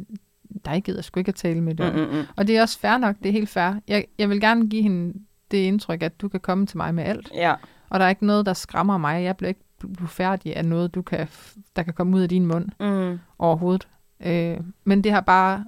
dig 0.64 0.82
gider 0.84 0.98
jeg 0.98 1.04
sgu 1.04 1.20
ikke 1.20 1.28
at 1.28 1.34
tale 1.34 1.60
med 1.60 1.74
det. 1.74 1.94
Mm, 1.94 2.00
om." 2.00 2.08
mm, 2.08 2.14
mm. 2.16 2.22
Og 2.36 2.46
det 2.46 2.56
er 2.56 2.62
også 2.62 2.78
fair 2.78 2.98
nok, 2.98 3.16
det 3.22 3.28
er 3.28 3.32
helt 3.32 3.48
fair. 3.48 3.72
Jeg, 3.88 4.04
jeg 4.18 4.28
vil 4.30 4.40
gerne 4.40 4.68
give 4.68 4.82
hende 4.82 5.18
det 5.50 5.58
indtryk, 5.58 6.02
at 6.02 6.20
du 6.20 6.28
kan 6.28 6.40
komme 6.40 6.66
til 6.66 6.76
mig 6.76 6.94
med 6.94 7.04
alt. 7.04 7.30
Ja. 7.34 7.54
Og 7.88 8.00
der 8.00 8.06
er 8.06 8.10
ikke 8.10 8.26
noget, 8.26 8.46
der 8.46 8.52
skræmmer 8.52 8.98
mig. 8.98 9.24
Jeg 9.24 9.36
bliver 9.36 9.48
ikke 9.48 9.60
færdig 10.08 10.56
af 10.56 10.64
noget, 10.64 10.94
du 10.94 11.02
kan, 11.02 11.28
der 11.76 11.82
kan 11.82 11.94
komme 11.94 12.16
ud 12.16 12.22
af 12.22 12.28
din 12.28 12.46
mund 12.46 12.68
Mm. 12.80 13.18
overhovedet. 13.38 13.88
Øh, 14.26 14.56
men 14.84 15.04
det 15.04 15.12
har 15.12 15.20
bare 15.20 15.64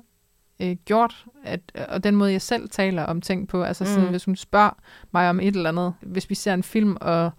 øh, 0.60 0.76
gjort, 0.84 1.24
at, 1.44 1.60
og 1.88 2.04
den 2.04 2.16
måde, 2.16 2.32
jeg 2.32 2.42
selv 2.42 2.68
taler 2.68 3.02
om 3.02 3.20
ting 3.20 3.48
på, 3.48 3.62
altså 3.62 3.84
sådan, 3.84 4.04
Mm. 4.04 4.10
hvis 4.10 4.24
hun 4.24 4.36
spørger 4.36 4.70
mig 5.12 5.30
om 5.30 5.40
et 5.40 5.56
eller 5.56 5.68
andet, 5.68 5.94
hvis 6.00 6.30
vi 6.30 6.34
ser 6.34 6.54
en 6.54 6.62
film, 6.62 6.96
og 7.00 7.30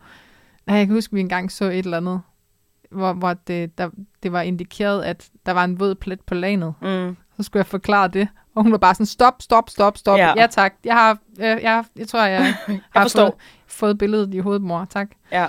nej, 0.67 0.77
jeg 0.77 0.87
kan 0.87 0.95
huske, 0.95 1.11
at 1.11 1.15
vi 1.15 1.19
engang 1.19 1.51
så 1.51 1.65
et 1.65 1.77
eller 1.77 1.97
andet, 1.97 2.21
hvor, 2.91 3.13
hvor 3.13 3.33
det, 3.33 3.77
der, 3.77 3.89
det 4.23 4.31
var 4.31 4.41
indikeret, 4.41 5.03
at 5.03 5.29
der 5.45 5.51
var 5.51 5.63
en 5.63 5.79
våd 5.79 5.95
plet 5.95 6.21
på 6.21 6.33
lanet. 6.33 6.73
Mm. 6.81 7.17
Så 7.37 7.43
skulle 7.43 7.59
jeg 7.61 7.65
forklare 7.65 8.07
det, 8.07 8.27
og 8.55 8.63
hun 8.63 8.71
var 8.71 8.77
bare 8.77 8.95
sådan, 8.95 9.05
stop, 9.05 9.41
stop, 9.41 9.69
stop, 9.69 9.97
stop. 9.97 10.17
Ja. 10.17 10.33
Ja, 10.37 10.47
tak. 10.47 10.73
Jeg 10.85 10.93
har, 10.95 11.17
jeg, 11.37 11.59
jeg, 11.63 11.83
jeg 11.95 12.07
tror, 12.07 12.23
jeg 12.25 12.53
har 12.95 13.01
forstår. 13.01 13.21
fået, 13.25 13.33
fået 13.67 13.97
billedet 13.97 14.33
i 14.33 14.39
hovedet, 14.39 14.61
mor. 14.61 14.85
Tak. 14.85 15.07
Ja. 15.31 15.47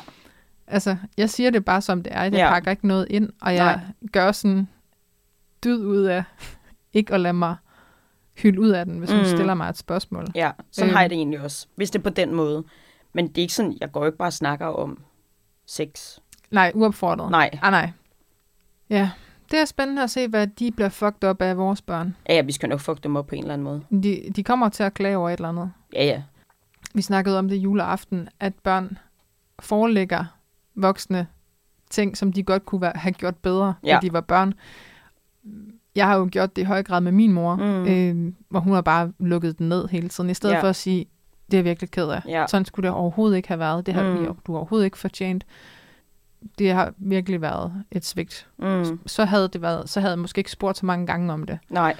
Altså, 0.66 0.96
jeg 1.16 1.30
siger 1.30 1.50
det 1.50 1.64
bare 1.64 1.80
som 1.80 2.02
det 2.02 2.12
er. 2.14 2.22
Jeg 2.22 2.32
ja. 2.32 2.48
pakker 2.50 2.70
ikke 2.70 2.86
noget 2.86 3.06
ind, 3.10 3.28
og 3.42 3.54
jeg 3.54 3.64
Nej. 3.76 4.10
gør 4.12 4.32
sådan 4.32 4.68
dyd 5.64 5.84
ud 5.84 6.02
af 6.02 6.24
ikke 6.92 7.14
at 7.14 7.20
lade 7.20 7.32
mig 7.32 7.56
hylde 8.42 8.60
ud 8.60 8.68
af 8.68 8.84
den, 8.86 8.98
hvis 8.98 9.10
mm. 9.10 9.16
hun 9.16 9.24
stiller 9.26 9.54
mig 9.54 9.68
et 9.68 9.76
spørgsmål. 9.78 10.26
Ja, 10.34 10.50
sådan 10.70 10.88
Øhm. 10.88 10.94
har 10.94 11.00
jeg 11.02 11.10
det 11.10 11.16
egentlig 11.16 11.40
også. 11.40 11.66
Hvis 11.74 11.90
det 11.90 11.98
er 11.98 12.02
på 12.02 12.10
den 12.10 12.34
måde. 12.34 12.64
Men 13.12 13.28
det 13.28 13.38
er 13.38 13.42
ikke 13.42 13.54
sådan, 13.54 13.76
jeg 13.80 13.92
går 13.92 14.06
ikke 14.06 14.18
bare 14.18 14.28
og 14.28 14.32
snakker 14.32 14.66
om 14.66 15.02
sex. 15.66 16.18
Nej, 16.50 16.72
uopfordret. 16.74 17.30
Nej. 17.30 17.50
Ah, 17.62 17.70
nej. 17.70 17.90
Ja, 18.90 19.10
det 19.50 19.58
er 19.58 19.64
spændende 19.64 20.02
at 20.02 20.10
se, 20.10 20.28
hvad 20.28 20.46
de 20.46 20.70
bliver 20.70 20.88
fucked 20.88 21.24
op 21.24 21.42
af 21.42 21.56
vores 21.56 21.82
børn. 21.82 22.16
Ja, 22.28 22.34
ja, 22.34 22.42
vi 22.42 22.52
skal 22.52 22.68
nok 22.68 22.80
fuck 22.80 23.02
dem 23.02 23.16
op 23.16 23.26
på 23.26 23.34
en 23.34 23.40
eller 23.40 23.54
anden 23.54 23.64
måde. 23.64 24.02
De, 24.02 24.22
de 24.36 24.44
kommer 24.44 24.68
til 24.68 24.82
at 24.82 24.94
klage 24.94 25.16
over 25.16 25.30
et 25.30 25.32
eller 25.34 25.48
andet. 25.48 25.72
Ja, 25.92 26.04
ja. 26.04 26.22
Vi 26.94 27.02
snakkede 27.02 27.38
om 27.38 27.48
det 27.48 27.56
juleaften, 27.56 28.28
at 28.40 28.54
børn 28.54 28.98
forelægger 29.58 30.24
voksne 30.74 31.26
ting, 31.90 32.16
som 32.16 32.32
de 32.32 32.42
godt 32.42 32.64
kunne 32.66 32.80
være, 32.80 32.92
have 32.94 33.12
gjort 33.12 33.36
bedre, 33.36 33.74
Ja. 33.84 33.94
da 33.94 34.06
de 34.06 34.12
var 34.12 34.20
børn. 34.20 34.54
Jeg 35.98 36.06
har 36.06 36.16
jo 36.16 36.28
gjort 36.32 36.56
det 36.56 36.62
i 36.62 36.64
høj 36.64 36.82
grad 36.82 37.00
med 37.00 37.12
min 37.12 37.32
mor, 37.32 37.56
Mm. 37.56 37.86
øh, 37.86 38.32
hvor 38.48 38.60
hun 38.60 38.72
har 38.74 38.80
bare 38.80 39.12
lukket 39.20 39.58
den 39.58 39.68
ned 39.68 39.88
hele 39.88 40.08
tiden, 40.08 40.30
i 40.30 40.34
stedet 40.34 40.52
Ja. 40.52 40.56
ja. 40.58 40.62
for 40.62 40.68
at 40.68 40.76
sige, 40.76 41.06
det 41.50 41.54
er 41.54 41.58
jeg 41.58 41.64
virkelig 41.64 41.90
ked 41.90 42.08
af. 42.08 42.22
Ja. 42.28 42.44
Sådan 42.48 42.64
skulle 42.64 42.88
det 42.88 42.96
overhovedet 42.96 43.36
ikke 43.36 43.48
have 43.48 43.58
været. 43.60 43.86
Det 43.86 43.94
har 43.94 44.02
Mm. 44.02 44.36
du 44.46 44.56
overhovedet 44.56 44.84
ikke 44.84 44.98
fortjent. 44.98 45.44
Det 46.58 46.72
har 46.72 46.92
virkelig 46.98 47.40
været 47.42 47.72
et 47.90 48.04
svigt. 48.04 48.48
Mm. 48.58 49.00
Så 49.06 49.24
havde 49.24 49.48
det 49.48 49.62
været, 49.62 49.88
så 49.90 50.00
havde 50.00 50.12
jeg 50.12 50.18
måske 50.18 50.38
ikke 50.38 50.50
spurgt 50.50 50.78
så 50.78 50.86
mange 50.86 51.06
gange 51.06 51.32
om 51.32 51.44
det. 51.46 51.58
Nej. 51.70 51.94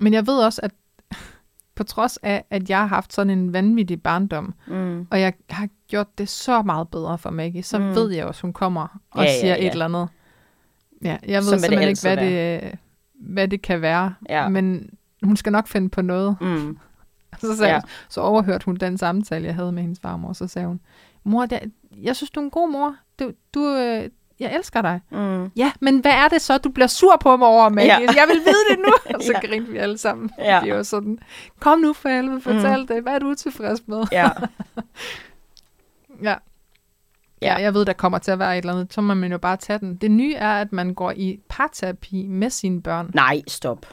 Men 0.00 0.12
jeg 0.14 0.26
ved 0.26 0.38
også, 0.44 0.60
at 0.64 0.70
på 1.76 1.84
trods 1.84 2.16
af, 2.22 2.44
at 2.50 2.70
jeg 2.70 2.78
har 2.78 2.86
haft 2.86 3.12
sådan 3.12 3.30
en 3.38 3.52
vanvittig 3.52 4.02
barndom, 4.02 4.54
Mm. 4.66 5.06
og 5.10 5.20
jeg 5.20 5.32
har 5.50 5.68
gjort 5.88 6.18
det 6.18 6.28
så 6.28 6.62
meget 6.62 6.88
bedre 6.88 7.18
for 7.18 7.30
Maggie, 7.30 7.62
så 7.62 7.78
Mm. 7.78 7.94
ved 7.94 8.10
jeg 8.10 8.24
også, 8.26 8.42
hun 8.42 8.52
kommer 8.52 9.00
og 9.10 9.24
Ja, 9.24 9.30
ja, 9.30 9.40
siger 9.40 9.54
ja. 9.56 9.66
et 9.66 9.72
eller 9.72 9.84
andet. 9.84 10.08
Ja, 11.04 11.16
jeg 11.26 11.42
ved 11.42 11.52
det 11.52 11.60
simpelthen 11.60 11.88
ikke, 11.88 12.00
hvad 12.02 12.16
det, 12.16 12.78
hvad 13.22 13.48
det 13.48 13.62
kan 13.62 13.80
være, 13.82 14.14
Ja. 14.28 14.48
men 14.48 14.90
hun 15.22 15.36
skal 15.36 15.52
nok 15.52 15.66
finde 15.66 15.88
på 15.88 16.02
noget. 16.02 16.36
Mm. 16.40 16.78
Så, 17.40 17.56
sagde, 17.56 17.70
Ja. 17.70 17.74
ja. 17.74 17.80
så 18.08 18.20
overhørte 18.20 18.64
hun 18.64 18.76
den 18.76 18.98
samtale, 18.98 19.46
jeg 19.46 19.54
havde 19.54 19.72
med 19.72 19.82
hendes 19.82 20.00
farmor, 20.00 20.32
så 20.32 20.46
sagde 20.48 20.68
hun, 20.68 20.80
mor, 21.24 21.46
det, 21.46 21.60
jeg 22.02 22.16
synes, 22.16 22.30
du 22.30 22.40
er 22.40 22.44
en 22.44 22.50
god 22.50 22.70
mor. 22.70 22.94
Du, 23.20 23.32
du, 23.54 23.66
øh, 23.76 24.08
jeg 24.40 24.54
elsker 24.54 24.82
dig. 24.82 25.00
Mm. 25.10 25.50
Ja, 25.56 25.72
men 25.80 25.98
hvad 25.98 26.12
er 26.12 26.28
det 26.28 26.42
så, 26.42 26.58
du 26.58 26.70
bliver 26.70 26.86
sur 26.86 27.16
på 27.20 27.36
mig 27.36 27.48
over, 27.48 27.68
Maggie? 27.68 27.92
Ja. 27.92 27.98
Jeg 28.00 28.24
vil 28.28 28.36
vide 28.36 28.64
det 28.70 28.78
nu. 28.78 28.92
Og 29.16 29.22
så 29.22 29.32
ja. 29.42 29.46
grinte 29.48 29.72
vi 29.72 29.78
alle 29.78 29.98
sammen. 29.98 30.30
Ja. 30.38 30.60
Det 30.64 30.74
var 30.74 30.82
sådan, 30.82 31.18
kom 31.60 31.78
nu 31.78 31.92
for 31.92 32.08
helvede, 32.08 32.40
fortæl 32.40 32.80
mm. 32.80 32.86
det. 32.86 33.02
Hvad 33.02 33.12
er 33.14 33.18
du 33.18 33.34
tilfreds 33.34 33.88
med? 33.88 34.04
Ja. 34.12 34.28
Ja. 36.22 36.34
Ja, 37.42 37.54
jeg 37.54 37.74
ved, 37.74 37.84
der 37.84 37.92
kommer 37.92 38.18
til 38.18 38.30
at 38.30 38.38
være 38.38 38.58
et 38.58 38.62
eller 38.62 38.72
andet. 38.74 38.92
Så 38.92 39.00
må 39.00 39.14
man 39.14 39.32
jo 39.32 39.38
bare 39.38 39.56
tage 39.56 39.78
den. 39.78 39.96
Det 39.96 40.10
nye 40.10 40.34
er, 40.34 40.60
at 40.60 40.72
man 40.72 40.94
går 40.94 41.10
i 41.16 41.40
parterapi 41.48 42.26
med 42.26 42.50
sine 42.50 42.82
børn. 42.82 43.10
Nej, 43.14 43.42
stop. 43.48 43.86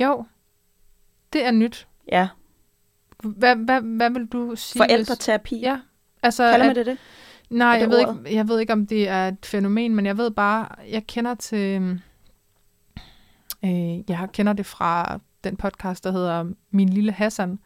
Jo, 0.00 0.24
det 1.32 1.46
er 1.46 1.50
nyt. 1.50 1.86
Ja. 2.12 2.28
Hvad, 3.22 3.56
hvad, 3.56 3.80
hvad 3.80 4.10
vil 4.10 4.26
du 4.26 4.52
sige? 4.56 4.80
Forældreterapi. 4.80 5.54
Hvis... 5.54 5.62
Ja, 5.64 5.80
altså... 6.22 6.50
Kalder 6.50 6.64
at- 6.64 6.68
man 6.68 6.76
det 6.76 6.86
det? 6.86 6.98
Nej, 7.50 7.74
det 7.74 7.80
jeg 7.80 7.90
ved, 7.90 7.98
ikke, 7.98 8.36
jeg 8.36 8.48
ved 8.48 8.60
ikke, 8.60 8.72
om 8.72 8.86
det 8.86 9.08
er 9.08 9.28
et 9.28 9.46
fænomen, 9.46 9.94
men 9.94 10.06
jeg 10.06 10.18
ved 10.18 10.30
bare, 10.30 10.68
jeg 10.90 11.06
kender 11.06 11.34
til, 11.34 12.00
øh, 13.64 14.10
jeg 14.10 14.28
kender 14.32 14.52
det 14.52 14.66
fra 14.66 15.20
den 15.44 15.56
podcast, 15.56 16.04
der 16.04 16.12
hedder 16.12 16.44
Min 16.70 16.88
Lille 16.88 17.12
Hassan, 17.12 17.58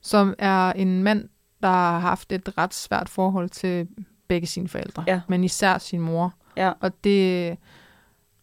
som 0.00 0.34
er 0.38 0.72
en 0.72 1.02
mand, 1.02 1.28
der 1.62 1.68
har 1.68 1.98
haft 1.98 2.32
et 2.32 2.58
ret 2.58 2.74
svært 2.74 3.08
forhold 3.08 3.48
til 3.48 3.88
begge 4.28 4.46
sine 4.46 4.68
forældre, 4.68 5.04
Ja. 5.06 5.20
men 5.28 5.44
især 5.44 5.78
sin 5.78 6.00
mor. 6.00 6.34
Ja. 6.56 6.72
Og 6.80 7.04
det 7.04 7.56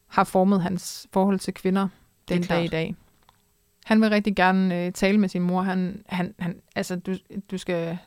har 0.08 0.24
formet 0.24 0.62
hans 0.62 1.08
forhold 1.14 1.40
til 1.40 1.54
kvinder 1.54 1.82
er 1.84 1.88
den 2.28 2.42
dag 2.44 2.64
i 2.66 2.68
dag. 2.68 2.96
Han 3.86 4.02
vil 4.02 4.10
rigtig 4.10 4.36
gerne 4.36 4.86
øh, 4.86 4.92
tale 4.92 5.18
med 5.18 5.30
sin 5.30 5.42
mor. 5.42 5.62
Han, 5.62 6.04
han, 6.08 6.34
han, 6.40 6.60
altså, 6.76 6.96
du, 6.96 7.16
du 7.52 7.58
skal 7.58 7.98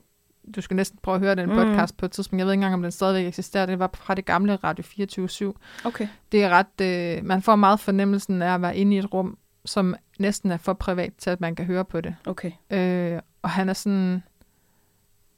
du 0.57 0.61
skal 0.61 0.75
næsten 0.77 0.99
prøve 1.03 1.15
at 1.15 1.21
høre 1.21 1.35
den 1.35 1.49
Mm. 1.49 1.55
podcast 1.57 1.97
på 1.97 2.07
et 2.07 2.13
tidspunkt. 2.13 2.39
Jeg 2.39 2.47
ved 2.47 2.53
ikke 2.53 2.59
engang, 2.59 2.75
om 2.75 2.83
den 2.83 2.93
stadigvæk 2.93 3.27
eksisterer. 3.29 3.67
Det 3.67 3.79
var 3.79 3.91
fra 3.95 4.15
det 4.15 4.25
gamle 4.25 4.57
Radio 4.57 4.83
24 4.85 5.55
Okay. 5.85 6.09
Det 6.33 6.45
er 6.45 6.49
ret, 6.49 6.81
øh, 7.19 7.25
man 7.25 7.43
får 7.43 7.57
meget 7.57 7.81
fornemmelsen 7.81 8.43
af 8.43 8.55
at 8.55 8.63
være 8.63 8.77
inde 8.77 8.97
i 8.97 8.99
et 8.99 9.15
rum, 9.15 9.39
som 9.65 9.95
næsten 10.19 10.51
er 10.51 10.57
for 10.57 10.73
privat 10.73 11.13
til, 11.19 11.31
at 11.31 11.41
man 11.41 11.55
kan 11.55 11.65
høre 11.67 11.85
på 11.85 12.01
det. 12.01 12.15
Okay. 12.27 12.51
Øh, 12.71 13.21
og 13.43 13.51
han 13.51 13.69
er 13.69 13.73
sådan, 13.73 14.23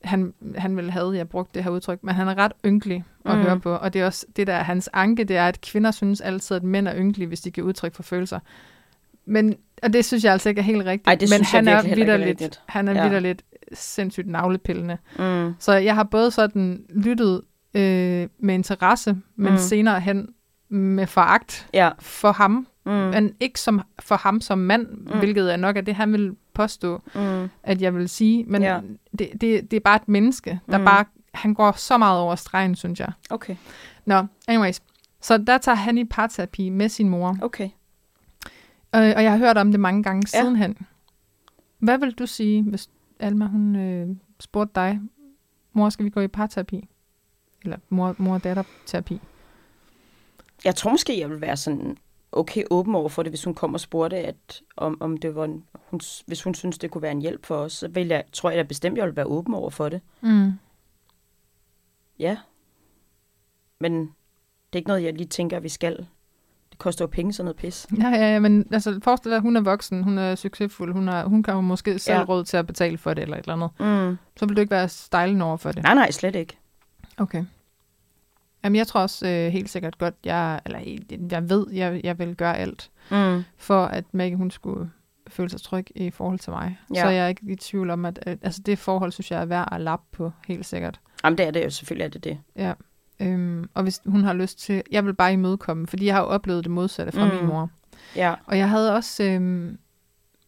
han, 0.05 0.35
han 0.57 0.77
ville 0.77 0.91
have, 0.91 1.17
jeg 1.17 1.29
brugte 1.29 1.51
det 1.55 1.65
her 1.65 1.71
udtryk, 1.71 1.99
men 2.03 2.15
han 2.15 2.29
er 2.29 2.39
ret 2.39 2.53
ynkelig 2.67 3.05
at 3.25 3.37
Mm. 3.39 3.43
høre 3.43 3.61
på. 3.61 3.75
Og 3.75 3.93
det 3.93 4.01
er 4.01 4.07
også 4.07 4.27
det 4.37 4.47
der, 4.47 4.55
er 4.55 4.63
hans 4.63 4.91
anke, 4.93 5.25
det 5.25 5.37
er, 5.37 5.49
at 5.49 5.61
kvinder 5.61 5.91
synes 5.91 6.21
altid, 6.21 6.57
at 6.57 6.63
mænd 6.63 6.89
er 6.89 6.95
ynkelige, 6.97 7.29
hvis 7.29 7.41
de 7.41 7.51
giver 7.51 7.67
udtryk 7.67 7.95
for 7.95 8.03
følelser. 8.03 8.41
Men, 9.27 9.57
og 9.83 9.93
det 9.93 10.05
synes 10.05 10.25
jeg 10.25 10.33
altså 10.33 10.49
ikke 10.49 10.59
er 10.59 10.63
helt 10.63 10.85
rigtigt. 10.85 11.07
Ej, 11.09 11.15
det 11.15 11.31
men 11.39 11.45
han 11.45 11.69
er 11.69 11.73
er 12.15 12.19
rigtigt. 12.27 12.61
han 12.67 12.89
er 12.89 12.93
Ja. 12.95 13.03
vitterligt 13.03 13.43
sindssygt 13.73 14.27
navlepillende. 14.27 14.99
Mm. 15.19 15.55
Så 15.59 15.73
jeg 15.73 15.95
har 15.95 16.05
både 16.05 16.31
sådan 16.31 16.85
lyttet 16.95 17.41
øh, 17.75 18.29
med 18.39 18.55
interesse, 18.55 19.17
men 19.37 19.53
Mm. 19.53 19.59
senere 19.59 20.01
hen 20.01 20.29
med 20.69 21.07
foragt 21.07 21.69
Ja. 21.75 21.91
for 22.01 22.33
ham, 22.33 22.67
Mm. 22.87 22.93
men 22.93 23.35
ikke 23.41 23.61
som 23.61 23.81
for 24.01 24.17
ham 24.17 24.41
som 24.41 24.59
mand, 24.59 24.87
Mm. 24.89 25.19
hvilket 25.19 25.53
er 25.53 25.57
nok 25.57 25.77
af 25.77 25.85
det, 25.85 25.95
han 25.95 26.13
vil 26.13 26.37
påstå, 26.55 27.03
Mm. 27.15 27.49
at 27.63 27.83
jeg 27.83 27.95
vil 27.95 28.09
sige. 28.09 28.45
Men 28.45 28.63
Ja. 28.63 28.81
det, 29.19 29.31
det, 29.41 29.71
det 29.71 29.73
er 29.77 29.81
bare 29.81 29.97
et 29.97 30.09
menneske, 30.09 30.61
der 30.71 30.79
Mm. 30.79 30.85
bare, 30.85 31.05
han 31.35 31.55
går 31.55 31.73
så 31.73 31.99
meget 31.99 32.21
over 32.21 32.35
stregen, 32.35 32.75
synes 32.75 33.01
jeg. 33.01 33.13
Okay. 33.31 33.57
Nå, 34.05 34.27
anyways. 34.49 34.81
Så 35.21 35.39
der 35.39 35.59
tager 35.59 35.77
han 35.77 35.99
i 35.99 36.05
parterapi 36.05 36.69
med 36.69 36.89
sin 36.89 37.09
mor, 37.09 37.37
Okay. 37.43 37.65
øh, 38.95 39.13
og 39.17 39.23
jeg 39.25 39.31
har 39.31 39.39
hørt 39.39 39.59
om 39.59 39.71
det 39.71 39.81
mange 39.81 40.03
gange 40.03 40.23
Ja. 40.35 40.41
sidenhen. 40.41 40.77
Hvad 41.79 41.99
vil 41.99 42.13
du 42.13 42.27
sige, 42.27 42.63
hvis 42.63 42.91
Alma 43.21 43.47
hun 43.47 43.77
øh, 43.77 44.09
spurgte 44.41 44.73
dig, 44.81 45.01
mor, 45.73 45.89
skal 45.89 46.05
vi 46.05 46.11
gå 46.11 46.21
i 46.21 46.29
parterapi? 46.29 46.89
Eller 47.63 47.77
mor, 47.89 48.15
mor 48.19 48.35
og 48.35 48.45
datter-terapi? 48.45 49.21
Jeg 50.65 50.75
tror 50.75 50.91
måske, 50.91 51.21
jeg 51.21 51.31
vil 51.31 51.41
være 51.41 51.57
sådan 51.57 51.97
okay 52.37 52.65
åben 52.71 52.95
over 52.95 53.09
for 53.09 53.23
det, 53.23 53.31
hvis 53.31 53.45
hun 53.45 53.55
kom 53.55 53.75
og 53.75 53.81
spurgte, 53.81 54.17
at 54.17 54.63
om, 54.77 54.97
om 55.01 55.17
det 55.17 55.35
var 55.35 55.45
en, 55.45 55.65
hun, 55.91 56.01
hvis 56.27 56.43
hun 56.43 56.55
synes, 56.55 56.79
det 56.79 56.91
kunne 56.91 57.03
være 57.03 57.13
en 57.13 57.23
hjælp 57.23 57.47
for 57.47 57.57
os, 57.57 57.73
så 57.73 57.89
vil 57.89 58.07
jeg, 58.07 58.25
tror 58.33 58.51
jeg 58.51 58.59
da 58.59 58.63
bestemt, 58.63 58.99
jeg 58.99 59.07
vil 59.07 59.17
være 59.17 59.27
åben 59.27 59.55
over 59.55 59.71
for 59.71 59.89
det. 59.89 60.01
Mm. 60.21 60.53
Ja. 62.19 62.37
Men 63.81 64.01
det 64.03 64.09
er 64.73 64.77
ikke 64.77 64.89
noget, 64.89 65.03
jeg 65.03 65.13
lige 65.13 65.27
tænker, 65.27 65.57
at 65.57 65.63
vi 65.63 65.69
skal. 65.69 66.07
Det 66.71 66.79
koster 66.79 67.05
jo 67.05 67.07
penge, 67.07 67.33
sådan 67.33 67.45
noget 67.45 67.57
pis. 67.57 67.87
Ja, 67.99 68.09
ja, 68.09 68.33
ja, 68.33 68.39
men 68.39 68.69
altså, 68.73 69.01
forestil 69.03 69.31
dig, 69.31 69.37
at 69.37 69.43
hun 69.43 69.57
er 69.57 69.61
voksen, 69.61 70.03
hun 70.03 70.19
er 70.19 70.35
succesfuld, 70.35 70.93
hun, 70.93 71.09
har, 71.09 71.25
hun 71.25 71.43
kan 71.43 71.55
jo 71.55 71.61
måske 71.61 71.99
selv 71.99 72.19
ja. 72.19 72.25
råd 72.25 72.45
til 72.45 72.57
at 72.57 72.67
betale 72.67 72.99
for 72.99 73.15
det 73.15 73.23
eller 73.23 73.37
et 73.37 73.41
eller 73.49 73.53
andet. 73.55 74.11
Mm. 74.11 74.19
Så 74.37 74.47
vil 74.47 74.57
du 74.57 74.61
ikke 74.61 74.71
være 74.71 74.89
stejlen 74.89 75.43
over 75.43 75.57
for 75.57 75.73
det. 75.73 75.83
Nej, 75.83 75.95
nej, 75.95 76.11
slet 76.11 76.37
ikke. 76.37 76.59
Okay. 77.17 77.45
Jamen, 78.65 78.77
jeg 78.77 78.87
tror 78.87 79.01
også 79.01 79.27
øh, 79.29 79.53
helt 79.53 79.71
sikkert 79.71 79.99
godt, 79.99 80.15
jeg, 80.25 80.61
eller 80.67 80.79
jeg 81.31 81.49
ved, 81.51 81.67
jeg, 81.73 82.01
jeg 82.05 82.19
vil 82.19 82.35
gøre 82.37 82.57
alt, 82.59 82.91
Mm. 83.11 83.43
for 83.57 83.85
at 83.85 84.05
Maggie, 84.13 84.37
hun 84.37 84.51
skulle 84.51 84.91
føle 85.29 85.51
sig 85.51 85.61
tryg 85.61 85.87
i 85.95 86.11
forhold 86.11 86.39
til 86.39 86.51
mig. 86.53 86.79
Ja. 86.95 87.01
Så 87.03 87.09
jeg 87.09 87.25
er 87.25 87.29
ikke 87.29 87.43
i 87.49 87.57
tvivl 87.57 87.91
om, 87.91 88.05
at, 88.05 88.19
at 88.23 88.39
altså, 88.43 88.63
det 88.67 88.79
forhold, 88.79 89.13
synes 89.13 89.31
jeg, 89.31 89.41
er 89.41 89.45
værd 89.45 89.69
at 89.73 89.81
lappe 89.81 90.05
på, 90.13 90.33
helt 90.49 90.67
sikkert. 90.67 91.01
Jamen, 91.25 91.39
det 91.39 91.47
er 91.47 91.51
det 91.51 91.65
jo. 91.65 91.71
Selvfølgelig 91.71 92.05
er 92.05 92.09
det 92.09 92.25
det. 92.25 92.39
Ja. 92.57 92.73
Øhm, 93.21 93.69
og 93.75 93.83
hvis 93.83 94.01
hun 94.07 94.25
har 94.25 94.33
lyst 94.33 94.59
til, 94.59 94.83
jeg 94.91 95.05
vil 95.07 95.15
bare 95.15 95.33
imødekomme, 95.33 95.87
fordi 95.87 96.07
jeg 96.07 96.15
har 96.15 96.21
jo 96.23 96.27
oplevet 96.27 96.65
det 96.65 96.71
modsatte 96.73 97.13
fra 97.13 97.25
Mm. 97.29 97.35
min 97.35 97.47
mor. 97.47 97.71
Ja. 98.17 98.35
Og 98.47 98.59
jeg 98.59 98.69
havde 98.69 98.95
også, 98.95 99.23
øhm, 99.25 99.79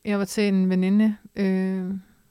jeg 0.05 0.19
var 0.19 0.25
til 0.25 0.49
en 0.49 0.71
veninde 0.71 1.17
øh, 1.37 1.91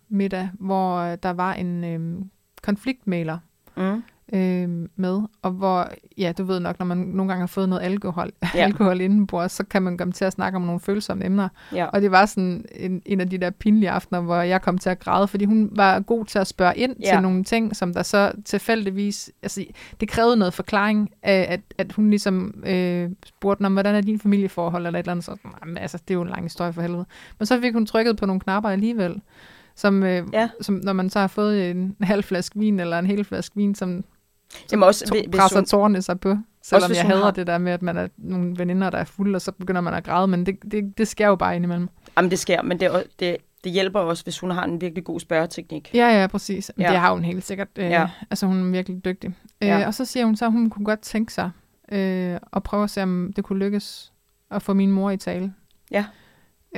middag, 0.09 0.49
hvor 0.59 0.97
øh, 0.97 1.17
der 1.23 1.29
var 1.33 1.53
en 1.53 1.83
øhm, 1.83 2.29
konfliktmæler 2.61 3.37
Mm. 3.77 4.03
Øh, 4.33 4.69
med, 4.95 5.21
og 5.41 5.51
hvor, 5.51 5.89
ja, 6.17 6.33
du 6.37 6.43
ved 6.43 6.59
nok, 6.59 6.79
når 6.79 6.85
man 6.85 6.97
nogle 6.97 7.29
gange 7.31 7.39
har 7.39 7.47
fået 7.47 7.69
noget 7.69 7.81
alkohol, 7.83 8.31
Ja. 8.55 8.59
alkohol 8.65 9.01
indenbords, 9.01 9.51
så 9.51 9.63
kan 9.63 9.81
man 9.81 9.97
komme 9.97 10.11
til 10.11 10.25
at 10.25 10.33
snakke 10.33 10.55
om 10.55 10.61
nogle 10.61 10.79
følsomme 10.79 11.25
emner. 11.25 11.49
Ja. 11.73 11.85
Og 11.85 12.01
det 12.01 12.11
var 12.11 12.25
sådan 12.25 12.65
en, 12.75 13.01
en 13.05 13.21
af 13.21 13.29
de 13.29 13.37
der 13.37 13.49
pinlige 13.49 13.89
aftener, 13.89 14.21
hvor 14.21 14.35
jeg 14.35 14.61
kom 14.61 14.77
til 14.77 14.89
at 14.89 14.99
græde, 14.99 15.27
fordi 15.27 15.45
hun 15.45 15.69
var 15.71 15.99
god 15.99 16.25
til 16.25 16.39
at 16.39 16.47
spørge 16.47 16.77
ind 16.77 16.95
Ja. 17.03 17.11
til 17.13 17.21
nogle 17.21 17.43
ting, 17.43 17.75
som 17.75 17.93
der 17.93 18.03
så 18.03 18.31
tilfældigvis, 18.45 19.31
altså 19.43 19.65
det 19.99 20.09
krævede 20.09 20.37
noget 20.37 20.53
forklaring 20.53 21.09
af, 21.23 21.45
at, 21.49 21.61
at 21.77 21.91
hun 21.91 22.09
ligesom 22.09 22.63
øh, 22.65 23.09
spurgte, 23.25 23.65
om 23.65 23.73
hvordan 23.73 23.95
er 23.95 24.01
din 24.01 24.19
familieforhold, 24.19 24.85
eller 24.87 24.99
et 24.99 25.03
eller 25.03 25.11
andet, 25.11 25.25
så 25.25 25.37
jamen, 25.61 25.77
altså, 25.77 25.97
det 26.07 26.13
er 26.13 26.15
jo 26.15 26.21
en 26.21 26.29
lang 26.29 26.43
historie 26.43 26.73
for 26.73 26.81
helvede. 26.81 27.05
Men 27.39 27.45
så 27.45 27.61
fik 27.61 27.73
hun 27.73 27.85
trykket 27.85 28.17
på 28.17 28.25
nogle 28.25 28.39
knapper 28.39 28.69
alligevel, 28.69 29.21
som, 29.75 30.03
øh, 30.03 30.23
Ja. 30.33 30.49
som 30.61 30.75
når 30.83 30.93
man 30.93 31.09
så 31.09 31.19
har 31.19 31.27
fået 31.27 31.71
en 31.71 31.95
halv 32.01 32.23
flaske 32.23 32.59
vin, 32.59 32.79
eller 32.79 32.99
en 32.99 33.05
hel 33.05 33.23
flaske 33.23 33.55
vin, 33.55 33.75
som 33.75 34.03
Jamen 34.71 34.83
også, 34.83 35.05
to- 35.05 35.15
presser 35.37 35.57
hun- 35.59 35.65
tårerne 35.65 36.01
sig 36.01 36.19
på. 36.19 36.37
Selvom 36.61 36.89
hvis 36.89 36.97
jeg 36.97 37.05
hader 37.07 37.23
har- 37.23 37.31
det 37.31 37.47
der 37.47 37.57
med, 37.57 37.71
at 37.71 37.81
man 37.81 37.97
er 37.97 38.07
nogle 38.17 38.57
veninder, 38.57 38.89
der 38.89 38.97
er 38.97 39.03
fulde, 39.03 39.35
og 39.35 39.41
så 39.41 39.51
begynder 39.51 39.81
man 39.81 39.93
at 39.93 40.03
græde, 40.03 40.27
men 40.27 40.45
det, 40.45 40.55
det, 40.71 40.97
det 40.97 41.07
sker 41.07 41.27
jo 41.27 41.35
bare 41.35 41.55
indimellem. 41.55 41.89
Jamen, 42.17 42.31
det 42.31 42.39
sker, 42.39 42.61
men 42.61 42.79
det, 42.79 42.85
er 42.85 43.03
det, 43.19 43.37
det 43.63 43.71
hjælper 43.71 43.99
også, 43.99 44.23
hvis 44.23 44.39
hun 44.39 44.51
har 44.51 44.63
en 44.63 44.81
virkelig 44.81 45.03
god 45.03 45.19
spørgeteknik. 45.19 45.91
Ja, 45.93 46.21
ja, 46.21 46.27
præcis. 46.27 46.71
Ja. 46.77 46.91
Det 46.91 46.99
har 46.99 47.13
hun 47.13 47.23
helt 47.23 47.43
sikkert. 47.45 47.67
Øh, 47.75 47.85
Ja. 47.89 48.09
Altså, 48.31 48.45
hun 48.45 48.67
er 48.67 48.71
virkelig 48.71 49.05
dygtig. 49.05 49.35
Ja. 49.61 49.79
Øh, 49.81 49.87
og 49.87 49.93
så 49.93 50.05
siger 50.05 50.25
hun 50.25 50.35
så, 50.35 50.45
at 50.45 50.51
hun 50.51 50.69
kunne 50.69 50.85
godt 50.85 50.99
tænke 50.99 51.33
sig 51.33 51.51
øh, 51.91 52.37
at 52.53 52.63
prøve 52.63 52.83
at 52.83 52.89
se, 52.89 53.03
om 53.03 53.33
det 53.35 53.43
kunne 53.43 53.59
lykkes 53.59 54.11
at 54.51 54.61
få 54.61 54.73
min 54.73 54.91
mor 54.91 55.11
i 55.11 55.17
tale. 55.17 55.53
Ja. 55.91 56.05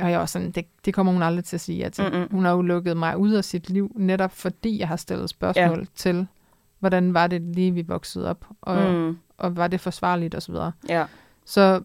Og 0.02 0.12
jeg 0.12 0.20
var 0.20 0.26
sådan, 0.26 0.52
det, 0.52 0.66
det 0.86 0.94
kommer 0.94 1.14
hun 1.14 1.24
aldrig 1.24 1.46
til 1.46 1.56
at 1.56 1.62
sige 1.62 1.78
ja 1.78 1.90
til. 1.90 2.04
Mm-mm. 2.14 2.28
Hun 2.32 2.46
har 2.46 2.52
jo 2.52 2.62
lukket 2.62 2.98
mig 2.98 3.18
ud 3.18 3.32
af 3.32 3.44
sit 3.44 3.70
liv, 3.70 3.92
netop 3.96 4.32
fordi 4.32 4.80
jeg 4.80 4.88
har 4.88 4.96
stillet 4.96 5.30
spørgsmål 5.30 5.80
ja. 5.80 5.86
til, 5.96 6.28
hvordan 6.80 7.14
var 7.14 7.28
det 7.28 7.42
lige, 7.42 7.72
vi 7.72 7.82
voksede 7.82 8.30
op, 8.30 8.46
og, 8.62 8.92
mm. 8.94 9.18
Og 9.38 9.58
var 9.58 9.68
det 9.68 9.82
forsvarligt 9.82 10.36
osv. 10.36 10.56
Ja. 10.90 11.06
Så 11.46 11.82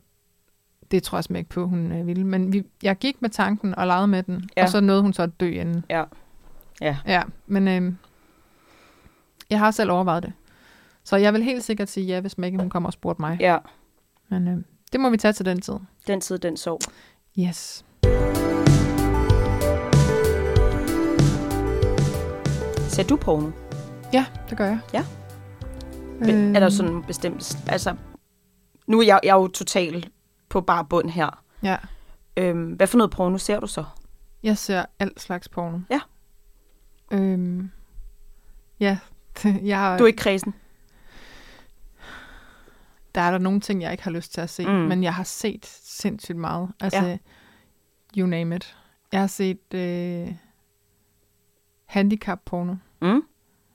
det 0.90 1.02
tror 1.02 1.18
jeg 1.18 1.24
simpelthen 1.24 1.40
ikke 1.40 1.50
på, 1.50 1.66
hun 1.66 1.92
øh, 1.92 2.06
ville. 2.06 2.24
Men 2.26 2.52
vi, 2.52 2.62
jeg 2.82 2.96
gik 2.98 3.22
med 3.22 3.30
tanken 3.30 3.74
og 3.74 3.86
legede 3.86 4.06
med 4.08 4.22
den, 4.22 4.48
Ja. 4.56 4.62
og 4.62 4.68
så 4.68 4.80
nåede 4.80 5.02
hun 5.02 5.12
så 5.12 5.22
at 5.22 5.40
dø 5.40 5.50
inden. 5.50 5.84
Ja. 5.90 6.04
Ja. 6.80 6.96
Ja, 7.06 7.22
men 7.46 7.68
øh, 7.68 7.92
jeg 9.50 9.58
har 9.58 9.70
selv 9.70 9.90
overvejet 9.90 10.22
det. 10.22 10.32
Så 11.04 11.16
jeg 11.16 11.32
vil 11.32 11.42
helt 11.42 11.64
sikkert 11.64 11.88
sige 11.88 12.06
ja, 12.06 12.20
hvis 12.20 12.38
Maggie 12.38 12.58
hun 12.60 12.70
kommer 12.70 12.86
og 12.88 12.92
spurgte 12.92 13.22
mig. 13.22 13.36
Ja. 13.40 13.58
Men 14.28 14.48
øh, 14.48 14.56
det 14.92 15.00
må 15.00 15.10
vi 15.10 15.16
tage 15.16 15.32
til 15.32 15.46
den 15.46 15.60
tid. 15.60 15.74
Den 16.06 16.20
tid, 16.20 16.38
den 16.38 16.56
sov. 16.56 16.78
Yes. 17.38 17.84
Ser 22.88 23.02
du 23.08 23.16
porno? 23.16 23.50
Ja, 24.12 24.26
det 24.50 24.58
gør 24.58 24.66
jeg. 24.66 24.80
Ja. 24.92 25.04
Men 26.20 26.56
er 26.56 26.60
der 26.60 26.68
sådan 26.68 26.92
en 26.92 27.02
bestemt... 27.02 27.58
Altså, 27.68 27.96
nu 28.86 28.98
er 29.00 29.04
jeg, 29.06 29.20
jeg 29.22 29.30
er 29.30 29.34
jo 29.40 29.48
totalt 29.48 30.10
på 30.48 30.60
bare 30.60 30.84
bund 30.84 31.10
her. 31.10 31.42
Ja, 31.62 31.76
Øhm, 32.36 32.72
hvad 32.72 32.86
for 32.86 32.98
noget 32.98 33.10
porno 33.10 33.38
ser 33.38 33.60
du 33.60 33.66
så? 33.66 33.84
jeg 34.42 34.58
ser 34.58 34.84
alt 34.98 35.20
slags 35.20 35.48
porno. 35.48 35.78
Ja. 35.90 36.00
Øhm, 37.12 37.70
ja, 38.80 38.98
jeg 39.62 39.78
har, 39.78 39.98
Du 39.98 40.04
er 40.04 40.08
ikke 40.08 40.16
kredsen? 40.16 40.54
der 43.14 43.20
er 43.20 43.30
der 43.30 43.38
nogle 43.38 43.60
ting, 43.60 43.82
jeg 43.82 43.92
ikke 43.92 44.04
har 44.04 44.10
lyst 44.10 44.34
til 44.34 44.40
at 44.40 44.50
se, 44.50 44.66
Mm. 44.66 44.72
men 44.72 45.02
jeg 45.02 45.14
har 45.14 45.24
set 45.24 45.66
sindssygt 45.82 46.38
meget. 46.38 46.70
Altså, 46.80 47.04
ja. 47.04 47.18
you 48.18 48.26
name 48.26 48.56
it. 48.56 48.76
Jeg 49.12 49.20
har 49.20 49.26
set 49.26 49.74
øh, 49.74 50.34
handicap-porno. 51.86 52.74
Mm? 53.02 53.22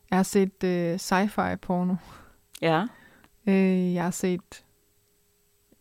Jeg 0.10 0.18
har 0.18 0.24
set 0.24 0.64
øh, 0.64 0.96
sci-fi 0.96 1.56
porno. 1.56 1.96
Ja. 2.62 2.84
Øh, 3.48 3.94
jeg 3.94 4.04
har 4.04 4.12
set 4.12 4.64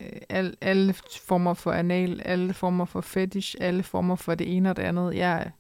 øh, 0.00 0.08
al, 0.28 0.56
alle 0.60 0.94
former 1.26 1.54
for 1.54 1.72
anal, 1.72 2.22
alle 2.24 2.54
former 2.54 2.84
for 2.84 3.00
fetish, 3.00 3.56
alle 3.60 3.82
former 3.82 4.16
for 4.16 4.34
det 4.34 4.56
ene 4.56 4.70
og 4.70 4.76
det 4.76 4.82
andet. 4.82 5.14
Jeg, 5.14 5.50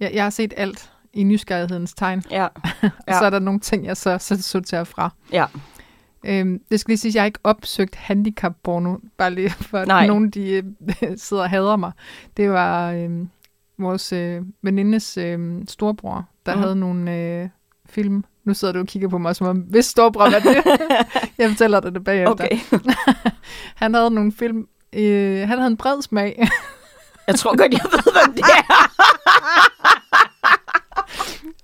jeg, 0.00 0.10
jeg 0.14 0.22
har 0.22 0.30
set 0.30 0.54
alt 0.56 0.92
i 1.12 1.22
nysgerrighedens 1.22 1.94
tegn. 1.94 2.22
Ja. 2.30 2.44
Og 2.82 2.90
Ja. 3.08 3.18
så 3.18 3.24
er 3.24 3.30
der 3.30 3.38
nogle 3.38 3.60
ting, 3.60 3.84
jeg 3.86 3.96
så, 3.96 4.18
så 4.18 4.42
sorterer 4.42 4.84
fra. 4.84 5.10
Ja. 5.32 5.46
Øhm, 6.26 6.62
det 6.70 6.80
skal 6.80 6.92
lige 6.92 6.98
sige, 6.98 7.10
at 7.10 7.14
jeg 7.14 7.22
har 7.22 7.26
ikke 7.26 7.38
opsøgt 7.44 7.94
handicap-porno, 7.94 8.96
bare 9.16 9.30
lige 9.34 9.50
for 9.50 9.78
at 9.78 9.88
Nej. 9.88 10.06
nogen 10.06 10.30
de, 10.30 10.50
øh, 10.50 10.64
sidder 11.16 11.42
og 11.42 11.50
hader 11.50 11.76
mig. 11.76 11.92
Det 12.36 12.50
var 12.50 12.92
øh, 12.92 13.10
vores 13.78 14.12
øh, 14.12 14.42
venindes 14.62 15.16
øh, 15.16 15.62
storbror, 15.68 16.28
der 16.46 16.54
mm. 16.54 16.60
havde 16.60 16.76
nogle 16.76 17.16
øh, 17.16 17.48
film. 17.92 18.24
Nu 18.44 18.54
sidder 18.54 18.74
du 18.74 18.80
og 18.80 18.86
kigger 18.86 19.08
på 19.08 19.18
mig, 19.18 19.36
som 19.36 19.46
om, 19.46 19.56
hvis 19.58 19.84
storbror 19.86 20.30
var 20.30 20.38
det. 20.38 20.56
jeg 21.38 21.50
fortæller 21.50 21.80
dig 21.80 21.94
det 21.94 22.04
bagefter. 22.04 22.30
Okay. 22.32 22.58
Han 23.82 23.94
havde 23.94 24.10
nogle 24.10 24.32
film. 24.32 24.66
Øh, 24.92 25.38
han 25.48 25.58
havde 25.58 25.66
en 25.66 25.76
bred 25.76 26.02
smag. 26.02 26.48
Jeg 27.26 27.34
tror 27.34 27.56
godt, 27.56 27.72
jeg 27.72 27.80
ved, 27.84 28.12
hvem 28.26 28.34
det 28.34 28.42
er. 28.44 28.92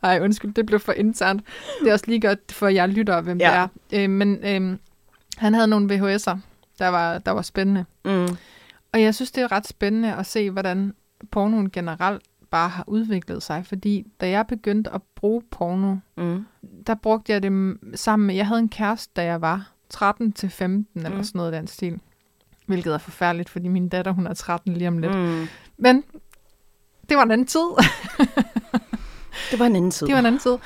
Nej, 0.02 0.20
undskyld, 0.22 0.54
det 0.54 0.66
blev 0.66 0.80
for 0.80 0.92
internt. 0.92 1.42
Det 1.80 1.88
er 1.88 1.92
også 1.92 2.04
lige 2.08 2.20
godt 2.20 2.52
for 2.52 2.68
jer 2.68 2.86
lytter, 2.86 3.20
hvem 3.20 3.38
Ja. 3.38 3.66
det 3.90 3.98
er. 3.98 4.04
Øh, 4.04 4.10
men 4.10 4.36
øh, 4.44 4.78
han 5.36 5.54
havde 5.54 5.68
nogle 5.68 5.94
VHS'er, 5.94 6.36
der 6.78 6.88
var, 6.88 7.18
der 7.18 7.30
var 7.30 7.42
spændende. 7.42 7.84
Mm. 8.04 8.36
Og 8.92 9.02
jeg 9.02 9.14
synes, 9.14 9.30
det 9.30 9.42
er 9.42 9.52
ret 9.52 9.66
spændende 9.68 10.14
at 10.14 10.26
se, 10.26 10.50
hvordan 10.50 10.92
pornoen 11.30 11.70
generelt 11.70 12.22
bare 12.50 12.68
har 12.68 12.84
udviklet 12.86 13.42
sig, 13.42 13.66
fordi 13.66 14.06
da 14.20 14.28
jeg 14.30 14.46
begyndte 14.46 14.90
at 14.94 15.00
bruge 15.14 15.42
porno, 15.50 15.96
Mm. 16.16 16.44
der 16.86 16.94
brugte 16.94 17.32
jeg 17.32 17.42
det 17.42 17.76
sammen 17.94 18.26
med, 18.26 18.34
jeg 18.34 18.46
havde 18.46 18.60
en 18.60 18.68
kæreste, 18.68 19.12
da 19.16 19.24
jeg 19.24 19.40
var 19.40 19.72
13 19.88 20.32
til 20.32 20.50
15 20.50 20.86
eller 21.04 21.16
Mm. 21.16 21.24
sådan 21.24 21.38
noget 21.38 21.52
af 21.52 21.60
den 21.60 21.66
stil. 21.68 22.00
Hvilket 22.66 22.94
er 22.94 22.98
forfærdeligt, 22.98 23.48
fordi 23.48 23.68
min 23.68 23.88
datter, 23.88 24.12
hun 24.12 24.26
er 24.26 24.34
13 24.34 24.74
lige 24.74 24.88
om 24.88 24.98
lidt. 24.98 25.14
Mm. 25.18 25.46
Men 25.78 26.04
det 27.08 27.16
var 27.16 27.22
en 27.22 27.30
anden 27.30 27.46
tid. 27.46 27.60
Det 29.50 29.58
var 29.58 29.66
en 29.66 29.76
anden 29.76 29.90
tid. 29.90 30.06
det 30.06 30.12
var 30.14 30.18
en 30.20 30.26
anden 30.26 30.40
tid. 30.40 30.56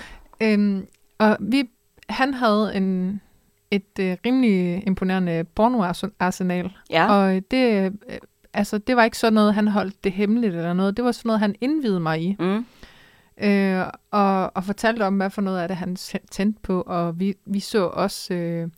Øhm, 0.42 0.86
og 1.18 1.36
vi, 1.40 1.70
han 2.08 2.34
havde 2.34 2.74
en, 2.74 3.20
et 3.70 3.98
øh, 4.00 4.16
rimelig 4.26 4.82
imponerende 4.86 5.44
pornoarsenal. 5.44 6.72
Ja. 6.90 7.12
Og 7.12 7.42
det, 7.50 7.84
øh, 7.84 7.90
altså, 8.54 8.78
det 8.78 8.96
var 8.96 9.04
ikke 9.04 9.18
sådan 9.18 9.32
noget, 9.32 9.54
han 9.54 9.68
holdt 9.68 10.04
det 10.04 10.12
hemmeligt 10.12 10.54
eller 10.54 10.72
noget. 10.72 10.96
Det 10.96 11.04
var 11.04 11.12
sådan 11.12 11.28
noget, 11.28 11.40
han 11.40 11.54
indvidede 11.60 12.00
mig 12.00 12.22
i. 12.22 12.36
Mm. 12.38 12.66
Øh, 13.42 13.86
og, 14.10 14.56
og 14.56 14.64
fortalte 14.64 15.02
om, 15.06 15.16
hvad 15.16 15.30
for 15.30 15.42
noget 15.42 15.58
af 15.60 15.68
det, 15.68 15.76
han 15.76 15.96
tæ- 16.00 16.26
tændte 16.30 16.60
på. 16.62 16.80
Og 16.86 17.20
vi, 17.20 17.34
vi 17.46 17.60
så 17.60 17.84
også 17.86 18.34
øh, 18.34 18.68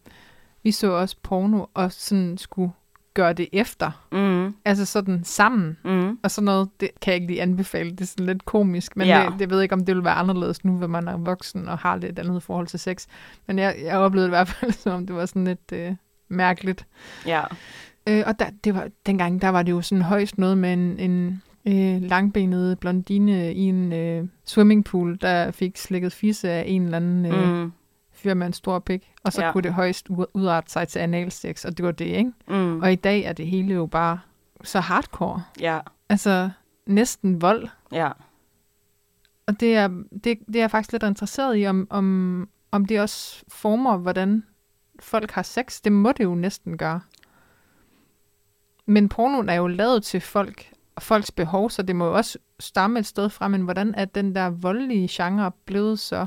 vi 0.62 0.72
så 0.72 0.90
også 0.90 1.16
porno, 1.22 1.64
og 1.74 1.92
sådan 1.92 2.38
skulle 2.38 2.72
gøre 3.14 3.32
det 3.32 3.48
efter. 3.52 4.06
Mm. 4.12 4.54
Altså 4.64 4.84
sådan 4.84 5.24
sammen. 5.24 5.76
Mm. 5.84 6.18
Og 6.22 6.30
sådan 6.30 6.44
noget, 6.44 6.68
det 6.80 6.90
kan 7.02 7.10
jeg 7.12 7.14
ikke 7.20 7.26
lige 7.32 7.42
anbefale. 7.42 7.90
Det 7.90 8.00
er 8.00 8.04
sådan 8.04 8.26
lidt 8.26 8.44
komisk, 8.44 8.96
men 8.96 9.06
Ja. 9.06 9.26
det, 9.30 9.38
det 9.38 9.50
ved 9.50 9.56
jeg 9.58 9.62
ikke, 9.62 9.72
om 9.72 9.84
det 9.84 9.94
vil 9.96 10.04
være 10.04 10.14
anderledes 10.14 10.64
nu, 10.64 10.72
hvor 10.72 10.86
man 10.86 11.08
er 11.08 11.16
voksen 11.16 11.68
og 11.68 11.78
har 11.78 11.96
lidt 11.96 12.18
andet 12.18 12.42
forhold 12.42 12.66
til 12.66 12.78
sex. 12.80 13.06
Men 13.46 13.58
jeg, 13.58 13.76
jeg 13.82 13.98
oplevede 13.98 14.24
det 14.24 14.28
i 14.28 14.36
hvert 14.36 14.48
fald, 14.48 14.72
som 14.82 14.92
om 14.92 15.06
det 15.06 15.16
var 15.16 15.26
sådan 15.26 15.44
lidt 15.44 15.72
øh, 15.72 15.92
mærkeligt. 16.28 16.86
Ja. 17.26 17.42
Øh, 18.08 18.22
og 18.26 18.38
der, 18.38 18.46
det 18.64 18.74
var, 18.74 18.88
dengang, 19.06 19.42
der 19.42 19.48
var 19.48 19.62
det 19.62 19.72
jo 19.72 19.82
sådan 19.82 20.02
højst 20.02 20.38
noget 20.38 20.58
med 20.58 20.72
en, 20.72 20.98
en 20.98 21.42
øh, 21.64 22.02
langbenet 22.02 22.78
blondine 22.78 23.54
i 23.54 23.60
en 23.60 23.92
øh, 23.92 24.28
swimmingpool, 24.44 25.18
der 25.20 25.50
fik 25.50 25.76
slikket 25.76 26.12
fisse 26.12 26.50
af 26.50 26.64
en 26.66 26.82
eller 26.84 26.96
anden 26.96 27.26
øh, 27.26 27.62
mm. 27.62 27.72
Fyr 28.12 28.34
med 28.34 28.46
en 28.46 28.52
stor 28.52 28.78
pik. 28.78 29.12
Og 29.24 29.32
så 29.32 29.44
Ja. 29.44 29.52
kunne 29.52 29.62
det 29.62 29.72
højst 29.72 30.08
udarte 30.34 30.72
sig 30.72 30.88
til 30.88 30.98
analsex, 30.98 31.64
og 31.64 31.76
det 31.76 31.84
var 31.84 31.92
det, 31.92 32.04
ikke? 32.04 32.32
Mm. 32.48 32.80
Og 32.80 32.92
i 32.92 32.94
dag 32.94 33.20
er 33.24 33.32
det 33.32 33.46
hele 33.46 33.74
jo 33.74 33.86
bare 33.86 34.18
så 34.64 34.80
hardcore. 34.80 35.42
Ja. 35.60 35.78
Altså 36.08 36.50
næsten 36.86 37.42
vold. 37.42 37.68
Ja. 37.92 38.10
Og 39.46 39.60
det 39.60 39.76
er, 39.76 39.88
det, 40.24 40.38
det 40.46 40.56
er 40.56 40.60
jeg 40.60 40.70
faktisk 40.70 40.92
lidt 40.92 41.02
interesseret 41.02 41.58
i, 41.62 41.66
om, 41.66 41.86
om, 41.90 42.48
om 42.70 42.84
det 42.84 43.00
også 43.00 43.44
former, 43.48 43.96
hvordan 43.96 44.44
folk 45.00 45.30
har 45.30 45.42
sex. 45.42 45.80
Det 45.80 45.92
må 45.92 46.12
det 46.12 46.24
jo 46.24 46.34
næsten 46.34 46.78
gøre. 46.78 47.00
Men 48.86 49.08
pornoen 49.08 49.48
er 49.48 49.54
jo 49.54 49.66
lavet 49.66 50.02
til 50.04 50.20
folk 50.20 50.70
og 50.96 51.02
folks 51.02 51.30
behov, 51.30 51.70
så 51.70 51.82
det 51.82 51.96
må 51.96 52.06
jo 52.06 52.14
også 52.14 52.38
stamme 52.60 52.98
et 52.98 53.06
sted 53.06 53.30
fra. 53.30 53.48
Men 53.48 53.60
hvordan 53.60 53.94
er 53.96 54.04
den 54.04 54.34
der 54.34 54.50
voldelige 54.50 55.08
genre 55.10 55.50
blevet 55.66 55.98
så 55.98 56.26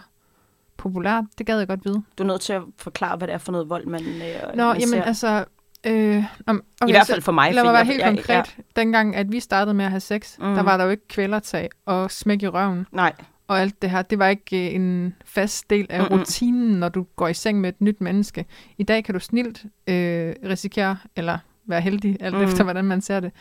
populær? 0.78 1.22
Det 1.38 1.45
gad 1.45 1.58
jeg 1.58 1.68
godt 1.68 1.86
vide. 1.86 2.03
Du 2.18 2.24
er 2.24 2.28
nødt 2.28 2.41
til 2.41 2.53
at 2.53 2.62
forklare, 2.78 3.18
hvad 3.18 3.28
det 3.28 3.34
er 3.34 3.38
for 3.38 3.51
noget 3.51 3.70
vold, 3.70 3.86
man, 3.86 4.03
øh, 4.05 4.55
Nå, 4.55 4.66
man 4.66 4.76
jamen 4.80 4.89
ser. 4.89 5.03
altså... 5.03 5.45
Øh, 5.84 6.24
om, 6.47 6.64
okay, 6.82 6.89
I 6.89 6.91
hvert 6.91 7.08
fald 7.08 7.22
for 7.22 7.32
mig. 7.32 7.53
Lad 7.53 7.64
mig 7.64 7.74
være 7.74 7.78
jeg- 7.80 7.86
helt 7.88 7.99
jeg- 8.01 8.08
konkret. 8.16 8.55
Ja. 8.58 8.64
Dengang, 8.82 9.16
at 9.16 9.32
vi 9.32 9.39
startede 9.39 9.74
med 9.74 9.86
at 9.86 9.91
have 9.91 9.99
sex, 9.99 10.38
Mm. 10.39 10.45
mm. 10.47 10.55
der 10.55 10.64
var 10.64 10.78
der 10.78 10.84
jo 10.84 10.89
ikke 10.89 11.08
kvælertag 11.08 11.70
og 11.86 12.12
smæk 12.12 12.43
i 12.43 12.47
røven 12.47 12.88
Nej. 12.91 13.14
og 13.47 13.60
alt 13.62 13.82
det 13.82 13.89
her. 13.89 14.01
Det 14.01 14.20
var 14.20 14.28
ikke 14.28 14.68
øh, 14.70 14.76
en 14.76 15.16
fast 15.26 15.70
del 15.70 15.88
af 15.89 15.99
Mm-mm. 16.01 16.20
rutinen, 16.20 16.80
når 16.80 16.89
du 16.89 17.05
går 17.16 17.28
i 17.28 17.34
seng 17.34 17.62
med 17.62 17.70
et 17.70 17.82
nyt 17.82 18.01
menneske. 18.01 18.45
I 18.78 18.84
dag 18.84 19.03
kan 19.03 19.14
du 19.14 19.20
snilt 19.20 19.66
øh, 19.88 20.36
risikere, 20.45 20.97
eller 21.16 21.38
være 21.68 21.82
heldig, 21.82 22.18
alt 22.20 22.36
Mm. 22.36 22.41
efter 22.41 22.63
hvordan 22.63 22.86
man 22.86 23.01
ser 23.01 23.20
det, 23.20 23.32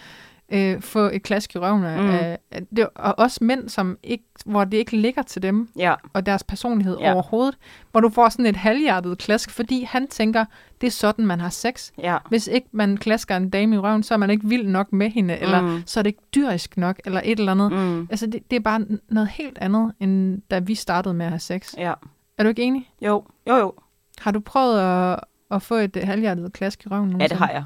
øh, 0.53 0.81
få 0.81 0.99
et 1.13 1.23
klask 1.23 1.55
i 1.55 1.59
røven. 1.59 1.81
Mm. 1.81 1.87
af, 1.87 2.39
det, 2.77 2.89
og 2.95 3.15
også 3.19 3.45
mænd, 3.45 3.69
som 3.69 3.99
ikke, 4.03 4.25
hvor 4.47 4.65
det 4.65 4.77
ikke 4.77 4.97
ligger 4.97 5.23
til 5.23 5.43
dem 5.43 5.69
Ja. 5.79 5.95
og 6.13 6.27
deres 6.27 6.43
personlighed 6.45 6.97
Ja. 7.01 7.13
overhovedet, 7.13 7.59
hvor 7.91 8.01
du 8.01 8.09
får 8.09 8.29
sådan 8.29 8.47
et 8.47 8.57
halvhjertet 8.57 9.19
klask, 9.19 9.51
fordi 9.51 9.83
han 9.83 10.07
tænker, 10.09 10.45
det 10.81 10.87
er 10.87 10.91
sådan, 10.91 11.27
man 11.27 11.41
har 11.41 11.49
sex. 11.49 11.91
Ja. 11.99 12.17
Hvis 12.29 12.47
ikke 12.47 12.69
man 12.73 12.97
klasker 12.97 13.37
en 13.37 13.51
dame 13.51 13.75
i 13.77 13.79
røven, 13.79 14.03
så 14.03 14.15
er 14.15 14.19
man 14.19 14.31
ikke 14.31 14.49
vild 14.49 14.67
nok 14.69 14.93
med 14.93 15.11
hende, 15.11 15.39
eller 15.39 15.61
Mm. 15.61 15.83
så 15.87 16.01
er 16.01 16.03
det 16.03 16.09
ikke 16.09 16.23
dyrisk 16.35 16.77
nok, 16.77 17.01
eller 17.05 17.21
et 17.25 17.39
eller 17.39 17.53
andet. 17.53 17.73
Mm. 17.73 18.01
Altså, 18.11 18.27
det, 18.27 18.51
det 18.51 18.57
er 18.57 18.61
bare 18.61 18.87
noget 19.09 19.29
helt 19.29 19.59
andet, 19.61 19.93
end 20.01 20.43
da 20.51 20.59
vi 20.59 20.75
startede 20.75 21.15
med 21.15 21.27
at 21.27 21.33
have 21.33 21.41
sex. 21.41 21.75
Ja. 21.79 21.93
Er 22.39 22.43
du 22.43 22.49
ikke 22.49 22.63
enig? 22.63 22.91
Jo. 23.01 23.25
Jo, 23.49 23.57
jo. 23.57 23.73
Har 24.19 24.31
du 24.31 24.41
prøvet 24.41 24.81
at, 24.81 25.21
at 25.51 25.63
få 25.63 25.75
et 25.75 25.97
halvhjertet 25.97 26.53
klask 26.53 26.87
i 26.87 26.89
røven? 26.89 27.21
Ja, 27.21 27.27
det 27.27 27.37
har 27.37 27.51
jeg. 27.51 27.65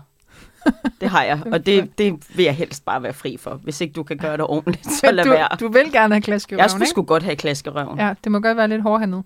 Det 1.01 1.09
har 1.11 1.23
jeg, 1.23 1.43
og 1.53 1.67
det, 1.67 1.99
det 1.99 2.37
vil 2.37 2.45
jeg 2.45 2.55
helst 2.57 2.85
bare 2.85 3.03
være 3.03 3.13
fri 3.13 3.37
for. 3.37 3.55
Hvis 3.55 3.81
ikke 3.81 3.93
du 3.93 4.03
kan 4.03 4.17
gøre 4.19 4.37
det 4.37 4.47
ordentligt, 4.47 4.87
så 4.93 5.11
lad 5.11 5.25
du, 5.25 5.31
være. 5.31 5.49
du 5.61 5.69
vil 5.69 5.93
gerne 5.93 6.15
have 6.15 6.23
klask 6.23 6.53
i 6.53 6.55
Jeg 6.55 6.71
skulle 6.71 6.87
ikke? 6.87 7.03
godt 7.03 7.23
have 7.23 7.37
klaskerøven. 7.37 7.99
Ja. 7.99 8.07
Ja, 8.07 8.15
det 8.25 8.33
må 8.33 8.41
godt 8.41 8.57
være 8.57 8.69
lidt 8.69 8.83
hårdhændet. 8.83 9.25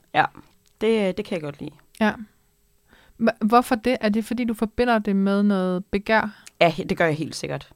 Det, 0.80 1.16
det 1.16 1.24
kan 1.24 1.34
jeg 1.34 1.42
godt 1.42 1.60
lide. 1.60 1.70
Hva- 3.22 3.36
Hvorfor 3.46 3.74
det? 3.74 3.96
Er 4.00 4.08
det, 4.08 4.24
fordi 4.24 4.44
du 4.44 4.54
forbinder 4.54 4.98
det 4.98 5.16
med 5.16 5.42
noget 5.42 5.84
begær? 5.84 6.44
Ja, 6.60 6.72
det 6.88 6.96
gør 6.96 7.04
jeg 7.06 7.14
helt 7.14 7.36
sikkert. 7.36 7.68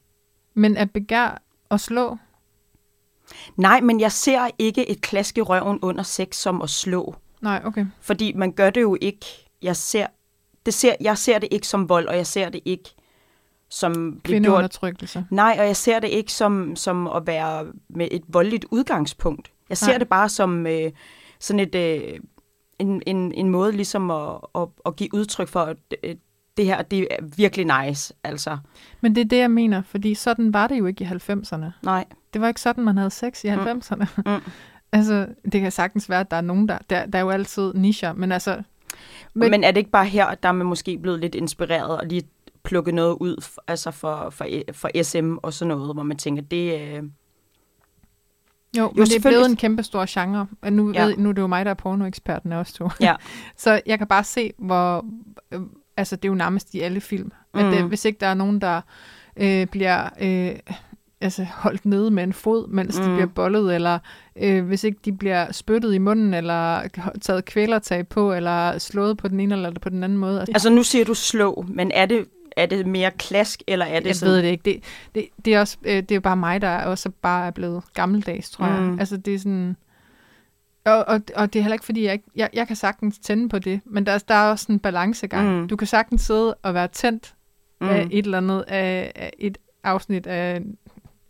Men 0.53 0.77
er 0.77 0.85
begær 0.85 1.41
at 1.71 1.81
slå? 1.81 2.17
Nej, 3.55 3.81
men 3.81 3.99
jeg 3.99 4.11
ser 4.11 4.49
ikke 4.59 4.89
et 4.89 5.01
klask 5.01 5.37
i 5.37 5.41
røven 5.41 5.79
under 5.81 6.03
sex 6.03 6.35
som 6.35 6.61
at 6.61 6.69
slå. 6.69 7.15
Nej, 7.41 7.61
okay. 7.65 7.85
Fordi 8.01 8.33
man 8.33 8.51
gør 8.51 8.69
det 8.69 8.81
jo 8.81 8.97
ikke. 9.01 9.25
Jeg 9.61 9.75
ser 9.75 10.07
det, 10.65 10.73
ser, 10.73 10.93
jeg 11.01 11.17
ser 11.17 11.39
det 11.39 11.47
ikke 11.51 11.67
som 11.67 11.89
vold, 11.89 12.07
og 12.07 12.15
jeg 12.15 12.27
ser 12.27 12.49
det 12.49 12.61
ikke 12.65 12.89
som 13.69 14.19
bliver 14.23 14.39
gjort. 14.45 14.63
Nej, 15.29 15.55
og 15.59 15.65
jeg 15.67 15.75
ser 15.75 15.99
det 15.99 16.07
ikke 16.07 16.33
som, 16.33 16.75
som 16.75 17.07
at 17.07 17.27
være 17.27 17.65
med 17.89 18.07
et 18.11 18.23
voldeligt 18.27 18.65
udgangspunkt. 18.71 19.51
Jeg 19.69 19.77
ser 19.77 19.87
Nej. 19.87 19.97
det 19.97 20.07
bare 20.09 20.29
som 20.29 20.67
øh, 20.67 20.91
sådan 21.39 21.59
et, 21.59 21.75
øh, 21.75 22.19
en, 22.79 23.01
en, 23.05 23.31
en 23.31 23.49
måde 23.49 23.71
ligesom 23.71 24.11
at, 24.11 24.37
at, 24.55 24.67
at 24.85 24.95
give 24.95 25.09
udtryk 25.13 25.47
for, 25.47 25.59
at 25.59 25.77
øh, 26.03 26.15
det 26.57 26.65
her 26.65 26.81
det 26.81 27.07
er 27.11 27.15
virkelig 27.37 27.85
nice. 27.85 28.13
Altså, 28.23 28.57
Men 29.01 29.15
det 29.15 29.21
er 29.21 29.25
det, 29.25 29.37
jeg 29.37 29.51
mener, 29.51 29.81
fordi 29.81 30.13
sådan 30.15 30.53
var 30.53 30.67
det 30.67 30.79
jo 30.79 30.85
ikke 30.85 31.03
i 31.03 31.07
90'erne. 31.07 31.65
nej. 31.83 32.05
Det 32.33 32.41
var 32.41 32.47
ikke 32.47 32.61
sådan, 32.61 32.83
man 32.83 32.97
havde 32.97 33.09
sex 33.09 33.43
i 33.43 33.49
Mm. 33.55 33.59
90'erne. 33.61 34.05
Mm. 34.25 34.51
altså, 34.97 35.27
det 35.51 35.61
kan 35.61 35.71
sagtens 35.71 36.09
være, 36.09 36.19
at 36.19 36.31
der 36.31 36.37
er 36.37 36.41
nogen, 36.41 36.67
der... 36.69 36.77
Der, 36.89 37.05
der 37.05 37.17
er 37.19 37.23
jo 37.23 37.29
altid 37.29 37.73
nicher, 37.73 38.13
men 38.13 38.31
altså... 38.31 38.51
Men, 38.55 38.63
Men- 39.33 39.51
Men 39.51 39.63
er 39.63 39.71
det 39.71 39.77
ikke 39.77 39.89
bare 39.91 40.05
her, 40.05 40.25
at 40.25 40.43
der 40.43 40.49
er 40.49 40.53
man 40.53 40.67
måske 40.67 40.97
blevet 40.97 41.19
lidt 41.19 41.35
inspireret 41.35 41.97
og 41.97 42.05
lige 42.05 42.21
plukke 42.63 42.91
noget 42.91 43.17
ud 43.19 43.45
altså 43.67 43.91
for, 43.91 44.29
for, 44.29 44.47
for 44.73 45.03
SM 45.03 45.35
og 45.43 45.53
sådan 45.53 45.67
noget, 45.77 45.95
hvor 45.95 46.03
man 46.03 46.17
tænker, 46.17 46.41
det 46.41 46.81
øh, 46.81 47.03
Jo, 48.77 48.83
jo 48.83 48.91
men 48.95 49.05
det 49.05 49.15
er 49.25 49.29
blevet 49.29 49.45
en 49.49 49.55
kæmpe 49.55 49.83
stor 49.83 50.05
genre. 50.09 50.47
Nu, 50.71 50.91
Ja. 50.93 51.05
ved, 51.05 51.17
nu 51.17 51.29
er 51.29 51.33
det 51.33 51.41
jo 51.41 51.47
mig, 51.47 51.65
der 51.65 51.71
er 51.71 51.75
pornoeksperten 51.75 52.51
os 52.51 52.73
to. 52.73 52.89
Ja. 53.01 53.15
Så 53.57 53.81
jeg 53.85 53.97
kan 53.97 54.07
bare 54.07 54.23
se, 54.23 54.51
hvor... 54.57 55.05
Øh, 55.51 55.59
altså, 55.97 56.15
det 56.15 56.25
er 56.25 56.29
jo 56.29 56.35
nærmest 56.35 56.73
i 56.73 56.79
alle 56.79 57.01
film. 57.01 57.31
At 57.53 57.65
Mm. 57.65 57.71
det, 57.71 57.83
hvis 57.83 58.05
ikke 58.05 58.17
der 58.19 58.27
er 58.27 58.33
nogen, 58.33 58.61
der 58.61 58.81
øh, 59.37 59.67
bliver... 59.67 60.09
Øh, 60.21 60.59
altså 61.21 61.43
holdt 61.43 61.85
nede 61.85 62.11
med 62.11 62.23
en 62.23 62.33
fod, 62.33 62.67
mens 62.67 62.99
mm. 62.99 63.05
de 63.05 63.13
bliver 63.13 63.25
bollet, 63.27 63.75
eller 63.75 63.99
øh, 64.35 64.65
hvis 64.65 64.83
ikke 64.83 64.99
de 65.05 65.11
bliver 65.13 65.51
spyttet 65.51 65.93
i 65.93 65.97
munden, 65.97 66.33
eller 66.33 66.81
taget 67.21 67.45
kvælertag 67.45 68.07
på, 68.07 68.33
eller 68.33 68.77
slået 68.77 69.17
på 69.17 69.27
den 69.27 69.39
ene 69.39 69.55
eller 69.55 69.71
på 69.81 69.89
den 69.89 70.03
anden 70.03 70.17
måde. 70.17 70.39
Altså, 70.39 70.51
Altså 70.53 70.69
nu 70.69 70.83
siger 70.83 71.05
du 71.05 71.13
slå, 71.13 71.65
men 71.67 71.91
er 71.93 72.05
det, 72.05 72.25
er 72.61 72.65
det 72.65 72.87
mere 72.87 73.11
klask, 73.11 73.63
eller 73.67 73.85
er 73.85 73.99
det 73.99 74.07
jeg 74.07 74.15
sådan? 74.15 74.33
ved 74.33 74.43
det 74.43 74.49
ikke. 74.49 74.61
Det, 74.65 74.83
det, 75.15 75.27
det, 75.45 75.55
er 75.55 75.59
også, 75.59 75.77
øh, 75.83 75.95
det 75.95 76.11
er 76.11 76.15
jo 76.15 76.21
bare 76.21 76.37
mig, 76.37 76.61
der 76.61 76.77
også 76.77 77.09
bare 77.21 77.47
er 77.47 77.51
blevet 77.51 77.83
gammeldags, 77.93 78.49
tror 78.49 78.65
jeg. 78.65 78.81
Mm. 78.81 78.99
Altså, 78.99 79.17
det 79.17 79.33
er 79.35 79.39
sådan... 79.39 79.75
Og, 80.85 81.05
og, 81.07 81.21
og 81.35 81.53
det 81.53 81.59
er 81.59 81.63
heller 81.63 81.73
ikke, 81.73 81.85
fordi 81.85 82.03
jeg 82.03 82.13
ikke... 82.13 82.25
Jeg, 82.35 82.49
jeg 82.53 82.67
kan 82.67 82.75
sagtens 82.75 83.19
tænde 83.19 83.49
på 83.49 83.59
det, 83.59 83.81
men 83.85 84.05
der, 84.05 84.17
der 84.17 84.35
er 84.35 84.49
også 84.49 84.65
en 84.69 84.79
balancegang. 84.79 85.61
Mm. 85.61 85.67
Du 85.67 85.75
kan 85.75 85.87
sagtens 85.87 86.21
sidde 86.21 86.53
og 86.53 86.73
være 86.73 86.87
tændt 86.87 87.33
mm. 87.81 87.89
af 87.89 88.07
et 88.11 88.25
eller 88.25 88.37
andet, 88.37 88.65
af, 88.67 89.11
af 89.15 89.31
et 89.39 89.57
afsnit 89.83 90.27
af... 90.27 90.61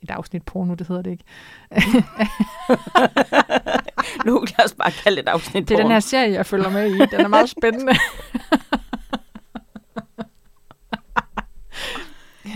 Et 0.01 0.11
afsnit 0.11 0.43
porno, 0.43 0.73
det 0.73 0.87
hedder 0.87 1.01
det 1.01 1.11
ikke. 1.11 1.23
Nu 4.25 4.39
lad 4.39 4.65
os 4.65 4.73
bare 4.73 4.91
kalde 4.91 5.15
det 5.15 5.23
et 5.23 5.29
afsnit 5.29 5.69
Det 5.69 5.75
er 5.75 5.77
den 5.77 5.83
porno. 5.83 5.93
her 5.93 5.99
serie, 5.99 6.31
jeg 6.33 6.45
følger 6.45 6.69
med 6.69 6.85
i. 6.95 6.97
Den 6.97 7.19
er 7.19 7.27
meget 7.27 7.49
spændende. 7.49 7.93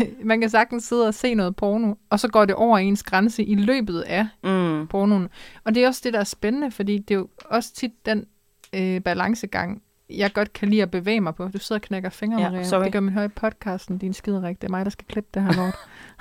Man 0.24 0.42
kan 0.42 0.50
sagtens 0.50 0.84
sidde 0.84 1.08
og 1.08 1.14
se 1.14 1.34
noget 1.34 1.56
porno, 1.56 1.94
og 2.10 2.20
så 2.20 2.28
går 2.28 2.46
det 2.46 2.56
over 2.56 2.78
ens 2.78 3.04
grænse 3.04 3.44
i 3.44 3.56
løbet 3.56 4.02
af 4.02 4.28
Mm. 4.44 4.88
pornoen. 4.88 5.28
Og 5.64 5.76
det 5.76 5.84
er 5.84 5.88
også 5.88 6.02
det, 6.04 6.14
der 6.14 6.20
er 6.20 6.24
spændende, 6.24 6.72
fordi 6.72 6.98
det 6.98 7.14
er 7.14 7.20
jo 7.20 7.28
også 7.46 7.74
tit 7.74 8.06
den 8.06 8.26
øh, 8.74 9.02
balancegang, 9.02 9.82
jeg 10.10 10.34
godt 10.34 10.54
kan 10.54 10.70
lide 10.70 10.82
at 10.82 10.92
bevæge 10.92 11.22
mig 11.22 11.36
på. 11.36 11.48
Du 11.48 11.58
sidder 11.58 11.80
og 11.80 11.82
knækker 11.82 12.10
fingre, 12.10 12.40
Ja, 12.40 12.46
ja, 12.46 12.52
Maria. 12.52 12.64
sorry. 12.64 12.84
Det 12.84 12.92
gør 12.94 13.00
min 13.00 13.14
høje 13.14 13.30
podcasten, 13.30 13.98
din 13.98 14.14
skiderik. 14.14 14.62
Det 14.62 14.68
er 14.68 14.72
mig, 14.72 14.86
der 14.86 14.92
skal 14.92 15.06
klippe 15.08 15.30
det 15.34 15.42
her 15.44 15.54
lort. 15.54 15.76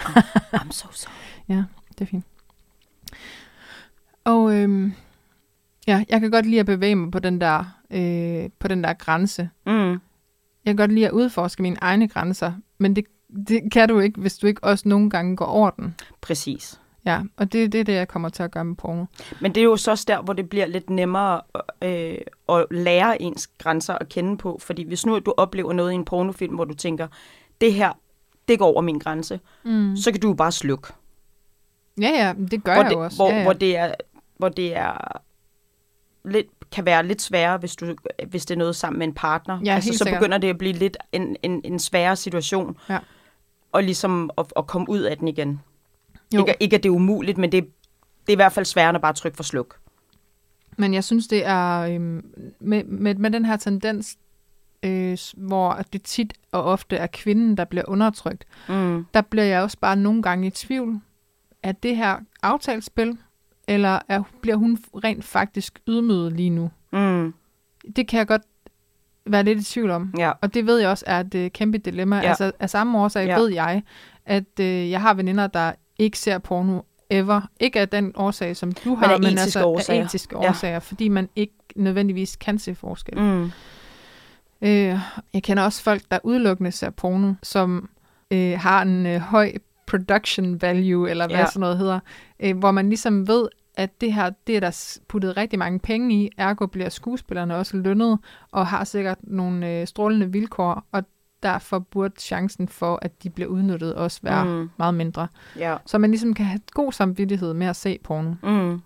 I'm 0.62 0.70
so 0.72 0.86
sorry. 0.92 1.62
det 1.98 2.00
er 2.00 2.04
fint. 2.06 2.24
Og 4.24 4.54
øhm, 4.56 4.92
ja, 5.86 6.04
jeg 6.08 6.20
kan 6.20 6.30
godt 6.30 6.46
lide 6.46 6.60
at 6.60 6.66
bevæge 6.66 6.94
mig 6.94 7.10
på 7.10 7.18
den 7.18 7.40
der, 7.40 7.64
øh, 7.90 8.50
på 8.58 8.68
den 8.68 8.84
der 8.84 8.92
grænse. 8.92 9.48
Mm. 9.66 9.72
Jeg 10.64 10.66
kan 10.66 10.76
godt 10.76 10.92
lide 10.92 11.06
at 11.06 11.12
udforske 11.12 11.62
mine 11.62 11.76
egne 11.80 12.08
grænser, 12.08 12.52
men 12.78 12.96
det, 12.96 13.04
det 13.48 13.72
kan 13.72 13.88
du 13.88 13.98
ikke, 13.98 14.20
hvis 14.20 14.38
du 14.38 14.46
ikke 14.46 14.64
også 14.64 14.88
nogle 14.88 15.10
gange 15.10 15.36
går 15.36 15.44
over 15.44 15.70
den. 15.70 15.94
Præcis. 16.20 16.80
Ja, 17.06 17.20
og 17.36 17.52
det, 17.52 17.72
det 17.72 17.80
er 17.80 17.84
det, 17.84 17.92
jeg 17.92 18.08
kommer 18.08 18.28
til 18.28 18.42
at 18.42 18.50
gøre 18.50 18.64
med 18.64 18.76
porno. 18.76 19.04
Men 19.40 19.54
det 19.54 19.60
er 19.60 19.64
jo 19.64 19.76
så 19.76 19.90
også 19.90 20.04
der, 20.08 20.22
hvor 20.22 20.32
det 20.32 20.48
bliver 20.48 20.66
lidt 20.66 20.90
nemmere 20.90 21.40
øh, 21.82 22.18
at 22.48 22.66
lære 22.70 23.22
ens 23.22 23.46
grænser 23.58 23.94
at 23.94 24.08
kende 24.08 24.36
på. 24.38 24.58
Fordi 24.62 24.86
hvis 24.86 25.06
nu 25.06 25.18
du 25.18 25.34
oplever 25.36 25.72
noget 25.72 25.92
i 25.92 25.94
en 25.94 26.04
pornofilm, 26.04 26.54
hvor 26.54 26.64
du 26.64 26.74
tænker, 26.74 27.06
det 27.60 27.74
her, 27.74 27.92
det 28.48 28.58
går 28.58 28.66
over 28.66 28.80
min 28.80 28.98
grænse, 28.98 29.40
Mm. 29.64 29.96
så 29.96 30.12
kan 30.12 30.20
du 30.20 30.28
jo 30.28 30.34
bare 30.34 30.52
slukke. 30.52 30.88
Ja, 32.00 32.08
ja, 32.10 32.34
det 32.50 32.64
gør 32.64 32.72
hvor 32.74 32.82
jeg 32.82 32.90
det, 32.90 32.96
jo 32.96 33.04
også. 33.04 33.16
Hvor, 33.16 33.30
ja, 33.30 33.36
ja. 33.36 33.42
hvor 33.42 33.52
det 33.52 33.76
er, 33.76 33.94
hvor 34.38 34.48
det 34.48 34.76
er 34.76 35.20
lidt, 36.24 36.46
kan 36.72 36.86
være 36.86 37.06
lidt 37.06 37.22
sværere, 37.22 37.58
hvis, 37.58 37.76
du, 37.76 37.94
hvis 38.28 38.46
det 38.46 38.54
er 38.54 38.58
noget 38.58 38.76
sammen 38.76 38.98
med 38.98 39.06
en 39.06 39.14
partner. 39.14 39.60
Ja, 39.64 39.74
altså, 39.74 39.92
så 39.92 39.98
sikkert. 39.98 40.20
begynder 40.20 40.38
det 40.38 40.48
at 40.48 40.58
blive 40.58 40.72
lidt 40.72 40.96
en, 41.12 41.36
en, 41.42 41.60
en 41.64 41.78
sværere 41.78 42.16
situation. 42.16 42.76
Ja. 42.88 42.98
Og 43.72 43.82
ligesom 43.82 44.30
at, 44.38 44.46
at 44.56 44.66
komme 44.66 44.88
ud 44.90 45.00
af 45.00 45.18
den 45.18 45.28
igen. 45.28 45.60
Jo. 46.34 46.38
Ikke, 46.40 46.54
ikke 46.60 46.76
at 46.76 46.82
det 46.82 46.88
er 46.88 46.92
umuligt, 46.94 47.38
men 47.38 47.52
det, 47.52 47.64
det 48.26 48.28
er 48.28 48.32
i 48.32 48.34
hvert 48.36 48.52
fald 48.52 48.64
sværere 48.66 48.90
end 48.90 48.96
at 48.96 49.02
bare 49.02 49.12
trykke 49.12 49.36
for 49.36 49.42
sluk. 49.42 49.78
Men 50.76 50.94
jeg 50.94 51.04
synes, 51.04 51.26
det 51.28 51.46
er 51.46 51.78
øhm, 51.80 52.24
med, 52.60 52.84
med, 52.84 53.14
med 53.14 53.30
den 53.30 53.44
her 53.44 53.56
tendens, 53.56 54.16
øh, 54.82 55.18
hvor 55.36 55.74
det 55.92 56.02
tit 56.02 56.34
og 56.52 56.64
ofte 56.64 56.96
er 56.96 57.06
kvinden, 57.06 57.56
der 57.56 57.64
bliver 57.64 57.84
undertrykt, 57.88 58.44
Mm. 58.68 59.06
der 59.14 59.20
bliver 59.20 59.44
jeg 59.44 59.62
også 59.62 59.78
bare 59.78 59.96
nogle 59.96 60.22
gange 60.22 60.46
i 60.46 60.50
tvivl. 60.50 61.00
Er 61.62 61.72
det 61.72 61.96
her 61.96 62.16
aftalspil, 62.42 63.18
eller 63.68 63.98
er, 64.08 64.22
bliver 64.40 64.56
hun 64.56 64.78
rent 65.04 65.24
faktisk 65.24 65.80
ydmyget 65.88 66.32
lige 66.32 66.50
nu? 66.50 66.70
Mm. 66.92 67.34
Det 67.96 68.08
kan 68.08 68.18
jeg 68.18 68.26
godt 68.26 68.42
være 69.26 69.42
lidt 69.44 69.60
i 69.60 69.64
tvivl 69.64 69.90
om. 69.90 70.14
Ja. 70.18 70.32
Og 70.40 70.54
det 70.54 70.66
ved 70.66 70.78
jeg 70.78 70.88
også 70.88 71.04
er 71.08 71.20
et 71.20 71.34
øh, 71.34 71.50
kæmpe 71.50 71.78
dilemma. 71.78 72.16
Ja. 72.16 72.22
Ja. 72.22 72.28
Altså 72.28 72.52
af 72.60 72.70
samme 72.70 72.98
årsag 72.98 73.26
Ja. 73.26 73.32
ja. 73.32 73.38
ved 73.38 73.48
jeg, 73.52 73.82
at 74.26 74.60
øh, 74.60 74.90
jeg 74.90 75.00
har 75.00 75.14
veninder, 75.14 75.46
der 75.46 75.72
ikke 75.98 76.18
ser 76.18 76.38
porno 76.38 76.80
ever. 77.10 77.40
Ikke 77.60 77.80
af 77.80 77.88
den 77.88 78.12
årsag, 78.14 78.56
som 78.56 78.72
du 78.72 78.94
har, 78.94 79.08
men 79.18 79.24
etiske 79.26 79.40
altså 79.42 79.64
årsager. 79.64 80.00
af 80.02 80.04
etiske 80.06 80.36
Ja. 80.42 80.48
årsager, 80.48 80.78
fordi 80.78 81.08
man 81.08 81.28
ikke 81.36 81.54
nødvendigvis 81.76 82.36
kan 82.36 82.58
se 82.58 82.74
forskel. 82.74 83.18
Mm. 83.18 83.44
Øh, 84.62 84.98
jeg 85.34 85.42
kender 85.42 85.62
også 85.62 85.82
folk, 85.82 86.02
der 86.10 86.18
udelukkende 86.24 86.72
ser 86.72 86.90
porno, 86.90 87.32
som 87.42 87.88
øh, 88.30 88.58
har 88.58 88.82
en 88.82 89.06
øh, 89.06 89.20
høj 89.20 89.52
production 89.86 90.62
value, 90.62 91.10
eller 91.10 91.26
hvad 91.26 91.36
Ja. 91.36 91.40
ja. 91.40 91.46
sådan 91.46 91.60
noget 91.60 91.78
hedder, 91.78 92.00
øh, 92.40 92.58
hvor 92.58 92.70
man 92.70 92.88
ligesom 92.88 93.28
ved, 93.28 93.48
at 93.74 94.00
det 94.00 94.12
her, 94.12 94.30
det 94.46 94.56
er 94.56 94.60
der 94.60 94.98
puttet 95.08 95.36
rigtig 95.36 95.58
mange 95.58 95.78
penge 95.78 96.14
i, 96.14 96.30
ergo 96.36 96.66
bliver 96.66 96.88
skuespillerne 96.88 97.56
også 97.56 97.76
lønnet, 97.76 98.18
og 98.50 98.66
har 98.66 98.84
sikkert 98.84 99.18
nogle 99.22 99.70
øh, 99.70 99.86
strålende 99.86 100.32
vilkår, 100.32 100.86
og 100.92 101.04
derfor 101.42 101.78
burde 101.78 102.14
chancen 102.20 102.68
for, 102.68 102.98
at 103.02 103.22
de 103.22 103.30
bliver 103.30 103.48
udnyttet, 103.48 103.94
også 103.94 104.20
være 104.22 104.44
mm. 104.44 104.70
Meget 104.76 104.94
mindre. 104.94 105.28
Ja. 105.56 105.76
Så 105.86 105.98
man 105.98 106.10
ligesom 106.10 106.34
kan 106.34 106.46
have 106.46 106.60
god 106.70 106.92
samvittighed 106.92 107.54
med 107.54 107.66
at 107.66 107.76
se 107.76 107.98
porno. 108.04 108.34
Mm. 108.42 108.80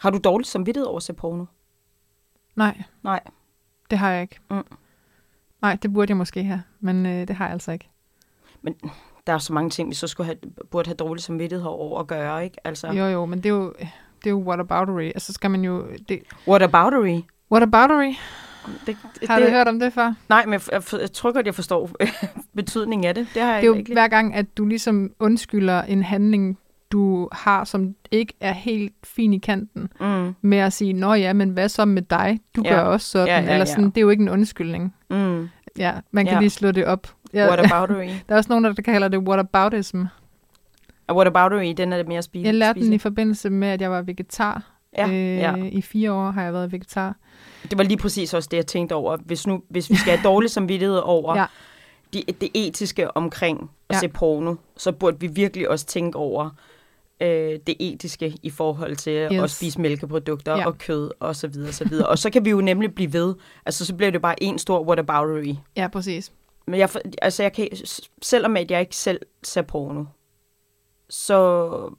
Har 0.00 0.10
du 0.10 0.18
dårligt 0.18 0.48
samvittighed 0.48 0.86
over 0.86 0.96
at 0.96 1.02
se 1.02 1.12
porno? 1.12 1.44
Nej, 2.56 2.82
Nej. 3.02 3.20
det 3.90 3.98
har 3.98 4.10
jeg 4.10 4.22
ikke. 4.22 4.38
Mm. 4.50 4.64
Nej, 5.62 5.78
det 5.82 5.92
burde 5.92 6.10
jeg 6.10 6.16
måske 6.16 6.44
have, 6.44 6.62
men 6.80 7.06
øh, 7.06 7.28
det 7.28 7.36
har 7.36 7.44
jeg 7.44 7.52
altså 7.52 7.72
ikke. 7.72 7.90
Der 9.26 9.32
er 9.32 9.38
så 9.38 9.52
mange 9.52 9.70
ting, 9.70 9.90
vi 9.90 9.94
så 9.94 10.06
skulle 10.06 10.26
have, 10.26 10.36
burde 10.70 10.88
have 10.88 10.94
dårlig 10.96 11.22
samvittighed 11.22 11.66
over 11.66 12.00
at 12.00 12.06
gøre, 12.06 12.44
ikke? 12.44 12.56
Altså, 12.64 12.86
Jo, 12.92 13.04
jo, 13.04 13.26
men 13.26 13.38
det 13.38 13.46
er 13.46 13.54
jo, 13.54 13.72
det 14.18 14.26
er 14.26 14.30
jo 14.30 14.38
whataboutery. 14.42 15.04
Altså, 15.06 15.32
skal 15.32 15.50
man 15.50 15.64
jo... 15.64 15.84
Det, 16.08 16.18
what 16.48 16.62
aboutery? 16.62 17.20
whataboutery? 17.52 18.14
Det, 18.86 18.96
det, 19.20 19.28
Har 19.28 19.38
du 19.40 19.46
hørt 19.46 19.68
om 19.68 19.80
det 19.80 19.92
før? 19.92 20.14
Nej, 20.28 20.46
men 20.46 20.60
jeg, 20.72 20.82
jeg, 21.00 21.12
tror 21.12 21.32
godt, 21.32 21.46
jeg 21.46 21.54
forstår 21.54 21.90
betydningen 22.56 23.04
af 23.06 23.14
det. 23.14 23.26
Det 23.34 23.42
har 23.42 23.52
jeg 23.52 23.62
Det 23.62 23.66
er 23.68 23.70
jo 23.72 23.74
ikke. 23.74 23.92
hver 23.92 24.08
gang, 24.08 24.34
at 24.34 24.56
du 24.58 24.66
ligesom 24.66 25.10
undskylder 25.20 25.82
en 25.82 26.02
handling, 26.02 26.58
du 26.92 27.28
har, 27.32 27.64
som 27.64 27.94
ikke 28.10 28.32
er 28.40 28.52
helt 28.52 28.92
fin 29.04 29.32
i 29.32 29.38
kanten, 29.38 29.88
Mm, 30.00 30.34
med 30.40 30.58
at 30.58 30.72
sige, 30.72 30.92
nå 30.92 31.14
ja, 31.14 31.32
men 31.32 31.50
hvad 31.50 31.68
så 31.68 31.84
med 31.84 32.02
dig? 32.02 32.40
Du 32.56 32.62
Ja. 32.64 32.74
gør 32.74 32.80
også 32.80 33.10
sådan. 33.10 33.28
Ja, 33.28 33.34
ja, 33.34 33.40
Eller 33.42 33.56
ja. 33.56 33.64
sådan, 33.64 33.84
det 33.84 33.96
er 33.96 34.00
jo 34.00 34.10
ikke 34.10 34.22
en 34.22 34.28
undskyldning. 34.28 34.94
mm, 35.10 35.48
Ja, 35.78 35.92
man 36.10 36.24
kan 36.24 36.34
Ja. 36.34 36.40
lige 36.40 36.50
slå 36.50 36.70
det 36.70 36.84
op. 36.86 37.08
Ja, 37.36 37.46
what 37.48 37.72
aboutery? 37.72 38.06
der 38.28 38.34
er 38.34 38.36
også 38.36 38.48
nogen, 38.48 38.64
der 38.64 38.72
kalder 38.82 39.08
det 39.08 39.18
whataboutism. 39.18 40.02
Og 41.06 41.16
what 41.16 41.26
aboutery, 41.26 41.74
den 41.76 41.92
er 41.92 41.96
det 41.96 42.08
mere 42.08 42.22
spise. 42.22 42.46
Jeg 42.46 42.54
lærte 42.54 42.80
den 42.80 42.92
i 42.92 42.98
forbindelse 42.98 43.50
med, 43.50 43.68
at 43.68 43.80
jeg 43.80 43.90
var 43.90 44.02
vegetar. 44.02 44.62
Ja, 44.98 45.08
øh, 45.08 45.36
ja. 45.36 45.54
I 45.56 45.82
fire 45.82 46.12
år 46.12 46.30
har 46.30 46.42
jeg 46.42 46.52
været 46.52 46.72
vegetar. 46.72 47.16
Det 47.70 47.78
var 47.78 47.84
lige 47.84 47.96
præcis 47.98 48.34
også 48.34 48.48
det, 48.50 48.56
jeg 48.56 48.66
tænkte 48.66 48.92
over. 48.94 49.16
Hvis, 49.16 49.46
nu, 49.46 49.62
hvis 49.68 49.90
vi 49.90 49.96
skal 49.96 50.16
have 50.16 50.24
dårlig 50.24 50.50
samvittighed 50.50 50.96
over 50.96 51.36
Ja. 51.40 51.44
de, 52.14 52.22
det 52.40 52.48
etiske 52.54 53.16
omkring 53.16 53.70
at 53.88 53.94
Ja. 53.96 54.00
se 54.00 54.08
porno, 54.08 54.54
så 54.76 54.92
burde 54.92 55.20
vi 55.20 55.26
virkelig 55.26 55.68
også 55.70 55.86
tænke 55.86 56.18
over 56.18 56.50
øh, 57.20 57.28
det 57.66 57.74
etiske 57.80 58.36
i 58.42 58.50
forhold 58.50 58.96
til 58.96 59.28
yes. 59.32 59.42
At 59.42 59.50
spise 59.50 59.80
mælkeprodukter 59.80 60.56
Ja. 60.56 60.66
og 60.66 60.78
kød 60.78 61.10
og 61.20 61.36
så 61.36 61.48
videre, 61.48 61.72
så 61.72 61.88
videre. 61.88 62.06
og 62.08 62.18
så 62.18 62.30
kan 62.30 62.44
vi 62.44 62.50
jo 62.50 62.60
nemlig 62.60 62.94
blive 62.94 63.12
ved. 63.12 63.34
Altså, 63.66 63.84
så 63.86 63.94
bliver 63.94 64.10
det 64.10 64.22
bare 64.22 64.42
en 64.42 64.58
stor 64.58 64.80
whataboutery. 64.86 65.54
Ja, 65.76 65.88
præcis. 65.88 66.32
Men 66.66 66.80
jeg, 66.80 66.90
altså 67.22 67.42
jeg 67.42 67.52
kan, 67.52 67.68
selvom 68.22 68.56
at 68.56 68.70
jeg 68.70 68.80
ikke 68.80 68.96
selv 68.96 69.20
ser 69.42 69.62
porno, 69.62 70.04
så 71.08 71.94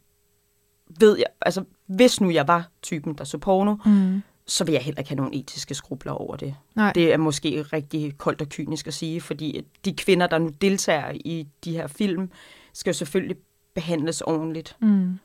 ved 0.99 1.17
jeg, 1.17 1.25
altså 1.41 1.63
hvis 1.85 2.21
nu 2.21 2.29
jeg 2.29 2.47
var 2.47 2.67
typen, 2.81 3.13
der 3.13 3.23
så 3.23 3.37
porno, 3.37 3.75
Mm. 3.85 4.21
så 4.45 4.63
vil 4.63 4.73
jeg 4.73 4.81
heller 4.81 4.99
ikke 4.99 5.09
have 5.09 5.15
nogen 5.17 5.33
etiske 5.33 5.73
skrubler 5.75 6.11
over 6.11 6.35
det. 6.35 6.55
Nej. 6.75 6.93
Det 6.93 7.13
er 7.13 7.17
måske 7.17 7.61
rigtig 7.61 8.17
koldt 8.17 8.41
og 8.41 8.49
kynisk 8.49 8.87
at 8.87 8.93
sige, 8.93 9.21
fordi 9.21 9.65
de 9.85 9.93
kvinder, 9.95 10.27
der 10.27 10.37
nu 10.37 10.47
deltager 10.61 11.11
i 11.15 11.47
de 11.63 11.71
her 11.71 11.87
film, 11.87 12.31
skal 12.73 12.89
jo 12.91 12.93
selvfølgelig 12.97 13.37
behandles 13.73 14.21
ordentligt. 14.21 14.75
Mm. 14.79 15.19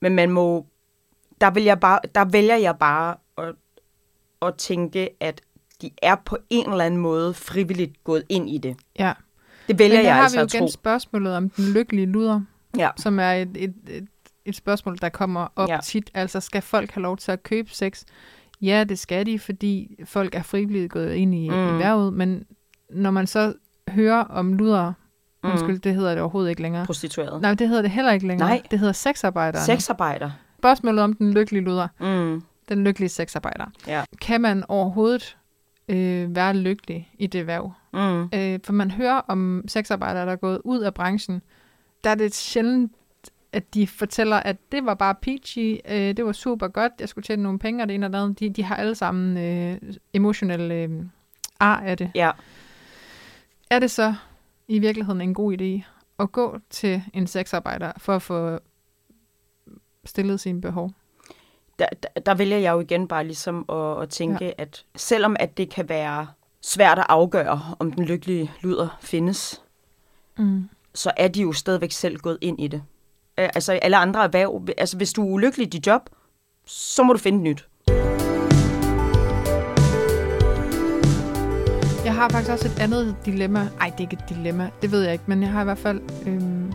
Men 0.00 0.14
man 0.14 0.30
må, 0.30 0.66
der, 1.40 1.50
vil 1.50 1.62
jeg 1.62 1.80
bare, 1.80 2.00
der 2.14 2.24
vælger 2.24 2.56
jeg 2.56 2.78
bare 2.78 3.16
at, 3.38 3.54
at 4.42 4.54
tænke, 4.56 5.08
at 5.20 5.40
de 5.82 5.90
er 6.02 6.14
på 6.24 6.38
en 6.50 6.70
eller 6.70 6.84
anden 6.84 7.00
måde 7.00 7.34
frivilligt 7.34 8.04
gået 8.04 8.22
ind 8.28 8.50
i 8.50 8.58
det. 8.58 8.76
Ja. 8.98 9.12
Det 9.68 9.78
vælger 9.78 9.96
Men 9.96 10.06
jeg 10.06 10.14
har 10.14 10.22
altså 10.22 10.36
vi 10.36 10.40
jo 10.40 10.44
at 10.44 10.54
igen 10.54 10.62
tro. 10.62 10.72
spørgsmålet 10.72 11.36
om 11.36 11.50
den 11.50 11.72
lykkelige 11.72 12.06
luder, 12.06 12.40
Ja. 12.78 12.88
som 12.96 13.18
er 13.20 13.32
et, 13.32 13.48
et, 13.56 13.74
et, 13.88 14.06
et 14.44 14.56
spørgsmål, 14.56 14.98
der 15.00 15.08
kommer 15.08 15.46
op 15.56 15.68
Ja. 15.68 15.78
tit. 15.84 16.10
Altså, 16.14 16.40
skal 16.40 16.62
folk 16.62 16.90
have 16.90 17.02
lov 17.02 17.16
til 17.16 17.32
at 17.32 17.42
købe 17.42 17.70
sex? 17.70 18.02
Ja, 18.62 18.84
det 18.84 18.98
skal 18.98 19.26
de, 19.26 19.38
fordi 19.38 19.96
folk 20.04 20.34
er 20.34 20.42
frivilligt 20.42 20.92
gået 20.92 21.14
ind 21.14 21.34
i, 21.34 21.48
mm. 21.48 21.54
I 21.54 21.78
værvet, 21.78 22.12
men 22.12 22.44
når 22.90 23.10
man 23.10 23.26
så 23.26 23.52
hører 23.88 24.24
om 24.24 24.52
luder, 24.52 24.92
mm. 25.44 25.50
undskyld, 25.50 25.78
det 25.78 25.94
hedder 25.94 26.10
det 26.10 26.20
overhovedet 26.20 26.50
ikke 26.50 26.62
længere. 26.62 26.86
Prostitueret. 26.86 27.42
Nej, 27.42 27.54
det 27.54 27.68
hedder 27.68 27.82
det 27.82 27.90
heller 27.90 28.12
ikke 28.12 28.26
længere. 28.26 28.48
Nej. 28.48 28.62
Det 28.70 28.78
hedder 28.78 28.92
sexarbejdere. 28.92 29.62
Sexarbejder. 29.64 30.30
Spørgsmålet 30.58 31.04
om 31.04 31.12
den 31.12 31.32
lykkelige 31.32 31.64
luder, 31.64 31.88
Mm. 32.00 32.42
den 32.68 32.84
lykkelige 32.84 33.08
sexarbejder. 33.08 33.66
Ja. 33.86 34.02
Kan 34.20 34.40
man 34.40 34.64
overhovedet 34.68 35.36
øh, 35.90 36.34
være 36.34 36.56
lykkelig 36.56 37.10
i 37.18 37.26
det 37.26 37.46
værv? 37.46 37.72
Mm. 37.92 38.22
Øh, 38.22 38.60
for 38.64 38.72
man 38.72 38.90
hører 38.90 39.20
om 39.28 39.64
sexarbejdere, 39.68 40.26
der 40.26 40.32
er 40.32 40.36
gået 40.36 40.60
ud 40.64 40.80
af 40.80 40.94
branchen. 40.94 41.42
Der 42.04 42.10
er 42.10 42.14
det 42.14 42.34
sjældent, 42.34 42.92
at 43.52 43.74
de 43.74 43.86
fortæller, 43.86 44.36
at 44.36 44.56
det 44.72 44.86
var 44.86 44.94
bare 44.94 45.14
peachy, 45.14 45.78
øh, 45.88 46.16
det 46.16 46.24
var 46.24 46.32
super 46.32 46.68
godt, 46.68 46.92
jeg 47.00 47.08
skulle 47.08 47.24
tjene 47.24 47.42
nogle 47.42 47.58
penge, 47.58 47.82
og 47.82 47.88
det 47.88 47.94
ene 47.94 48.06
og 48.06 48.12
det 48.12 48.18
andet. 48.18 48.40
De, 48.40 48.50
de 48.50 48.62
har 48.62 48.76
alle 48.76 48.94
sammen 48.94 49.36
øh, 49.36 49.78
emotionelle 50.12 50.74
øh, 50.74 50.90
ar 51.60 51.80
af 51.80 51.96
det. 51.96 52.10
Ja. 52.14 52.30
Er 53.70 53.78
det 53.78 53.90
så 53.90 54.14
i 54.68 54.78
virkeligheden 54.78 55.20
en 55.20 55.34
god 55.34 55.60
idé 55.60 55.86
at 56.18 56.32
gå 56.32 56.58
til 56.70 57.02
en 57.12 57.26
sexarbejder 57.26 57.92
for 57.98 58.16
at 58.16 58.22
få 58.22 58.58
stillet 60.04 60.40
sine 60.40 60.60
behov? 60.60 60.92
Der, 61.80 62.20
der, 62.26 62.34
vælger 62.34 62.58
jeg 62.58 62.72
jo 62.72 62.80
igen 62.80 63.08
bare 63.08 63.24
ligesom 63.24 63.64
at, 63.68 64.02
at 64.02 64.08
tænke, 64.08 64.44
ja. 64.44 64.50
at 64.58 64.84
selvom 64.96 65.36
at 65.40 65.56
det 65.56 65.70
kan 65.70 65.88
være 65.88 66.26
svært 66.62 66.98
at 66.98 67.06
afgøre, 67.08 67.60
om 67.78 67.92
den 67.92 68.04
lykkelige 68.04 68.50
luder 68.62 68.98
findes, 69.00 69.62
Mm. 70.38 70.68
så 70.94 71.10
er 71.16 71.28
de 71.28 71.42
jo 71.42 71.52
stadigvæk 71.52 71.92
selv 71.92 72.16
gået 72.16 72.38
ind 72.40 72.60
i 72.60 72.68
det. 72.68 72.82
Altså 73.36 73.72
alle 73.72 73.96
andre 73.96 74.24
erhverv, 74.24 74.68
altså 74.78 74.96
hvis 74.96 75.12
du 75.12 75.22
er 75.22 75.32
ulykkelig 75.32 75.66
i 75.66 75.70
dit 75.70 75.86
job, 75.86 76.10
så 76.66 77.02
må 77.02 77.12
du 77.12 77.18
finde 77.18 77.38
nyt. 77.38 77.68
Jeg 82.04 82.14
har 82.14 82.28
faktisk 82.28 82.50
også 82.52 82.68
et 82.68 82.78
andet 82.80 83.16
dilemma. 83.26 83.68
Ej, 83.80 83.86
det 83.86 83.96
er 83.96 84.00
ikke 84.00 84.16
et 84.22 84.28
dilemma, 84.28 84.70
det 84.82 84.92
ved 84.92 85.02
jeg 85.02 85.12
ikke, 85.12 85.24
men 85.26 85.42
jeg 85.42 85.50
har 85.50 85.60
i 85.60 85.64
hvert 85.64 85.78
fald 85.78 86.00
øhm, 86.26 86.72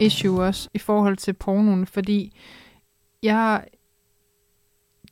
issue 0.00 0.42
også 0.44 0.68
i 0.74 0.78
forhold 0.78 1.16
til 1.16 1.32
pornoen, 1.32 1.86
fordi 1.86 2.36
jeg 3.22 3.64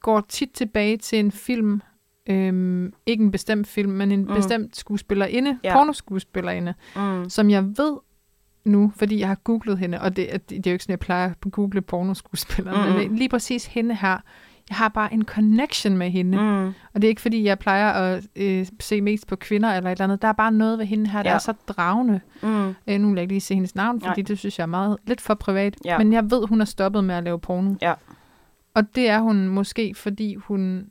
går 0.01 0.27
tit 0.29 0.51
tilbage 0.51 0.97
til 0.97 1.19
en 1.19 1.33
film, 1.33 1.81
øhm, 2.27 2.93
ikke 3.07 3.25
en 3.25 3.31
bestemt 3.31 3.67
film, 3.67 3.93
men 3.93 4.13
en 4.13 4.21
Mm. 4.21 4.35
bestemt 4.35 4.77
skuespillerinde, 4.77 5.59
Ja. 5.65 5.73
pornoskuespillerinde, 5.73 6.75
Mm. 6.97 7.29
som 7.31 7.51
jeg 7.51 7.65
ved 7.65 7.97
nu, 8.65 8.93
fordi 8.97 9.21
jeg 9.21 9.29
har 9.29 9.35
googlet 9.35 9.79
hende, 9.79 10.01
og 10.01 10.17
det, 10.17 10.51
det 10.51 10.67
er 10.67 10.71
jo 10.71 10.73
ikke 10.73 10.85
sådan, 10.85 10.93
jeg 10.93 10.99
plejer 10.99 11.31
at 11.31 11.51
google 11.53 11.81
pornoskuespillere, 11.83 12.89
mm. 12.91 12.95
Men 12.99 13.17
lige 13.17 13.29
præcis 13.29 13.67
hende 13.67 13.95
her, 13.95 14.17
jeg 14.69 14.77
har 14.77 14.89
bare 14.89 15.13
en 15.15 15.25
connection 15.25 15.97
med 15.97 16.11
hende. 16.11 16.39
Mm. 16.39 16.67
Og 16.67 16.75
det 16.95 17.05
er 17.05 17.09
ikke, 17.09 17.21
fordi 17.21 17.45
jeg 17.45 17.59
plejer 17.59 17.93
at 17.93 18.27
øh, 18.37 18.67
se 18.81 19.01
mest 19.01 19.27
på 19.27 19.37
kvinder 19.37 19.69
eller 19.75 19.91
et 19.91 19.95
eller 19.95 20.05
andet. 20.05 20.23
Der 20.23 20.29
er 20.29 20.33
bare 20.33 20.53
noget 20.53 20.79
ved 20.79 20.87
hende 20.87 21.11
her, 21.11 21.23
der 21.23 21.31
Ja. 21.31 21.35
er 21.35 21.39
så 21.39 21.53
dragende. 21.69 22.21
Mm. 22.43 22.75
Øh, 22.87 23.01
nu 23.01 23.09
vil 23.09 23.15
jeg 23.15 23.23
ikke 23.23 23.33
lige 23.35 23.41
se 23.41 23.55
hendes 23.55 23.75
navn, 23.75 24.01
fordi 24.01 24.21
Nej. 24.21 24.27
det 24.27 24.39
synes 24.39 24.59
jeg 24.59 24.63
er 24.63 24.67
meget 24.69 24.97
lidt 25.07 25.21
for 25.21 25.35
privat. 25.35 25.77
Ja. 25.85 25.99
Men 25.99 26.13
jeg 26.13 26.31
ved, 26.31 26.47
hun 26.47 26.61
er 26.61 26.65
stoppet 26.65 27.05
med 27.05 27.15
at 27.15 27.25
lave 27.25 27.39
porno. 27.41 27.75
Ja. 27.83 27.95
Og 28.79 28.95
det 28.95 29.09
er 29.09 29.19
hun 29.21 29.49
måske, 29.49 29.95
fordi 29.95 30.35
hun... 30.35 30.91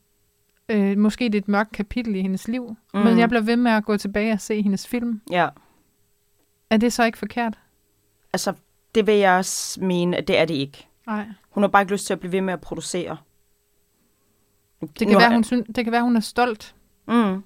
Øh, 0.70 0.98
måske 0.98 1.26
det 1.26 1.36
er 1.36 1.40
et 1.42 1.48
mørkt 1.48 1.72
kapitel 1.72 2.16
i 2.16 2.22
hendes 2.22 2.48
liv. 2.48 2.76
Mm. 2.94 3.00
Men 3.00 3.20
jeg 3.20 3.30
bliver 3.30 3.42
ved 3.42 3.56
med 3.56 3.72
at 3.72 3.86
gå 3.86 3.98
tilbage 3.98 4.34
og 4.34 4.40
se 4.42 4.62
hendes 4.62 4.88
film. 4.88 5.22
Ja. 5.32 5.50
Er 6.70 6.78
det 6.78 6.94
så 6.94 7.04
ikke 7.04 7.18
forkert? 7.18 7.60
Altså, 8.34 8.54
det 8.96 9.08
vil 9.08 9.16
jeg 9.16 9.38
også 9.38 9.84
mene, 9.84 10.18
at 10.18 10.28
det 10.28 10.38
er 10.38 10.46
det 10.46 10.54
ikke. 10.54 10.88
Nej. 11.08 11.28
Hun 11.50 11.64
har 11.64 11.68
bare 11.68 11.82
ikke 11.82 11.92
lyst 11.94 12.06
til 12.06 12.14
at 12.14 12.20
blive 12.20 12.32
ved 12.32 12.42
med 12.42 12.54
at 12.54 12.62
producere. 12.62 13.18
Det 15.00 15.08
kan, 15.08 15.18
være, 15.18 15.34
hun 15.34 15.44
synes, 15.44 15.66
det 15.76 15.84
kan 15.84 15.92
være, 15.94 16.02
hun 16.02 16.16
er 16.16 16.20
stolt 16.20 16.76
Mm. 17.08 17.44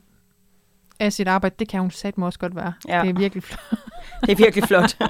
af 1.00 1.14
sit 1.14 1.28
arbejde. 1.28 1.56
Det 1.60 1.68
kan 1.68 1.82
hun 1.82 1.92
satme 1.92 2.26
også 2.26 2.40
godt 2.40 2.56
være. 2.56 2.74
Ja. 2.88 3.02
Det 3.02 3.10
er 3.10 3.14
virkelig 3.14 3.44
flot. 3.44 3.80
Det 4.22 4.32
er 4.32 4.36
virkelig 4.36 4.64
flot. 4.64 4.98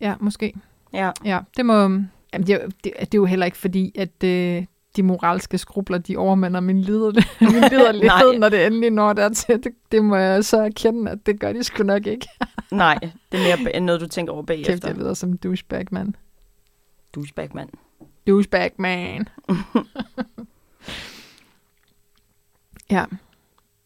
Ja, 0.00 0.14
måske. 0.20 0.54
ja. 0.92 1.10
Ja, 1.24 1.40
det 1.56 1.66
må... 1.66 2.00
Jamen, 2.34 2.46
det, 2.46 2.54
er 2.54 2.62
jo- 2.62 2.70
det, 2.84 2.92
det 3.00 3.14
er 3.14 3.18
jo 3.18 3.24
heller 3.24 3.46
ikke 3.46 3.58
fordi, 3.58 3.92
at 3.98 4.24
øh, 4.24 4.64
de 4.96 5.02
moralske 5.02 5.58
skrubler, 5.58 5.98
de 5.98 6.16
overmander 6.16 6.60
min, 6.60 6.80
lider, 6.80 7.12
min 7.40 7.50
liderlighed, 7.70 8.38
når 8.38 8.48
det 8.48 8.66
endelig 8.66 8.90
når 8.90 9.12
dertil. 9.12 9.64
Det, 9.64 9.72
det 9.92 10.04
må 10.04 10.16
jeg 10.16 10.44
så 10.44 10.60
erkende, 10.62 11.10
at 11.10 11.26
det 11.26 11.40
gør 11.40 11.52
de 11.52 11.64
sgu 11.64 11.82
nok 11.82 12.06
ikke. 12.06 12.28
Nej, 12.72 12.98
det 13.32 13.52
er 13.52 13.62
mere 13.64 13.80
noget, 13.80 14.00
du 14.00 14.06
tænker 14.06 14.32
over 14.32 14.42
Kæft, 14.42 14.46
bagefter. 14.66 14.88
jeg 14.88 14.96
lyder 14.96 15.14
som 15.14 15.38
douchebag, 15.38 15.84
mand. 15.90 16.14
Douchebag, 17.14 17.50
mand. 17.54 17.68
Douchebag, 18.26 18.70
man. 18.78 19.28
ja. 22.90 23.04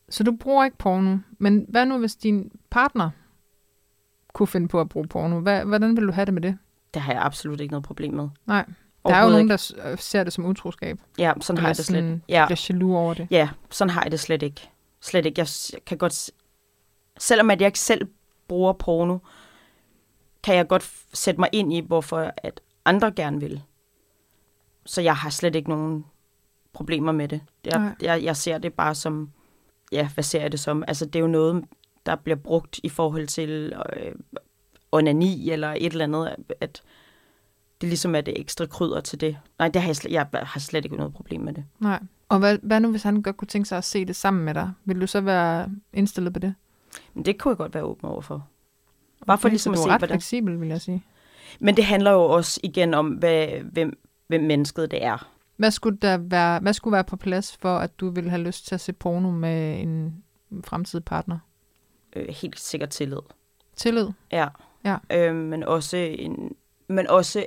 Så 0.09 0.25
du 0.25 0.37
bruger 0.41 0.65
ikke 0.65 0.77
porno. 0.79 1.17
Men 1.39 1.67
hvad 1.69 1.87
nu, 1.87 1.99
hvis 1.99 2.17
din 2.17 2.53
partner 2.71 3.11
kunne 4.33 4.47
finde 4.47 4.69
på 4.69 4.81
at 4.81 4.89
bruge 4.89 5.07
porno? 5.09 5.41
Hvad, 5.41 5.65
hvordan 5.65 5.97
vil 5.97 6.07
du 6.07 6.13
have 6.13 6.25
det 6.27 6.35
med 6.35 6.43
det? 6.43 6.59
Det 6.95 7.03
har 7.03 7.13
jeg 7.13 7.23
absolut 7.23 7.61
ikke 7.61 7.73
noget 7.73 7.85
problem 7.85 8.15
med. 8.15 8.29
Nej. 8.47 8.65
Der 9.07 9.15
er 9.15 9.23
jo 9.23 9.29
nogen, 9.31 9.45
ikke. 9.45 9.53
der 9.53 9.97
ser 9.97 10.25
det 10.25 10.33
som 10.33 10.47
utroskab. 10.47 10.99
Ja, 11.19 11.33
sådan 11.41 11.59
har 11.61 11.69
jeg 11.69 11.77
det 11.77 11.85
slet 11.85 11.97
sådan, 11.99 12.23
Ja. 12.29 12.47
bliver 12.47 12.67
jaloux 12.71 12.95
over 12.97 13.15
det. 13.15 13.29
Ja, 13.31 13.49
sådan 13.71 13.91
har 13.91 14.03
jeg 14.03 14.11
det 14.11 14.21
slet 14.21 14.43
ikke. 14.43 14.69
Slet 15.01 15.27
ikke. 15.27 15.41
Jeg 15.41 15.49
kan 15.87 15.99
godt... 15.99 16.31
Selvom 17.19 17.51
at 17.51 17.61
jeg 17.61 17.67
ikke 17.67 17.79
selv 17.79 18.09
bruger 18.49 18.73
porno, 18.73 19.19
kan 20.43 20.57
jeg 20.57 20.69
godt 20.69 20.91
sætte 21.15 21.41
mig 21.41 21.49
ind 21.53 21.73
i, 21.73 21.81
hvorfor 21.81 22.33
at 22.37 22.61
andre 22.85 23.13
gerne 23.13 23.41
vil. 23.41 23.63
Så 24.87 25.01
jeg 25.01 25.17
har 25.17 25.31
slet 25.31 25.55
ikke 25.55 25.69
nogen 25.69 26.05
problemer 26.73 27.13
med 27.13 27.29
det. 27.29 27.41
Nej. 27.67 27.75
Jeg, 27.83 27.95
jeg, 28.03 28.23
jeg 28.25 28.37
ser 28.37 28.59
det 28.59 28.73
bare 28.75 28.95
som... 28.95 29.31
Ja, 29.93 30.09
hvad 30.15 30.25
ser 30.25 30.41
jeg 30.41 30.53
det 30.53 30.61
som? 30.61 30.85
Altså, 30.89 31.05
det 31.07 31.17
er 31.17 31.21
jo 31.21 31.27
noget, 31.27 31.65
der 32.07 32.17
bliver 32.17 32.37
brugt 32.37 32.81
i 32.83 32.89
forhold 32.89 33.27
til 33.27 33.73
øh, 33.97 34.15
onani 34.93 35.51
eller 35.51 35.69
et 35.69 35.93
eller 35.93 36.05
andet, 36.05 36.37
at 36.61 36.83
det 37.81 37.89
ligesom 37.89 38.15
er 38.15 38.21
det 38.21 38.41
ekstra 38.41 38.67
krydder 38.67 39.01
til 39.01 39.21
det. 39.21 39.39
Nej, 39.59 39.69
det 39.69 39.83
har 39.83 39.89
jeg, 39.89 39.97
slet, 39.97 40.13
jeg 40.13 40.27
har 40.33 40.61
slet 40.61 40.85
ikke 40.85 40.97
noget 40.97 41.15
problem 41.15 41.41
med 41.41 41.53
det. 41.53 41.65
Nej. 41.79 42.01
Og 42.29 42.39
hvad, 42.39 42.59
hvad 42.63 42.81
nu, 42.81 42.91
hvis 42.91 43.03
han 43.03 43.23
godt 43.23 43.37
kunne 43.37 43.49
tænke 43.49 43.69
sig 43.69 43.79
at 43.79 43.85
se 43.85 44.05
det 44.05 44.17
sammen 44.17 44.45
med 44.45 44.55
dig? 44.55 44.73
Vil 44.85 45.01
du 45.01 45.07
så 45.07 45.21
være 45.21 45.71
indstillet 45.93 46.33
på 46.33 46.39
det? 46.39 46.55
Men 47.15 47.25
det 47.25 47.39
kunne 47.39 47.51
jeg 47.51 47.57
godt 47.59 47.75
være 47.75 47.85
åben 47.85 48.09
over 48.09 48.21
for. 48.21 48.47
Bare 49.27 49.39
for 49.39 49.49
Okay, 49.49 49.53
ligesom 49.53 49.73
at 49.73 49.77
du 49.77 49.83
se, 49.83 49.89
er 49.89 49.93
ret 49.93 50.01
hvordan... 50.01 50.15
fleksibel, 50.15 50.61
vil 50.61 50.69
jeg 50.69 50.81
sige. 50.81 51.05
Men 51.61 51.77
det 51.77 51.85
handler 51.85 52.11
jo 52.11 52.25
også 52.25 52.61
igen 52.63 52.95
om, 52.95 53.09
hvad, 53.09 53.47
hvem, 53.73 53.99
hvem 54.27 54.43
mennesket 54.43 54.91
det 54.91 55.05
er. 55.05 55.31
Hvad 55.57 55.71
skulle, 55.71 55.99
der 56.03 56.17
være, 56.17 56.61
hvad 56.61 56.73
skulle 56.73 56.93
være 56.93 57.05
på 57.05 57.17
plads 57.17 57.57
for, 57.57 57.79
at 57.79 58.01
du 58.01 58.11
ville 58.11 58.31
have 58.31 58.43
lyst 58.43 58.67
til 58.67 58.75
at 58.75 58.81
se 58.81 58.93
porno 58.93 59.31
med 59.31 59.81
en 59.81 60.25
fremtidig 60.65 61.05
partner? 61.05 61.39
Øh, 62.17 62.29
helt 62.29 62.61
sikkert 62.61 62.91
tillid. 62.91 63.19
Tillid? 63.77 64.09
Ja. 64.33 64.49
Ja. 64.85 64.97
Øh, 65.13 65.35
men, 65.35 65.63
også 65.63 65.97
en, 65.97 66.57
men 66.89 67.07
også 67.07 67.47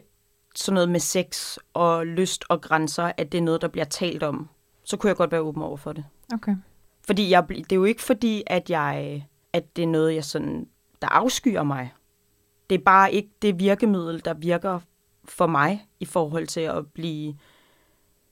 sådan 0.55 0.73
noget 0.73 0.89
med 0.89 0.99
sex 0.99 1.57
og 1.73 2.07
lyst 2.07 2.43
og 2.49 2.61
grænser, 2.61 3.11
at 3.17 3.32
det 3.32 3.38
er 3.38 3.41
noget, 3.41 3.61
der 3.61 3.67
bliver 3.67 3.86
talt 3.86 4.23
om. 4.23 4.49
Så 4.84 4.97
kunne 4.97 5.07
jeg 5.07 5.15
godt 5.17 5.32
være 5.32 5.41
åben 5.41 5.61
over 5.63 5.77
for 5.77 5.93
det. 5.93 6.05
Okay. 6.34 6.55
Fordi 7.05 7.29
jeg, 7.29 7.47
det 7.49 7.71
er 7.71 7.75
jo 7.75 7.84
ikke 7.84 8.01
fordi, 8.01 8.43
at 8.47 8.69
jeg 8.69 9.23
at 9.53 9.75
det 9.75 9.84
er 9.84 9.88
noget, 9.88 10.15
jeg 10.15 10.25
sådan, 10.25 10.67
der 11.01 11.07
afskyer 11.07 11.63
mig. 11.63 11.93
Det 12.69 12.75
er 12.79 12.84
bare 12.84 13.13
ikke 13.13 13.29
det 13.41 13.59
virkemiddel, 13.59 14.25
der 14.25 14.34
virker 14.34 14.79
for 15.25 15.47
mig 15.47 15.88
i 15.99 16.05
forhold 16.05 16.47
til 16.47 16.61
at 16.61 16.88
blive 16.88 17.36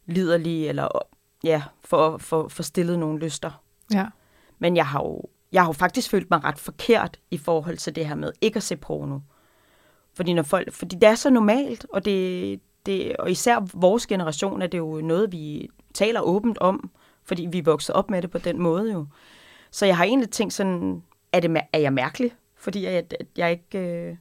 liderlig, 0.06 0.68
eller 0.68 0.88
ja, 1.44 1.64
for, 1.82 2.18
for, 2.18 2.48
for 2.48 2.64
stillet 2.64 3.00
nogle 3.00 3.20
lyster. 3.20 3.64
Ja. 3.94 4.06
Men 4.60 4.76
jeg 4.76 4.88
har 4.88 5.00
jo 5.00 5.24
jeg 5.52 5.62
har 5.62 5.70
jo 5.70 5.74
faktisk 5.74 6.10
følt 6.10 6.30
mig 6.30 6.44
ret 6.44 6.60
forkert 6.60 7.20
i 7.32 7.38
forhold 7.38 7.78
til 7.78 7.96
det 7.96 8.08
her 8.08 8.16
med 8.16 8.32
ikke 8.42 8.58
at 8.58 8.64
se 8.64 8.76
porno. 8.76 9.20
Fordi, 10.14 10.34
når 10.34 10.44
folk, 10.44 10.74
fordi 10.74 10.96
det 10.96 11.10
er 11.10 11.16
så 11.16 11.30
normalt, 11.30 11.86
og, 11.90 12.06
det, 12.06 12.60
det, 12.86 13.16
og 13.16 13.32
især 13.32 13.68
vores 13.74 14.08
generation 14.08 14.62
er 14.62 14.68
det 14.68 14.78
jo 14.78 15.02
noget, 15.02 15.32
vi 15.32 15.70
taler 15.94 16.22
åbent 16.22 16.58
om, 16.58 16.92
fordi 17.24 17.48
vi 17.52 17.58
er 17.58 17.64
vokset 17.64 17.96
op 17.96 18.10
med 18.10 18.22
det 18.22 18.32
på 18.32 18.38
den 18.38 18.62
måde 18.62 18.94
jo. 18.94 19.06
Så 19.72 19.86
jeg 19.86 19.98
har 19.98 20.04
egentlig 20.04 20.30
tænkt 20.30 20.54
sådan, 20.54 21.04
er, 21.32 21.40
det, 21.40 21.62
er 21.74 21.80
jeg 21.80 21.94
mærkelig? 21.94 22.36
Fordi 22.56 22.84
jeg, 22.84 22.94
at 22.94 23.14
jeg 23.38 23.52
ikke 23.52 23.80
øh, 23.80 24.18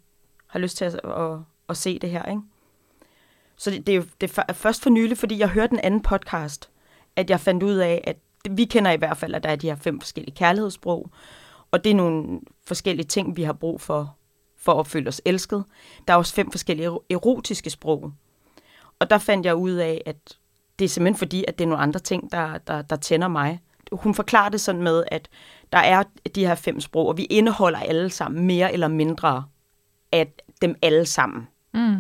har 0.47 0.59
lyst 0.59 0.77
til 0.77 0.85
at, 0.85 0.95
at, 1.05 1.39
at 1.69 1.77
se 1.77 1.99
det 1.99 2.11
her, 2.11 2.25
ikke? 2.25 2.43
Så 3.57 3.71
det, 3.71 3.87
det 3.87 3.97
er 3.97 4.03
det 4.21 4.39
er 4.49 4.53
først 4.53 4.83
for 4.83 4.91
nylig, 4.91 5.19
fordi 5.19 5.39
jeg 5.39 5.49
hørte 5.49 5.73
en 5.73 5.81
anden 5.81 6.03
podcast, 6.03 6.71
at 7.17 7.31
jeg 7.31 7.41
fandt 7.41 7.63
ud 7.63 7.75
af, 7.75 8.05
at 8.07 8.17
vi 8.51 8.65
kender 8.65 8.91
i 8.91 8.97
hvert 8.97 9.17
fald, 9.17 9.35
at 9.35 9.43
der 9.43 9.49
er 9.49 9.57
de 9.57 9.69
her 9.69 9.77
fem 9.77 10.01
forskellige 10.01 10.35
kærlighedssprog, 10.35 11.11
og 11.71 11.85
det 11.85 11.91
er 11.91 11.95
nogle 11.95 12.41
forskellige 12.67 13.07
ting, 13.07 13.37
vi 13.37 13.43
har 13.43 13.53
brug 13.53 13.81
for, 13.81 14.17
for 14.57 14.81
at 14.81 14.87
føle 14.87 15.09
os 15.09 15.23
elsket. 15.25 15.65
Der 16.09 16.15
er 16.15 16.19
også 16.19 16.35
fem 16.35 16.51
forskellige 16.51 16.91
erotiske 17.11 17.71
sprog. 17.71 18.13
Og 18.99 19.11
der 19.11 19.19
fandt 19.19 19.47
jeg 19.47 19.55
ud 19.55 19.71
af, 19.71 20.03
at 20.07 20.39
det 20.79 20.85
er 20.85 20.89
simpelthen 20.89 21.19
fordi, 21.19 21.45
at 21.49 21.59
det 21.59 21.65
er 21.65 21.69
nogle 21.69 21.83
andre 21.83 22.01
ting, 22.01 22.33
der, 22.33 22.59
der, 22.59 22.83
der 22.83 22.97
tænder 22.97 23.29
mig. 23.29 23.61
Hun 23.93 24.15
forklarer 24.15 24.49
det 24.49 24.61
sådan 24.61 24.83
med, 24.83 25.05
at 25.07 25.29
der 25.73 25.79
er 25.79 26.03
de 26.35 26.47
her 26.47 26.55
fem 26.55 26.81
sprog, 26.81 27.07
og 27.07 27.17
vi 27.17 27.25
indeholder 27.25 27.79
alle 27.79 28.11
sammen 28.11 28.47
mere 28.47 28.73
eller 28.73 28.89
mindre 28.89 29.45
af 30.13 30.33
dem 30.63 30.75
alle 30.83 31.07
sammen. 31.07 31.49
Mm. 31.75 31.97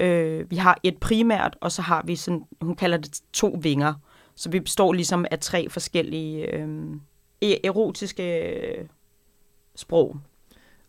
Øh, 0.00 0.50
vi 0.50 0.56
har 0.56 0.78
et 0.82 0.98
primært, 0.98 1.56
og 1.60 1.72
så 1.72 1.82
har 1.82 2.02
vi 2.04 2.16
sådan, 2.16 2.44
hun 2.60 2.76
kalder 2.76 2.96
det 2.96 3.20
to 3.32 3.58
vinger. 3.62 3.94
Så 4.38 4.50
vi 4.50 4.60
består 4.60 4.92
ligesom 4.92 5.26
af 5.30 5.38
tre 5.38 5.70
forskellige 5.70 6.54
øh, 6.54 6.96
erotiske 7.42 8.38
øh, 8.38 8.86
sprog. 9.76 10.16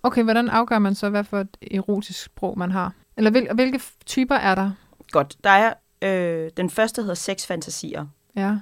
Okay, 0.04 0.24
hvordan 0.24 0.50
afgør 0.50 0.80
man 0.80 0.96
så, 0.96 1.10
hvad 1.10 1.24
for 1.24 1.40
et 1.40 1.58
erotisk 1.72 2.24
sprog 2.24 2.58
man 2.58 2.72
har? 2.72 2.94
Eller 3.18 3.32
hvil, 3.32 3.48
hvilke 3.54 3.82
typer 4.06 4.36
er 4.36 4.56
der? 4.56 4.72
Godt, 5.12 5.36
der 5.44 5.50
er, 5.50 5.74
øh, 6.02 6.52
den 6.58 6.70
første 6.70 7.02
hedder 7.02 7.16
sexfantasier. 7.16 8.06
Ja. 8.36 8.58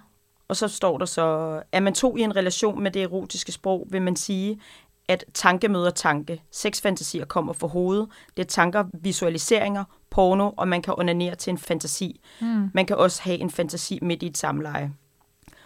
Og 0.47 0.55
så 0.55 0.67
står 0.67 0.97
der 0.97 1.05
så, 1.05 1.61
er 1.71 1.79
man 1.79 1.93
to 1.93 2.17
i 2.17 2.21
en 2.21 2.35
relation 2.35 2.83
med 2.83 2.91
det 2.91 3.03
erotiske 3.03 3.51
sprog, 3.51 3.87
vil 3.91 4.01
man 4.01 4.15
sige, 4.15 4.61
at 5.07 5.25
tanke 5.33 5.67
møder 5.67 5.89
tanke. 5.89 6.41
Sexfantasier 6.51 7.25
kommer 7.25 7.53
fra 7.53 7.67
hovedet. 7.67 8.09
Det 8.37 8.43
er 8.43 8.47
tanker, 8.47 8.83
visualiseringer, 8.93 9.83
porno, 10.09 10.51
og 10.57 10.67
man 10.67 10.81
kan 10.81 10.93
onanere 10.97 11.35
til 11.35 11.51
en 11.51 11.57
fantasi. 11.57 12.21
Mm. 12.41 12.69
Man 12.73 12.85
kan 12.85 12.97
også 12.97 13.21
have 13.21 13.37
en 13.37 13.49
fantasi 13.49 13.99
midt 14.01 14.23
i 14.23 14.27
et 14.27 14.37
samleje. 14.37 14.93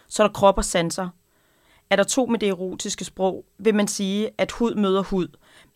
Så 0.08 0.24
er 0.24 0.28
der 0.28 0.34
krop 0.34 0.58
og 0.58 0.66
sanser. 0.66 1.10
Er 1.90 1.96
der 1.96 2.04
to 2.04 2.26
med 2.26 2.40
det 2.40 2.50
erotiske 2.50 3.06
sprog, 3.06 3.46
vil 3.58 3.76
man 3.76 3.88
sige, 3.88 4.30
at 4.38 4.52
hud 4.52 4.76
møder 4.76 5.04
hud. 5.04 5.28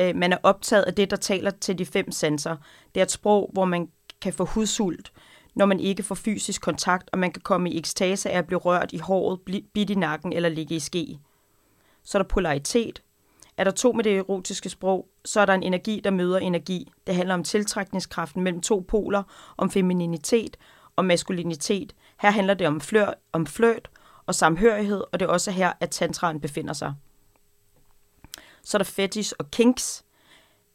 Øh, 0.02 0.16
Man 0.16 0.34
er 0.34 0.38
optaget 0.44 0.84
af 0.84 0.94
det, 0.94 1.12
der 1.12 1.18
taler 1.18 1.52
til 1.52 1.78
de 1.78 1.86
fem 1.86 2.12
sanser. 2.12 2.56
Det 2.96 3.02
er 3.02 3.06
et 3.06 3.12
sprog, 3.12 3.50
hvor 3.54 3.66
man 3.66 3.90
kan 4.22 4.34
få 4.34 4.46
hudsult, 4.46 5.12
når 5.56 5.66
man 5.66 5.80
ikke 5.80 6.04
får 6.04 6.16
fysisk 6.16 6.62
kontakt, 6.62 7.10
og 7.14 7.20
man 7.20 7.32
kan 7.32 7.42
komme 7.42 7.72
i 7.72 7.78
ekstase 7.78 8.30
af 8.30 8.38
at 8.38 8.48
blive 8.48 8.60
rørt 8.60 8.94
i 8.94 8.98
håret, 8.98 9.40
bidt 9.74 9.90
i 9.90 9.96
nakken 9.96 10.34
eller 10.34 10.50
ligge 10.50 10.76
i 10.76 10.80
ske. 10.80 11.20
Så 12.04 12.18
er 12.18 12.22
der 12.22 12.28
polaritet. 12.28 13.02
Er 13.58 13.64
der 13.64 13.72
to 13.72 13.92
med 13.92 14.04
det 14.04 14.18
erotiske 14.18 14.70
sprog, 14.70 15.08
så 15.26 15.42
er 15.42 15.46
der 15.46 15.54
en 15.54 15.64
energi, 15.64 16.02
der 16.04 16.12
møder 16.12 16.38
energi. 16.38 16.92
Det 17.08 17.16
handler 17.16 17.34
om 17.34 17.44
tiltrækningskraften 17.44 18.44
mellem 18.44 18.62
to 18.62 18.86
poler, 18.88 19.24
om 19.58 19.72
femininitet 19.72 20.58
og 20.96 21.06
maskulinitet. 21.06 21.96
Her 22.22 22.32
handler 22.32 22.54
det 22.54 22.68
om 22.68 22.82
flør, 22.82 23.14
om 23.32 23.46
flørt 23.46 23.90
og 24.26 24.36
samhørighed, 24.36 25.04
og 25.12 25.20
det 25.20 25.26
er 25.26 25.30
også 25.30 25.52
her, 25.52 25.74
at 25.80 25.90
tantraen 25.90 26.42
befinder 26.42 26.74
sig. 26.74 26.94
Så 28.64 28.78
er 28.78 28.80
der 28.80 28.86
fetish 28.86 29.34
og 29.40 29.52
kinks. 29.52 30.06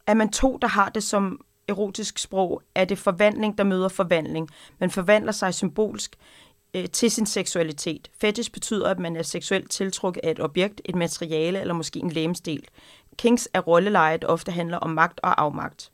Er 0.07 0.13
man 0.13 0.31
to, 0.31 0.57
der 0.61 0.67
har 0.67 0.89
det 0.89 1.03
som 1.03 1.41
erotisk 1.67 2.17
sprog, 2.17 2.61
er 2.75 2.85
det 2.85 2.97
forvandling, 2.97 3.57
der 3.57 3.63
møder 3.63 3.87
forvandling. 3.87 4.49
Man 4.79 4.89
forvandler 4.89 5.31
sig 5.31 5.53
symbolsk 5.53 6.15
øh, 6.73 6.89
til 6.89 7.11
sin 7.11 7.25
seksualitet. 7.25 8.11
Fetish 8.21 8.51
betyder, 8.51 8.89
at 8.89 8.99
man 8.99 9.15
er 9.15 9.23
seksuelt 9.23 9.71
tiltrukket 9.71 10.21
af 10.23 10.31
et 10.31 10.39
objekt, 10.39 10.81
et 10.85 10.95
materiale 10.95 11.61
eller 11.61 11.73
måske 11.73 11.99
en 11.99 12.11
lægemsdel. 12.11 12.67
Kings 13.17 13.49
er 13.53 13.59
rolleleje, 13.59 14.17
der 14.17 14.27
ofte 14.27 14.51
handler 14.51 14.77
om 14.77 14.89
magt 14.89 15.19
og 15.23 15.41
afmagt. 15.41 15.91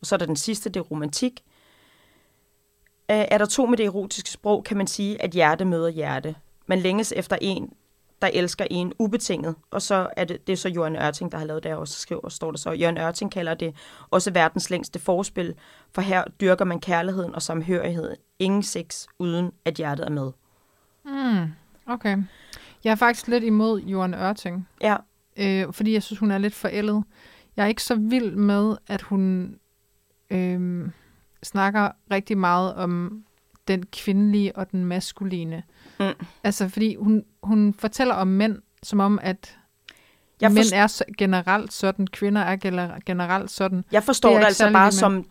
Og 0.00 0.06
så 0.06 0.14
er 0.14 0.18
der 0.18 0.26
den 0.26 0.36
sidste, 0.36 0.70
det 0.70 0.80
er 0.80 0.84
romantik. 0.84 1.44
Øh, 3.10 3.24
er 3.30 3.38
der 3.38 3.46
to 3.46 3.66
med 3.66 3.78
det 3.78 3.86
erotiske 3.86 4.30
sprog, 4.30 4.64
kan 4.64 4.76
man 4.76 4.86
sige, 4.86 5.22
at 5.22 5.30
hjerte 5.30 5.64
møder 5.64 5.88
hjerte. 5.88 6.34
Man 6.66 6.78
længes 6.78 7.12
efter 7.16 7.38
en, 7.40 7.72
der 8.22 8.30
elsker 8.32 8.66
en 8.70 8.92
ubetinget. 8.98 9.54
Og 9.70 9.82
så 9.82 10.08
er 10.16 10.24
det, 10.24 10.46
det 10.46 10.52
er 10.52 10.56
så 10.56 10.68
Jørgen 10.68 10.96
Ørting, 10.96 11.32
der 11.32 11.38
har 11.38 11.44
lavet 11.44 11.62
det 11.62 11.74
og 11.74 11.88
så 11.88 12.00
skriver, 12.00 12.28
står 12.28 12.50
der 12.50 12.58
så, 12.58 12.70
Jørgen 12.70 12.98
Ørting 12.98 13.32
kalder 13.32 13.54
det 13.54 13.74
også 14.10 14.30
verdens 14.30 14.70
længste 14.70 14.98
forspil, 14.98 15.54
for 15.94 16.02
her 16.02 16.24
dyrker 16.40 16.64
man 16.64 16.80
kærligheden 16.80 17.34
og 17.34 17.42
samhørigheden. 17.42 18.16
Ingen 18.38 18.62
sex, 18.62 19.06
uden 19.18 19.52
at 19.64 19.74
hjertet 19.74 20.06
er 20.06 20.10
med. 20.10 20.32
Mm, 21.04 21.52
okay. 21.86 22.18
Jeg 22.84 22.90
er 22.90 22.94
faktisk 22.94 23.28
lidt 23.28 23.44
imod 23.44 23.80
Johan 23.80 24.14
Ørting, 24.14 24.68
Ja, 24.80 24.96
øh, 25.36 25.72
fordi 25.72 25.92
jeg 25.92 26.02
synes, 26.02 26.18
hun 26.18 26.30
er 26.30 26.38
lidt 26.38 26.54
forældet. 26.54 27.04
Jeg 27.56 27.64
er 27.64 27.68
ikke 27.68 27.82
så 27.82 27.94
vild 27.94 28.36
med, 28.36 28.76
at 28.86 29.02
hun 29.02 29.54
øh, 30.30 30.88
snakker 31.42 31.90
rigtig 32.10 32.38
meget 32.38 32.74
om 32.74 33.24
den 33.68 33.86
kvindelige 33.86 34.56
og 34.56 34.70
den 34.70 34.84
maskuline. 34.84 35.62
Mm. 36.00 36.06
Altså, 36.44 36.68
fordi 36.68 36.94
hun, 36.94 37.24
hun 37.42 37.74
fortæller 37.78 38.14
om 38.14 38.26
mænd, 38.28 38.56
som 38.82 39.00
om, 39.00 39.18
at 39.22 39.58
jeg, 40.40 40.50
mænd 40.52 40.64
forst- 40.64 40.74
er 40.76 40.86
så, 40.86 41.04
generelt 41.18 41.72
sådan, 41.72 42.06
kvinder 42.06 42.42
er 42.42 42.56
gener- 42.56 42.98
generelt 43.06 43.50
sådan. 43.50 43.84
jeg 43.92 44.02
forstår 44.02 44.28
det 44.28 44.36
er 44.36 44.40
det, 44.40 44.46
altså 44.46 44.70
bare 44.72 44.86
med. 44.86 44.92
som... 44.92 45.26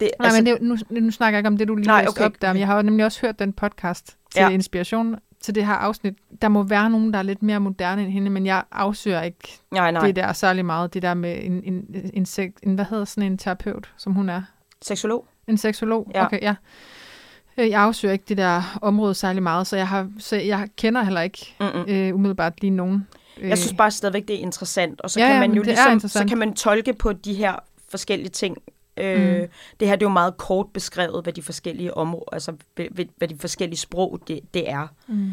Det, 0.00 0.10
Nej, 0.18 0.26
altså, 0.26 0.42
men 0.42 0.46
det, 0.46 0.62
nu, 0.90 1.00
nu 1.00 1.10
snakker 1.10 1.36
jeg 1.36 1.40
ikke 1.40 1.46
om 1.48 1.56
det, 1.56 1.68
du 1.68 1.74
lige 1.74 1.86
Nej, 1.86 2.06
okay, 2.08 2.24
op 2.24 2.32
der, 2.42 2.52
men 2.52 2.60
jeg 2.60 2.66
har 2.66 2.76
jo 2.76 2.82
nemlig 2.82 3.04
også 3.04 3.20
hørt 3.20 3.38
den 3.38 3.52
podcast 3.52 4.06
til 4.06 4.40
Ja. 4.40 4.48
inspiration 4.48 5.16
til 5.40 5.54
det 5.54 5.66
her 5.66 5.72
afsnit. 5.72 6.14
Der 6.42 6.48
må 6.48 6.62
være 6.62 6.90
nogen, 6.90 7.12
der 7.12 7.18
er 7.18 7.22
lidt 7.22 7.42
mere 7.42 7.60
moderne 7.60 8.02
end 8.02 8.10
hende, 8.10 8.30
men 8.30 8.46
jeg 8.46 8.62
afsøger 8.72 9.22
ikke 9.22 9.58
nej, 9.70 9.90
nej. 9.90 10.06
det 10.06 10.16
der 10.16 10.32
særlig 10.32 10.64
meget. 10.64 10.94
Det 10.94 11.02
der 11.02 11.14
med 11.14 11.38
en, 11.42 11.62
en, 11.64 11.96
en, 12.14 12.26
en 12.62 12.74
hvad 12.74 12.84
hedder 12.84 13.04
sådan 13.04 13.32
en 13.32 13.38
terapeut, 13.38 13.92
som 13.96 14.12
hun 14.12 14.28
er? 14.28 14.42
Seksolog? 14.82 15.26
En 15.46 15.56
seksolog? 15.56 16.10
Ja. 16.14 16.24
Okay, 16.24 16.38
ja. 16.42 16.54
Øh, 17.60 17.70
Jeg 17.70 17.80
afsøger 17.82 18.12
ikke 18.12 18.24
det 18.28 18.36
der 18.36 18.78
område 18.82 19.14
særlig 19.14 19.42
meget, 19.42 19.66
så 19.66 19.76
jeg, 19.76 19.88
har, 19.88 20.10
så 20.18 20.36
jeg 20.36 20.68
kender 20.76 21.02
heller 21.02 21.20
ikke 21.20 21.54
Mm-mm. 21.60 21.84
øh, 21.88 22.14
umiddelbart 22.14 22.60
lige 22.60 22.70
nogen. 22.70 23.06
Øh, 23.38 23.48
Jeg 23.48 23.58
synes 23.58 23.74
bare 23.74 23.90
stadigvæk, 23.90 24.28
det 24.28 24.36
er 24.36 24.40
interessant. 24.40 25.00
Og 25.00 25.10
så 25.10 25.20
Ja, 25.20 25.26
kan 25.28 25.40
man 25.40 25.52
jo 25.52 25.62
ligesom, 25.62 26.00
så 26.00 26.24
kan 26.28 26.38
man 26.38 26.54
tolke 26.54 26.92
på 26.92 27.12
de 27.12 27.34
her 27.34 27.54
forskellige 27.88 28.30
ting. 28.30 28.56
Øh, 28.96 29.40
Mm. 29.40 29.46
Det 29.80 29.88
her 29.88 29.96
det 29.96 30.02
er 30.02 30.06
jo 30.06 30.12
meget 30.12 30.36
kort 30.36 30.66
beskrevet, 30.74 31.22
hvad 31.22 31.32
de 31.32 31.42
forskellige 31.42 31.94
områder, 31.96 32.24
altså 32.32 32.52
hvad, 33.18 33.28
de 33.28 33.38
forskellige 33.38 33.78
sprog 33.78 34.18
det, 34.28 34.40
det 34.54 34.70
er. 34.70 34.86
Mm. 35.06 35.30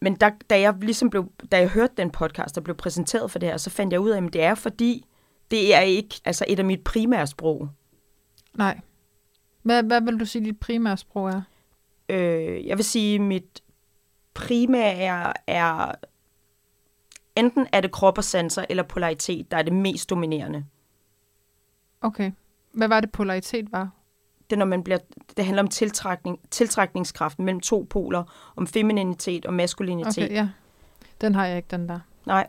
Men 0.00 0.14
der, 0.14 0.30
da 0.50 0.60
jeg 0.60 0.74
ligesom 0.80 1.10
blev, 1.10 1.30
da 1.52 1.58
jeg 1.58 1.68
hørte 1.68 1.92
den 1.96 2.10
podcast, 2.10 2.54
der 2.54 2.60
blev 2.60 2.76
præsenteret 2.76 3.30
for 3.30 3.38
det 3.38 3.48
her, 3.48 3.56
så 3.56 3.70
fandt 3.70 3.92
jeg 3.92 4.00
ud 4.00 4.10
af, 4.10 4.22
at 4.26 4.32
det 4.32 4.42
er 4.42 4.54
fordi, 4.54 5.04
det 5.50 5.74
er 5.74 5.80
ikke 5.80 6.20
altså 6.24 6.44
et 6.48 6.58
af 6.58 6.64
mit 6.64 6.84
primære 6.84 7.26
sprog. 7.26 7.68
Nej. 8.54 8.80
Hvad, 9.62 9.82
hvad 9.82 10.00
vil 10.00 10.20
du 10.20 10.24
sige, 10.24 10.44
dit 10.44 10.60
primære 10.60 10.96
sprog 10.96 11.28
er? 11.28 11.42
Øh, 12.08 12.66
jeg 12.66 12.76
vil 12.76 12.84
sige, 12.84 13.18
mit 13.18 13.62
primære 14.34 15.32
er, 15.46 15.92
enten 17.36 17.66
er 17.72 17.80
det 17.80 17.92
krop 17.92 18.18
og 18.18 18.24
sanser 18.24 18.64
eller 18.68 18.82
polaritet, 18.82 19.50
der 19.50 19.56
er 19.56 19.62
det 19.62 19.72
mest 19.72 20.10
dominerende. 20.10 20.64
Okay. 22.00 22.32
Hvad 22.72 22.88
var 22.88 23.00
det, 23.00 23.12
polaritet 23.12 23.72
var? 23.72 23.90
det, 24.50 24.58
når 24.58 24.66
man 24.66 24.84
bliver, 24.84 24.98
det 25.36 25.44
handler 25.44 25.62
om 25.62 25.68
tiltrækning, 25.68 26.38
tiltrækningskraften 26.50 27.44
mellem 27.44 27.60
to 27.60 27.86
poler, 27.90 28.52
om 28.56 28.66
femininitet 28.66 29.46
og 29.46 29.54
maskulinitet. 29.54 30.24
Okay, 30.24 30.34
ja. 30.34 30.48
Den 31.20 31.34
har 31.34 31.46
jeg 31.46 31.56
ikke, 31.56 31.68
den 31.70 31.88
der. 31.88 32.00
Nej. 32.26 32.48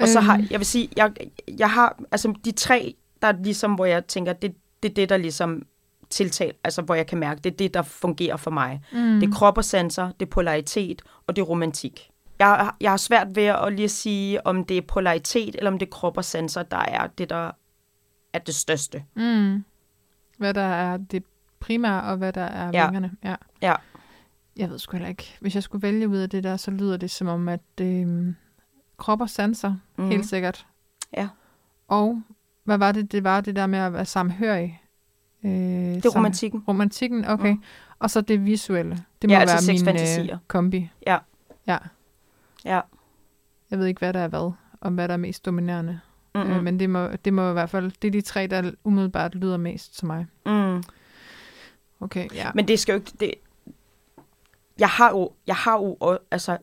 Og 0.00 0.08
så 0.08 0.20
har, 0.20 0.34
Øhm. 0.34 0.46
jeg 0.50 0.60
vil 0.60 0.66
sige, 0.66 0.88
jeg, 0.96 1.12
jeg 1.58 1.70
har, 1.70 2.02
altså 2.10 2.34
de 2.44 2.52
tre, 2.52 2.94
der 3.22 3.28
er 3.28 3.32
ligesom, 3.32 3.74
hvor 3.74 3.84
jeg 3.84 4.06
tænker, 4.06 4.32
det, 4.32 4.54
det 4.82 4.90
er 4.90 4.94
det, 4.94 5.08
der 5.08 5.16
ligesom 5.16 5.62
tiltal, 6.10 6.52
altså 6.64 6.82
hvor 6.82 6.94
jeg 6.94 7.06
kan 7.06 7.18
mærke, 7.18 7.40
det 7.40 7.52
er 7.52 7.56
det, 7.56 7.74
der 7.74 7.82
fungerer 7.82 8.36
for 8.36 8.50
mig. 8.50 8.82
Mm. 8.92 9.20
Det 9.20 9.28
er 9.28 9.32
krop 9.32 9.58
og 9.58 9.64
sanser, 9.64 10.10
det 10.20 10.26
er 10.26 10.30
polaritet, 10.30 11.02
og 11.26 11.36
det 11.36 11.42
er 11.42 11.46
romantik. 11.46 12.08
Jeg, 12.38 12.70
jeg 12.80 12.90
har 12.92 12.96
svært 12.96 13.36
ved 13.36 13.42
at 13.44 13.72
lige 13.72 13.88
sige, 13.88 14.46
om 14.46 14.64
det 14.64 14.78
er 14.78 14.82
polaritet, 14.82 15.56
eller 15.56 15.70
om 15.70 15.78
det 15.78 15.86
er 15.86 15.90
krop 15.90 16.16
og 16.16 16.24
sanser, 16.24 16.62
der 16.62 16.76
er 16.76 17.06
det, 17.06 17.30
der 17.30 17.50
er 18.32 18.38
det 18.38 18.54
største. 18.54 19.04
Mm. 19.14 19.64
Hvad 20.38 20.54
der 20.54 20.62
er 20.62 20.96
det 20.96 21.24
primære, 21.60 22.02
og 22.02 22.16
hvad 22.16 22.32
der 22.32 22.42
er 22.44 22.70
Ja. 22.72 22.84
vingerne. 22.86 23.12
Ja. 23.24 23.34
Ja. 23.62 23.74
Jeg 24.56 24.70
ved 24.70 24.78
sgu 24.78 24.96
heller 24.96 25.08
ikke. 25.08 25.36
Hvis 25.40 25.54
jeg 25.54 25.62
skulle 25.62 25.82
vælge 25.82 26.08
ud 26.08 26.16
af 26.16 26.30
det 26.30 26.44
der, 26.44 26.56
så 26.56 26.70
lyder 26.70 26.96
det 26.96 27.10
som 27.10 27.28
om, 27.28 27.48
at 27.48 27.60
øh, 27.80 28.34
krop 28.96 29.20
og 29.20 29.30
sanser, 29.30 29.74
mm. 29.96 30.08
helt 30.08 30.26
sikkert. 30.26 30.66
Ja. 31.16 31.28
Og 31.88 32.22
hvad 32.64 32.78
var 32.78 32.92
det, 32.92 33.12
det 33.12 33.24
var 33.24 33.40
det 33.40 33.56
der 33.56 33.66
med 33.66 33.78
at 33.78 33.92
være 33.92 34.04
samhørig? 34.04 34.82
Øh, 35.44 35.50
Det 35.50 36.04
er 36.04 36.08
romantikken. 36.16 36.64
Romantikken, 36.68 37.24
okay. 37.24 37.52
Mm. 37.52 37.62
Og 37.98 38.10
så 38.10 38.20
det 38.20 38.44
visuelle. 38.44 39.04
Det 39.22 39.30
må 39.30 39.34
Ja, 39.34 39.40
altså 39.40 39.54
være 39.54 39.62
seks 39.62 39.80
min 39.80 39.84
fantasier. 39.86 40.34
øh, 40.34 40.40
kombi. 40.48 40.90
Ja. 41.06 41.18
Ja. 41.66 41.78
Ja. 42.64 42.80
Jeg 43.70 43.78
ved 43.78 43.86
ikke, 43.86 43.98
hvad 43.98 44.12
der 44.12 44.20
er 44.20 44.28
hvad, 44.28 44.52
og 44.80 44.90
hvad 44.90 45.08
der 45.08 45.14
er 45.14 45.18
mest 45.18 45.44
dominerende. 45.46 46.00
Mm-hmm. 46.34 46.50
Øh, 46.50 46.62
men 46.64 46.78
det 46.78 46.90
må, 46.90 47.08
det 47.24 47.32
må 47.32 47.50
i 47.50 47.52
hvert 47.52 47.70
fald, 47.70 47.92
det 48.02 48.08
er 48.08 48.12
de 48.12 48.20
tre, 48.20 48.46
der 48.46 48.70
umiddelbart 48.84 49.34
lyder 49.34 49.56
mest 49.56 49.96
til 49.98 50.06
mig. 50.06 50.26
mm. 50.46 50.82
Okay, 52.00 52.28
ja. 52.34 52.50
Men 52.54 52.68
det 52.68 52.78
skal 52.80 52.92
jo 52.92 52.98
ikke... 52.98 53.12
Det... 53.20 53.34
Jeg 54.78 54.88
har 54.88 55.10
jo... 55.10 55.32
Jeg 55.46 55.56
har 55.56 55.72
jo 55.78 56.18
altså... 56.30 56.58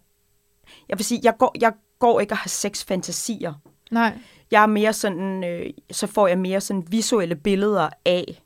Jeg 0.90 0.98
vil 0.98 1.06
sige, 1.06 1.22
jeg 1.24 1.38
går, 1.38 1.56
jeg 1.62 1.74
går 2.00 2.20
ikke 2.20 2.34
og 2.34 2.38
har 2.38 2.48
sex 2.50 2.86
fantasier. 2.86 3.54
Nej, 3.92 4.18
Jeg 4.52 4.64
er 4.64 4.68
mere 4.68 4.94
sådan... 4.94 5.44
Øh, 5.44 5.70
så 5.92 6.08
får 6.08 6.28
jeg 6.28 6.38
mere 6.38 6.62
sådan 6.62 6.84
visuelle 6.90 7.36
billeder 7.36 7.90
af... 8.06 8.42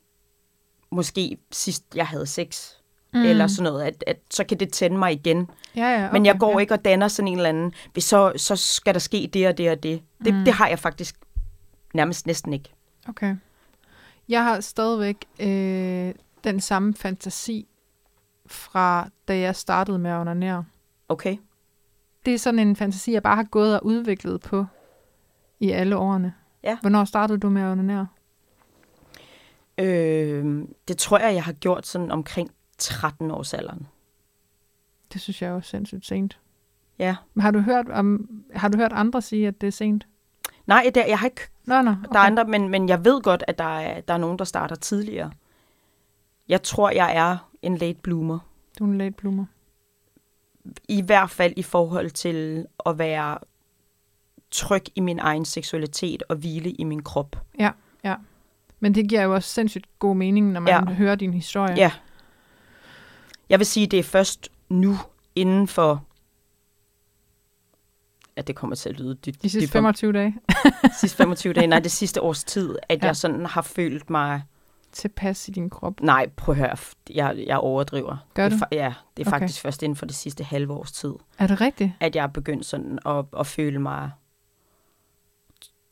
Måske 0.90 1.36
sidst 1.52 1.84
jeg 1.94 2.06
havde 2.06 2.26
sex. 2.26 2.70
Mm. 3.14 3.20
Eller 3.22 3.46
sådan 3.46 3.72
noget. 3.72 3.84
At, 3.84 4.04
at 4.06 4.16
så 4.30 4.44
kan 4.44 4.60
det 4.60 4.72
tænde 4.72 4.98
mig 4.98 5.12
igen. 5.12 5.50
Ja, 5.76 5.88
ja, 5.88 6.04
Okay, 6.04 6.12
Men 6.12 6.26
jeg 6.26 6.38
går 6.38 6.52
ja. 6.52 6.58
ikke 6.58 6.74
og 6.74 6.84
danner 6.84 7.08
sådan 7.08 7.28
en 7.28 7.36
eller 7.36 7.48
anden... 7.48 7.72
Hvis 7.92 8.04
så, 8.04 8.32
så 8.36 8.56
skal 8.56 8.94
der 8.94 9.00
ske 9.00 9.30
det 9.32 9.48
og 9.48 9.58
det 9.58 9.70
og 9.70 9.82
det. 9.82 10.02
Det, 10.24 10.34
Mm. 10.34 10.44
det 10.44 10.54
har 10.54 10.68
jeg 10.68 10.78
faktisk 10.78 11.16
nærmest 11.94 12.26
næsten 12.26 12.52
ikke. 12.52 12.70
Okay. 13.08 13.36
Jeg 14.28 14.44
har 14.44 14.60
stadigvæk 14.60 15.16
øh, 15.40 16.14
den 16.44 16.60
samme 16.60 16.94
fantasi 16.94 17.66
fra, 18.46 19.08
da 19.28 19.38
jeg 19.38 19.56
startede 19.56 19.98
med 19.98 20.10
at 20.10 20.16
onanere. 20.20 20.64
Okay? 21.08 21.36
Det 22.26 22.34
er 22.34 22.38
sådan 22.38 22.58
en 22.60 22.76
fantasi, 22.76 23.12
jeg 23.12 23.22
bare 23.22 23.36
har 23.36 23.42
gået 23.44 23.74
og 23.80 23.86
udviklet 23.86 24.40
på 24.40 24.66
i 25.64 25.70
alle 25.70 25.96
årene. 25.96 26.34
Ja. 26.62 26.78
Hvornår 26.80 27.04
startede 27.04 27.38
du 27.38 27.50
med 27.50 27.62
at 27.62 27.72
onanere? 27.72 28.06
Øh, 29.78 30.64
det 30.88 30.98
tror 30.98 31.18
jeg, 31.18 31.34
jeg 31.34 31.44
har 31.44 31.52
gjort 31.52 31.86
sådan 31.86 32.10
omkring 32.10 32.50
13 32.78 33.30
års 33.30 33.54
alderen. 33.54 33.86
Det 35.12 35.20
synes 35.20 35.42
jeg 35.42 35.48
er 35.48 35.54
jo 35.54 35.60
sindssygt 35.60 36.06
sent. 36.06 36.38
Ja. 36.98 37.16
Har 37.38 37.50
du 37.50 37.58
hørt, 37.58 37.88
om, 37.88 38.28
har 38.54 38.68
du 38.68 38.78
hørt 38.78 38.92
andre 38.92 39.22
sige, 39.22 39.48
at 39.48 39.60
det 39.60 39.66
er 39.66 39.70
sent? 39.70 40.06
Nej, 40.66 40.90
det, 40.94 41.04
jeg 41.08 41.18
har 41.18 41.26
ikke 41.26 41.48
Nå, 41.66 41.82
nå. 41.82 41.90
Okay. 41.90 42.00
Der 42.12 42.18
er 42.18 42.24
andre, 42.24 42.44
men, 42.44 42.68
men 42.68 42.88
jeg 42.88 43.04
ved 43.04 43.22
godt, 43.22 43.44
at 43.48 43.58
der 43.58 43.78
er, 43.78 44.00
der 44.00 44.14
er 44.14 44.18
nogen, 44.18 44.38
der 44.38 44.44
starter 44.44 44.76
tidligere. 44.76 45.30
Jeg 46.48 46.62
tror, 46.62 46.90
jeg 46.90 47.16
er 47.16 47.50
en 47.62 47.76
late 47.76 47.98
bloomer. 48.02 48.38
Du 48.78 48.84
er 48.84 48.88
en 48.88 48.98
late 48.98 49.14
bloomer. 49.16 49.44
I 50.88 51.02
hvert 51.02 51.30
fald 51.30 51.52
i 51.56 51.62
forhold 51.62 52.10
til 52.10 52.66
at 52.86 52.98
være 52.98 53.38
tryg 54.54 54.82
i 54.94 55.00
min 55.00 55.18
egen 55.18 55.44
seksualitet 55.44 56.22
og 56.28 56.36
hvile 56.36 56.70
i 56.70 56.84
min 56.84 57.02
krop. 57.02 57.36
Men 58.80 58.94
det 58.94 59.08
giver 59.08 59.22
jo 59.22 59.34
også 59.34 59.48
sindssygt 59.48 59.86
god 59.98 60.16
mening, 60.16 60.52
når 60.52 60.60
man 60.60 60.68
Ja. 60.68 60.80
ja. 60.90 60.94
hører 60.94 61.14
din 61.14 61.34
historie. 61.34 61.74
Ja. 61.76 61.92
Jeg 63.48 63.58
vil 63.58 63.66
sige, 63.66 63.86
det 63.86 63.98
er 63.98 64.02
først 64.02 64.48
nu 64.68 64.96
inden 65.34 65.68
for... 65.68 66.04
Ja, 68.36 68.42
det 68.42 68.56
kommer 68.56 68.76
til 68.76 68.88
at 68.88 68.98
lyde 69.00 69.14
dybt. 69.14 69.42
De 69.42 69.48
sidste 69.50 69.66
dybt- 69.66 69.72
25 69.72 70.12
dage 70.12 70.34
sidste 71.00 71.16
25 71.16 71.52
dage, 71.52 71.66
nej, 71.66 71.78
det 71.78 71.90
sidste 71.92 72.22
års 72.22 72.44
tid, 72.44 72.76
at 72.88 73.02
Ja. 73.02 73.06
jeg 73.06 73.16
sådan 73.16 73.46
har 73.46 73.62
følt 73.62 74.10
mig... 74.10 74.42
tilpas 74.92 75.48
i 75.48 75.50
din 75.50 75.70
krop. 75.70 76.00
Nej, 76.00 76.26
prøv 76.36 76.52
at 76.52 76.58
høre, 76.58 76.76
jeg, 77.10 77.44
jeg 77.46 77.58
overdriver. 77.58 78.16
Gør 78.34 78.48
det 78.48 78.60
er 78.62 78.66
Ja, 78.72 78.94
det 79.16 79.22
er 79.22 79.30
Okay. 79.30 79.38
faktisk 79.40 79.60
først 79.60 79.82
inden 79.82 79.96
for 79.96 80.06
det 80.06 80.14
sidste 80.16 80.44
halve 80.44 80.72
års 80.72 80.92
tid. 80.92 81.12
Er 81.38 81.46
det 81.46 81.60
rigtigt? 81.60 81.92
at 82.00 82.16
jeg 82.16 82.22
er 82.22 82.26
begyndt 82.26 82.66
sådan 82.66 82.98
at, 83.06 83.24
at 83.38 83.46
føle 83.46 83.78
mig 83.78 84.10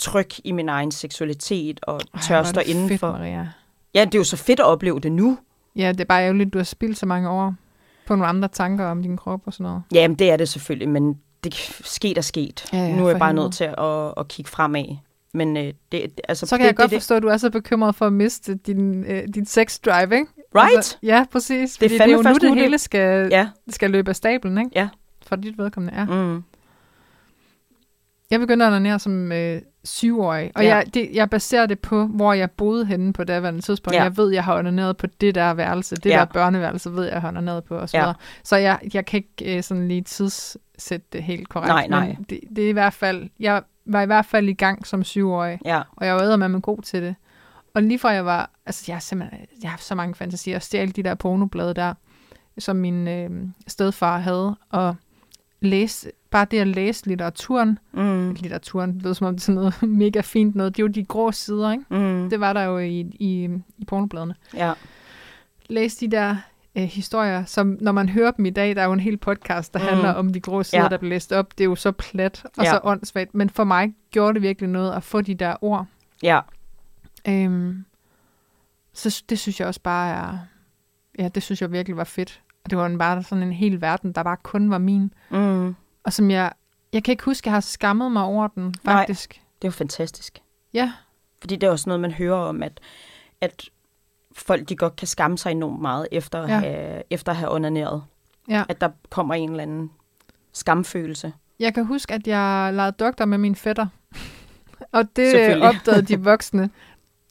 tryg 0.03 0.29
i 0.45 0.53
min 0.53 0.69
egen 0.69 0.91
seksualitet 0.91 1.81
og 1.83 2.01
Ej, 2.15 2.21
tør 2.21 2.35
hvor 2.35 2.41
er 2.41 2.45
stå 2.45 2.61
det 2.61 2.67
inden 2.69 2.89
fedt, 2.89 3.01
for. 3.01 3.13
Maria. 3.13 3.49
Ja, 3.95 4.05
det 4.05 4.15
er 4.15 4.19
jo 4.19 4.25
så 4.25 4.37
fedt 4.37 4.61
at 4.61 4.67
opleve 4.67 5.01
det 5.01 5.13
nu. 5.13 5.39
Ja, 5.77 5.89
det 5.93 6.01
er 6.01 6.05
bare 6.05 6.23
ærgerligt, 6.23 6.47
at 6.47 6.53
du 6.53 6.59
har 6.59 6.65
spildt 6.65 6.99
så 6.99 7.07
mange 7.07 7.31
år 7.31 7.55
på 8.07 8.15
nogle 8.15 8.27
andre 8.27 8.49
tanker 8.49 8.85
om 8.87 9.03
din 9.03 9.17
krop 9.17 9.41
og 9.47 9.53
sådan 9.53 9.65
noget. 9.65 9.83
Jamen, 9.95 10.15
det 10.19 10.31
er 10.31 10.37
det 10.37 10.49
selvfølgelig, 10.49 10.89
men 10.89 11.19
det 11.45 11.55
sket 11.85 12.19
er 12.19 12.23
sket. 12.23 12.65
Ja, 12.73 12.79
ja, 12.79 12.97
nu 12.97 13.05
er 13.07 13.11
jeg 13.11 13.19
bare 13.19 13.35
nødt 13.35 13.53
til 13.55 13.65
at, 13.65 14.15
at 14.17 14.29
kigge 14.29 14.51
fremad. 14.51 14.97
Men 15.35 15.57
øh, 15.57 15.73
det, 15.93 16.21
altså, 16.29 16.47
Så 16.47 16.57
kan 16.57 16.61
det, 16.63 16.67
jeg 16.67 16.77
godt 16.77 16.91
det, 16.91 16.97
forstå, 17.01 17.15
at 17.15 17.23
du 17.23 17.29
er 17.29 17.37
så 17.37 17.51
bekymret 17.51 17.95
for 17.95 18.07
at 18.07 18.13
miste 18.13 18.55
din, 18.55 19.05
øh, 19.05 19.23
din 19.35 19.47
sex 19.47 19.79
drive, 19.81 20.03
ikke? 20.15 20.17
det, 20.37 20.45
Right? 20.55 20.77
Altså, 20.77 20.97
ja, 21.03 21.25
præcis. 21.33 21.77
Det 21.77 21.87
er 21.87 21.89
Fordi 21.99 22.11
det 22.11 22.13
er 22.13 22.17
jo 22.17 22.23
nu, 22.23 22.49
det- 22.55 22.55
hele 22.63 22.79
skal, 22.79 23.29
Ja. 23.31 23.49
skal 23.69 23.91
løbe 23.91 24.09
af 24.11 24.17
stablen, 24.17 24.59
ikke? 24.59 24.71
Ja. 24.75 24.89
For 25.27 25.37
dit 25.37 25.59
vedkommende, 25.59 25.99
ja. 25.99 26.05
Mm. 26.05 26.45
Jeg 28.33 28.41
begyndte 28.41 28.65
at 28.67 28.71
onanere 28.71 28.99
som 28.99 29.33
øh, 29.33 29.63
syvårig, 29.85 30.51
og 30.55 30.63
Ja. 30.65 30.75
jeg, 30.77 30.95
det, 30.95 31.11
jeg 31.13 31.31
baserer 31.31 31.67
det 31.67 31.79
på, 31.79 32.07
hvor 32.07 32.33
jeg 32.33 32.51
boede 32.51 32.87
henne 32.87 33.13
på 33.13 33.25
daværende 33.25 33.61
tidspunkt. 33.61 33.97
Ja. 33.97 34.03
Jeg 34.03 34.17
ved, 34.17 34.33
jeg 34.33 34.45
har 34.45 34.59
onaneret 34.59 34.97
på 34.97 35.07
det 35.07 35.35
der 35.35 35.55
værelse, 35.55 35.97
det 35.97 36.11
Ja. 36.11 36.17
der 36.19 36.25
børneværelse, 36.25 36.93
ved 36.93 37.05
jeg, 37.05 37.13
jeg 37.13 37.21
har 37.21 37.29
onaneret 37.29 37.65
på, 37.65 37.77
og 37.77 37.89
så 37.89 37.97
Ja. 37.99 38.13
Så 38.43 38.57
jeg, 38.57 38.79
jeg 38.95 39.07
kan 39.07 39.17
ikke 39.39 39.57
øh, 39.57 39.63
sådan 39.63 39.89
lige 39.89 40.03
tidssætte 40.03 41.07
det 41.13 41.23
helt 41.23 41.49
korrekt. 41.49 41.69
Nej, 41.69 41.87
nej. 41.87 42.07
Men 42.07 42.27
det, 42.31 42.41
det 42.57 42.65
er 42.65 42.69
i 42.69 42.73
hvert 42.73 42.93
fald, 42.93 43.29
jeg 43.41 43.63
var 43.87 44.03
i 44.03 44.07
hvert 44.07 44.27
fald 44.27 44.49
i 44.49 44.53
gang 44.55 44.87
som 44.87 45.05
syvårig, 45.05 45.59
Ja, 45.65 45.83
og 45.97 46.07
jeg 46.07 46.15
var 46.17 46.37
med 46.37 46.61
god 46.61 46.83
til 46.83 47.03
det. 47.03 47.15
Og 47.75 47.83
lige 47.83 47.99
fra 47.99 48.09
jeg 48.09 48.25
var, 48.25 48.51
altså 48.67 48.85
jeg 48.89 48.95
har 48.97 49.01
simpelthen, 49.01 49.41
jeg 49.63 49.71
har 49.71 49.79
så 49.79 49.95
mange 49.95 50.15
fantasier, 50.15 50.57
at 50.57 50.63
stjæle 50.63 50.93
de 50.93 51.03
der 51.03 51.15
pornoblade 51.15 51.75
der, 51.75 51.95
som 52.59 52.77
min 52.77 53.09
øh, 53.09 53.31
stedfar 53.67 54.19
havde, 54.19 54.57
og 54.71 54.97
læse, 55.61 56.11
bare 56.33 56.47
det 56.51 56.59
at 56.59 56.67
læse 56.67 57.07
litteraturen, 57.07 57.79
mm, 57.93 58.31
litteraturen, 58.33 58.95
det 58.95 59.03
lyder 59.03 59.13
som 59.15 59.27
om 59.27 59.35
det 59.35 59.41
er 59.41 59.45
sådan 59.45 59.55
noget 59.55 59.83
mega 60.03 60.21
fint 60.21 60.55
noget, 60.55 60.77
det 60.77 60.83
er 60.83 60.87
jo 60.87 60.89
de 60.93 61.05
grå 61.05 61.33
sider, 61.33 61.73
ikke? 61.73 61.85
mm, 61.91 62.31
Det 62.31 62.41
var 62.41 62.53
der 62.53 62.63
jo 62.63 62.79
i, 62.79 63.01
i, 63.01 63.49
i 63.79 63.85
pornobladene. 63.85 64.35
ja, 64.55 64.73
Læs 65.69 65.97
de 65.97 66.11
der 66.11 66.37
øh, 66.77 66.83
historier, 66.85 67.45
som 67.45 67.79
når 67.81 67.93
man 67.93 68.09
hører 68.09 68.31
dem 68.31 68.45
i 68.47 68.51
dag, 68.51 68.77
der 68.77 68.83
er 68.83 68.87
jo 68.87 68.93
en 68.93 69.01
hel 69.01 69.17
podcast, 69.17 69.75
der 69.75 69.81
Mm. 69.81 69.87
handler 69.87 70.13
om 70.13 70.33
de 70.33 70.41
grå 70.41 70.63
sider, 70.63 70.83
Ja. 70.83 70.89
der 70.89 70.97
bliver 70.97 71.11
læst 71.11 71.33
op. 71.33 71.59
Det 71.59 71.65
er 71.65 71.69
jo 71.69 71.75
så 71.75 71.93
plat 71.93 72.43
og 72.59 72.65
Ja. 72.65 72.71
så 72.71 72.81
åndssvagt, 72.85 73.35
men 73.35 73.51
for 73.51 73.65
mig 73.65 73.95
gjorde 74.11 74.35
det 74.35 74.43
virkelig 74.43 74.69
noget 74.71 74.93
at 74.93 75.03
få 75.03 75.21
de 75.21 75.35
der 75.35 75.57
ord. 75.61 75.87
ja, 76.23 76.41
Øhm, 77.29 77.85
så 78.93 79.23
det 79.29 79.39
synes 79.39 79.61
jeg 79.61 79.69
også 79.69 79.81
bare 79.81 80.11
er, 80.11 80.39
ja, 81.19 81.29
det 81.29 81.43
synes 81.43 81.63
jeg 81.63 81.73
virkelig 81.73 81.97
var 81.97 82.05
fedt. 82.05 82.43
Og 82.65 82.71
det 82.71 82.79
var 82.79 82.87
en, 82.87 82.99
bare 82.99 83.23
sådan 83.23 83.43
en 83.45 83.53
hel 83.53 83.81
verden, 83.81 84.13
der 84.13 84.23
bare 84.23 84.37
kun 84.43 84.71
var 84.71 84.79
min. 84.79 85.13
mm. 85.31 85.75
Og 86.05 86.13
som 86.13 86.31
jeg, 86.31 86.53
jeg 86.93 87.05
kan 87.05 87.13
ikke 87.13 87.25
huske, 87.25 87.43
at 87.45 87.47
jeg 87.47 87.53
har 87.53 87.61
skammet 87.61 88.13
mig 88.13 88.23
over 88.23 88.47
den, 88.49 88.63
Nej. 88.85 88.95
faktisk. 88.97 89.31
Det 89.33 89.65
er 89.65 89.69
jo 89.69 89.73
fantastisk. 89.73 90.43
Ja, 90.75 90.93
Fordi 91.41 91.57
det 91.57 91.67
er 91.67 91.71
også 91.71 91.89
noget, 91.89 92.01
man 92.01 92.13
hører 92.13 92.37
om, 92.37 92.63
at, 92.63 92.81
at 93.41 93.65
folk 94.37 94.69
de 94.69 94.77
godt 94.77 94.97
kan 94.97 95.09
skamme 95.09 95.39
sig 95.39 95.51
enormt 95.51 95.81
meget 95.81 96.09
efter, 96.13 96.39
ja. 96.39 96.47
Ja. 96.47 96.59
have, 96.59 97.03
efter 97.11 97.33
at 97.33 97.37
have 97.37 97.53
onaneret. 97.55 98.03
ja. 98.49 98.65
At 98.69 98.81
der 98.81 98.89
kommer 99.11 99.35
en 99.35 99.51
eller 99.51 99.63
anden 99.63 99.91
skamfølelse. 100.53 101.33
Jeg 101.59 101.75
kan 101.75 101.85
huske, 101.87 102.15
at 102.15 102.27
jeg 102.27 102.71
legede 102.75 102.93
doktor 102.93 103.25
med 103.25 103.39
min 103.39 103.55
fætter. 103.57 103.87
og 104.93 105.17
det 105.17 105.63
opdagede 105.63 106.03
de 106.03 106.21
voksne. 106.21 106.71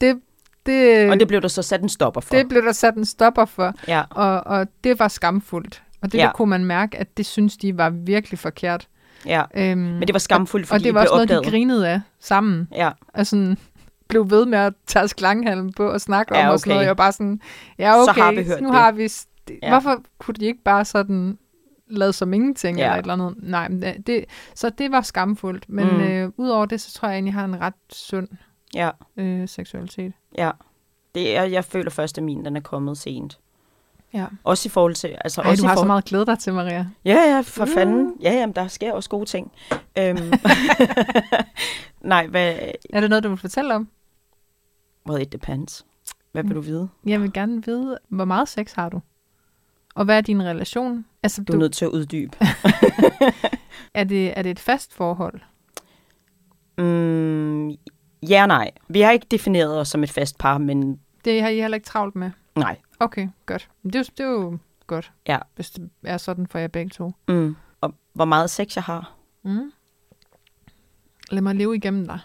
Det, 0.00 0.20
det, 0.66 1.10
Og 1.10 1.20
det 1.20 1.28
blev 1.28 1.42
der 1.42 1.48
så 1.48 1.62
sat 1.62 1.82
en 1.82 1.88
stopper 1.88 2.20
for. 2.20 2.34
det 2.34 2.48
blev 2.48 2.62
der 2.62 2.72
sat 2.72 2.94
en 2.94 3.04
stopper 3.04 3.44
for, 3.44 3.74
ja, 3.88 4.02
og, 4.10 4.40
og 4.40 4.66
det 4.84 4.98
var 4.98 5.08
skamfuldt. 5.08 5.82
Og 6.02 6.12
det 6.12 6.18
Ja. 6.18 6.24
ja. 6.24 6.32
kunne 6.32 6.50
man 6.50 6.64
mærke, 6.64 6.98
at 6.98 7.16
det 7.16 7.26
synes 7.26 7.56
de 7.56 7.78
var 7.78 7.90
virkelig 7.90 8.38
forkert. 8.38 8.88
ja. 9.26 9.42
Øhm, 9.54 9.78
Men 9.80 10.00
det 10.02 10.12
var 10.12 10.18
skamfuldt, 10.18 10.66
fordi 10.66 10.80
og 10.80 10.84
det 10.84 10.94
var 10.94 11.00
det 11.00 11.08
også 11.08 11.14
noget, 11.16 11.30
opdaget. 11.30 11.44
de 11.44 11.50
grinede 11.50 11.88
af 11.88 12.00
sammen. 12.20 12.68
Ja, 12.74 12.90
Og 13.14 13.26
sådan 13.26 13.58
blev 14.08 14.30
ved 14.30 14.46
med 14.46 14.58
at 14.58 14.72
tage 14.86 15.08
slanghalm 15.08 15.72
på 15.72 15.88
og 15.90 16.00
snakke 16.00 16.36
Ja, 16.38 16.46
om 16.48 16.52
og 16.52 16.60
sådan 16.60 16.70
okay. 16.70 16.74
noget. 16.74 16.82
Jeg 16.84 16.88
var 16.90 16.94
bare 16.94 17.12
sådan, 17.12 17.40
ja 17.78 18.02
okay, 18.02 18.14
Så 18.14 18.20
har 18.20 18.32
vi 18.32 18.44
hørt 18.44 18.60
nu 18.60 18.68
det. 18.68 18.76
har 18.76 18.92
vi... 18.92 19.08
s- 19.08 19.26
det- 19.48 19.58
Ja. 19.62 19.68
Hvorfor 19.70 20.02
kunne 20.18 20.34
de 20.34 20.44
ikke 20.44 20.62
bare 20.64 20.84
sådan 20.84 21.38
lade 21.90 22.12
som 22.12 22.32
ingenting 22.32 22.78
Ja. 22.78 22.84
eller 22.84 22.94
et 22.96 23.00
eller 23.02 23.12
andet? 23.26 23.34
Nej, 23.50 23.68
men 23.68 23.82
det- 24.06 24.24
så 24.54 24.70
det 24.70 24.90
var 24.92 25.00
skamfuldt. 25.00 25.68
Men 25.68 25.86
mm. 25.88 26.00
øh, 26.00 26.30
udover 26.36 26.66
det, 26.66 26.80
så 26.80 26.92
tror 26.92 27.08
jeg 27.08 27.14
egentlig, 27.16 27.32
jeg 27.32 27.40
har 27.40 27.44
en 27.44 27.60
ret 27.60 27.74
sund 27.92 28.28
ja, 28.74 28.90
øh, 29.16 29.48
seksualitet. 29.48 30.12
ja. 30.38 30.50
Det 31.14 31.36
er, 31.36 31.42
jeg 31.42 31.64
føler 31.64 31.90
først, 31.90 32.18
at 32.18 32.24
min 32.24 32.44
den 32.44 32.56
er 32.56 32.60
kommet 32.60 32.98
sent. 32.98 33.38
Ja. 34.14 34.26
Også 34.44 34.68
i 34.68 34.70
forhold 34.70 34.94
til... 34.94 35.16
Altså 35.24 35.40
Ej, 35.40 35.50
også 35.50 35.62
du 35.62 35.66
har 35.66 35.74
så 35.74 35.78
forhold... 35.78 35.86
meget 35.86 36.04
glæde 36.04 36.26
dig 36.26 36.38
til, 36.38 36.54
Maria. 36.54 36.86
Ja, 37.04 37.14
ja, 37.34 37.40
for 37.40 37.64
Mm. 37.64 37.70
fanden. 37.70 38.14
Ja, 38.22 38.32
jamen, 38.32 38.54
der 38.54 38.68
sker 38.68 38.92
også 38.92 39.10
gode 39.10 39.24
ting. 39.26 39.52
Øhm, 39.98 40.32
Nej, 42.00 42.26
hvad... 42.26 42.54
Er 42.92 43.00
det 43.00 43.10
noget, 43.10 43.24
du 43.24 43.28
vil 43.28 43.38
fortælle 43.38 43.74
om? 43.74 43.88
Well, 45.08 45.22
it 45.22 45.32
depends. 45.32 45.86
Hvad 46.32 46.44
vil 46.44 46.54
du 46.54 46.60
vide? 46.60 46.88
Jeg 47.06 47.22
vil 47.22 47.32
gerne 47.32 47.64
vide, 47.64 47.98
hvor 48.08 48.24
meget 48.24 48.48
sex 48.48 48.72
har 48.72 48.88
du? 48.88 49.00
Og 49.94 50.04
hvad 50.04 50.16
er 50.16 50.20
din 50.20 50.42
relation? 50.42 51.04
Altså, 51.22 51.42
Du 51.42 51.52
er 51.52 51.56
nødt 51.56 51.72
til 51.74 51.84
at 51.84 51.90
uddybe. 51.90 52.36
er, 53.94 54.04
det, 54.04 54.38
er 54.38 54.42
det 54.42 54.50
et 54.50 54.58
fast 54.60 54.94
forhold? 54.94 55.40
Mm, 56.78 57.68
ja 58.28 58.42
og 58.42 58.48
nej. 58.48 58.70
Vi 58.88 59.00
har 59.00 59.10
ikke 59.10 59.26
defineret 59.30 59.78
os 59.80 59.88
som 59.88 60.02
et 60.02 60.10
fast 60.10 60.38
par, 60.38 60.58
men 60.58 61.00
Det 61.24 61.42
har 61.42 61.48
I 61.48 61.60
heller 61.60 61.74
ikke 61.74 61.86
travlt 61.86 62.16
med? 62.16 62.30
nej. 62.56 62.76
Okay, 63.02 63.28
godt. 63.46 63.68
Det 63.84 63.94
er, 63.94 63.98
jo- 63.98 64.04
det 64.18 64.20
er 64.20 64.30
jo 64.30 64.58
godt, 64.86 65.12
Ja. 65.28 65.38
hvis 65.54 65.70
det 65.70 65.90
er 66.04 66.16
sådan 66.16 66.46
for 66.46 66.58
jer 66.58 66.68
begge 66.68 66.90
to. 66.90 67.12
Mm. 67.28 67.56
Og 67.80 67.94
hvor 68.12 68.24
meget 68.24 68.50
sex 68.50 68.76
jeg 68.76 68.84
har. 68.84 69.12
Mm. 69.42 69.72
Lad 71.30 71.42
mig 71.42 71.54
leve 71.54 71.76
igennem 71.76 72.06
dig, 72.06 72.18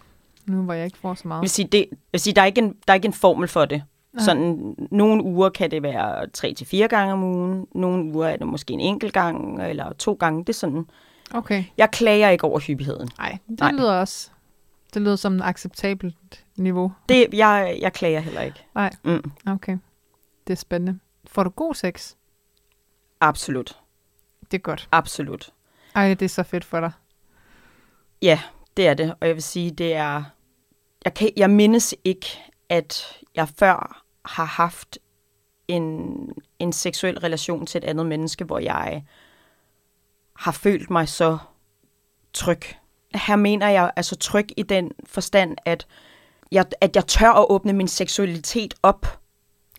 nu 0.45 0.61
hvor 0.63 0.73
jeg 0.73 0.85
ikke 0.85 0.97
får 0.97 1.13
så 1.13 1.21
Jeg 1.23 1.27
meget. 1.27 1.41
vil 1.41 1.49
sige, 1.49 1.67
det, 1.67 1.79
jeg 1.91 1.97
vil 2.11 2.21
sige 2.21 2.33
der, 2.33 2.41
er 2.41 2.45
ikke 2.45 2.61
en, 2.61 2.75
der 2.87 2.93
er 2.93 2.95
ikke 2.95 3.05
en 3.05 3.13
formel 3.13 3.47
for 3.47 3.65
det. 3.65 3.83
Nej. 4.13 4.23
Sådan, 4.23 4.75
nogle 4.91 5.23
uger 5.23 5.49
kan 5.49 5.71
det 5.71 5.83
være 5.83 6.27
tre 6.29 6.53
til 6.53 6.67
fire 6.67 6.87
gange 6.87 7.13
om 7.13 7.23
ugen. 7.23 7.67
Nogle 7.75 8.13
uger 8.13 8.27
er 8.27 8.37
det 8.37 8.47
måske 8.47 8.73
en 8.73 8.79
enkelt 8.79 9.13
gang, 9.13 9.61
eller 9.63 9.93
to 9.93 10.13
gange. 10.13 10.39
Det 10.39 10.49
er 10.49 10.53
sådan. 10.53 10.85
Okay, 11.33 11.63
Jeg 11.77 11.91
klager 11.91 12.29
ikke 12.29 12.43
over 12.43 12.59
hyppigheden. 12.59 13.09
nej, 13.17 13.37
det. 13.49 13.59
Nej. 13.59 13.71
lyder 13.71 13.93
også... 13.93 14.29
Det 14.93 15.01
lyder 15.01 15.15
som 15.15 15.35
et 15.35 15.41
acceptabelt 15.43 16.45
niveau. 16.57 16.91
Det, 17.09 17.25
jeg, 17.33 17.77
jeg 17.81 17.93
klager 17.93 18.19
heller 18.19 18.41
ikke. 18.41 18.65
Nej. 18.75 18.91
Mm, 19.03 19.31
Okay, 19.47 19.77
det 20.47 20.53
er 20.53 20.57
spændende. 20.57 20.99
Får 21.25 21.43
du 21.43 21.49
god 21.49 21.75
sex? 21.75 22.13
absolut. 23.21 23.79
Det 24.51 24.57
er 24.57 24.61
godt. 24.61 24.89
Absolut. 24.91 25.53
Ej, 25.95 26.13
det 26.13 26.25
er 26.25 26.29
så 26.29 26.43
fedt 26.43 26.65
for 26.65 26.79
dig. 26.79 26.91
Ja, 28.21 28.39
det 28.77 28.87
er 28.87 28.93
det. 28.93 29.15
Og 29.21 29.27
jeg 29.27 29.35
vil 29.35 29.43
sige, 29.43 29.71
det 29.71 29.93
er... 29.93 30.23
Jeg, 31.05 31.13
kan, 31.13 31.31
jeg 31.37 31.49
mindes 31.49 31.95
ikke, 32.03 32.27
at 32.69 33.17
jeg 33.35 33.49
før 33.49 34.03
har 34.25 34.45
haft 34.45 34.97
en, 35.67 36.09
en 36.59 36.73
seksuel 36.73 37.19
relation 37.19 37.65
til 37.65 37.77
et 37.77 37.83
andet 37.83 38.05
menneske, 38.05 38.45
hvor 38.45 38.59
jeg 38.59 39.03
har 40.35 40.51
følt 40.51 40.89
mig 40.89 41.09
så 41.09 41.37
tryg. 42.33 42.61
Her 43.15 43.35
mener 43.35 43.69
jeg 43.69 43.91
altså 43.95 44.15
tryg 44.15 44.47
i 44.57 44.63
den 44.63 44.91
forstand, 45.05 45.57
at 45.65 45.87
jeg, 46.51 46.65
at 46.81 46.95
jeg 46.95 47.07
tør 47.07 47.31
at 47.31 47.45
åbne 47.49 47.73
min 47.73 47.87
seksualitet 47.87 48.73
op. 48.83 49.21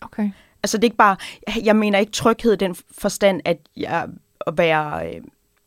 Okay. 0.01 0.31
Altså 0.63 0.77
det 0.79 0.85
er 0.85 0.87
ikke 0.87 0.97
bare, 0.97 1.17
jeg 1.65 1.77
mener 1.77 1.99
ikke 1.99 2.13
tryghed 2.13 2.53
i 2.53 2.57
den 2.57 2.77
forstand, 2.99 3.41
at 3.45 3.59
jeg 3.77 4.09
at 4.47 4.59
være, 4.59 5.09
øh, 5.15 5.21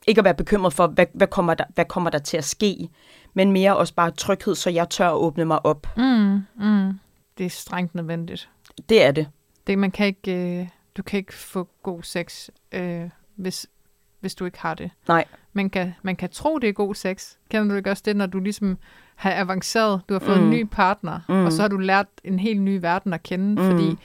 ikke 0.07 0.19
at 0.19 0.25
være 0.25 0.33
bekymret 0.33 0.73
for, 0.73 0.87
hvad, 0.87 1.05
hvad, 1.13 1.27
kommer 1.27 1.53
der, 1.53 1.63
hvad 1.73 1.85
kommer 1.85 2.09
der 2.09 2.19
til 2.19 2.37
at 2.37 2.43
ske, 2.43 2.89
men 3.33 3.51
mere 3.51 3.77
også 3.77 3.93
bare 3.93 4.11
tryghed, 4.11 4.55
så 4.55 4.69
jeg 4.69 4.89
tør 4.89 5.07
at 5.09 5.15
åbne 5.15 5.45
mig 5.45 5.65
op. 5.65 5.87
Mm, 5.97 6.39
mm. 6.65 6.99
Det 7.37 7.45
er 7.45 7.49
strengt 7.49 7.95
nødvendigt. 7.95 8.49
Det 8.89 9.03
er 9.03 9.11
det. 9.11 9.27
Det, 9.67 9.77
man 9.77 9.91
kan 9.91 10.05
ikke, 10.05 10.59
øh, 10.61 10.67
du 10.97 11.03
kan 11.03 11.17
ikke 11.17 11.33
få 11.33 11.67
god 11.83 12.03
sex, 12.03 12.49
øh, 12.71 13.09
hvis, 13.35 13.67
hvis 14.19 14.35
du 14.35 14.45
ikke 14.45 14.59
har 14.59 14.73
det. 14.73 14.91
Nej. 15.07 15.25
Man 15.53 15.69
kan, 15.69 15.93
man 16.01 16.15
kan 16.15 16.29
tro, 16.29 16.57
det 16.59 16.69
er 16.69 16.73
god 16.73 16.95
sex. 16.95 17.33
Kender 17.49 17.67
du 17.67 17.75
ikke 17.75 17.89
også 17.91 18.03
det, 18.05 18.15
når 18.15 18.25
du 18.25 18.39
ligesom 18.39 18.77
har 19.15 19.33
avanceret, 19.35 20.01
du 20.09 20.13
har 20.13 20.19
fået 20.19 20.37
Mm. 20.37 20.43
en 20.43 20.49
ny 20.49 20.63
partner, 20.71 21.19
Mm. 21.29 21.45
og 21.45 21.51
så 21.51 21.61
har 21.61 21.69
du 21.69 21.77
lært 21.77 22.07
en 22.23 22.39
helt 22.39 22.61
ny 22.61 22.79
verden 22.81 23.13
at 23.13 23.23
kende, 23.23 23.61
Mm. 23.61 23.71
fordi 23.71 23.95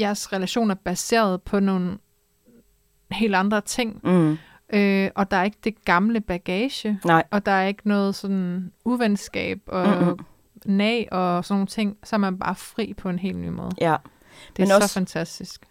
jeres 0.00 0.32
relation 0.32 0.70
er 0.70 0.74
baseret 0.74 1.42
på 1.42 1.60
nogle 1.60 1.98
helt 3.10 3.34
andre 3.34 3.60
ting, 3.60 4.00
Mm. 4.04 4.38
øh, 4.72 5.10
og 5.14 5.30
der 5.30 5.36
er 5.36 5.44
ikke 5.44 5.58
det 5.64 5.84
gamle 5.84 6.20
bagage, 6.20 6.98
Nej. 7.04 7.24
og 7.30 7.46
der 7.46 7.52
er 7.52 7.66
ikke 7.66 7.88
noget 7.88 8.14
sådan 8.14 8.72
uvenskab 8.84 9.60
og 9.66 10.02
Mm-mm. 10.02 10.18
nag 10.64 11.08
og 11.12 11.44
sådan 11.44 11.54
nogle 11.54 11.66
ting, 11.66 11.96
så 12.04 12.16
er 12.16 12.18
man 12.18 12.38
bare 12.38 12.54
fri 12.54 12.94
på 12.94 13.08
en 13.08 13.18
helt 13.18 13.36
ny 13.38 13.48
måde. 13.48 13.70
Ja. 13.80 13.96
Det 14.56 14.62
er 14.62 14.62
Men 14.62 14.66
så 14.66 14.74
også- 14.74 14.94
fantastisk. 14.94 15.66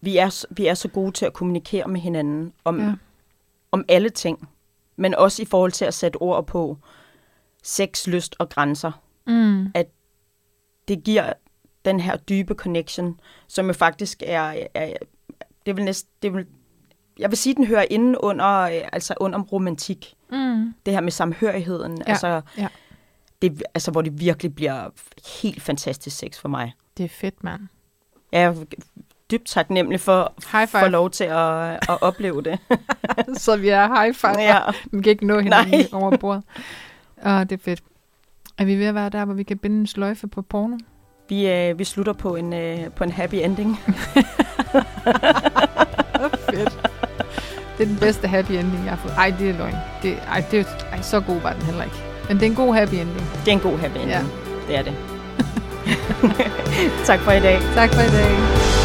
Vi 0.00 0.16
er, 0.16 0.46
vi 0.54 0.66
er 0.66 0.74
så 0.74 0.88
gode 0.88 1.12
til 1.12 1.26
at 1.26 1.32
kommunikere 1.32 1.88
med 1.88 2.00
hinanden 2.00 2.52
om, 2.64 2.80
Ja. 2.80 2.92
om 3.72 3.84
alle 3.88 4.10
ting, 4.10 4.48
men 4.96 5.14
også 5.14 5.42
i 5.42 5.44
forhold 5.44 5.72
til 5.72 5.84
at 5.84 5.94
sætte 5.94 6.16
ord 6.16 6.46
på 6.46 6.78
sex, 7.62 8.06
lyst 8.06 8.36
og 8.38 8.48
grænser. 8.48 8.92
Mm. 9.26 9.72
det 10.88 11.04
giver 11.04 11.32
den 11.84 12.00
her 12.00 12.16
dybe 12.16 12.54
connection, 12.54 13.20
som 13.48 13.66
jo 13.66 13.72
faktisk 13.72 14.22
er, 14.26 14.66
er 14.74 14.92
det 15.66 15.76
vil 15.76 15.84
næsten, 15.84 16.10
det 16.22 16.34
vil, 16.34 16.46
jeg 17.18 17.30
vil 17.30 17.38
sige, 17.38 17.54
den 17.54 17.66
hører 17.66 17.84
inden 17.90 18.16
under, 18.16 18.60
øh, 18.60 18.80
altså 18.92 19.14
under 19.20 19.38
romantik. 19.40 20.14
Mm. 20.32 20.74
Det 20.86 20.94
her 20.94 21.00
med 21.00 21.12
samhørigheden, 21.12 21.98
Ja, 21.98 22.02
altså, 22.10 22.40
ja. 22.58 22.68
Det, 23.42 23.62
altså, 23.74 23.90
hvor 23.90 24.02
det 24.02 24.20
virkelig 24.20 24.54
bliver 24.54 24.88
helt 25.42 25.62
fantastisk 25.62 26.16
sex 26.16 26.38
for 26.38 26.48
mig. 26.48 26.72
Det 26.96 27.04
er 27.04 27.08
fedt, 27.08 27.44
mand. 27.44 27.60
Jeg 28.32 28.42
er 28.42 28.54
dybt 29.30 29.46
taknemmelig 29.46 30.00
for, 30.00 30.32
for 30.40 30.66
five. 30.66 30.88
lov 30.88 31.10
til 31.10 31.24
at, 31.24 31.72
at 31.72 32.02
opleve 32.02 32.42
det. 32.42 32.58
så 33.44 33.56
vi 33.56 33.68
er 33.68 34.00
high 34.02 34.14
five. 34.14 34.40
ja. 34.40 34.60
Vi 34.92 35.02
kan 35.02 35.10
ikke 35.10 35.26
nå 35.26 35.38
hinanden 35.40 35.74
Nej. 35.78 35.88
over 35.92 36.16
bordet. 36.16 36.42
Åh, 37.26 37.40
det 37.40 37.52
er 37.52 37.58
fedt. 37.62 37.82
Er 38.58 38.64
vi 38.64 38.76
ved 38.76 38.86
at 38.86 38.94
være 38.94 39.08
der, 39.08 39.24
hvor 39.24 39.34
vi 39.34 39.42
kan 39.42 39.58
binde 39.58 39.80
en 39.80 39.86
sløjfe 39.86 40.26
på 40.28 40.42
porno? 40.42 40.76
Vi, 41.32 41.48
øh, 41.48 41.78
vi 41.78 41.84
slutter 41.84 42.12
på 42.12 42.36
en, 42.36 42.52
øh, 42.52 42.78
på 42.96 43.04
en 43.04 43.12
happy 43.12 43.34
ending. 43.34 43.80
fedt. 46.50 46.78
Det 47.78 47.82
er 47.82 47.86
den 47.86 47.96
bedste 48.00 48.28
happy 48.28 48.50
ending, 48.50 48.84
jeg 48.84 48.92
har 48.92 48.96
fået. 48.96 49.14
Ej, 49.16 49.34
det 49.38 49.50
er 49.50 49.58
løgn. 49.58 49.74
Det, 50.02 50.18
ej, 50.28 50.44
det 50.50 50.60
er, 50.60 50.64
ej, 50.92 51.02
så 51.02 51.20
god 51.20 51.40
var 51.40 51.52
den 51.52 51.62
heller 51.62 51.84
ikke. 51.84 51.96
Men 52.28 52.36
det 52.36 52.46
er 52.46 52.50
en 52.50 52.56
god 52.56 52.74
happy 52.74 52.94
ending. 52.94 53.26
Det 53.44 53.48
er 53.48 53.52
en 53.52 53.60
god 53.60 53.78
happy 53.78 53.96
ending. 53.96 54.10
Ja. 54.10 54.22
Det 54.68 54.76
er 54.76 54.82
det. 54.82 54.94
tak 57.08 57.20
for 57.20 57.32
i 57.32 57.40
dag. 57.40 57.60
Tak 57.74 57.90
for 57.94 58.00
i 58.00 58.10
dag. 58.10 58.81